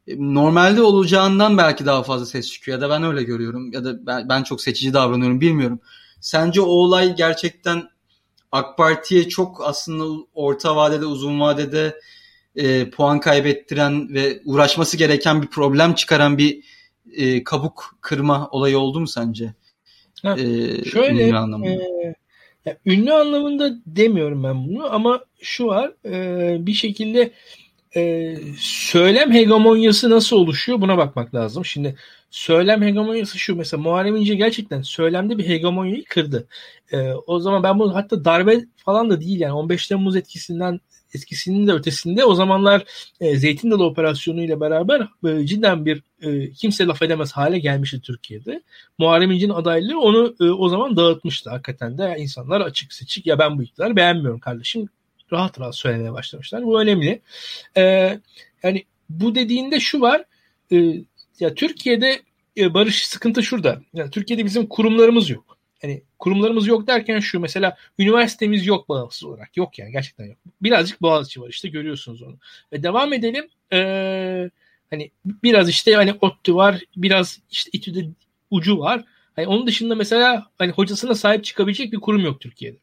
normalde 0.09 0.83
olacağından 0.83 1.59
belki 1.59 1.87
daha 1.87 2.03
fazla 2.03 2.27
ses 2.27 2.53
çıkıyor 2.53 2.79
ya 2.79 2.83
da 2.83 2.91
ben 2.91 3.03
öyle 3.03 3.23
görüyorum 3.23 3.73
ya 3.73 3.85
da 3.85 4.07
ben, 4.07 4.29
ben 4.29 4.43
çok 4.43 4.61
seçici 4.61 4.93
davranıyorum 4.93 5.41
bilmiyorum. 5.41 5.81
Sence 6.21 6.61
o 6.61 6.67
olay 6.67 7.17
gerçekten 7.17 7.89
AK 8.53 8.77
Parti'ye 8.77 9.29
çok 9.29 9.67
aslında 9.67 10.25
orta 10.35 10.77
vadede 10.77 11.07
uzun 11.07 11.41
vadede 11.41 12.01
e, 12.57 12.91
puan 12.91 13.21
kaybettiren 13.21 14.15
ve 14.15 14.41
uğraşması 14.45 14.97
gereken 14.97 15.43
bir 15.43 15.47
problem 15.47 15.95
çıkaran 15.95 16.39
bir 16.39 16.65
e, 17.13 17.45
kabuk 17.45 17.97
kırma 18.01 18.49
olayı 18.51 18.79
oldu 18.79 19.01
mu 19.01 19.09
sence? 19.09 19.55
Ha, 20.23 20.37
ee, 20.39 20.85
şöyle 20.85 21.29
ünlü 21.29 21.37
anlamında. 21.37 21.83
E, 21.83 22.15
ya, 22.65 22.77
ünlü 22.87 23.13
anlamında 23.13 23.75
demiyorum 23.87 24.45
ben 24.45 24.69
bunu 24.69 24.95
ama 24.95 25.25
şu 25.41 25.67
var 25.67 25.93
e, 26.05 26.67
bir 26.67 26.73
şekilde 26.73 27.33
e, 27.97 28.35
söylem 28.59 29.33
hegemonyası 29.33 30.11
nasıl 30.11 30.37
oluşuyor 30.37 30.81
buna 30.81 30.99
bakmak 30.99 31.35
lazım. 31.35 31.65
Şimdi 31.65 31.97
söylem 32.31 32.83
hegemonyası 32.83 33.39
şu 33.39 33.57
mesela 33.57 33.83
Muharrem 33.83 34.17
İnce 34.17 34.35
gerçekten 34.35 34.83
söylemde 34.83 35.39
bir 35.39 35.49
hegemonyayı 35.49 36.05
kırdı. 36.05 36.49
E, 36.93 37.13
o 37.27 37.41
zaman 37.41 37.63
ben 37.63 37.79
bunu 37.79 37.95
hatta 37.95 38.25
darbe 38.25 38.61
falan 38.77 39.11
da 39.11 39.21
değil 39.21 39.41
yani 39.41 39.53
15 39.53 39.87
Temmuz 39.87 40.17
etkisinden 40.17 40.81
etkisinin 41.15 41.67
de 41.67 41.73
ötesinde 41.73 42.25
o 42.25 42.35
zamanlar 42.35 42.85
e, 43.21 43.37
Zeytin 43.37 43.71
Dalı 43.71 43.85
operasyonu 43.85 44.43
ile 44.43 44.61
beraber 44.61 45.09
e, 45.27 45.47
cidden 45.47 45.87
bir 45.87 46.03
e, 46.23 46.53
kimse 46.53 46.87
laf 46.87 47.03
edemez 47.03 47.33
hale 47.33 47.59
gelmişti 47.59 48.01
Türkiye'de. 48.01 48.63
Muharrem 48.99 49.31
İnce'nin 49.31 49.53
adaylığı 49.53 50.01
onu 50.01 50.35
e, 50.41 50.45
o 50.45 50.69
zaman 50.69 50.97
dağıtmıştı 50.97 51.51
hakikaten 51.51 51.99
de. 51.99 52.17
insanlar 52.19 52.61
açık 52.61 52.93
seçik 52.93 53.27
ya 53.27 53.39
ben 53.39 53.59
bu 53.59 53.63
iktidarı 53.63 53.97
beğenmiyorum 53.97 54.41
kardeşim 54.41 54.89
rahat 55.33 55.61
rahat 55.61 55.77
söylemeye 55.77 56.13
başlamışlar. 56.13 56.63
Bu 56.63 56.81
önemli. 56.81 57.21
E, 57.77 57.83
yani 58.63 58.85
bu 59.09 59.35
dediğinde 59.35 59.81
şu 59.81 60.01
var 60.01 60.25
e, 60.73 60.77
ya 61.41 61.55
Türkiye'de 61.55 62.23
e, 62.57 62.75
barış 62.75 63.07
sıkıntı 63.07 63.43
şurada. 63.43 63.83
Yani 63.95 64.11
Türkiye'de 64.11 64.45
bizim 64.45 64.67
kurumlarımız 64.67 65.31
yok. 65.31 65.59
Hani 65.83 66.03
kurumlarımız 66.19 66.67
yok 66.67 66.87
derken 66.87 67.21
şu 67.21 67.41
mesela 67.41 67.77
üniversitemiz 67.99 68.67
yok 68.67 68.89
bağımsız 68.89 69.25
olarak. 69.25 69.57
Yok 69.57 69.79
yani 69.79 69.93
gerçekten 69.93 70.25
yok. 70.25 70.37
Birazcık 70.63 71.03
Boğaziçi 71.03 71.41
var 71.41 71.49
işte 71.49 71.69
görüyorsunuz 71.69 72.23
onu. 72.23 72.39
Ve 72.73 72.83
devam 72.83 73.13
edelim. 73.13 73.49
Ee, 73.73 74.51
hani 74.91 75.11
biraz 75.25 75.69
işte 75.69 75.95
hani 75.95 76.15
ODTÜ 76.21 76.55
var. 76.55 76.81
Biraz 76.97 77.41
işte 77.51 77.71
İTÜ'de 77.73 78.09
ucu 78.51 78.79
var. 78.79 79.05
Hani 79.37 79.47
onun 79.47 79.67
dışında 79.67 79.95
mesela 79.95 80.47
hani 80.59 80.73
hocasına 80.73 81.15
sahip 81.15 81.45
çıkabilecek 81.45 81.93
bir 81.93 82.01
kurum 82.01 82.21
yok 82.25 82.41
Türkiye'de. 82.41 82.77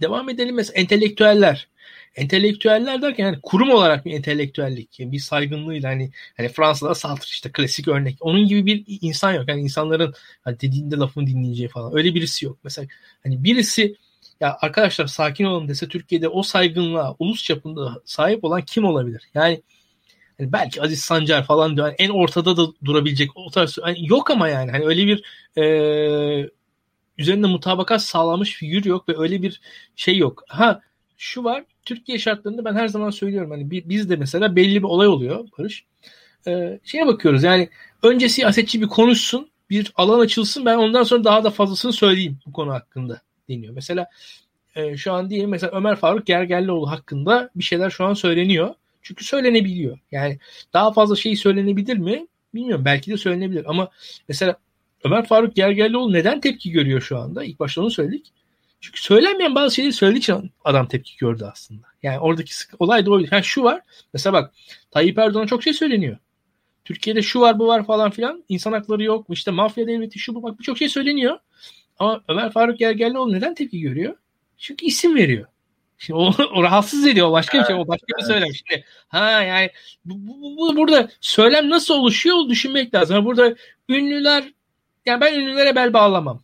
Devam 0.00 0.28
edelim 0.28 0.54
mesela 0.54 0.80
entelektüeller. 0.80 1.68
Entelektüeller 2.16 3.02
derken 3.02 3.24
yani 3.24 3.38
kurum 3.42 3.70
olarak 3.70 4.04
bir 4.04 4.12
entelektüellik, 4.12 5.00
yani 5.00 5.12
bir 5.12 5.18
saygınlığıyla 5.18 5.90
hani 5.90 6.10
hani 6.36 6.48
Fransa'da 6.48 6.94
Sartre 6.94 7.24
işte 7.30 7.52
klasik 7.52 7.88
örnek. 7.88 8.16
Onun 8.20 8.46
gibi 8.48 8.66
bir 8.66 8.98
insan 9.00 9.32
yok. 9.32 9.48
Yani 9.48 9.60
insanların 9.60 10.14
hani 10.44 10.60
dediğinde 10.60 10.96
lafını 10.96 11.26
dinleyeceği 11.26 11.68
falan. 11.68 11.96
Öyle 11.96 12.14
birisi 12.14 12.44
yok. 12.44 12.58
Mesela 12.64 12.88
hani 13.22 13.44
birisi 13.44 13.96
ya 14.40 14.56
arkadaşlar 14.60 15.06
sakin 15.06 15.44
olun 15.44 15.68
dese 15.68 15.88
Türkiye'de 15.88 16.28
o 16.28 16.42
saygınlığa 16.42 17.16
ulus 17.18 17.44
çapında 17.44 18.02
sahip 18.04 18.44
olan 18.44 18.62
kim 18.62 18.84
olabilir? 18.84 19.22
Yani 19.34 19.62
hani 20.38 20.52
belki 20.52 20.82
Aziz 20.82 21.00
Sancar 21.00 21.46
falan 21.46 21.76
diyor. 21.76 21.86
Yani 21.86 21.96
en 21.98 22.10
ortada 22.10 22.56
da 22.56 22.66
durabilecek 22.84 23.30
o 23.34 23.50
tarz 23.50 23.78
hani 23.82 24.08
yok 24.08 24.30
ama 24.30 24.48
yani 24.48 24.70
hani 24.70 24.84
öyle 24.84 25.06
bir 25.06 25.24
e, 25.62 26.50
üzerinde 27.18 27.46
mutabakat 27.46 28.02
sağlamış 28.02 28.52
figür 28.54 28.84
yok 28.84 29.08
ve 29.08 29.18
öyle 29.18 29.42
bir 29.42 29.60
şey 29.96 30.16
yok. 30.16 30.44
Ha 30.48 30.80
şu 31.16 31.44
var 31.44 31.64
Türkiye 31.84 32.18
şartlarında 32.18 32.64
ben 32.64 32.74
her 32.74 32.88
zaman 32.88 33.10
söylüyorum 33.10 33.50
hani 33.50 33.70
biz 33.70 34.10
de 34.10 34.16
mesela 34.16 34.56
belli 34.56 34.76
bir 34.76 34.88
olay 34.88 35.08
oluyor 35.08 35.48
Barış. 35.58 35.84
Ee, 36.46 36.80
şeye 36.84 37.06
bakıyoruz 37.06 37.42
yani 37.42 37.68
önce 38.02 38.28
siyasetçi 38.28 38.80
bir 38.80 38.88
konuşsun 38.88 39.50
bir 39.70 39.92
alan 39.94 40.20
açılsın 40.20 40.64
ben 40.64 40.78
ondan 40.78 41.02
sonra 41.02 41.24
daha 41.24 41.44
da 41.44 41.50
fazlasını 41.50 41.92
söyleyeyim 41.92 42.38
bu 42.46 42.52
konu 42.52 42.72
hakkında 42.72 43.20
deniyor. 43.48 43.74
Mesela 43.74 44.06
e, 44.74 44.96
şu 44.96 45.12
an 45.12 45.30
diyelim 45.30 45.50
mesela 45.50 45.72
Ömer 45.76 45.96
Faruk 45.96 46.26
Gergerlioğlu 46.26 46.90
hakkında 46.90 47.50
bir 47.56 47.64
şeyler 47.64 47.90
şu 47.90 48.04
an 48.04 48.14
söyleniyor. 48.14 48.74
Çünkü 49.02 49.24
söylenebiliyor. 49.24 49.98
Yani 50.10 50.38
daha 50.72 50.92
fazla 50.92 51.16
şey 51.16 51.36
söylenebilir 51.36 51.96
mi? 51.96 52.26
Bilmiyorum. 52.54 52.84
Belki 52.84 53.10
de 53.10 53.16
söylenebilir. 53.16 53.70
Ama 53.70 53.90
mesela 54.28 54.56
Ömer 55.04 55.26
Faruk 55.26 55.56
Gergerlioğlu 55.56 56.12
neden 56.12 56.40
tepki 56.40 56.70
görüyor 56.70 57.00
şu 57.00 57.18
anda? 57.18 57.44
İlk 57.44 57.60
başta 57.60 57.80
onu 57.80 57.90
söyledik. 57.90 58.32
Çünkü 58.80 59.02
söylenmeyen 59.02 59.54
bazı 59.54 59.74
şeyleri 59.74 59.92
söylediği 59.92 60.20
için 60.20 60.50
adam 60.64 60.88
tepki 60.88 61.16
gördü 61.16 61.48
aslında. 61.52 61.86
Yani 62.02 62.18
oradaki 62.18 62.56
sık, 62.56 62.80
olay 62.80 63.06
da 63.06 63.10
oydu. 63.10 63.28
Yani 63.32 63.44
şu 63.44 63.62
var. 63.62 63.80
Mesela 64.12 64.32
bak 64.32 64.52
Tayyip 64.90 65.18
Erdoğan 65.18 65.46
çok 65.46 65.62
şey 65.62 65.72
söyleniyor. 65.72 66.16
Türkiye'de 66.84 67.22
şu 67.22 67.40
var 67.40 67.58
bu 67.58 67.66
var 67.66 67.86
falan 67.86 68.10
filan. 68.10 68.44
İnsan 68.48 68.72
hakları 68.72 69.02
yok. 69.02 69.26
İşte 69.30 69.50
mafya 69.50 69.86
devleti 69.86 70.18
şu 70.18 70.34
bu 70.34 70.42
bak 70.42 70.58
birçok 70.58 70.78
şey 70.78 70.88
söyleniyor. 70.88 71.38
Ama 71.98 72.22
Ömer 72.28 72.52
Faruk 72.52 72.78
Gergerlioğlu 72.78 73.32
neden 73.32 73.54
tepki 73.54 73.80
görüyor? 73.80 74.16
Çünkü 74.58 74.86
isim 74.86 75.16
veriyor. 75.16 75.46
Şimdi 75.98 76.18
o, 76.18 76.32
o 76.54 76.62
rahatsız 76.62 77.06
ediyor. 77.06 77.28
O 77.28 77.32
başka 77.32 77.60
bir 77.60 77.64
şey. 77.64 77.76
O 77.76 77.88
başka 77.88 78.06
bir 78.18 78.22
söylem. 78.22 78.54
Şimdi 78.54 78.84
ha 79.08 79.42
yani 79.42 79.70
bu, 80.04 80.14
bu, 80.28 80.56
bu, 80.56 80.76
burada 80.76 81.08
söylem 81.20 81.70
nasıl 81.70 81.94
oluşuyor 81.94 82.48
düşünmek 82.48 82.94
lazım. 82.94 83.24
Burada 83.24 83.54
ünlüler 83.88 84.44
yani 85.06 85.20
ben 85.20 85.40
ünlülere 85.40 85.76
bel 85.76 85.92
bağlamam. 85.92 86.42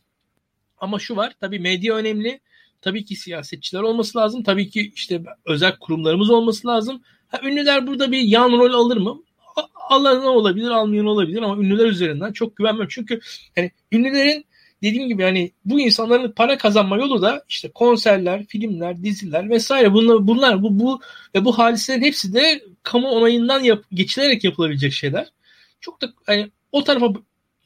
Ama 0.79 0.99
şu 0.99 1.17
var 1.17 1.33
tabii 1.41 1.59
medya 1.59 1.95
önemli. 1.95 2.41
Tabii 2.83 3.05
ki 3.05 3.17
siyasetçiler 3.17 3.81
olması 3.81 4.19
lazım. 4.19 4.43
Tabii 4.43 4.71
ki 4.71 4.93
işte 4.95 5.23
özel 5.45 5.79
kurumlarımız 5.79 6.31
olması 6.31 6.69
lazım. 6.69 7.03
Ha, 7.29 7.41
ünlüler 7.45 7.87
burada 7.87 8.13
bir 8.13 8.21
yan 8.21 8.51
rol 8.51 8.73
alır 8.73 8.97
mı? 8.97 9.23
Alan 9.89 10.25
olabilir, 10.25 10.69
almayan 10.69 11.07
olabilir 11.07 11.43
ama 11.43 11.63
ünlüler 11.63 11.87
üzerinden 11.87 12.33
çok 12.33 12.57
güvenmem. 12.57 12.87
Çünkü 12.91 13.21
hani 13.57 13.71
ünlülerin 13.93 14.45
dediğim 14.83 15.09
gibi 15.09 15.23
hani 15.23 15.53
bu 15.65 15.81
insanların 15.81 16.33
para 16.33 16.59
kazanma 16.59 16.97
yolu 16.97 17.23
da 17.23 17.45
işte 17.49 17.71
konserler, 17.71 18.47
filmler, 18.47 19.03
diziler 19.03 19.51
vesaire 19.51 19.93
bunlar 19.93 20.27
bunlar 20.27 20.63
bu 20.63 20.79
bu 20.79 21.01
ve 21.35 21.45
bu 21.45 21.59
hadiselerin 21.59 22.03
hepsi 22.03 22.35
de 22.35 22.63
kamu 22.83 23.09
onayından 23.09 23.61
yap, 23.61 23.85
geçilerek 23.93 24.45
yapılabilecek 24.45 24.93
şeyler. 24.93 25.29
Çok 25.81 26.03
da 26.03 26.13
hani 26.27 26.51
o 26.73 26.85
tarafa 26.85 27.13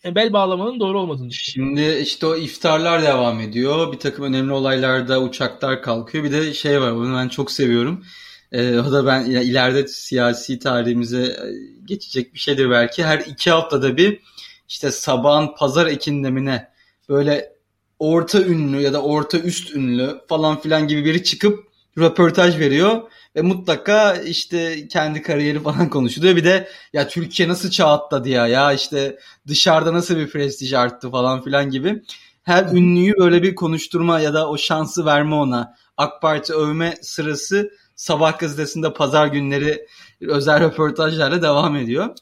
bel 0.05 0.33
bağlamanın 0.33 0.81
doğru 0.81 1.01
olmadığını 1.01 1.31
düşünüyorum. 1.31 1.77
Şimdi 1.77 1.99
işte 1.99 2.27
o 2.27 2.37
iftarlar 2.37 3.03
devam 3.03 3.41
ediyor. 3.41 3.93
Bir 3.93 3.99
takım 3.99 4.24
önemli 4.24 4.53
olaylarda 4.53 5.23
uçaklar 5.23 5.83
kalkıyor. 5.83 6.24
Bir 6.24 6.33
de 6.33 6.55
şey 6.55 6.81
var 6.81 6.95
bunu 6.95 7.16
ben 7.16 7.29
çok 7.29 7.51
seviyorum. 7.51 8.05
Ee, 8.53 8.79
o 8.79 8.93
da 8.93 9.07
ben 9.07 9.20
yani 9.20 9.45
ileride 9.45 9.89
siyasi 9.89 10.59
tarihimize 10.59 11.23
e, 11.23 11.47
geçecek 11.85 12.35
bir 12.35 12.39
şeydir 12.39 12.70
belki. 12.70 13.05
Her 13.05 13.19
iki 13.19 13.51
haftada 13.51 13.97
bir 13.97 14.20
işte 14.69 14.91
sabahın 14.91 15.55
pazar 15.59 15.87
ekindemine 15.87 16.69
böyle 17.09 17.53
orta 17.99 18.43
ünlü 18.43 18.81
ya 18.81 18.93
da 18.93 19.03
orta 19.03 19.39
üst 19.39 19.70
ünlü 19.77 20.20
falan 20.29 20.61
filan 20.61 20.89
gibi 20.89 21.05
biri 21.05 21.24
çıkıp 21.24 21.73
röportaj 21.99 22.59
veriyor 22.59 23.03
ve 23.37 23.43
mutlaka 23.43 24.15
işte 24.15 24.89
kendi 24.89 25.23
kariyeri 25.23 25.63
falan 25.63 25.91
konuşuluyor. 25.91 26.37
Bir 26.37 26.45
de 26.45 26.69
ya 26.93 27.09
Türkiye 27.09 27.49
nasıl 27.49 27.71
çağ 27.71 27.87
atladı 27.87 28.29
ya 28.29 28.47
ya 28.47 28.73
işte 28.73 29.19
dışarıda 29.47 29.93
nasıl 29.93 30.17
bir 30.17 30.31
prestij 30.31 30.73
arttı 30.73 31.11
falan 31.11 31.43
filan 31.45 31.71
gibi. 31.71 32.03
Her 32.43 32.65
ünlüyü 32.65 33.15
böyle 33.19 33.43
bir 33.43 33.55
konuşturma 33.55 34.21
ya 34.21 34.35
da 34.35 34.49
o 34.49 34.59
şansı 34.59 35.07
verme 35.07 35.35
ona. 35.35 35.75
AK 35.97 36.23
Parti 36.23 36.55
övme 36.55 36.95
sırası 37.03 37.71
Sabah 37.95 38.39
gazetesinde 38.39 38.93
pazar 38.93 39.27
günleri 39.27 39.87
özel 40.21 40.61
röportajlarla 40.61 41.43
devam 41.43 41.77
ediyor. 41.77 42.15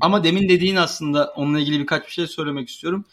Ama 0.00 0.24
demin 0.24 0.48
dediğin 0.48 0.76
aslında 0.76 1.32
onunla 1.36 1.60
ilgili 1.60 1.80
birkaç 1.80 2.06
bir 2.06 2.12
şey 2.12 2.26
söylemek 2.26 2.68
istiyorum. 2.68 3.04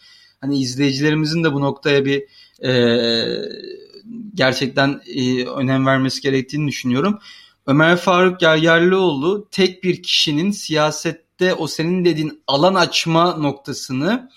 Hani 0.42 0.60
izleyicilerimizin 0.60 1.44
de 1.44 1.54
bu 1.54 1.62
noktaya 1.62 2.06
bir 2.06 2.24
e, 2.64 2.72
gerçekten 4.34 5.02
e, 5.16 5.46
önem 5.46 5.86
vermesi 5.86 6.22
gerektiğini 6.22 6.68
düşünüyorum. 6.68 7.20
Ömer 7.68 7.98
Faruk 7.98 8.40
Gergerlioğlu 8.40 9.48
tek 9.52 9.84
bir 9.84 10.04
kişinin 10.04 10.52
siyasette 10.52 11.54
o 11.54 11.68
senin 11.68 12.06
dediğin 12.06 12.44
alan 12.48 12.76
açma 12.76 13.38
noktasını 13.38 14.30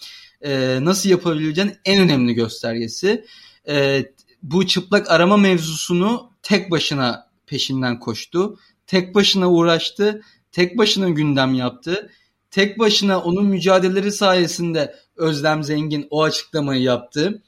e, 0.43 0.79
nasıl 0.83 1.11
yapabileceğin 1.11 1.73
en 1.85 2.01
önemli 2.01 2.35
göstergesi. 2.35 3.25
E, 3.69 4.05
bu 4.43 4.67
çıplak 4.67 5.11
arama 5.11 5.37
mevzusunu 5.37 6.31
tek 6.43 6.71
başına 6.71 7.31
peşinden 7.47 8.01
koştu. 8.01 8.59
Tek 8.87 9.15
başına 9.15 9.51
uğraştı. 9.51 10.23
Tek 10.53 10.79
başına 10.79 11.09
gündem 11.09 11.55
yaptı. 11.55 12.11
tek 12.51 12.79
başına 12.79 13.21
onun 13.21 13.47
mücadeleleri 13.47 14.13
sayesinde 14.13 14.95
Özlem 15.17 15.63
Zengin 15.63 16.07
o 16.11 16.23
açıklamayı 16.23 16.83
yaptı. 16.83 17.43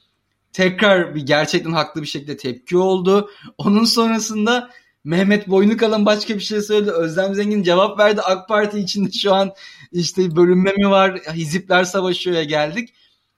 Tekrar 0.53 1.15
bir 1.15 1.25
gerçekten 1.25 1.71
haklı 1.71 2.01
bir 2.01 2.07
şekilde 2.07 2.37
tepki 2.37 2.77
oldu. 2.77 3.29
Onun 3.57 3.83
sonrasında 3.83 4.69
Mehmet 5.03 5.47
Boynukalan 5.47 6.05
başka 6.05 6.35
bir 6.35 6.39
şey 6.39 6.61
söyledi. 6.61 6.91
Özlem 6.91 7.35
Zengin 7.35 7.63
cevap 7.63 7.99
verdi. 7.99 8.21
AK 8.21 8.47
Parti 8.47 8.79
içinde 8.79 9.11
şu 9.11 9.33
an 9.33 9.51
işte 9.91 10.35
bölünme 10.35 10.73
mi 10.77 10.89
var? 10.89 11.17
Hizipler 11.33 11.83
savaşıyor 11.83 12.41
geldik. 12.41 12.93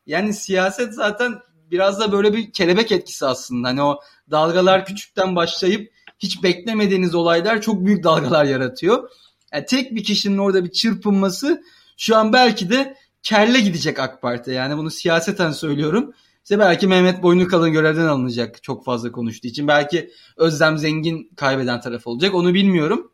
Yani 0.05 0.33
siyaset 0.33 0.93
zaten 0.93 1.39
biraz 1.71 1.99
da 1.99 2.11
böyle 2.11 2.33
bir 2.33 2.51
kelebek 2.51 2.91
etkisi 2.91 3.25
aslında. 3.25 3.67
Hani 3.67 3.81
o 3.81 3.99
dalgalar 4.31 4.85
küçükten 4.85 5.35
başlayıp 5.35 5.91
hiç 6.19 6.43
beklemediğiniz 6.43 7.15
olaylar 7.15 7.61
çok 7.61 7.85
büyük 7.85 8.03
dalgalar 8.03 8.45
yaratıyor. 8.45 9.09
Yani 9.53 9.65
tek 9.65 9.95
bir 9.95 10.03
kişinin 10.03 10.37
orada 10.37 10.65
bir 10.65 10.71
çırpınması 10.71 11.63
şu 11.97 12.15
an 12.15 12.33
belki 12.33 12.69
de 12.69 12.95
kelle 13.23 13.59
gidecek 13.59 13.99
AK 13.99 14.21
Parti. 14.21 14.51
Yani 14.51 14.77
bunu 14.77 14.91
siyaseten 14.91 15.51
söylüyorum. 15.51 16.13
İşte 16.45 16.59
belki 16.59 16.88
Mehmet 16.88 17.23
Boynukalın 17.23 17.72
görevden 17.72 18.05
alınacak 18.05 18.63
çok 18.63 18.85
fazla 18.85 19.11
konuştuğu 19.11 19.47
için. 19.47 19.67
Belki 19.67 20.11
Özlem 20.38 20.77
Zengin 20.77 21.31
kaybeden 21.35 21.81
taraf 21.81 22.07
olacak 22.07 22.35
onu 22.35 22.53
bilmiyorum. 22.53 23.11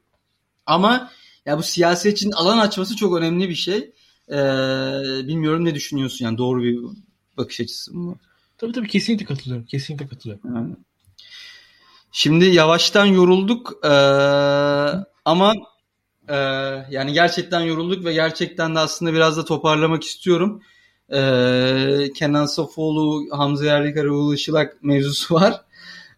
Ama 0.65 1.11
ya 1.45 1.57
bu 1.57 1.63
siyaset 1.63 2.17
için 2.17 2.31
alan 2.31 2.57
açması 2.57 2.95
çok 2.95 3.17
önemli 3.17 3.49
bir 3.49 3.55
şey. 3.55 3.91
Ee, 4.29 4.35
bilmiyorum 5.27 5.65
ne 5.65 5.75
düşünüyorsun 5.75 6.25
yani 6.25 6.37
doğru 6.37 6.63
bir 6.63 6.79
bakış 7.37 7.59
açısı 7.59 7.93
mı? 7.93 8.15
Tabii 8.57 8.71
tabii 8.71 8.87
kesinlikle 8.87 9.25
katılıyorum. 9.25 9.65
Kesinlikle 9.65 10.07
katılıyorum. 10.07 10.55
Yani. 10.55 10.75
Şimdi 12.11 12.45
yavaştan 12.45 13.05
yorulduk 13.05 13.73
ee, 13.85 13.89
ama 15.25 15.53
e, 16.27 16.35
yani 16.89 17.13
gerçekten 17.13 17.61
yorulduk 17.61 18.05
ve 18.05 18.13
gerçekten 18.13 18.75
de 18.75 18.79
aslında 18.79 19.13
biraz 19.13 19.37
da 19.37 19.45
toparlamak 19.45 20.03
istiyorum. 20.03 20.61
Ee, 21.13 22.09
Kenan 22.15 22.45
Sofoğlu, 22.45 23.27
Hamza 23.31 23.65
Yerlikaya, 23.65 24.11
Uğur 24.11 24.33
Işılak 24.33 24.83
mevzusu 24.83 25.35
var. 25.41 25.61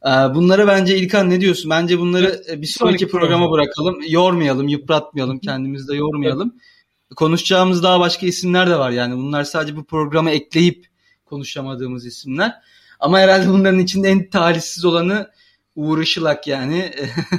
Ee, 0.05 0.09
bunlara 0.09 0.67
bence 0.67 0.97
İlkan 0.97 1.29
ne 1.29 1.41
diyorsun? 1.41 1.69
Bence 1.69 1.99
bunları 1.99 2.43
bir 2.57 2.67
sonraki 2.67 3.07
programa 3.07 3.51
bırakalım. 3.51 3.99
Yormayalım, 4.07 4.67
yıpratmayalım, 4.67 5.39
kendimizi 5.39 5.87
de 5.87 5.95
yormayalım. 5.95 6.55
Konuşacağımız 7.15 7.83
daha 7.83 7.99
başka 7.99 8.25
isimler 8.25 8.69
de 8.69 8.79
var 8.79 8.91
yani. 8.91 9.17
Bunlar 9.17 9.43
sadece 9.43 9.75
bu 9.75 9.83
programa 9.83 10.31
ekleyip 10.31 10.87
konuşamadığımız 11.25 12.05
isimler. 12.05 12.53
Ama 12.99 13.19
herhalde 13.19 13.49
bunların 13.49 13.79
içinde 13.79 14.09
en 14.09 14.29
talihsiz 14.29 14.85
olanı 14.85 15.31
Uğur 15.75 16.01
Işılak 16.01 16.47
yani. 16.47 16.91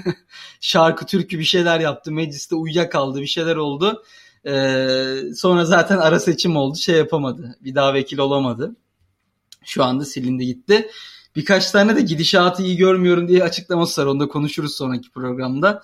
Şarkı 0.61 1.07
türkü 1.07 1.39
bir 1.39 1.45
şeyler 1.45 1.81
yaptı. 1.81 2.13
Mecliste 2.13 2.55
uyuyakaldı 2.55 3.21
bir 3.21 3.27
şeyler 3.27 3.57
oldu. 3.57 4.05
Ee, 4.47 5.17
sonra 5.37 5.65
zaten 5.65 5.99
ara 5.99 6.21
seçim 6.21 6.57
oldu. 6.57 6.77
Şey 6.77 6.97
yapamadı. 6.97 7.57
Bir 7.61 7.75
daha 7.75 7.95
vekil 7.95 8.19
olamadı. 8.19 8.77
Şu 9.65 9.85
anda 9.85 10.05
silindi 10.05 10.47
gitti. 10.47 10.91
Birkaç 11.37 11.71
tane 11.71 11.97
de 11.97 12.01
gidişatı 12.01 12.63
iyi 12.63 12.77
görmüyorum 12.77 13.29
diye 13.29 13.45
açıklaması 13.45 14.03
var. 14.03 14.07
Onu 14.07 14.21
da 14.21 14.29
konuşuruz 14.29 14.75
sonraki 14.75 15.11
programda. 15.11 15.83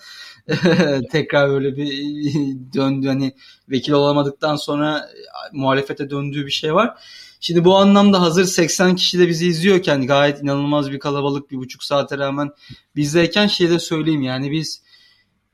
Tekrar 1.12 1.50
böyle 1.50 1.76
bir 1.76 1.92
döndü 2.74 3.08
hani 3.08 3.34
vekil 3.68 3.92
olamadıktan 3.92 4.56
sonra 4.56 5.10
muhalefete 5.52 6.10
döndüğü 6.10 6.46
bir 6.46 6.50
şey 6.50 6.74
var. 6.74 6.94
Şimdi 7.40 7.64
bu 7.64 7.76
anlamda 7.76 8.20
hazır 8.20 8.44
80 8.44 8.96
kişi 8.96 9.18
de 9.18 9.28
bizi 9.28 9.46
izliyorken 9.46 10.06
gayet 10.06 10.42
inanılmaz 10.42 10.90
bir 10.90 10.98
kalabalık 10.98 11.50
bir 11.50 11.56
buçuk 11.56 11.84
saate 11.84 12.18
rağmen 12.18 12.50
bizdeyken 12.96 13.46
şey 13.46 13.70
de 13.70 13.78
söyleyeyim 13.78 14.22
yani 14.22 14.50
biz 14.50 14.82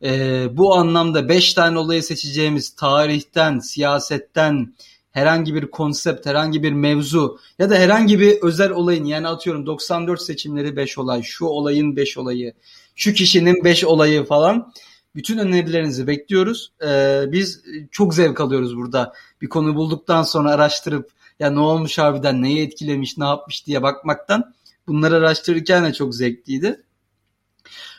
e, 0.02 0.46
bu 0.56 0.74
anlamda 0.74 1.28
5 1.28 1.54
tane 1.54 1.78
olayı 1.78 2.02
seçeceğimiz 2.02 2.70
tarihten, 2.70 3.58
siyasetten, 3.58 4.74
herhangi 5.10 5.54
bir 5.54 5.70
konsept, 5.70 6.26
herhangi 6.26 6.62
bir 6.62 6.72
mevzu 6.72 7.38
ya 7.58 7.70
da 7.70 7.74
herhangi 7.74 8.20
bir 8.20 8.42
özel 8.42 8.70
olayın 8.70 9.04
yani 9.04 9.28
atıyorum 9.28 9.66
94 9.66 10.22
seçimleri 10.22 10.76
5 10.76 10.98
olay, 10.98 11.22
şu 11.22 11.46
olayın 11.46 11.96
5 11.96 12.18
olayı, 12.18 12.52
şu 12.94 13.12
kişinin 13.12 13.64
5 13.64 13.84
olayı 13.84 14.24
falan 14.24 14.72
bütün 15.14 15.38
önerilerinizi 15.38 16.06
bekliyoruz. 16.06 16.72
Ee, 16.84 17.24
biz 17.28 17.62
çok 17.90 18.14
zevk 18.14 18.40
alıyoruz 18.40 18.76
burada. 18.76 19.12
Bir 19.42 19.48
konu 19.48 19.74
bulduktan 19.74 20.22
sonra 20.22 20.50
araştırıp 20.50 21.10
ya 21.40 21.50
ne 21.50 21.60
olmuş 21.60 21.98
harbiden, 21.98 22.42
neyi 22.42 22.66
etkilemiş, 22.66 23.18
ne 23.18 23.24
yapmış 23.24 23.66
diye 23.66 23.82
bakmaktan. 23.82 24.54
Bunları 24.86 25.16
araştırırken 25.16 25.84
de 25.84 25.92
çok 25.92 26.14
zevkliydi. 26.14 26.82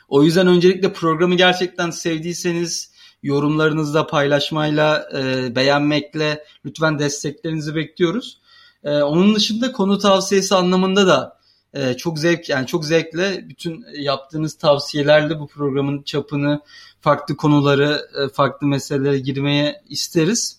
O 0.08 0.22
yüzden 0.22 0.46
öncelikle 0.46 0.92
programı 0.92 1.34
gerçekten 1.34 1.90
sevdiyseniz 1.90 2.92
yorumlarınızla 3.22 4.06
paylaşmayla, 4.06 5.08
e, 5.14 5.56
beğenmekle 5.56 6.44
lütfen 6.64 6.98
desteklerinizi 6.98 7.74
bekliyoruz. 7.74 8.40
E, 8.84 8.90
onun 8.90 9.34
dışında 9.34 9.72
konu 9.72 9.98
tavsiyesi 9.98 10.54
anlamında 10.54 11.06
da 11.06 11.38
e, 11.74 11.94
çok 11.94 12.18
zevk 12.18 12.48
yani 12.48 12.66
çok 12.66 12.84
zevkle 12.84 13.48
bütün 13.48 13.84
yaptığınız 13.98 14.58
tavsiyelerle 14.58 15.40
bu 15.40 15.46
programın 15.46 16.02
çapını, 16.02 16.60
farklı 17.00 17.36
konuları, 17.36 18.08
e, 18.24 18.28
farklı 18.28 18.66
meselelere 18.66 19.18
girmeye 19.18 19.82
isteriz. 19.88 20.58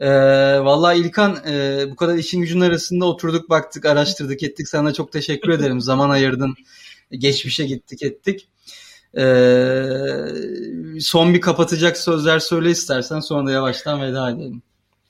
E, 0.00 0.08
vallahi 0.60 0.98
İlkan 0.98 1.36
e, 1.46 1.86
bu 1.90 1.96
kadar 1.96 2.14
işin 2.14 2.40
gücün 2.40 2.60
arasında 2.60 3.04
oturduk, 3.04 3.50
baktık, 3.50 3.86
araştırdık, 3.86 4.42
ettik. 4.42 4.68
Sana 4.68 4.92
çok 4.92 5.12
teşekkür 5.12 5.48
ederim. 5.48 5.80
Zaman 5.80 6.10
ayırdın. 6.10 6.54
Geçmişe 7.10 7.66
gittik, 7.66 8.02
ettik. 8.02 8.48
Ee, 9.16 11.00
son 11.00 11.34
bir 11.34 11.40
kapatacak 11.40 11.96
sözler 11.96 12.38
söyle 12.38 12.70
istersen 12.70 13.20
sonra 13.20 13.46
da 13.46 13.52
yavaştan 13.52 14.02
veda 14.02 14.30
edelim. 14.30 14.62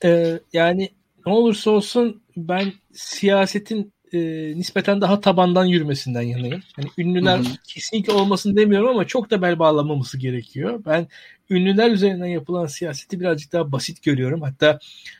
Ee, 0.03 0.39
yani 0.53 0.89
ne 1.25 1.33
olursa 1.33 1.71
olsun 1.71 2.21
ben 2.37 2.73
siyasetin 2.93 3.93
e, 4.13 4.19
nispeten 4.55 5.01
daha 5.01 5.21
tabandan 5.21 5.65
yürümesinden 5.65 6.21
yanayım. 6.21 6.61
Yani 6.77 6.89
ünlüler 6.97 7.37
hı 7.37 7.41
hı. 7.41 7.53
kesinlikle 7.67 8.13
olmasın 8.13 8.55
demiyorum 8.55 8.89
ama 8.89 9.07
çok 9.07 9.31
da 9.31 9.41
bel 9.41 9.59
bağlamaması 9.59 10.17
gerekiyor. 10.17 10.81
Ben 10.85 11.07
ünlüler 11.49 11.91
üzerinden 11.91 12.25
yapılan 12.25 12.65
siyaseti 12.65 13.19
birazcık 13.19 13.53
daha 13.53 13.71
basit 13.71 14.03
görüyorum. 14.03 14.41
Hatta 14.41 14.79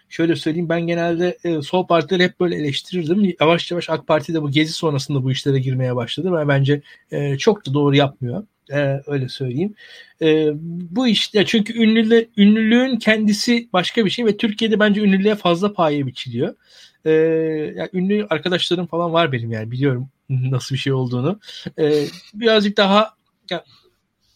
şöyle 0.09 0.35
söyleyeyim 0.35 0.69
ben 0.69 0.87
genelde 0.87 1.37
e, 1.43 1.61
sol 1.61 1.87
partileri 1.87 2.23
hep 2.23 2.39
böyle 2.39 2.55
eleştirirdim. 2.55 3.35
Yavaş 3.39 3.71
yavaş 3.71 3.89
AK 3.89 4.07
Parti 4.07 4.33
de 4.33 4.41
bu 4.41 4.51
gezi 4.51 4.73
sonrasında 4.73 5.23
bu 5.23 5.31
işlere 5.31 5.59
girmeye 5.59 5.95
başladı 5.95 6.33
ve 6.33 6.47
bence 6.47 6.81
e, 7.11 7.37
çok 7.37 7.65
da 7.65 7.73
doğru 7.73 7.95
yapmıyor. 7.95 8.43
Ee, 8.71 9.01
öyle 9.07 9.29
söyleyeyim. 9.29 9.75
Ee, 10.21 10.49
bu 10.91 11.07
işte 11.07 11.45
çünkü 11.45 11.73
ünlülü, 11.83 12.29
ünlülüğün 12.37 12.97
kendisi 12.97 13.69
başka 13.73 14.05
bir 14.05 14.09
şey 14.09 14.25
ve 14.25 14.37
Türkiye'de 14.37 14.79
bence 14.79 15.01
ünlülüğe 15.01 15.35
fazla 15.35 15.73
paye 15.73 16.07
biçiliyor. 16.07 16.55
Ee, 17.05 17.11
yani 17.75 17.89
ünlü 17.93 18.27
arkadaşlarım 18.29 18.87
falan 18.87 19.13
var 19.13 19.31
benim 19.31 19.51
yani 19.51 19.71
biliyorum 19.71 20.09
nasıl 20.29 20.75
bir 20.75 20.79
şey 20.79 20.93
olduğunu. 20.93 21.39
Ee, 21.79 22.05
birazcık 22.33 22.77
daha 22.77 23.13
ya, 23.49 23.63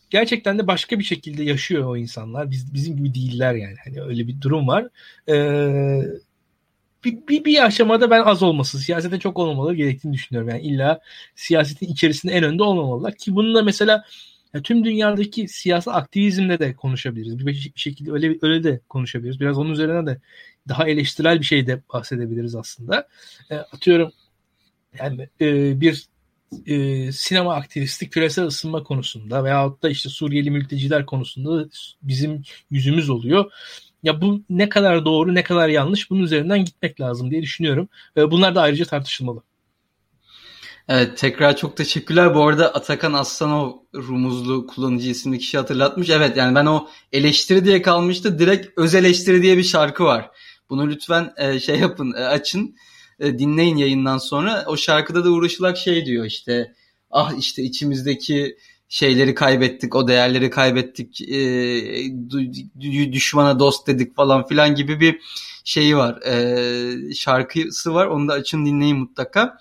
gerçekten 0.09 0.59
de 0.59 0.67
başka 0.67 0.99
bir 0.99 1.03
şekilde 1.03 1.43
yaşıyor 1.43 1.85
o 1.85 1.97
insanlar. 1.97 2.51
Biz 2.51 2.73
bizim 2.73 2.97
gibi 2.97 3.15
değiller 3.15 3.53
yani. 3.53 3.75
Hani 3.85 4.01
öyle 4.01 4.27
bir 4.27 4.41
durum 4.41 4.67
var. 4.67 4.87
Ee, 5.29 6.01
bir, 7.03 7.27
bir, 7.27 7.45
bir 7.45 7.65
aşamada 7.65 8.09
ben 8.09 8.21
az 8.21 8.43
olması, 8.43 8.79
siyasete 8.79 9.19
çok 9.19 9.39
olmamaları 9.39 9.75
gerektiğini 9.75 10.13
düşünüyorum. 10.13 10.49
Yani 10.49 10.61
illa 10.61 10.99
siyasetin 11.35 11.87
içerisinde 11.87 12.33
en 12.33 12.43
önde 12.43 12.63
olmamalılar. 12.63 13.15
Ki 13.15 13.35
bununla 13.35 13.63
mesela 13.63 14.03
ya 14.53 14.61
tüm 14.61 14.85
dünyadaki 14.85 15.47
siyasi 15.47 15.91
aktivizmle 15.91 16.59
de 16.59 16.75
konuşabiliriz. 16.75 17.39
Bir, 17.39 17.45
bir 17.45 17.71
şekilde 17.75 18.11
öyle 18.11 18.37
öyle 18.41 18.63
de 18.63 18.79
konuşabiliriz. 18.89 19.39
Biraz 19.39 19.57
onun 19.57 19.71
üzerine 19.71 20.05
de 20.05 20.21
daha 20.69 20.87
eleştirel 20.87 21.39
bir 21.39 21.45
şey 21.45 21.67
de 21.67 21.81
bahsedebiliriz 21.93 22.55
aslında. 22.55 23.07
E, 23.49 23.55
atıyorum 23.55 24.11
yani 24.99 25.29
e, 25.41 25.81
bir 25.81 26.07
e, 26.65 27.11
sinema 27.11 27.55
aktivisti 27.55 28.09
küresel 28.09 28.45
ısınma 28.45 28.83
konusunda 28.83 29.43
veyahut 29.43 29.83
da 29.83 29.89
işte 29.89 30.09
Suriyeli 30.09 30.51
mülteciler 30.51 31.05
konusunda 31.05 31.69
bizim 32.01 32.43
yüzümüz 32.71 33.09
oluyor. 33.09 33.51
Ya 34.03 34.21
bu 34.21 34.41
ne 34.49 34.69
kadar 34.69 35.05
doğru 35.05 35.35
ne 35.35 35.43
kadar 35.43 35.69
yanlış 35.69 36.09
bunun 36.09 36.23
üzerinden 36.23 36.65
gitmek 36.65 37.01
lazım 37.01 37.31
diye 37.31 37.41
düşünüyorum. 37.41 37.89
Bunlar 38.17 38.55
da 38.55 38.61
ayrıca 38.61 38.85
tartışılmalı. 38.85 39.43
Evet 40.87 41.17
tekrar 41.17 41.55
çok 41.55 41.77
teşekkürler. 41.77 42.35
Bu 42.35 42.47
arada 42.47 42.73
Atakan 42.73 43.13
Aslanov 43.13 43.71
Rumuzlu 43.95 44.67
kullanıcı 44.67 45.09
isimli 45.09 45.39
kişi 45.39 45.57
hatırlatmış. 45.57 46.09
Evet 46.09 46.37
yani 46.37 46.55
ben 46.55 46.65
o 46.65 46.87
eleştiri 47.11 47.65
diye 47.65 47.81
kalmıştı. 47.81 48.39
Direkt 48.39 48.67
öz 48.77 48.95
eleştiri 48.95 49.41
diye 49.41 49.57
bir 49.57 49.63
şarkı 49.63 50.03
var. 50.03 50.31
Bunu 50.69 50.89
lütfen 50.89 51.33
e, 51.37 51.59
şey 51.59 51.79
yapın 51.79 52.13
e, 52.17 52.25
açın 52.25 52.75
e, 53.19 53.39
dinleyin 53.39 53.77
yayından 53.77 54.17
sonra. 54.17 54.63
O 54.67 54.77
şarkıda 54.77 55.25
da 55.25 55.29
uğraşılak 55.29 55.77
şey 55.77 56.05
diyor 56.05 56.25
işte 56.25 56.73
ah 57.11 57.33
işte 57.37 57.63
içimizdeki 57.63 58.57
şeyleri 58.93 59.35
kaybettik, 59.35 59.95
o 59.95 60.07
değerleri 60.07 60.49
kaybettik, 60.49 61.21
e, 61.21 63.11
düşmana 63.11 63.59
dost 63.59 63.87
dedik 63.87 64.15
falan 64.15 64.47
filan 64.47 64.75
gibi 64.75 64.99
bir 64.99 65.19
şeyi 65.63 65.97
var. 65.97 66.21
E, 66.21 67.13
şarkısı 67.13 67.93
var. 67.93 68.05
Onu 68.05 68.27
da 68.27 68.33
açın 68.33 68.65
dinleyin 68.65 68.97
mutlaka. 68.97 69.57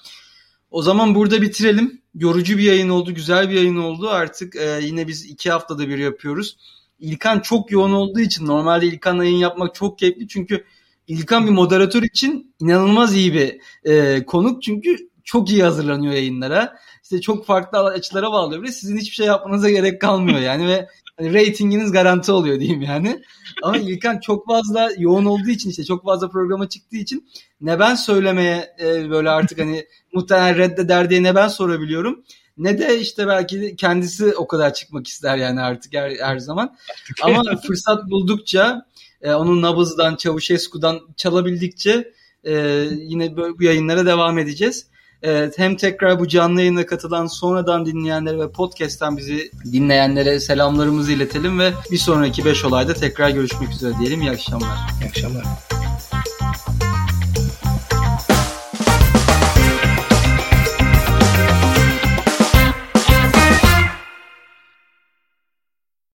O 0.71 0.83
zaman 0.83 1.15
burada 1.15 1.43
bitirelim. 1.43 2.03
Yorucu 2.15 2.59
bir 2.59 2.63
yayın 2.63 2.89
oldu, 2.89 3.15
güzel 3.15 3.51
bir 3.51 3.55
yayın 3.55 3.77
oldu. 3.77 4.09
Artık 4.11 4.57
e, 4.57 4.81
yine 4.83 5.09
biz 5.09 5.25
iki 5.25 5.51
haftada 5.51 5.89
bir 5.89 5.99
yapıyoruz. 5.99 6.57
İlkan 6.99 7.41
çok 7.41 7.71
yoğun 7.71 7.93
olduğu 7.93 8.21
için 8.21 8.47
normalde 8.47 8.87
İlkan'la 8.87 9.25
yayın 9.25 9.37
yapmak 9.37 9.75
çok 9.75 9.99
keyifli 9.99 10.29
çünkü 10.29 10.65
İlkan 11.09 11.47
bir 11.47 11.53
moderatör 11.53 12.03
için 12.03 12.55
inanılmaz 12.61 13.17
iyi 13.17 13.35
bir 13.35 13.59
e, 13.91 14.25
konuk 14.27 14.63
çünkü 14.63 14.97
çok 15.25 15.51
iyi 15.51 15.63
hazırlanıyor 15.63 16.13
yayınlara. 16.13 16.77
İşte 17.12 17.22
çok 17.22 17.47
farklı 17.47 17.78
açılara 17.78 18.32
bağlıyor 18.32 18.62
ve 18.62 18.72
sizin 18.72 18.97
hiçbir 18.97 19.14
şey 19.14 19.26
yapmanıza 19.26 19.70
gerek 19.70 20.01
kalmıyor 20.01 20.39
yani 20.39 20.66
ve 20.68 20.89
hani 21.16 21.34
ratinginiz 21.34 21.93
garanti 21.93 22.32
oluyor 22.32 22.60
diyeyim 22.60 22.82
yani. 22.82 23.22
Ama 23.62 23.76
İlkan 23.76 24.20
çok 24.20 24.47
fazla 24.47 24.90
yoğun 24.98 25.24
olduğu 25.24 25.48
için 25.48 25.70
işte 25.70 25.84
çok 25.84 26.05
fazla 26.05 26.28
programa 26.28 26.68
çıktığı 26.68 26.97
için 26.97 27.28
ne 27.60 27.78
ben 27.78 27.94
söylemeye 27.94 28.76
e, 28.80 29.10
böyle 29.10 29.30
artık 29.30 29.60
hani 29.60 29.86
muhtemelen 30.12 30.56
reddeder 30.56 31.10
diye 31.10 31.22
ne 31.22 31.34
ben 31.34 31.48
sorabiliyorum 31.48 32.24
ne 32.56 32.78
de 32.78 33.01
işte 33.01 33.26
belki 33.26 33.76
kendisi 33.76 34.34
o 34.36 34.47
kadar 34.47 34.74
çıkmak 34.74 35.06
ister 35.06 35.36
yani 35.36 35.60
artık 35.60 35.94
her, 35.94 36.10
her 36.10 36.39
zaman. 36.39 36.76
Ama 37.22 37.43
fırsat 37.66 38.10
buldukça 38.10 38.86
e, 39.22 39.32
onun 39.32 39.62
Nabız'dan, 39.62 40.16
Çavuşescu'dan 40.16 41.01
çalabildikçe 41.16 42.12
e, 42.44 42.55
yine 42.93 43.36
böyle 43.36 43.59
bu 43.59 43.62
yayınlara 43.62 44.06
devam 44.06 44.39
edeceğiz. 44.39 44.91
Evet, 45.23 45.59
hem 45.59 45.77
tekrar 45.77 46.20
bu 46.20 46.28
canlı 46.28 46.61
yayına 46.61 46.86
katılan 46.86 47.27
sonradan 47.27 47.86
dinleyenlere 47.86 48.39
ve 48.39 48.51
podcast'ten 48.51 49.16
bizi 49.16 49.51
dinleyenlere 49.73 50.40
selamlarımızı 50.40 51.12
iletelim 51.12 51.59
ve 51.59 51.73
bir 51.90 51.99
sonraki 51.99 52.44
5 52.44 52.65
olayda 52.65 52.94
tekrar 52.94 53.31
görüşmek 53.31 53.70
üzere 53.70 53.93
diyelim. 54.01 54.23
İyi 54.23 54.31
akşamlar. 54.31 54.78
İyi 55.01 55.09
akşamlar. 55.09 55.44